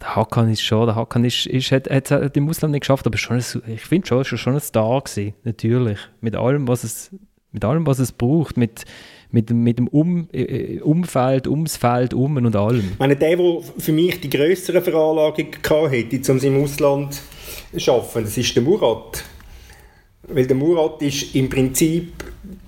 Der 0.00 0.14
Hakan 0.14 0.50
ist 0.50 0.62
schon, 0.62 0.86
der 0.86 0.94
Hakan 0.94 1.24
ist, 1.24 1.46
ist, 1.46 1.72
hat, 1.72 1.90
hat, 1.90 2.10
hat 2.10 2.36
im 2.36 2.48
Ausland 2.48 2.72
nicht 2.72 2.82
geschafft, 2.82 3.06
aber 3.06 3.18
schon 3.18 3.38
ein, 3.38 3.62
ich 3.66 3.80
finde 3.80 4.06
schon, 4.06 4.24
schon, 4.24 4.38
schon 4.38 4.54
ein 4.54 4.60
Star 4.60 5.00
gewesen, 5.00 5.34
natürlich. 5.42 5.98
Mit 6.20 6.36
allem, 6.36 6.68
was 6.68 6.84
es, 6.84 7.10
mit 7.50 7.64
allem, 7.64 7.86
was 7.86 7.98
es 7.98 8.12
braucht, 8.12 8.56
mit, 8.56 8.84
mit, 9.30 9.50
mit 9.50 9.78
dem 9.78 9.88
um, 9.88 10.28
äh, 10.32 10.80
Umfeld, 10.80 11.48
ums 11.48 11.76
Feld, 11.76 12.14
um 12.14 12.36
und 12.36 12.54
allem. 12.54 12.90
Ich 12.92 12.98
meine, 12.98 13.16
der, 13.16 13.36
der 13.36 13.60
für 13.78 13.92
mich 13.92 14.20
die 14.20 14.30
größere 14.30 14.82
Veranlagung 14.82 15.48
hatte, 15.68 16.32
um 16.32 16.38
im 16.38 16.62
Ausland 16.62 17.20
zu 17.76 17.92
arbeiten, 17.92 18.24
das 18.24 18.38
ist 18.38 18.54
der 18.54 18.62
Murat. 18.62 19.24
Weil 20.22 20.46
der 20.46 20.56
Murat 20.56 21.00
ist 21.02 21.34
im 21.34 21.48
Prinzip 21.48 22.12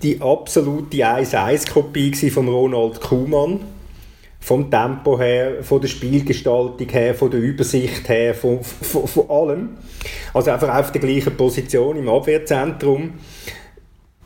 die 0.03 0.21
absolute 0.21 0.97
1-1-Kopie 0.97 2.31
von 2.31 2.49
Ronald 2.49 3.01
Kuhmann. 3.01 3.61
Vom 4.43 4.71
Tempo 4.71 5.19
her, 5.19 5.63
von 5.63 5.83
der 5.83 5.89
Spielgestaltung 5.89 6.89
her, 6.89 7.15
von 7.15 7.31
der 7.31 7.41
Übersicht 7.41 8.09
her, 8.09 8.35
von, 8.35 8.63
von, 8.63 9.07
von 9.07 9.29
allem. 9.29 9.69
Also 10.33 10.51
einfach 10.51 10.75
auf 10.75 10.93
der 10.93 11.01
gleichen 11.03 11.37
Position 11.37 11.99
im 11.99 12.09
Abwehrzentrum. 12.09 13.15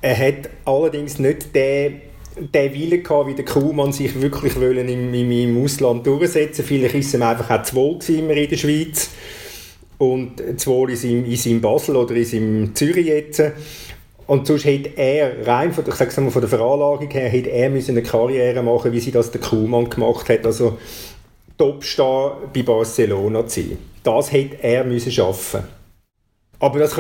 Er 0.01 0.17
hat 0.17 0.51
allerdings 0.67 1.19
nicht 1.19 1.53
den, 1.53 2.03
den 2.37 2.75
Willen 2.75 3.03
gehabt, 3.03 3.27
wie 3.27 3.35
der 3.35 3.45
Kuhmann 3.45 3.93
sich 3.93 4.21
wirklich 4.21 4.55
im, 4.55 5.15
im, 5.15 5.31
im 5.33 5.65
Ausland 5.65 6.07
durchsetzen 6.07 6.65
Vielleicht 6.65 6.95
ist 6.95 7.07
es 7.07 7.15
ihm 7.15 7.23
einfach 7.23 7.51
auch 7.51 7.63
zu 7.63 7.75
wohl 7.75 7.99
in 8.07 8.29
der 8.29 8.57
Schweiz 8.57 9.11
und 9.99 10.43
zwar 10.59 10.89
in 10.89 10.97
seinem, 10.97 11.25
in 11.25 11.37
seinem 11.37 11.61
Basel 11.61 11.97
oder 11.97 12.15
in 12.15 12.25
seinem 12.25 12.75
Zürich 12.75 13.07
jetzt. 13.07 13.43
Und 14.27 14.47
sonst 14.47 14.65
hätte 14.65 14.97
er, 14.97 15.47
rein 15.47 15.73
von, 15.73 15.85
ich 15.87 16.17
mal, 16.17 16.31
von 16.31 16.41
der 16.41 16.49
Veranlagung 16.49 17.11
her, 17.11 17.29
hätte 17.29 17.51
er 17.51 17.69
müssen 17.69 17.93
eine 17.93 18.03
Karriere 18.03 18.63
machen 18.63 18.93
wie 18.93 19.01
sie 19.01 19.11
das 19.11 19.31
der 19.31 19.41
Kuhmann 19.41 19.91
gemacht 19.91 20.29
hat. 20.31 20.47
Also 20.47 20.79
Topstar 21.59 22.39
bei 22.53 22.63
Barcelona 22.63 23.47
zu 23.47 23.61
sein. 23.61 23.79
Das 24.03 24.33
hätte 24.33 24.63
er 24.63 24.85
müssen 24.85 25.13
schaffen 25.13 25.65
aber 26.59 26.79
das, 26.79 26.95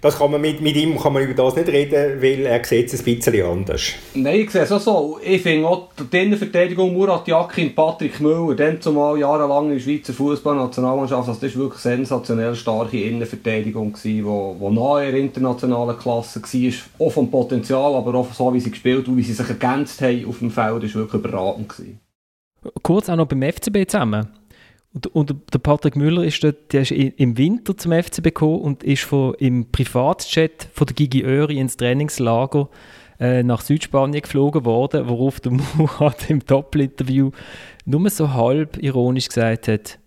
das 0.00 0.18
kann 0.18 0.30
man 0.30 0.40
mit, 0.40 0.60
mit 0.60 0.76
ihm 0.76 0.98
kann 0.98 1.12
man 1.12 1.22
über 1.22 1.34
das 1.34 1.56
nicht 1.56 1.68
reden, 1.68 2.20
weil 2.20 2.46
er 2.46 2.64
sieht 2.64 2.92
es 2.92 3.00
ein 3.00 3.16
bisschen 3.16 3.44
anders. 3.44 3.92
Nein, 4.14 4.40
ich 4.40 4.50
sehe 4.50 4.62
es 4.62 4.72
auch 4.72 4.80
so. 4.80 5.20
Ich 5.22 5.42
finde 5.42 5.68
auch 5.68 5.88
die 6.12 6.16
Innenverteidigung 6.16 6.92
Murat 6.92 7.28
Yakin, 7.28 7.74
Patrick 7.74 8.20
Müller, 8.20 8.54
dann 8.54 8.80
zumal 8.80 9.18
jahrelang 9.18 9.66
in 9.66 9.74
der 9.74 9.80
Schweizer 9.80 10.12
Fußballnationalmannschaft, 10.12 11.28
also 11.28 11.40
das 11.40 11.54
war 11.54 11.62
wirklich 11.62 11.84
eine 11.86 11.96
sensationell 11.96 12.54
starke 12.54 13.02
Innenverteidigung, 13.02 13.96
die 14.02 14.24
wo, 14.24 14.56
wo 14.58 14.70
nahe 14.70 15.06
in 15.06 15.12
der 15.12 15.20
internationalen 15.20 15.98
Klasse 15.98 16.42
war. 16.42 17.06
Auch 17.06 17.12
vom 17.12 17.30
Potenzial, 17.30 17.94
aber 17.94 18.14
auch 18.14 18.32
so, 18.32 18.52
wie 18.52 18.60
sie 18.60 18.70
gespielt 18.70 19.06
und 19.08 19.16
wie 19.16 19.22
sie 19.22 19.34
sich 19.34 19.48
ergänzt 19.48 20.00
haben 20.00 20.26
auf 20.26 20.38
dem 20.38 20.50
Feld, 20.50 20.72
war 20.72 20.80
wirklich 20.80 21.14
überragend. 21.14 21.68
Gewesen. 21.68 22.00
Kurz 22.82 23.08
auch 23.08 23.16
noch 23.16 23.26
beim 23.26 23.42
FCB 23.42 23.88
zusammen. 23.88 24.39
Und, 24.92 25.06
und, 25.08 25.34
der 25.52 25.58
Patrick 25.60 25.94
Müller 25.94 26.24
ist, 26.24 26.42
dort, 26.42 26.72
der 26.72 26.82
ist 26.82 26.90
im 26.90 27.38
Winter 27.38 27.76
zum 27.76 27.92
FCB 27.92 28.24
gekommen 28.24 28.60
und 28.60 28.82
ist 28.82 29.04
von, 29.04 29.34
im 29.34 29.70
Privatjet 29.70 30.68
von 30.72 30.86
der 30.86 30.94
Gigi 30.94 31.22
Öri 31.22 31.58
ins 31.58 31.76
Trainingslager 31.76 32.68
äh, 33.20 33.44
nach 33.44 33.60
Südspanien 33.60 34.22
geflogen 34.22 34.64
worden, 34.64 35.08
worauf 35.08 35.38
der 35.38 35.52
Murat 35.74 36.28
im 36.28 36.40
Doppel-Interview 36.44 37.30
nur 37.84 38.10
so 38.10 38.32
halb 38.32 38.82
ironisch 38.82 39.28
gesagt 39.28 39.68
hat, 39.68 40.00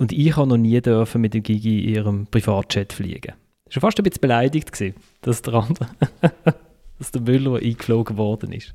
und 0.00 0.12
ich 0.12 0.34
habe 0.34 0.48
noch 0.48 0.56
nie 0.56 0.80
dürfen 0.80 1.20
mit 1.20 1.34
dem 1.34 1.42
Gigi 1.42 1.84
in 1.84 1.94
ihrem 1.94 2.26
Privatjet 2.26 2.94
fliegen. 2.94 3.34
Das 3.66 3.76
war 3.76 3.80
fast 3.82 3.98
ein 3.98 4.04
bisschen 4.04 4.22
beleidigt, 4.22 4.72
gewesen, 4.72 4.94
dass 5.20 5.42
der 5.42 5.52
andere, 5.52 5.88
dass 6.98 7.10
der 7.10 7.20
Müller 7.20 7.56
eingeflogen 7.56 8.16
worden 8.16 8.52
ist. 8.52 8.72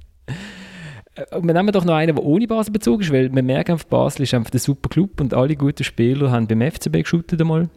Äh, 1.16 1.41
wir 1.41 1.53
nehmen 1.53 1.72
doch 1.72 1.86
noch 1.86 1.95
einen, 1.95 2.16
der 2.16 2.26
ohne 2.26 2.47
Baselbezug 2.47 3.01
ist, 3.01 3.11
weil 3.11 3.34
wir 3.34 3.43
merken, 3.43 3.80
Basel 3.89 4.24
ist 4.24 4.34
einfach 4.34 4.51
der 4.51 4.59
super 4.59 4.89
Club 4.89 5.22
und 5.22 5.34
alle 5.34 5.55
guten 5.55 5.84
Spieler 5.84 6.32
haben 6.32 6.47
beim 6.47 6.61
FCB 6.61 7.03
geschaut 7.03 7.39
einmal. 7.39 7.70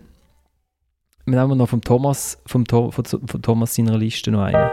Wir 1.25 1.41
nehmen 1.41 1.59
noch 1.59 1.69
vom 1.69 1.83
Thomas, 1.83 2.41
vom, 2.47 2.65
von, 2.67 2.93
von 2.93 3.43
Thomas 3.43 3.75
seiner 3.75 3.99
Liste 3.99 4.31
noch 4.31 4.43
einen. 4.43 4.71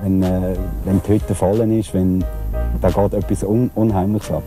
Wenn, 0.00 0.22
äh, 0.22 0.56
wenn 0.84 1.00
die 1.02 1.12
Hütte 1.12 1.34
voll 1.34 1.60
ist, 1.72 1.94
wenn, 1.94 2.24
da 2.80 2.90
geht 2.90 3.14
etwas 3.14 3.44
Un 3.44 3.70
Unheimliches 3.76 4.32
ab. 4.32 4.42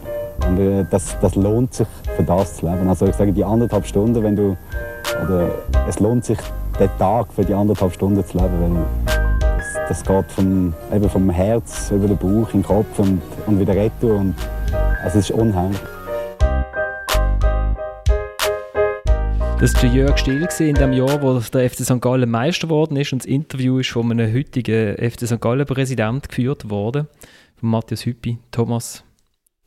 Und 0.46 0.60
äh, 0.60 0.86
das, 0.92 1.18
das 1.22 1.36
lohnt 1.36 1.74
sich, 1.74 1.88
für 2.18 2.24
das 2.24 2.58
zu 2.58 2.66
leben. 2.66 2.90
Also 2.90 3.08
ich 3.08 3.16
sage, 3.16 3.32
die 3.32 3.46
anderthalb 3.46 3.88
Stunden, 3.88 4.22
wenn 4.22 4.36
du, 4.36 4.58
oder 5.24 5.50
es 5.88 5.98
lohnt 6.02 6.26
sich, 6.26 6.38
den 6.78 6.90
Tag 7.00 7.32
für 7.32 7.46
die 7.46 7.54
anderthalb 7.54 7.94
Stunden 7.94 8.24
zu 8.26 8.38
leben, 8.38 8.86
weil 9.05 9.05
das 9.88 10.04
geht 10.04 10.32
vom, 10.32 10.74
eben 10.94 11.10
vom 11.10 11.30
Herz 11.30 11.92
über 11.92 12.08
den 12.08 12.18
Bauch 12.18 12.54
in 12.54 12.62
den 12.62 12.64
Kopf 12.64 13.00
und, 13.00 13.22
und 13.46 13.60
wieder 13.60 13.76
retour. 13.76 14.16
Und, 14.16 14.36
also 15.04 15.20
es 15.20 15.30
ist 15.30 15.32
unheimlich. 15.32 15.80
Das 19.60 19.74
war 19.76 19.94
Jörg 19.94 20.18
Still 20.18 20.48
in 20.60 20.76
dem 20.76 20.94
Jahr, 20.94 21.22
wo 21.22 21.40
der 21.40 21.70
FC 21.70 21.86
St. 21.86 22.02
Gallen 22.02 22.30
Meister 22.30 22.68
geworden 22.68 22.98
ist 22.98 23.14
und 23.14 23.24
das 23.24 23.26
Interview 23.26 23.80
ist 23.80 23.90
von 23.90 24.12
einem 24.12 24.34
heutigen 24.34 24.96
FC 24.98 25.28
St. 25.28 25.40
Gallen 25.40 25.66
Präsident 25.66 26.28
geführt 26.28 26.70
worden, 26.70 27.08
von 27.56 27.70
Matthias 27.70 28.06
Hüppi. 28.06 28.38
Thomas, 28.52 29.04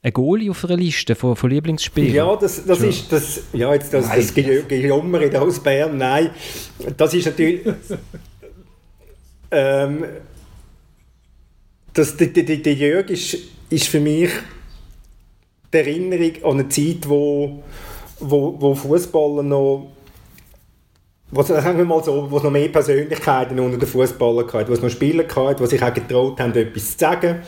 ein 0.03 0.12
Goalie 0.12 0.51
auf 0.51 0.64
einer 0.64 0.77
Liste 0.77 1.14
von, 1.14 1.37
von 1.37 1.51
Lieblingsspielern? 1.51 2.14
Ja, 2.14 2.37
das, 2.37 2.64
das 2.66 2.81
ist 2.81 3.11
das, 3.11 3.43
ja, 3.53 3.73
jetzt 3.73 3.95
das, 3.95 4.09
das 4.14 4.35
Gejummer 4.35 5.21
aus 5.41 5.61
Bern, 5.61 5.97
nein, 5.97 6.31
das 6.97 7.14
ist 7.14 7.27
natürlich 7.27 7.62
ähm, 9.51 10.05
das, 11.92 12.16
der, 12.16 12.28
der, 12.28 12.57
der 12.57 12.74
Jörg 12.74 13.11
ist, 13.11 13.36
ist 13.70 13.88
für 13.88 14.01
mich 14.01 14.30
die 15.72 15.78
Erinnerung 15.78 16.32
an 16.44 16.61
eine 16.61 16.68
Zeit, 16.68 17.09
wo, 17.09 17.62
wo, 18.20 18.57
wo 18.59 18.74
Fußballer 18.74 19.42
noch 19.42 19.90
was, 21.30 21.49
sagen 21.49 21.76
wir 21.76 21.84
mal 21.84 22.03
so, 22.03 22.30
wo 22.30 22.38
es 22.38 22.42
noch 22.42 22.51
mehr 22.51 22.68
Persönlichkeiten 22.68 23.59
unter 23.61 23.76
den 23.76 23.86
Fußballern 23.86 24.51
hatte, 24.51 24.68
wo 24.68 24.72
es 24.72 24.80
noch 24.80 24.88
Spieler 24.88 25.24
hatte, 25.24 25.62
die 25.62 25.66
sich 25.66 25.82
auch 25.82 25.92
getraut 25.92 26.40
haben, 26.40 26.55
etwas 26.55 26.92
zu 26.92 26.99
sagen 26.99 27.42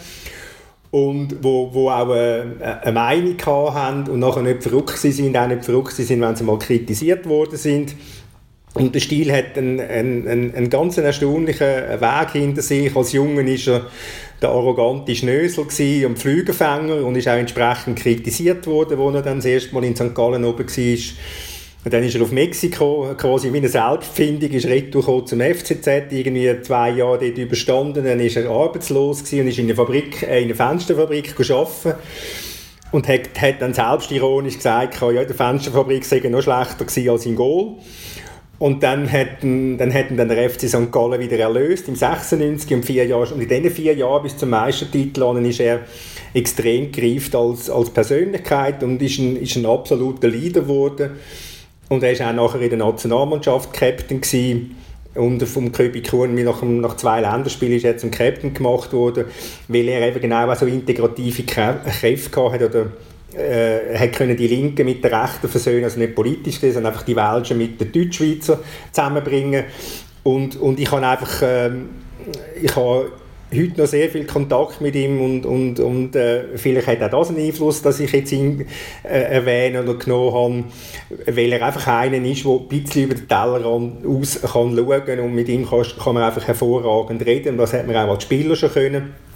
und 0.90 1.42
wo, 1.42 1.72
wo 1.72 1.88
auch 1.88 2.11
eine, 2.11 2.80
eine 2.82 2.92
Meinung 2.92 3.36
hatten 3.46 4.11
und 4.11 4.18
nachher 4.18 4.42
nicht 4.42 4.62
verrückt 4.62 4.98
sind, 4.98 5.36
auch 5.36 5.46
nicht 5.46 5.64
verrückt 5.64 5.92
sind, 5.92 6.20
wenn 6.20 6.36
sie 6.36 6.44
mal 6.44 6.59
kritisiert 6.59 7.26
worden 7.26 7.57
sind. 7.57 7.94
Und 8.75 8.95
der 8.95 9.01
Stil 9.01 9.33
hat 9.33 9.59
einen, 9.59 9.81
einen, 9.81 10.55
einen 10.55 10.71
ganz 10.71 10.97
erstaunlichen 10.97 11.61
Weg 11.66 12.31
hinter 12.33 12.62
sich. 12.62 12.95
Als 12.95 13.12
Junge 13.12 13.45
war 13.45 13.75
er 13.75 13.87
der 14.41 14.49
arrogante 14.49 15.14
Schnösel 15.14 15.66
und 16.07 16.18
Flügelfänger 16.18 17.05
und 17.05 17.16
ist 17.16 17.29
auch 17.29 17.33
entsprechend 17.33 17.99
kritisiert 17.99 18.66
worden, 18.66 19.01
als 19.01 19.14
er 19.14 19.23
dann 19.23 19.39
das 19.39 19.45
erste 19.45 19.75
Mal 19.75 19.85
in 19.85 19.97
St. 19.97 20.14
Gallen 20.14 20.45
oben 20.45 20.66
war. 20.66 20.97
Und 21.83 21.95
dann 21.95 22.05
ist 22.05 22.14
er 22.14 22.23
auf 22.23 22.31
Mexiko, 22.31 23.14
quasi 23.16 23.53
wie 23.53 23.57
eine 23.57 23.68
Selbstfindung, 23.68 24.51
ist 24.51 24.66
retour 24.66 25.25
zum 25.25 25.41
FCZ, 25.41 25.87
irgendwie 26.11 26.61
zwei 26.61 26.91
Jahre 26.91 27.18
dort 27.18 27.39
überstanden, 27.39 28.05
dann 28.05 28.21
ist 28.21 28.37
er 28.37 28.51
arbeitslos 28.51 29.23
und 29.23 29.49
ist 29.49 29.59
in 29.59 29.64
einer 29.64 29.75
Fabrik, 29.75 30.23
in 30.23 30.29
einer 30.29 30.55
Fensterfabrik 30.55 31.35
arbeiten 31.51 31.95
und 32.93 33.09
hat, 33.09 33.41
hat 33.41 33.62
dann 33.62 33.73
selbstironisch 33.73 34.57
gesagt, 34.57 35.01
ja, 35.01 35.25
die 35.25 35.33
Fensterfabrik 35.33 36.05
sei 36.05 36.18
noch 36.29 36.43
schlechter 36.43 37.12
als 37.12 37.27
in 37.27 37.37
Goal. 37.37 37.77
Und 38.61 38.83
dann 38.83 39.07
hätten, 39.09 39.79
dann 39.79 39.91
hätten 39.91 40.19
dann 40.19 40.29
der 40.29 40.51
FC 40.51 40.69
St. 40.69 40.93
Gallen 40.93 41.19
wieder 41.19 41.39
erlöst 41.39 41.89
im 41.89 41.97
96 41.97 42.75
und 42.75 42.85
vier 42.85 43.07
Jahre, 43.07 43.33
und 43.33 43.41
in 43.41 43.49
diesen 43.49 43.71
vier 43.71 43.95
Jahren 43.95 44.23
bis 44.23 44.37
zum 44.37 44.51
Meistertitel 44.51 45.23
ist 45.47 45.61
er 45.61 45.81
extrem 46.35 46.93
gereift 46.93 47.35
als, 47.35 47.71
als 47.71 47.89
Persönlichkeit 47.89 48.83
und 48.83 49.01
ist 49.01 49.19
ein, 49.19 49.37
ist 49.37 49.57
ein 49.57 49.65
absoluter 49.65 50.29
Leader 50.29 50.61
geworden. 50.61 51.13
Und 51.89 52.03
er 52.03 52.19
war 52.19 52.29
auch 52.29 52.35
nachher 52.35 52.61
in 52.61 52.69
der 52.69 52.79
Nationalmannschaft 52.81 53.73
Captain 53.73 54.21
gewesen. 54.21 54.77
Und 55.15 55.43
vom 55.45 55.73
Köbi 55.73 56.03
Kuhn 56.03 56.35
nach, 56.35 56.63
nach 56.63 56.97
zwei 56.97 57.23
Länderspielen 57.23 57.77
ist 57.79 57.85
er 57.85 57.97
zum 57.97 58.11
Captain 58.11 58.53
gemacht 58.53 58.93
worden, 58.93 59.25
weil 59.69 59.89
er 59.89 60.07
eben 60.07 60.21
genau 60.21 60.55
so 60.55 60.67
integrative 60.67 61.45
Kräfte 61.45 62.53
hatte 62.53 62.69
oder 62.69 62.87
äh, 63.37 63.97
hat 63.97 64.12
können 64.12 64.37
die 64.37 64.49
Linken 64.49 64.87
mit 64.87 65.03
der 65.05 65.22
Rechten 65.22 65.49
versöhnen, 65.49 65.85
also 65.85 65.99
nicht 65.99 66.14
politisch, 66.14 66.61
sondern 66.61 66.87
einfach 66.87 67.03
die 67.03 67.16
Welschen 67.16 67.59
mit 67.59 67.81
den 67.81 67.93
Deutschschweizer 67.93 68.61
zusammenbringen. 68.93 69.64
Und, 70.22 70.57
und 70.57 70.78
ich 70.78 70.91
habe 70.91 71.07
einfach, 71.07 71.43
äh, 71.43 71.70
ich 72.61 72.74
habe 72.76 73.12
heute 73.53 73.81
noch 73.81 73.87
sehr 73.87 74.09
viel 74.09 74.26
Kontakt 74.26 74.81
mit 74.81 74.95
ihm 74.95 75.20
und, 75.20 75.47
und, 75.47 75.81
und 75.81 76.14
äh, 76.14 76.57
vielleicht 76.57 76.87
hat 76.87 77.03
auch 77.03 77.20
das 77.20 77.31
einen 77.31 77.45
Einfluss, 77.45 77.83
dass 77.83 77.99
ich 78.01 78.12
jetzt 78.12 78.33
ihn 78.33 78.66
äh, 79.03 79.09
erwähne 79.09 79.83
oder 79.83 79.95
genommen 79.95 80.66
habe, 81.18 81.37
weil 81.37 81.53
er 81.53 81.66
einfach 81.66 81.87
einer 81.87 82.24
ist, 82.24 82.45
der 82.45 82.53
ein 82.53 82.68
bisschen 82.68 83.05
über 83.05 83.14
den 83.14 83.28
Tellerrand 83.28 84.07
aus 84.07 84.41
kann 84.41 84.76
schauen 84.76 85.20
und 85.20 85.35
mit 85.35 85.49
ihm 85.49 85.68
kann, 85.68 85.85
kann 86.03 86.14
man 86.14 86.22
einfach 86.22 86.47
hervorragend 86.47 87.24
reden 87.26 87.51
und 87.51 87.59
das 87.59 87.72
hat 87.72 87.87
man 87.87 87.97
auch 87.97 88.14
als 88.14 88.22
Spieler 88.22 88.55
schon 88.55 88.70
können. 88.70 89.30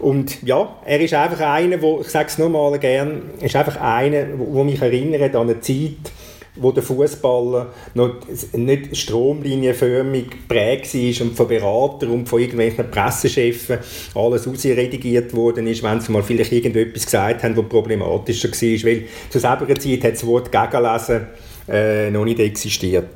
Und 0.00 0.42
ja, 0.42 0.76
er 0.84 1.00
ist 1.00 1.12
einfach 1.12 1.40
einer, 1.40 1.80
wo, 1.82 2.00
ich 2.00 2.08
sage 2.08 2.28
es 2.28 2.38
nochmal 2.38 2.78
gern, 2.78 3.22
ist 3.40 3.54
einfach 3.54 3.78
einer, 3.80 4.26
wo, 4.38 4.64
mich 4.64 4.80
erinnert 4.80 5.36
an 5.36 5.50
eine 5.50 5.60
Zeit, 5.60 6.10
wo 6.56 6.72
der 6.72 6.82
Fußballer 6.82 7.72
noch 7.94 8.14
nicht 8.54 8.96
stromlinienförmig 8.96 10.30
geprägt 10.30 10.94
war 10.94 11.26
und 11.26 11.36
von 11.36 11.48
Beratern 11.48 12.10
und 12.10 12.28
von 12.28 12.40
irgendwelchen 12.40 12.90
Pressechefs 12.90 13.68
alles 14.14 14.48
ausredigiert 14.48 15.34
worden 15.34 15.66
ist, 15.66 15.82
wenn 15.82 16.00
sie 16.00 16.12
mal 16.12 16.22
vielleicht 16.22 16.52
irgendetwas 16.52 17.04
gesagt 17.04 17.42
haben, 17.42 17.56
was 17.56 17.68
problematischer 17.68 18.48
war. 18.48 18.90
Weil 18.90 19.04
zu 19.28 19.38
selber 19.38 19.66
Zeit 19.78 20.04
hat 20.04 20.12
das 20.14 20.26
Wort 20.26 20.50
Gegenlesen 20.50 21.26
äh, 21.68 22.10
noch 22.10 22.24
nicht 22.24 22.40
existiert. 22.40 23.08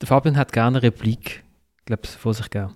Der 0.00 0.08
Fabian 0.08 0.36
hat 0.36 0.52
gerne 0.52 0.78
eine 0.78 0.82
Replik, 0.82 1.42
glaube 1.84 2.02
ich, 2.04 2.10
vor 2.10 2.32
sich 2.32 2.48
gegeben. 2.48 2.74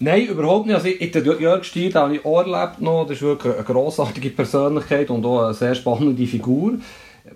Nein, 0.00 0.26
überhaupt 0.26 0.66
nicht. 0.66 0.76
Also, 0.76 0.88
der 0.88 1.40
Jörg 1.40 1.64
Stier 1.64 1.92
habe 1.94 2.16
ich 2.16 2.24
auch 2.24 2.46
erlebt 2.46 2.80
noch. 2.80 3.04
Das 3.04 3.16
ist 3.16 3.22
wirklich 3.22 3.54
eine 3.54 3.64
grossartige 3.64 4.30
Persönlichkeit 4.30 5.10
und 5.10 5.26
auch 5.26 5.44
eine 5.44 5.54
sehr 5.54 5.74
spannende 5.74 6.26
Figur. 6.26 6.74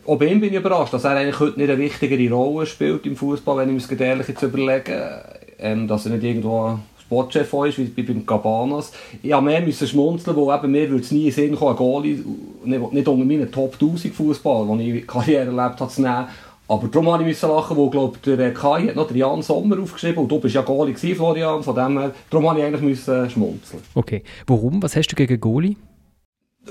Bei 0.06 0.26
ihm 0.26 0.40
bin 0.40 0.52
ich 0.52 0.60
überrascht, 0.60 0.94
dass 0.94 1.04
er 1.04 1.16
eigentlich 1.16 1.40
heute 1.40 1.58
nicht 1.58 1.70
eine 1.70 1.78
wichtigere 1.78 2.34
Rolle 2.34 2.66
spielt 2.66 3.04
im 3.04 3.16
Fußball, 3.16 3.58
wenn 3.58 3.76
ich 3.76 3.90
mir 3.90 3.96
das 3.96 4.06
ehrlich 4.06 4.28
jetzt 4.28 4.42
überlege. 4.42 5.22
Ähm, 5.58 5.86
dass 5.86 6.06
er 6.06 6.12
nicht 6.12 6.24
irgendwo 6.24 6.78
Sportchef 7.00 7.52
ist, 7.52 7.78
wie 7.78 8.02
beim 8.02 8.24
Cabanas. 8.24 8.92
Ich 9.22 9.32
habe 9.32 9.44
mehr 9.44 9.60
müssen 9.60 9.86
schmunzeln, 9.86 10.34
wo 10.34 10.52
eben 10.52 10.70
mir 10.70 10.88
würde 10.88 11.04
es 11.04 11.10
nie 11.10 11.26
in 11.26 11.32
Sinn 11.32 11.54
kommen, 11.54 11.70
einen 11.70 11.76
Goalie, 11.76 12.24
nicht, 12.64 12.92
nicht 12.92 13.08
unter 13.08 13.24
meinen 13.24 13.52
Top 13.52 13.74
1000 13.74 14.14
Fußball, 14.14 14.78
die 14.78 14.98
ich 14.98 15.06
Karriere 15.06 15.46
erlebt 15.46 15.80
habe, 15.80 15.90
zu 15.90 16.00
nehmen. 16.00 16.26
Aber 16.68 16.88
darum 16.88 17.04
musste 17.04 17.28
ich 17.28 17.42
lachen, 17.42 17.76
wo 17.76 17.90
glaub, 17.90 18.22
der 18.22 18.38
äh, 18.38 18.52
Kai 18.52 18.88
hat 18.88 18.96
noch 18.96 19.08
den 19.08 19.16
Jan 19.16 19.42
Sommer 19.42 19.80
aufgeschrieben 19.80 20.22
und 20.22 20.28
du 20.28 20.38
bist 20.38 20.54
ja 20.54 20.62
Goalie 20.62 20.94
gewesen, 20.94 21.16
Florian, 21.16 21.62
von 21.62 21.74
dem 21.74 21.98
her, 21.98 22.14
darum 22.30 22.44
musste 22.44 22.60
ich 22.60 22.66
eigentlich 22.66 22.82
müssen 22.82 23.30
schmunzeln. 23.30 23.82
Okay, 23.94 24.22
warum? 24.46 24.82
Was 24.82 24.96
hast 24.96 25.08
du 25.08 25.16
gegen 25.16 25.38
Goalie? 25.40 25.76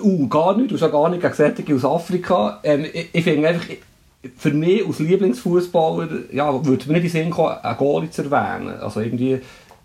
Uh, 0.02 0.28
gar 0.28 0.56
nicht, 0.56 0.72
du 0.72 0.76
hast 0.76 0.82
ja 0.82 0.88
gar 0.88 1.10
nicht 1.10 1.22
gegen 1.22 1.34
Sättige 1.34 1.76
aus 1.76 1.86
Afrika. 1.86 2.60
Ähm, 2.64 2.86
ich, 2.92 3.10
ich 3.12 3.24
finde 3.24 3.50
einfach, 3.50 3.66
für 4.38 4.52
mich 4.52 4.86
als 4.86 5.00
Lieblingsfußballer, 5.00 6.08
ja, 6.32 6.66
würde 6.66 6.88
mir 6.88 6.94
nicht 6.94 6.96
in 6.96 7.02
den 7.02 7.10
Sinn 7.10 7.30
kommen, 7.32 7.58
einen 7.62 7.78
Goalie 7.78 8.10
zu 8.10 8.24
erwähnen. 8.24 8.80
Also 8.80 9.02
irgendwie, 9.02 9.42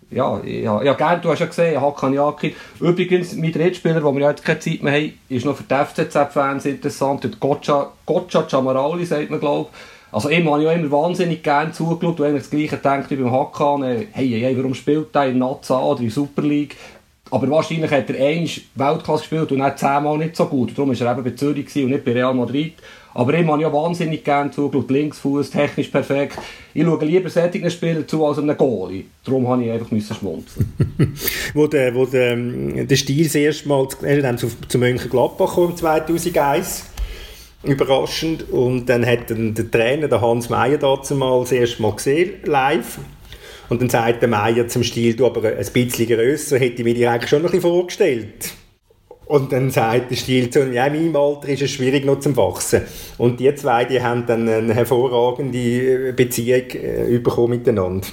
ja, 0.09 0.39
ja, 0.43 0.81
ja 0.83 0.93
gern, 0.93 1.21
du 1.21 1.29
hast 1.29 1.39
ja 1.39 1.47
gesehen, 1.47 1.81
Hakan 1.81 2.13
Yakin. 2.13 2.53
Übrigens, 2.79 3.35
mein 3.35 3.51
Drittspieler, 3.51 4.03
wo 4.03 4.13
wir 4.13 4.21
ja 4.21 4.29
jetzt 4.29 4.45
keine 4.45 4.59
Zeit 4.59 4.83
mehr 4.83 4.93
haben, 4.93 5.13
ist 5.27 5.45
noch 5.45 5.57
für 5.57 5.63
die 5.63 5.73
FCZ-Fans 5.75 6.65
interessant. 6.65 7.39
Gotcha, 7.39 7.91
Gotcha 8.05 8.43
Chamarali, 8.43 9.05
sagt 9.05 9.29
man, 9.29 9.39
glaube 9.39 9.69
Also 10.11 10.29
ihm 10.29 10.49
habe 10.49 10.63
ich 10.63 10.69
auch 10.69 10.75
immer 10.75 10.91
wahnsinnig 10.91 11.43
gerne 11.43 11.71
zugeschaut, 11.71 12.19
weil 12.19 12.29
eigentlich 12.29 12.43
das 12.43 12.51
Gleiche 12.51 12.77
denkt 12.77 13.11
wie 13.11 13.15
beim 13.17 13.31
Hakan. 13.31 13.83
Hey, 13.83 14.07
hey, 14.11 14.57
warum 14.57 14.73
spielt 14.73 15.13
er 15.13 15.27
in 15.27 15.39
Naza 15.39 15.79
oder 15.79 16.01
in 16.01 16.09
Super 16.09 16.41
League? 16.41 16.75
Aber 17.29 17.49
wahrscheinlich 17.49 17.91
hat 17.91 18.09
er 18.09 18.25
einmal 18.25 18.49
Weltklasse 18.75 19.21
gespielt 19.23 19.51
und 19.51 19.59
dann 19.59 19.75
zehnmal 19.75 20.17
nicht 20.17 20.35
so 20.35 20.45
gut. 20.45 20.71
Darum 20.77 20.97
war 20.97 21.07
er 21.07 21.11
eben 21.11 21.23
bei 21.23 21.31
Zürich 21.31 21.75
und 21.75 21.89
nicht 21.89 22.05
bei 22.05 22.13
Real 22.13 22.33
Madrid. 22.33 22.75
Aber 23.13 23.33
ihm 23.33 23.51
habe 23.51 23.57
ich 23.57 23.67
ja 23.67 23.73
wahnsinnig 23.73 24.23
gerne 24.23 24.51
zugeschaut. 24.51 24.91
Linksfuß, 24.91 25.49
technisch 25.49 25.87
perfekt. 25.87 26.37
Ich 26.73 26.83
schaue 26.83 27.03
lieber 27.03 27.29
solchen 27.29 27.69
Spielern 27.69 28.07
zu 28.07 28.25
als 28.25 28.37
einem 28.37 28.55
Goalie. 28.55 29.05
Darum 29.25 29.47
habe 29.47 29.65
ich 29.65 29.71
einfach 29.71 29.87
schmunzeln. 29.87 30.73
wo 31.53 31.67
der, 31.67 31.93
wo 31.95 32.05
der, 32.05 32.33
ähm, 32.33 32.87
der 32.87 32.95
Stil 32.95 33.25
das 33.25 33.35
erste 33.35 33.67
Mal 33.67 33.87
zu, 33.89 34.47
zu 34.67 34.77
Mönchengladbach 34.77 35.55
kam 35.55 35.75
2001 35.75 36.85
überraschend 37.67 38.49
und 38.49 38.87
dann 38.87 39.05
hat 39.05 39.29
dann 39.29 39.53
der 39.53 39.69
Trainer 39.69 40.07
der 40.07 40.21
Hans 40.21 40.49
Meyer 40.49 40.77
dazu 40.77 41.15
mal 41.15 41.41
das 41.41 41.51
erste 41.51 41.81
Mal 41.81 41.93
gesehen 41.93 42.33
live 42.45 42.99
und 43.69 43.81
dann 43.81 43.89
sagt 43.89 44.21
der 44.21 44.29
Meier 44.29 44.67
zum 44.67 44.83
Stil 44.83 45.15
du 45.15 45.25
aber 45.25 45.43
ein 45.43 45.65
bisschen 45.73 46.07
grösser 46.07 46.57
hätte 46.57 46.77
ich 46.77 46.83
mir 46.83 46.93
dir 46.93 47.11
eigentlich 47.11 47.29
schon 47.29 47.39
ein 47.39 47.43
bisschen 47.43 47.61
vorgestellt 47.61 48.53
und 49.27 49.51
dann 49.51 49.69
sagt 49.71 50.09
der 50.09 50.15
Stil 50.15 50.49
zu 50.49 50.71
ja, 50.71 50.85
in 50.87 51.11
meinem 51.11 51.15
Alter 51.17 51.49
ist 51.49 51.61
es 51.61 51.71
schwierig 51.71 52.05
noch 52.05 52.19
zum 52.19 52.37
Wachsen. 52.37 52.83
Und 53.17 53.41
die 53.41 53.53
zwei, 53.55 53.83
die 53.83 54.01
haben 54.01 54.25
dann 54.25 54.47
eine 54.47 54.73
hervorragende 54.73 56.13
Beziehung 56.13 56.69
äh, 56.71 57.19
bekommen 57.19 57.57
miteinander. 57.57 58.07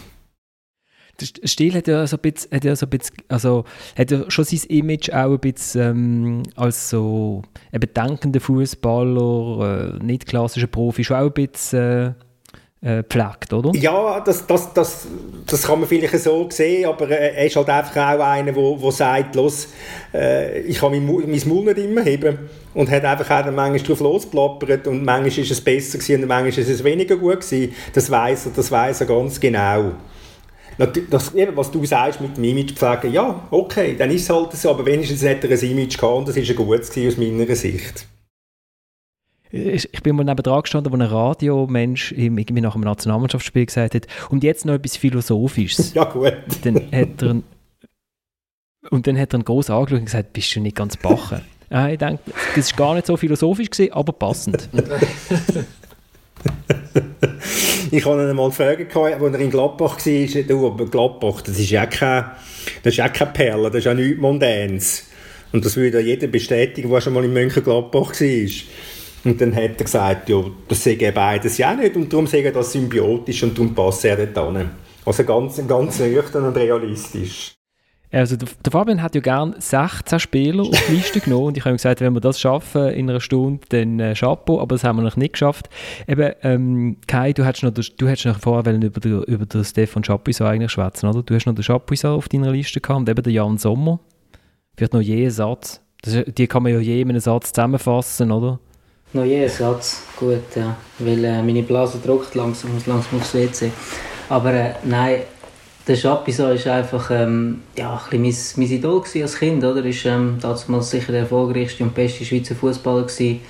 Der 1.21 1.49
Stil 1.49 1.75
hat 1.75 1.87
ja 1.87 2.07
so 2.07 2.17
ein 2.17 2.21
bisschen, 2.21 2.51
hat 2.51 2.65
ja 2.65 2.75
so 2.75 2.87
ein 2.87 2.91
bisschen, 2.91 3.17
also 3.29 3.65
hat 3.97 4.11
ja 4.11 4.31
schon 4.31 4.45
sein 4.45 4.61
Image 4.69 5.11
auch 5.11 5.33
ein 5.33 5.39
bisschen 5.39 5.83
ähm, 5.83 6.43
als 6.57 6.91
so 6.91 7.43
eben 7.73 7.93
denkender 7.95 8.41
Fußballer, 8.41 9.99
äh, 10.01 10.05
nicht 10.05 10.27
klassischer 10.27 10.67
Profi, 10.67 11.05
schon 11.05 11.17
auch 11.17 11.27
ein 11.27 11.33
bisschen 11.33 11.81
äh, 11.81 12.13
äh, 12.85 13.03
pflegt, 13.03 13.53
oder? 13.53 13.71
Ja, 13.75 14.21
das, 14.21 14.47
das, 14.47 14.75
das, 14.75 15.07
das 15.47 15.63
kann 15.63 15.81
man 15.81 15.89
vielleicht 15.89 16.19
so 16.19 16.47
sehen, 16.51 16.87
aber 16.87 17.09
äh, 17.09 17.35
er 17.35 17.47
ist 17.47 17.57
halt 17.57 17.71
einfach 17.71 17.97
auch 17.97 18.21
einer, 18.21 18.53
der 18.53 18.93
sagt, 18.93 19.35
los, 19.37 19.69
äh, 20.13 20.61
ich 20.61 20.79
kann 20.79 20.91
mein, 20.91 21.07
mein 21.07 21.43
Maul 21.47 21.65
nicht 21.65 21.79
immer 21.79 22.03
heben 22.03 22.39
und 22.75 22.91
hat 22.91 23.05
einfach 23.05 23.39
auch 23.39 23.45
dann 23.45 23.55
manchmal 23.55 23.89
drauf 23.89 24.01
losplappert 24.01 24.87
und 24.87 25.03
manchmal 25.03 25.29
ist 25.29 25.51
es 25.51 25.61
besser 25.63 25.97
gewesen 25.97 26.23
und 26.23 26.29
manchmal 26.29 26.49
ist 26.49 26.69
es 26.69 26.85
weniger 26.85 27.17
gut 27.17 27.41
gewesen. 27.41 27.75
Das 27.95 28.11
weiß 28.11 28.47
er, 28.47 28.53
das 28.55 28.71
weiß 28.71 29.01
er 29.01 29.07
ganz 29.07 29.41
genau. 29.41 29.93
Das, 30.79 31.35
eben, 31.35 31.57
was 31.57 31.71
du 31.71 31.85
sagst 31.85 32.21
mit 32.21 32.37
dem 32.37 32.45
Image 32.45 32.73
pflegen, 32.73 33.13
ja, 33.13 33.47
okay, 33.51 33.95
dann 33.97 34.11
ist 34.11 34.23
es 34.23 34.31
halt 34.31 34.53
so, 34.53 34.71
aber 34.71 34.85
wenigstens 34.87 35.25
hat 35.25 35.45
er 35.45 35.51
ein 35.51 35.71
Image 35.71 35.97
gehabt 35.97 36.17
und 36.17 36.29
das 36.29 36.37
war 36.37 36.43
ein 36.43 36.57
gutes 36.57 36.91
aus 36.91 37.17
meiner 37.17 37.55
Sicht 37.55 38.07
ich, 39.55 39.89
ich 39.93 40.03
bin 40.03 40.17
mal 40.17 40.25
nebenan 40.25 40.63
gestanden, 40.63 40.93
wo 40.93 40.97
ein 40.97 41.03
Radiomensch 41.03 42.13
irgendwie 42.13 42.61
nach 42.61 42.75
einem 42.75 42.85
Nationalmannschaftsspiel 42.85 43.67
gesagt 43.67 43.95
hat, 43.95 44.07
und 44.31 44.43
jetzt 44.43 44.65
noch 44.65 44.75
etwas 44.75 44.97
Philosophisches. 44.97 45.95
ja, 45.95 46.05
gut. 46.05 46.35
Dann 46.63 46.77
hat 46.91 47.23
er, 47.23 47.43
und 48.91 49.07
dann 49.07 49.19
hat 49.19 49.33
er 49.33 49.39
ihn 49.39 49.45
groß 49.45 49.71
angeschaut 49.71 50.01
und 50.01 50.07
gesagt, 50.07 50.33
bist 50.33 50.55
du 50.57 50.61
nicht 50.61 50.77
ganz 50.77 50.97
bachen? 50.97 51.41
ja, 51.71 51.89
ich 51.91 51.99
denke, 51.99 52.21
das 52.57 52.73
war 52.73 52.87
gar 52.87 52.95
nicht 52.95 53.07
so 53.07 53.17
philosophisch, 53.17 53.71
gewesen, 53.71 53.93
aber 53.93 54.13
passend. 54.13 54.69
ich 57.91 58.05
habe 58.05 58.23
ihn 58.23 58.37
mal 58.37 58.51
fragen, 58.51 58.87
als 58.93 59.23
er 59.23 59.41
in 59.41 59.51
Gladbach 59.51 59.99
war, 60.05 60.43
du, 60.43 60.67
aber 60.67 60.87
Gladbach, 60.87 61.41
das 61.43 61.59
ist 61.59 61.71
ja 61.71 61.87
keine, 61.87 62.33
das 62.83 62.97
keine 62.97 63.31
Perle, 63.33 63.71
das 63.71 63.79
ist 63.79 63.85
ja 63.85 63.95
nichts 63.95 64.21
Mondänes. 64.21 65.05
Und 65.53 65.65
das 65.65 65.77
würde 65.77 66.01
ja 66.01 66.05
jeder 66.05 66.27
bestätigen, 66.27 66.91
der 66.91 67.01
schon 67.01 67.13
mal 67.13 67.25
in 67.25 67.33
Mönchengladbach 67.33 68.21
war. 68.21 68.49
Und 69.25 69.41
dann 69.41 69.55
hat 69.55 69.79
er 69.79 69.85
gesagt, 69.85 70.29
ja, 70.29 70.45
das 70.69 70.85
sehe 70.85 71.13
beides 71.13 71.57
ja 71.59 71.75
nicht 71.75 71.97
und 71.97 72.13
darum 72.13 72.27
sehe 72.27 72.53
das 72.53 72.73
symbiotisch 72.73 73.43
und 73.43 73.57
darum 73.57 73.75
passt 73.75 74.05
er 74.05 74.27
dort 74.27 74.57
hin. 74.57 74.71
Also 75.07 75.25
ganz, 75.25 75.61
ganz 75.67 75.99
nüchtern 75.99 76.45
und 76.45 76.57
realistisch. 76.57 77.55
Also 78.15 78.37
der, 78.37 78.49
Fabian 78.71 79.03
hat 79.03 79.17
ja 79.17 79.21
gerne 79.21 79.57
16 79.59 80.21
Spieler 80.21 80.63
auf 80.63 80.87
die 80.89 80.95
Liste 80.95 81.19
genommen 81.19 81.47
und 81.47 81.57
ich 81.57 81.65
habe 81.65 81.75
ihm 81.75 81.79
gesagt, 81.79 82.01
wenn 82.01 82.15
wir 82.15 82.21
das 82.21 82.39
schaffen 82.39 82.89
in 82.91 83.11
einer 83.11 83.21
Stunde, 83.21 83.61
dann 83.71 83.99
äh, 83.99 84.15
Chapeau, 84.15 84.61
aber 84.61 84.77
das 84.77 84.85
haben 84.85 84.97
wir 84.97 85.03
noch 85.03 85.17
nicht 85.17 85.33
geschafft. 85.33 85.69
Eben, 86.07 86.33
ähm, 86.43 86.97
Kai, 87.09 87.33
du 87.33 87.45
hättest 87.45 87.65
noch, 87.65 87.73
du 87.73 88.09
hättest 88.09 88.27
noch 88.27 88.39
vorher 88.39 88.73
über, 88.73 89.27
über 89.27 89.47
den 89.47 89.65
Stefan 89.65 90.05
Chapuisat 90.05 90.47
eigentlich 90.47 90.71
schwätzen, 90.71 91.09
oder? 91.09 91.25
Du 91.25 91.35
hast 91.35 91.47
noch 91.47 91.57
den 91.57 91.65
Chapuisat 91.65 92.13
auf 92.13 92.29
deiner 92.29 92.53
Liste 92.53 92.81
gehabt 92.81 93.01
und 93.01 93.09
eben 93.09 93.23
den 93.23 93.33
Jan 93.33 93.59
Sommer. 93.59 93.99
Vielleicht 94.77 94.93
noch 94.93 95.01
je 95.01 95.29
Satz. 95.29 95.81
Das, 96.03 96.25
die 96.25 96.47
kann 96.47 96.63
man 96.63 96.73
ja 96.73 96.79
je 96.79 97.01
in 97.01 97.09
einem 97.09 97.21
Satz 97.21 97.53
zusammenfassen, 97.53 98.31
oder? 98.31 98.61
Noch 99.13 99.25
je 99.25 99.49
Satz, 99.49 100.03
gut, 100.17 100.55
ja. 100.55 100.77
Weil 101.01 101.25
äh, 101.25 101.43
meine 101.43 101.63
Blase 101.65 101.99
druckt 101.99 102.37
langsam, 102.37 102.75
muss 102.75 102.87
langsam 102.87 103.19
aufs 103.19 103.35
WC. 103.35 103.73
Aber 104.29 104.53
äh, 104.53 104.75
nein, 104.85 105.23
der 105.87 105.97
Chapiso 105.97 106.45
war 106.45 106.75
einfach 106.75 107.11
ähm, 107.11 107.63
ja, 107.77 108.01
ein 108.11 108.23
mein, 108.23 108.35
mein 108.57 108.71
Idol 108.71 109.03
als 109.23 109.39
Kind. 109.39 109.63
Oder? 109.65 109.85
Ist 109.85 110.07
ähm, 110.07 110.39
damals 110.41 110.91
sicher 110.91 111.13
der 111.13 111.23
erfolgreichste 111.23 111.85
und 111.85 111.95
beste 111.95 112.25
Schweizer 112.25 112.55
Fußballer 112.55 113.03
gewesen. 113.03 113.41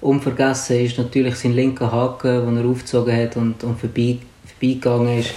Unvergessen 0.00 0.84
ist 0.84 0.98
natürlich 0.98 1.36
sein 1.36 1.54
linker 1.54 1.90
Haken, 1.90 2.46
den 2.46 2.56
er 2.58 2.68
aufgezogen 2.68 3.16
hat 3.16 3.36
und, 3.36 3.62
und 3.64 3.78
vorbei, 3.78 4.18
vorbeigegangen 4.44 5.20
ist. 5.20 5.30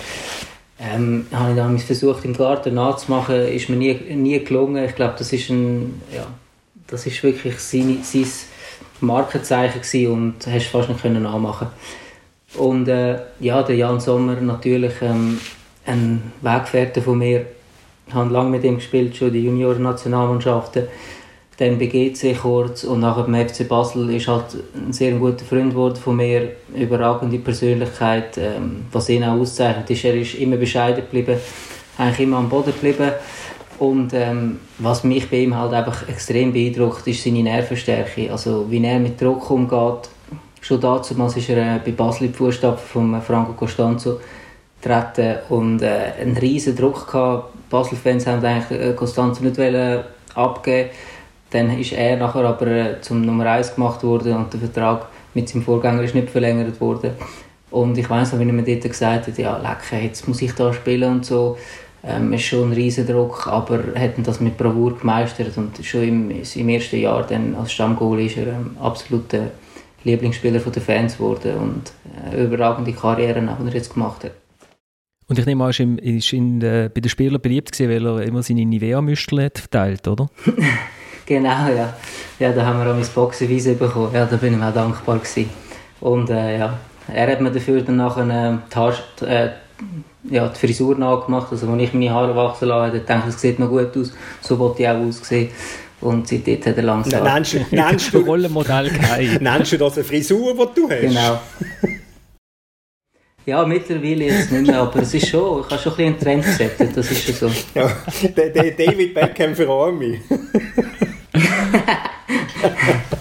Ähm, 0.81 1.27
habe 1.33 1.51
ich 1.51 1.57
damals 1.57 1.83
versucht 1.83 2.25
im 2.25 2.35
Garten 2.35 2.73
nachzumachen, 2.73 3.47
ist 3.47 3.69
mir 3.69 3.75
nie, 3.75 3.93
nie 4.15 4.39
gelungen. 4.43 4.83
Ich 4.85 4.95
glaube, 4.95 5.15
das 5.17 5.31
ist 5.33 5.49
ein, 5.49 6.01
ja, 6.13 6.25
das 6.87 7.05
ist 7.05 7.21
wirklich 7.21 7.59
sein, 7.59 7.99
sein 8.01 8.25
Markenzeichen 9.01 10.07
und 10.07 10.47
hast 10.47 10.67
fast 10.67 10.89
nicht 10.89 11.01
können. 11.01 11.27
Und 12.57 12.87
äh, 12.87 13.19
ja, 13.39 13.61
der 13.61 13.75
Jan 13.75 13.99
Sommer 13.99 14.35
natürlich 14.35 14.93
ähm, 15.01 15.39
ein 15.89 16.31
Weggefährte 16.41 17.01
von 17.01 17.17
mir. 17.17 17.45
Habe 18.13 18.33
lange 18.33 18.49
mit 18.51 18.63
ihm 18.63 18.75
gespielt, 18.75 19.15
schon 19.15 19.31
die 19.31 19.43
Junioren-Nationalmannschaften. 19.43 20.87
Dann 21.57 21.77
begeht 21.77 22.17
sich 22.17 22.39
kurz 22.39 22.85
und 22.85 23.01
nachher 23.01 23.23
beim 23.23 23.47
FC 23.47 23.67
Basel 23.67 24.09
ist 24.11 24.29
halt 24.29 24.45
ein 24.73 24.93
sehr 24.93 25.11
guter 25.11 25.43
Freund 25.43 25.71
geworden 25.71 25.97
von 25.97 26.15
mir, 26.15 26.53
überragende 26.73 27.37
Persönlichkeit. 27.37 28.37
Ähm, 28.37 28.85
was 28.91 29.09
ihn 29.09 29.25
auch 29.25 29.37
auszeichnet, 29.37 29.89
ist, 29.89 30.05
er 30.05 30.15
ist 30.15 30.35
immer 30.35 30.55
bescheiden 30.55 31.03
geblieben, 31.03 31.37
eigentlich 31.97 32.19
immer 32.21 32.37
am 32.37 32.49
Boden 32.49 32.71
geblieben 32.71 33.11
und 33.79 34.13
ähm, 34.13 34.59
was 34.77 35.05
mich 35.05 35.29
bei 35.29 35.37
ihm 35.37 35.55
halt 35.55 35.73
einfach 35.73 36.07
extrem 36.09 36.51
beeindruckt, 36.51 37.07
ist 37.07 37.23
seine 37.23 37.43
Nervenstärke. 37.43 38.29
Also 38.29 38.65
wie 38.69 38.83
er 38.83 38.99
mit 38.99 39.19
Druck 39.19 39.49
umgeht. 39.49 40.09
Schon 40.61 40.81
damals 40.81 41.37
ist 41.37 41.49
er 41.49 41.75
äh, 41.75 41.79
bei 41.83 41.91
Basel 41.91 42.25
in 42.25 42.31
die 42.33 42.37
Fußstapfen 42.37 42.87
von 42.89 43.21
Franco 43.21 43.53
Costanzo 43.53 44.19
getreten 44.81 45.39
und 45.49 45.81
äh, 45.81 46.13
einen 46.21 46.37
riesen 46.37 46.75
Druck 46.75 47.11
gehabt. 47.11 47.53
Basel-Fans 47.69 48.27
haben 48.27 48.43
eigentlich 48.43 48.79
äh, 48.79 48.93
Costanzo 48.93 49.43
nicht 49.43 49.57
wollen 49.57 50.03
abgeben. 50.35 50.89
Dann 51.51 51.79
ist 51.79 51.93
er 51.93 52.17
nachher 52.17 52.45
aber 52.45 52.67
äh, 52.67 53.01
zum 53.01 53.21
Nummer 53.21 53.45
1 53.45 53.75
gemacht 53.75 54.03
worden 54.03 54.35
und 54.35 54.53
der 54.53 54.59
Vertrag 54.59 55.07
mit 55.33 55.49
seinem 55.49 55.63
Vorgänger 55.63 56.03
ist 56.03 56.15
nicht 56.15 56.29
verlängert 56.29 56.79
worden. 56.79 57.11
Und 57.71 57.97
ich 57.97 58.09
weiß 58.09 58.33
noch, 58.33 58.39
wie 58.39 58.47
er 58.47 58.53
mir 58.53 58.63
dort 58.63 58.83
gesagt 58.83 59.27
hat, 59.27 59.37
ja, 59.37 59.57
lecker, 59.57 60.03
jetzt 60.03 60.27
muss 60.27 60.41
ich 60.41 60.53
da 60.53 60.73
spielen 60.73 61.11
und 61.11 61.25
so. 61.25 61.57
Ähm, 62.03 62.31
ist 62.31 62.43
schon 62.43 62.69
ein 62.69 62.73
riesen 62.73 63.05
Druck, 63.05 63.47
aber 63.47 63.79
hätten 63.93 64.23
das 64.23 64.39
mit 64.39 64.57
Bravour 64.57 64.97
gemeistert 64.97 65.57
und 65.57 65.83
schon 65.85 66.03
im, 66.03 66.31
im 66.31 66.69
ersten 66.69 66.97
Jahr 66.97 67.23
dann 67.27 67.55
als 67.55 67.73
Stammgoal 67.73 68.21
ist 68.21 68.37
er 68.37 68.47
ähm, 68.47 68.77
absoluter 68.79 69.51
Lieblingsspieler 70.05 70.59
der 70.59 70.81
Fans 70.81 71.17
geworden 71.17 71.57
und 71.57 71.91
äh, 72.31 72.41
überragende 72.41 72.93
Karriere, 72.93 73.41
die 73.41 73.67
er 73.67 73.73
jetzt 73.73 73.93
gemacht 73.93 74.23
hat. 74.23 74.31
Und 75.29 75.37
ich 75.37 75.45
nehme 75.45 75.63
an, 75.63 75.71
er 75.71 75.87
war 75.87 76.03
ist 76.03 76.33
in, 76.33 76.59
äh, 76.61 76.89
bei 76.91 77.01
den 77.01 77.09
Spielern 77.09 77.39
beliebt 77.39 77.71
gewesen, 77.71 77.91
weil 77.91 78.05
er 78.05 78.23
immer 78.23 78.41
seine 78.41 78.65
Nivea-Müstel 78.65 79.51
verteilt, 79.53 80.07
oder? 80.07 80.27
genau, 81.25 81.69
ja. 81.69 81.93
Ja, 82.39 82.51
da 82.51 82.65
haben 82.65 82.79
wir 82.79 82.89
auch 82.89 82.95
mein 82.95 83.05
Boxenweise 83.13 83.75
bekommen. 83.75 84.09
Ja, 84.11 84.25
da 84.25 84.37
bin 84.37 84.55
ich 84.55 84.63
auch 84.63 84.73
dankbar 84.73 85.19
gewesen. 85.19 85.51
Und 86.01 86.31
äh, 86.31 86.57
ja, 86.57 86.79
er 87.13 87.31
hat 87.31 87.41
mir 87.41 87.51
dafür 87.51 87.81
dann 87.81 87.97
nachher 87.97 88.23
äh, 88.23 88.57
die, 88.71 88.75
Haar, 88.75 88.93
äh, 89.21 89.49
ja, 90.31 90.47
die 90.47 90.59
Frisur 90.59 90.97
nachgemacht. 90.97 91.51
Also, 91.51 91.69
als 91.69 91.81
ich 91.83 91.93
meine 91.93 92.09
Haare 92.09 92.35
wachsen 92.35 92.67
lasse, 92.67 92.87
habe 92.87 92.97
ich 92.97 93.03
gedacht, 93.03 93.27
das 93.27 93.39
sieht 93.39 93.59
noch 93.59 93.69
gut 93.69 93.95
aus. 93.95 94.11
So 94.41 94.57
wollte 94.57 94.81
ich 94.81 94.89
auch 94.89 94.97
aussehen. 94.97 95.49
Und 96.01 96.27
seitdem 96.27 96.59
hat 96.65 96.77
er 96.77 96.83
langsam... 96.83 97.23
Nennst, 97.23 97.71
nennst 97.71 98.13
du 98.13 98.19
Rollenmodell. 98.21 98.89
Nennst 99.41 99.73
du 99.73 99.77
das 99.77 99.95
eine 99.95 100.05
Frisur, 100.05 100.53
die 100.55 100.79
du 100.79 100.89
hast? 100.89 101.01
Genau. 101.01 101.39
Ja, 103.45 103.65
mittlerweile 103.65 104.25
jetzt 104.25 104.51
nicht 104.51 104.67
mehr, 104.67 104.81
aber 104.81 105.01
es 105.01 105.13
ist 105.13 105.27
schon, 105.27 105.61
ich 105.61 105.71
habe 105.71 105.81
schon 105.81 105.93
ein 105.93 105.97
bisschen 105.97 106.05
einen 106.05 106.19
Trend 106.19 106.45
gesetzt, 106.45 106.83
das 106.95 107.11
ist 107.11 107.23
schon 107.23 107.35
so. 107.35 107.51
Ja, 107.75 107.91
der, 108.35 108.49
der 108.49 108.71
David 108.71 109.13
Beckham 109.13 109.55
für 109.55 109.69
Army. 109.69 110.19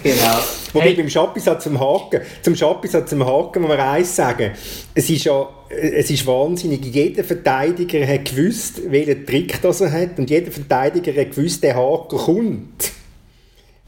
genau. 0.03 0.39
Wobei 0.73 0.87
hey. 0.87 0.95
beim 0.95 1.09
Schappis 1.09 1.45
zum 1.61 1.81
Haken, 1.81 2.21
zum 2.43 2.55
Schappis 2.55 2.93
zum 3.07 3.25
Haken, 3.25 3.63
muss 3.63 3.71
man 3.71 3.81
eins 3.81 4.15
sagen. 4.15 4.51
Es 4.95 5.09
ist 5.09 5.25
ja, 5.25 5.49
es 5.71 6.11
ist 6.11 6.27
wahnsinnig. 6.27 6.85
Jeder 6.85 7.25
Verteidiger 7.25 8.07
hat 8.07 8.27
gewusst, 8.27 8.83
welchen 8.91 9.25
Trick 9.25 9.63
das 9.63 9.81
er 9.81 9.93
hat 9.93 10.19
und 10.19 10.29
jeder 10.29 10.51
Verteidiger 10.51 11.19
hat 11.19 11.31
gewusst, 11.35 11.63
der 11.63 11.77
Haken 11.77 12.19
kommt 12.19 12.98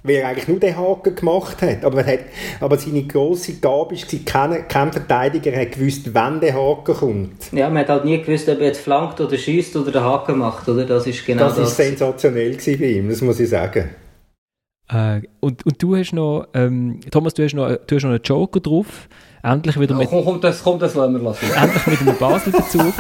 weil 0.03 0.17
er 0.17 0.29
eigentlich 0.29 0.49
nur 0.49 0.59
den 0.59 0.77
Haken 0.77 1.15
gemacht 1.15 1.63
hat. 1.63 1.85
Aber, 1.85 2.05
hat, 2.05 2.21
aber 2.61 2.79
seine 2.79 3.03
grosse 3.05 3.55
Gabe 3.55 3.95
war, 3.95 4.19
kein, 4.25 4.69
kein 4.69 4.93
Verteidiger 4.93 5.53
hat 5.57 5.73
gewusst, 5.73 6.15
wann 6.15 6.41
der 6.41 6.55
Haken 6.55 6.95
kommt. 6.95 7.53
Ja, 7.53 7.69
man 7.69 7.79
hat 7.79 7.89
halt 7.89 8.05
nie 8.05 8.21
gewusst, 8.21 8.49
ob 8.49 8.61
er 8.61 8.67
jetzt 8.67 8.81
flankt 8.81 9.21
oder 9.21 9.37
schießt 9.37 9.77
oder 9.77 9.93
den 9.93 10.03
Haken 10.03 10.39
macht, 10.39 10.69
oder? 10.69 10.85
Das 10.85 11.07
ist 11.07 11.25
genau 11.25 11.45
das. 11.45 11.57
Das 11.57 11.79
war 11.79 11.87
sensationell 11.87 12.57
bei 12.57 12.87
ihm, 12.87 13.09
das 13.09 13.21
muss 13.21 13.41
ich 13.41 13.49
sagen. 13.49 13.91
Äh, 14.89 15.23
und, 15.41 15.65
und 15.65 15.83
du 15.83 15.97
hast 15.97 16.13
noch, 16.13 16.49
ähm, 16.55 17.01
Thomas, 17.11 17.35
du 17.35 17.45
hast 17.45 17.55
noch, 17.55 17.69
du 17.87 17.97
hast 17.97 18.03
noch 18.03 18.11
einen 18.11 18.23
Joker 18.23 18.61
drauf. 18.61 19.09
Endlich 19.43 19.79
wieder 19.81 19.95
mit... 19.95 20.11
Ja, 20.11 20.23
komm, 20.23 20.41
das, 20.41 20.63
komm, 20.63 20.79
das 20.79 20.95
lassen 20.95 21.15
wir 21.15 21.23
lassen. 21.23 21.47
Endlich 21.57 21.87
mit 21.87 22.01
einem 22.01 22.19
Basel-Bezug. 22.19 22.93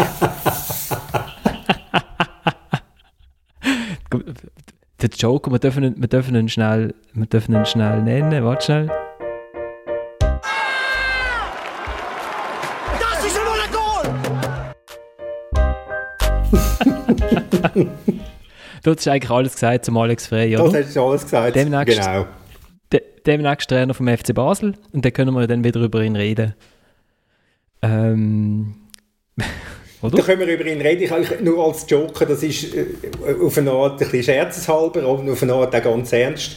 der 5.03 5.11
Joker, 5.11 5.51
wir 5.51 5.59
dürfen, 5.59 5.83
ihn, 5.83 5.95
wir 5.97 6.09
dürfen 6.09 6.35
ihn 6.35 6.49
schnell, 6.49 6.95
wir 7.15 7.27
dürfen 7.27 7.55
ihn 7.55 7.65
schnell 7.65 8.03
nennen. 8.03 8.45
Warte 8.45 8.65
schnell. 8.65 8.91
Das 12.99 13.25
ist 13.25 13.39
ein 13.39 13.45
Goal! 13.73 14.05
du 18.83 18.91
hast 18.91 19.09
eigentlich 19.09 19.31
alles 19.31 19.55
gesagt 19.55 19.85
zum 19.85 19.97
Alex 19.97 20.27
Frey, 20.27 20.57
oder? 20.57 20.65
Das 20.65 20.87
hast 20.87 20.97
du 20.97 21.03
alles 21.03 21.23
gesagt, 21.23 21.57
demnächst, 21.57 21.99
genau. 21.99 22.27
De, 22.93 23.01
demnächst 23.27 23.71
Trainer 23.71 23.95
vom 23.95 24.07
FC 24.09 24.35
Basel 24.35 24.75
und 24.93 25.05
dann 25.05 25.13
können 25.13 25.35
wir 25.35 25.47
dann 25.47 25.65
wieder 25.65 25.81
über 25.81 26.03
ihn 26.03 26.17
reden. 26.17 26.55
Ähm... 27.83 28.75
Oder? 30.03 30.17
Da 30.17 30.23
können 30.23 30.41
wir 30.41 30.55
über 30.55 30.65
ihn 30.67 30.81
reden. 30.81 31.03
Ich, 31.03 31.41
nur 31.41 31.65
als 31.65 31.85
Joker, 31.89 32.25
das 32.25 32.43
ist 32.43 32.75
äh, 32.75 32.87
auf 33.43 33.59
eine 33.59 33.73
Art 33.73 33.93
ein 33.93 33.99
bisschen 33.99 34.23
scherzeshalber, 34.23 35.03
aber 35.03 35.31
auf 35.31 35.43
eine 35.43 35.53
Art 35.53 35.75
auch 35.75 35.83
ganz 35.83 36.13
ernst. 36.13 36.57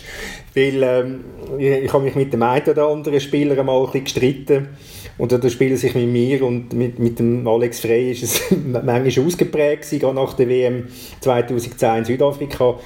Weil 0.55 0.81
ähm, 0.83 1.23
ich, 1.57 1.67
ich 1.67 1.93
habe 1.93 2.05
mich 2.05 2.15
mit 2.15 2.31
dem 2.31 2.41
einen 2.41 2.65
oder 2.65 2.87
anderen 2.87 3.19
Spieler 3.19 3.57
einmal 3.57 3.79
ein 3.79 3.85
bisschen 3.87 4.03
gestritten. 4.05 4.69
Und 5.17 5.31
da 5.31 5.49
spielen 5.49 5.77
sich 5.77 5.93
mit 5.93 6.07
mir 6.07 6.43
und 6.43 6.73
mit, 6.73 6.97
mit 6.97 7.19
dem 7.19 7.47
Alex 7.47 7.81
Frey 7.81 8.11
ist 8.11 8.23
es 8.23 8.41
manchmal 8.65 9.25
ausgeprägt 9.25 9.89
gewesen, 9.89 10.15
nach 10.15 10.33
der 10.33 10.49
WM 10.49 10.87
2010 11.19 11.97
in 11.97 12.05
Südafrika. 12.05 12.79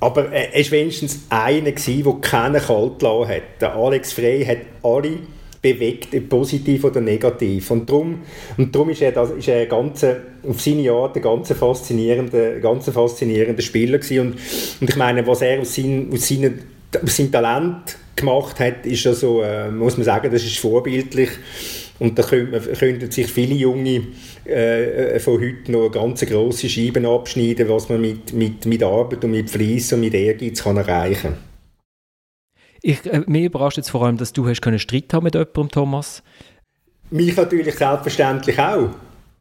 Aber 0.00 0.32
äh, 0.32 0.48
es 0.54 0.70
war 0.70 0.78
wenigstens 0.78 1.26
einer, 1.28 1.72
der 1.72 2.14
keinen 2.20 2.62
kalt 2.62 2.98
gelassen 3.00 3.28
hat. 3.28 3.42
Der 3.60 3.74
Alex 3.74 4.12
Frey 4.12 4.44
hat 4.44 4.58
alle 4.82 5.18
bewegt, 5.60 6.28
positiv 6.28 6.84
oder 6.84 7.00
negativ. 7.00 7.70
Und 7.70 7.88
darum, 7.88 8.20
und 8.56 8.74
darum 8.74 8.90
ist 8.90 9.02
er, 9.02 9.12
das, 9.12 9.30
ist 9.30 9.48
er 9.48 9.66
ganz, 9.66 10.04
auf 10.04 10.60
seine 10.60 10.90
Art 10.92 11.16
ein 11.16 11.22
ganz 11.22 11.52
faszinierender, 11.52 12.60
ganz 12.60 12.90
faszinierender 12.90 13.62
Spieler. 13.62 13.98
Und, 14.10 14.34
und 14.80 14.90
ich 14.90 14.96
meine, 14.96 15.26
was 15.26 15.42
er 15.42 15.60
aus, 15.60 15.74
sein, 15.74 16.08
aus, 16.12 16.28
seinen, 16.28 16.60
aus 17.02 17.16
seinem 17.16 17.32
Talent 17.32 17.96
gemacht 18.14 18.60
hat, 18.60 18.86
ist 18.86 19.06
also, 19.06 19.42
äh, 19.42 19.70
muss 19.70 19.96
man 19.96 20.04
sagen, 20.04 20.30
das 20.30 20.44
ist 20.44 20.58
vorbildlich. 20.58 21.30
Und 21.98 22.16
da 22.16 22.22
könnten 22.22 23.10
sich 23.10 23.26
viele 23.26 23.54
Junge 23.54 24.02
äh, 24.46 25.16
äh, 25.16 25.18
von 25.18 25.40
heute 25.40 25.72
noch 25.72 25.90
ganz 25.90 26.24
grosse 26.24 26.68
Scheiben 26.68 27.04
abschneiden, 27.04 27.68
was 27.68 27.88
man 27.88 28.00
mit, 28.00 28.32
mit, 28.32 28.66
mit 28.66 28.82
Arbeit 28.84 29.24
und 29.24 29.32
mit 29.32 29.50
Fleiss 29.50 29.92
und 29.92 30.00
mit 30.00 30.14
Ehrgeiz 30.14 30.62
kann 30.62 30.76
erreichen 30.76 31.34
kann. 31.34 31.47
Ich, 32.82 33.04
äh, 33.06 33.22
mich 33.26 33.44
überrascht 33.44 33.76
jetzt 33.76 33.90
vor 33.90 34.04
allem, 34.04 34.16
dass 34.16 34.32
du 34.32 34.48
hast 34.48 34.60
können 34.60 34.78
Streit 34.78 35.12
haben 35.12 35.24
mit 35.24 35.34
jemandem, 35.34 35.70
Thomas. 35.70 36.22
Mich 37.10 37.36
natürlich 37.36 37.74
selbstverständlich 37.74 38.58
auch. 38.58 38.90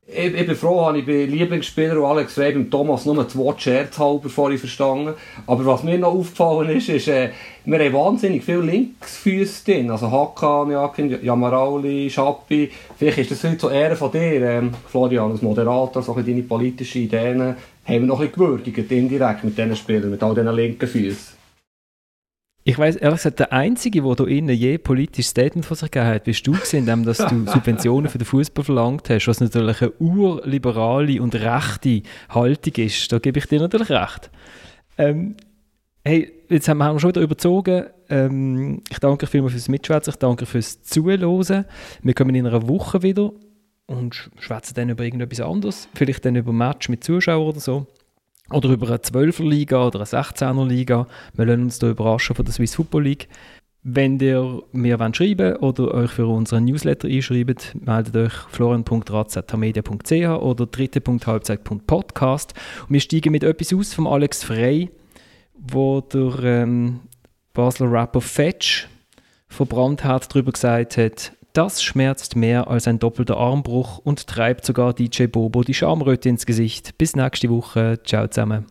Ich, 0.09 0.33
ich 0.33 0.47
bin 0.47 0.55
froh, 0.55 0.85
habe 0.85 0.99
ich 0.99 1.05
bei 1.05 1.25
Lieblingsspieler 1.25 1.97
Alex 1.97 2.37
Rey 2.37 2.53
beim 2.53 2.71
Thomas 2.71 3.05
nur 3.05 3.21
das 3.21 3.35
Wort 3.35 3.61
scherzhalber 3.61 4.29
vorhin 4.29 4.57
verstanden. 4.57 5.15
Aber 5.45 5.65
was 5.65 5.83
mir 5.83 5.97
noch 5.97 6.13
aufgefallen 6.13 6.77
ist, 6.77 6.87
ist, 6.87 7.09
äh, 7.09 7.31
wir 7.65 7.77
haben 7.77 7.93
wahnsinnig 7.93 8.45
viele 8.45 8.61
Linksfüße 8.61 9.65
drin. 9.65 9.91
Also 9.91 10.09
Hakan, 10.09 10.71
Jakin, 10.71 11.21
Jamarauli, 11.21 12.09
Schappi. 12.09 12.71
Vielleicht 12.97 13.17
ist 13.17 13.31
das 13.31 13.43
heute 13.43 13.59
so 13.59 13.69
Ehre 13.69 13.97
von 13.97 14.11
dir, 14.13 14.41
ähm, 14.43 14.73
Florian, 14.87 15.31
als 15.31 15.41
Moderator, 15.41 16.01
so 16.01 16.13
deine 16.13 16.43
politischen 16.43 17.01
Ideen 17.01 17.41
haben 17.41 17.55
wir 17.85 17.99
noch 17.99 18.21
ein 18.21 18.29
bisschen 18.29 18.45
gewürdigt, 18.45 18.91
indirekt 18.91 19.43
mit 19.43 19.57
diesen 19.57 19.75
Spielern, 19.75 20.09
mit 20.09 20.23
all 20.23 20.33
diesen 20.33 20.55
linken 20.55 20.87
Füßen. 20.87 21.36
Ich 22.67 22.77
weiß 22.77 22.97
ehrlich 22.97 23.19
gesagt, 23.19 23.39
der 23.39 23.53
Einzige, 23.53 24.01
der 24.01 24.15
hier 24.17 24.27
innen 24.27 24.53
je 24.53 24.77
politisches 24.77 25.29
Statement 25.29 25.65
von 25.65 25.77
sich 25.77 25.89
gegeben 25.89 26.13
hat, 26.13 26.25
bist 26.25 26.45
du 26.45 26.51
gewesen, 26.51 26.79
indem 26.79 27.05
dass 27.05 27.19
du 27.19 27.45
Subventionen 27.45 28.09
für 28.09 28.17
den 28.17 28.25
Fußball 28.25 28.65
verlangt 28.65 29.09
hast, 29.09 29.25
was 29.29 29.39
natürlich 29.39 29.81
eine 29.81 29.93
urliberale 29.99 31.21
und 31.21 31.33
rechte 31.33 32.01
Haltung 32.27 32.73
ist. 32.75 33.09
Da 33.09 33.19
gebe 33.19 33.39
ich 33.39 33.45
dir 33.45 33.61
natürlich 33.61 33.89
recht. 33.89 34.29
Ähm, 34.97 35.37
hey, 36.03 36.29
jetzt 36.49 36.67
haben 36.67 36.79
wir 36.79 36.99
schon 36.99 37.11
wieder 37.11 37.21
überzogen. 37.21 37.85
Ähm, 38.09 38.81
ich 38.89 38.99
danke 38.99 39.23
euch 39.23 39.29
vielmals 39.29 39.53
fürs 39.53 39.69
Mitschwätzen, 39.69 40.11
ich 40.11 40.19
danke 40.19 40.43
euch 40.43 40.49
fürs 40.49 40.83
Zuhören. 40.83 41.63
Wir 42.01 42.13
kommen 42.13 42.35
in 42.35 42.47
einer 42.47 42.67
Woche 42.67 43.01
wieder 43.01 43.31
und 43.85 44.29
schwätzen 44.39 44.73
dann 44.73 44.89
über 44.89 45.05
irgendetwas 45.05 45.39
anderes. 45.39 45.87
Vielleicht 45.95 46.25
dann 46.25 46.35
über 46.35 46.51
Match 46.51 46.89
mit 46.89 47.01
Zuschauern 47.01 47.47
oder 47.47 47.61
so 47.61 47.87
oder 48.51 48.69
über 48.69 48.87
eine 48.87 48.97
12er-Liga 48.97 49.87
oder 49.87 49.99
eine 49.99 50.05
16er-Liga. 50.05 51.07
Wir 51.33 51.45
lassen 51.45 51.63
uns 51.63 51.79
da 51.79 51.89
überraschen 51.89 52.35
von 52.35 52.45
der 52.45 52.53
Swiss 52.53 52.75
Football 52.75 53.03
League. 53.03 53.27
Wenn 53.83 54.19
ihr 54.19 54.63
mir 54.73 54.97
schreiben 55.13 55.55
oder 55.57 55.93
euch 55.93 56.11
für 56.11 56.27
unseren 56.27 56.65
Newsletter 56.65 57.07
einschreibt, 57.07 57.73
meldet 57.85 58.15
euch 58.15 58.33
florian.ratz.media.ch 58.49 60.41
oder 60.41 60.65
dritte.halbzeit.podcast. 60.65 62.53
Wir 62.89 62.99
steigen 62.99 63.31
mit 63.31 63.43
etwas 63.43 63.73
aus 63.73 63.93
vom 63.93 64.07
Alex 64.07 64.43
Frey, 64.43 64.89
wo 65.53 66.01
der 66.01 66.43
ähm, 66.43 66.99
Basler 67.53 67.89
Rapper 67.89 68.19
Fetch 68.19 68.89
verbrannt 69.47 70.03
hat, 70.03 70.33
darüber 70.35 70.51
gesagt 70.51 70.97
hat, 70.97 71.31
das 71.57 71.81
schmerzt 71.81 72.35
mehr 72.35 72.67
als 72.67 72.87
ein 72.87 72.99
doppelter 72.99 73.37
Armbruch 73.37 73.97
und 73.97 74.27
treibt 74.27 74.63
sogar 74.63 74.93
DJ 74.93 75.25
Bobo 75.25 75.63
die 75.63 75.73
Schamröte 75.73 76.29
ins 76.29 76.45
Gesicht. 76.45 76.99
Bis 76.99 77.15
nächste 77.15 77.49
Woche. 77.49 77.99
Ciao 78.05 78.27
zusammen. 78.27 78.67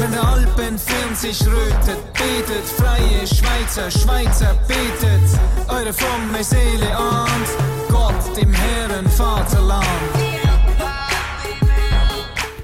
Wenn 0.00 0.10
der 0.10 0.24
Alpenfilm 0.24 1.14
sich 1.14 1.40
rötet, 1.46 2.12
betet 2.14 2.64
freie 2.76 3.24
Schweizer, 3.24 3.88
Schweizer 3.88 4.54
betet, 4.66 5.38
eure 5.68 5.92
fromme 5.92 6.42
Seele 6.42 6.96
ahnt, 6.96 7.48
Gott 7.88 8.36
im 8.38 8.52
Herren 8.52 9.08
Vaterland. 9.08 10.31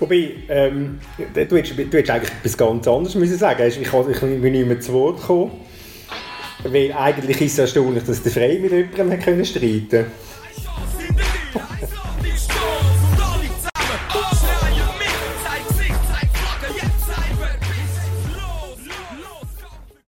Wobei, 0.00 0.30
ähm, 0.48 1.00
du, 1.34 1.56
hättest, 1.56 1.76
du 1.78 1.82
hättest 1.82 2.10
eigentlich 2.10 2.30
etwas 2.30 2.56
ganz 2.56 2.86
anderes 2.86 3.14
müssen 3.14 3.36
sagen. 3.36 3.66
Ich, 3.66 3.80
ich, 3.80 3.92
ich 3.92 4.20
bin 4.20 4.52
nicht 4.52 4.66
mehr 4.66 4.80
zu 4.80 4.92
Wort 4.92 5.20
gekommen. 5.20 5.50
Weil 6.64 6.92
eigentlich 6.92 7.40
ist 7.40 7.52
es 7.52 7.58
erstaunlich, 7.58 8.04
dass 8.04 8.22
der 8.22 8.32
Frey 8.32 8.58
mit 8.58 8.72
jemandem 8.96 9.44
streiten 9.44 9.88
konnte. 9.88 10.06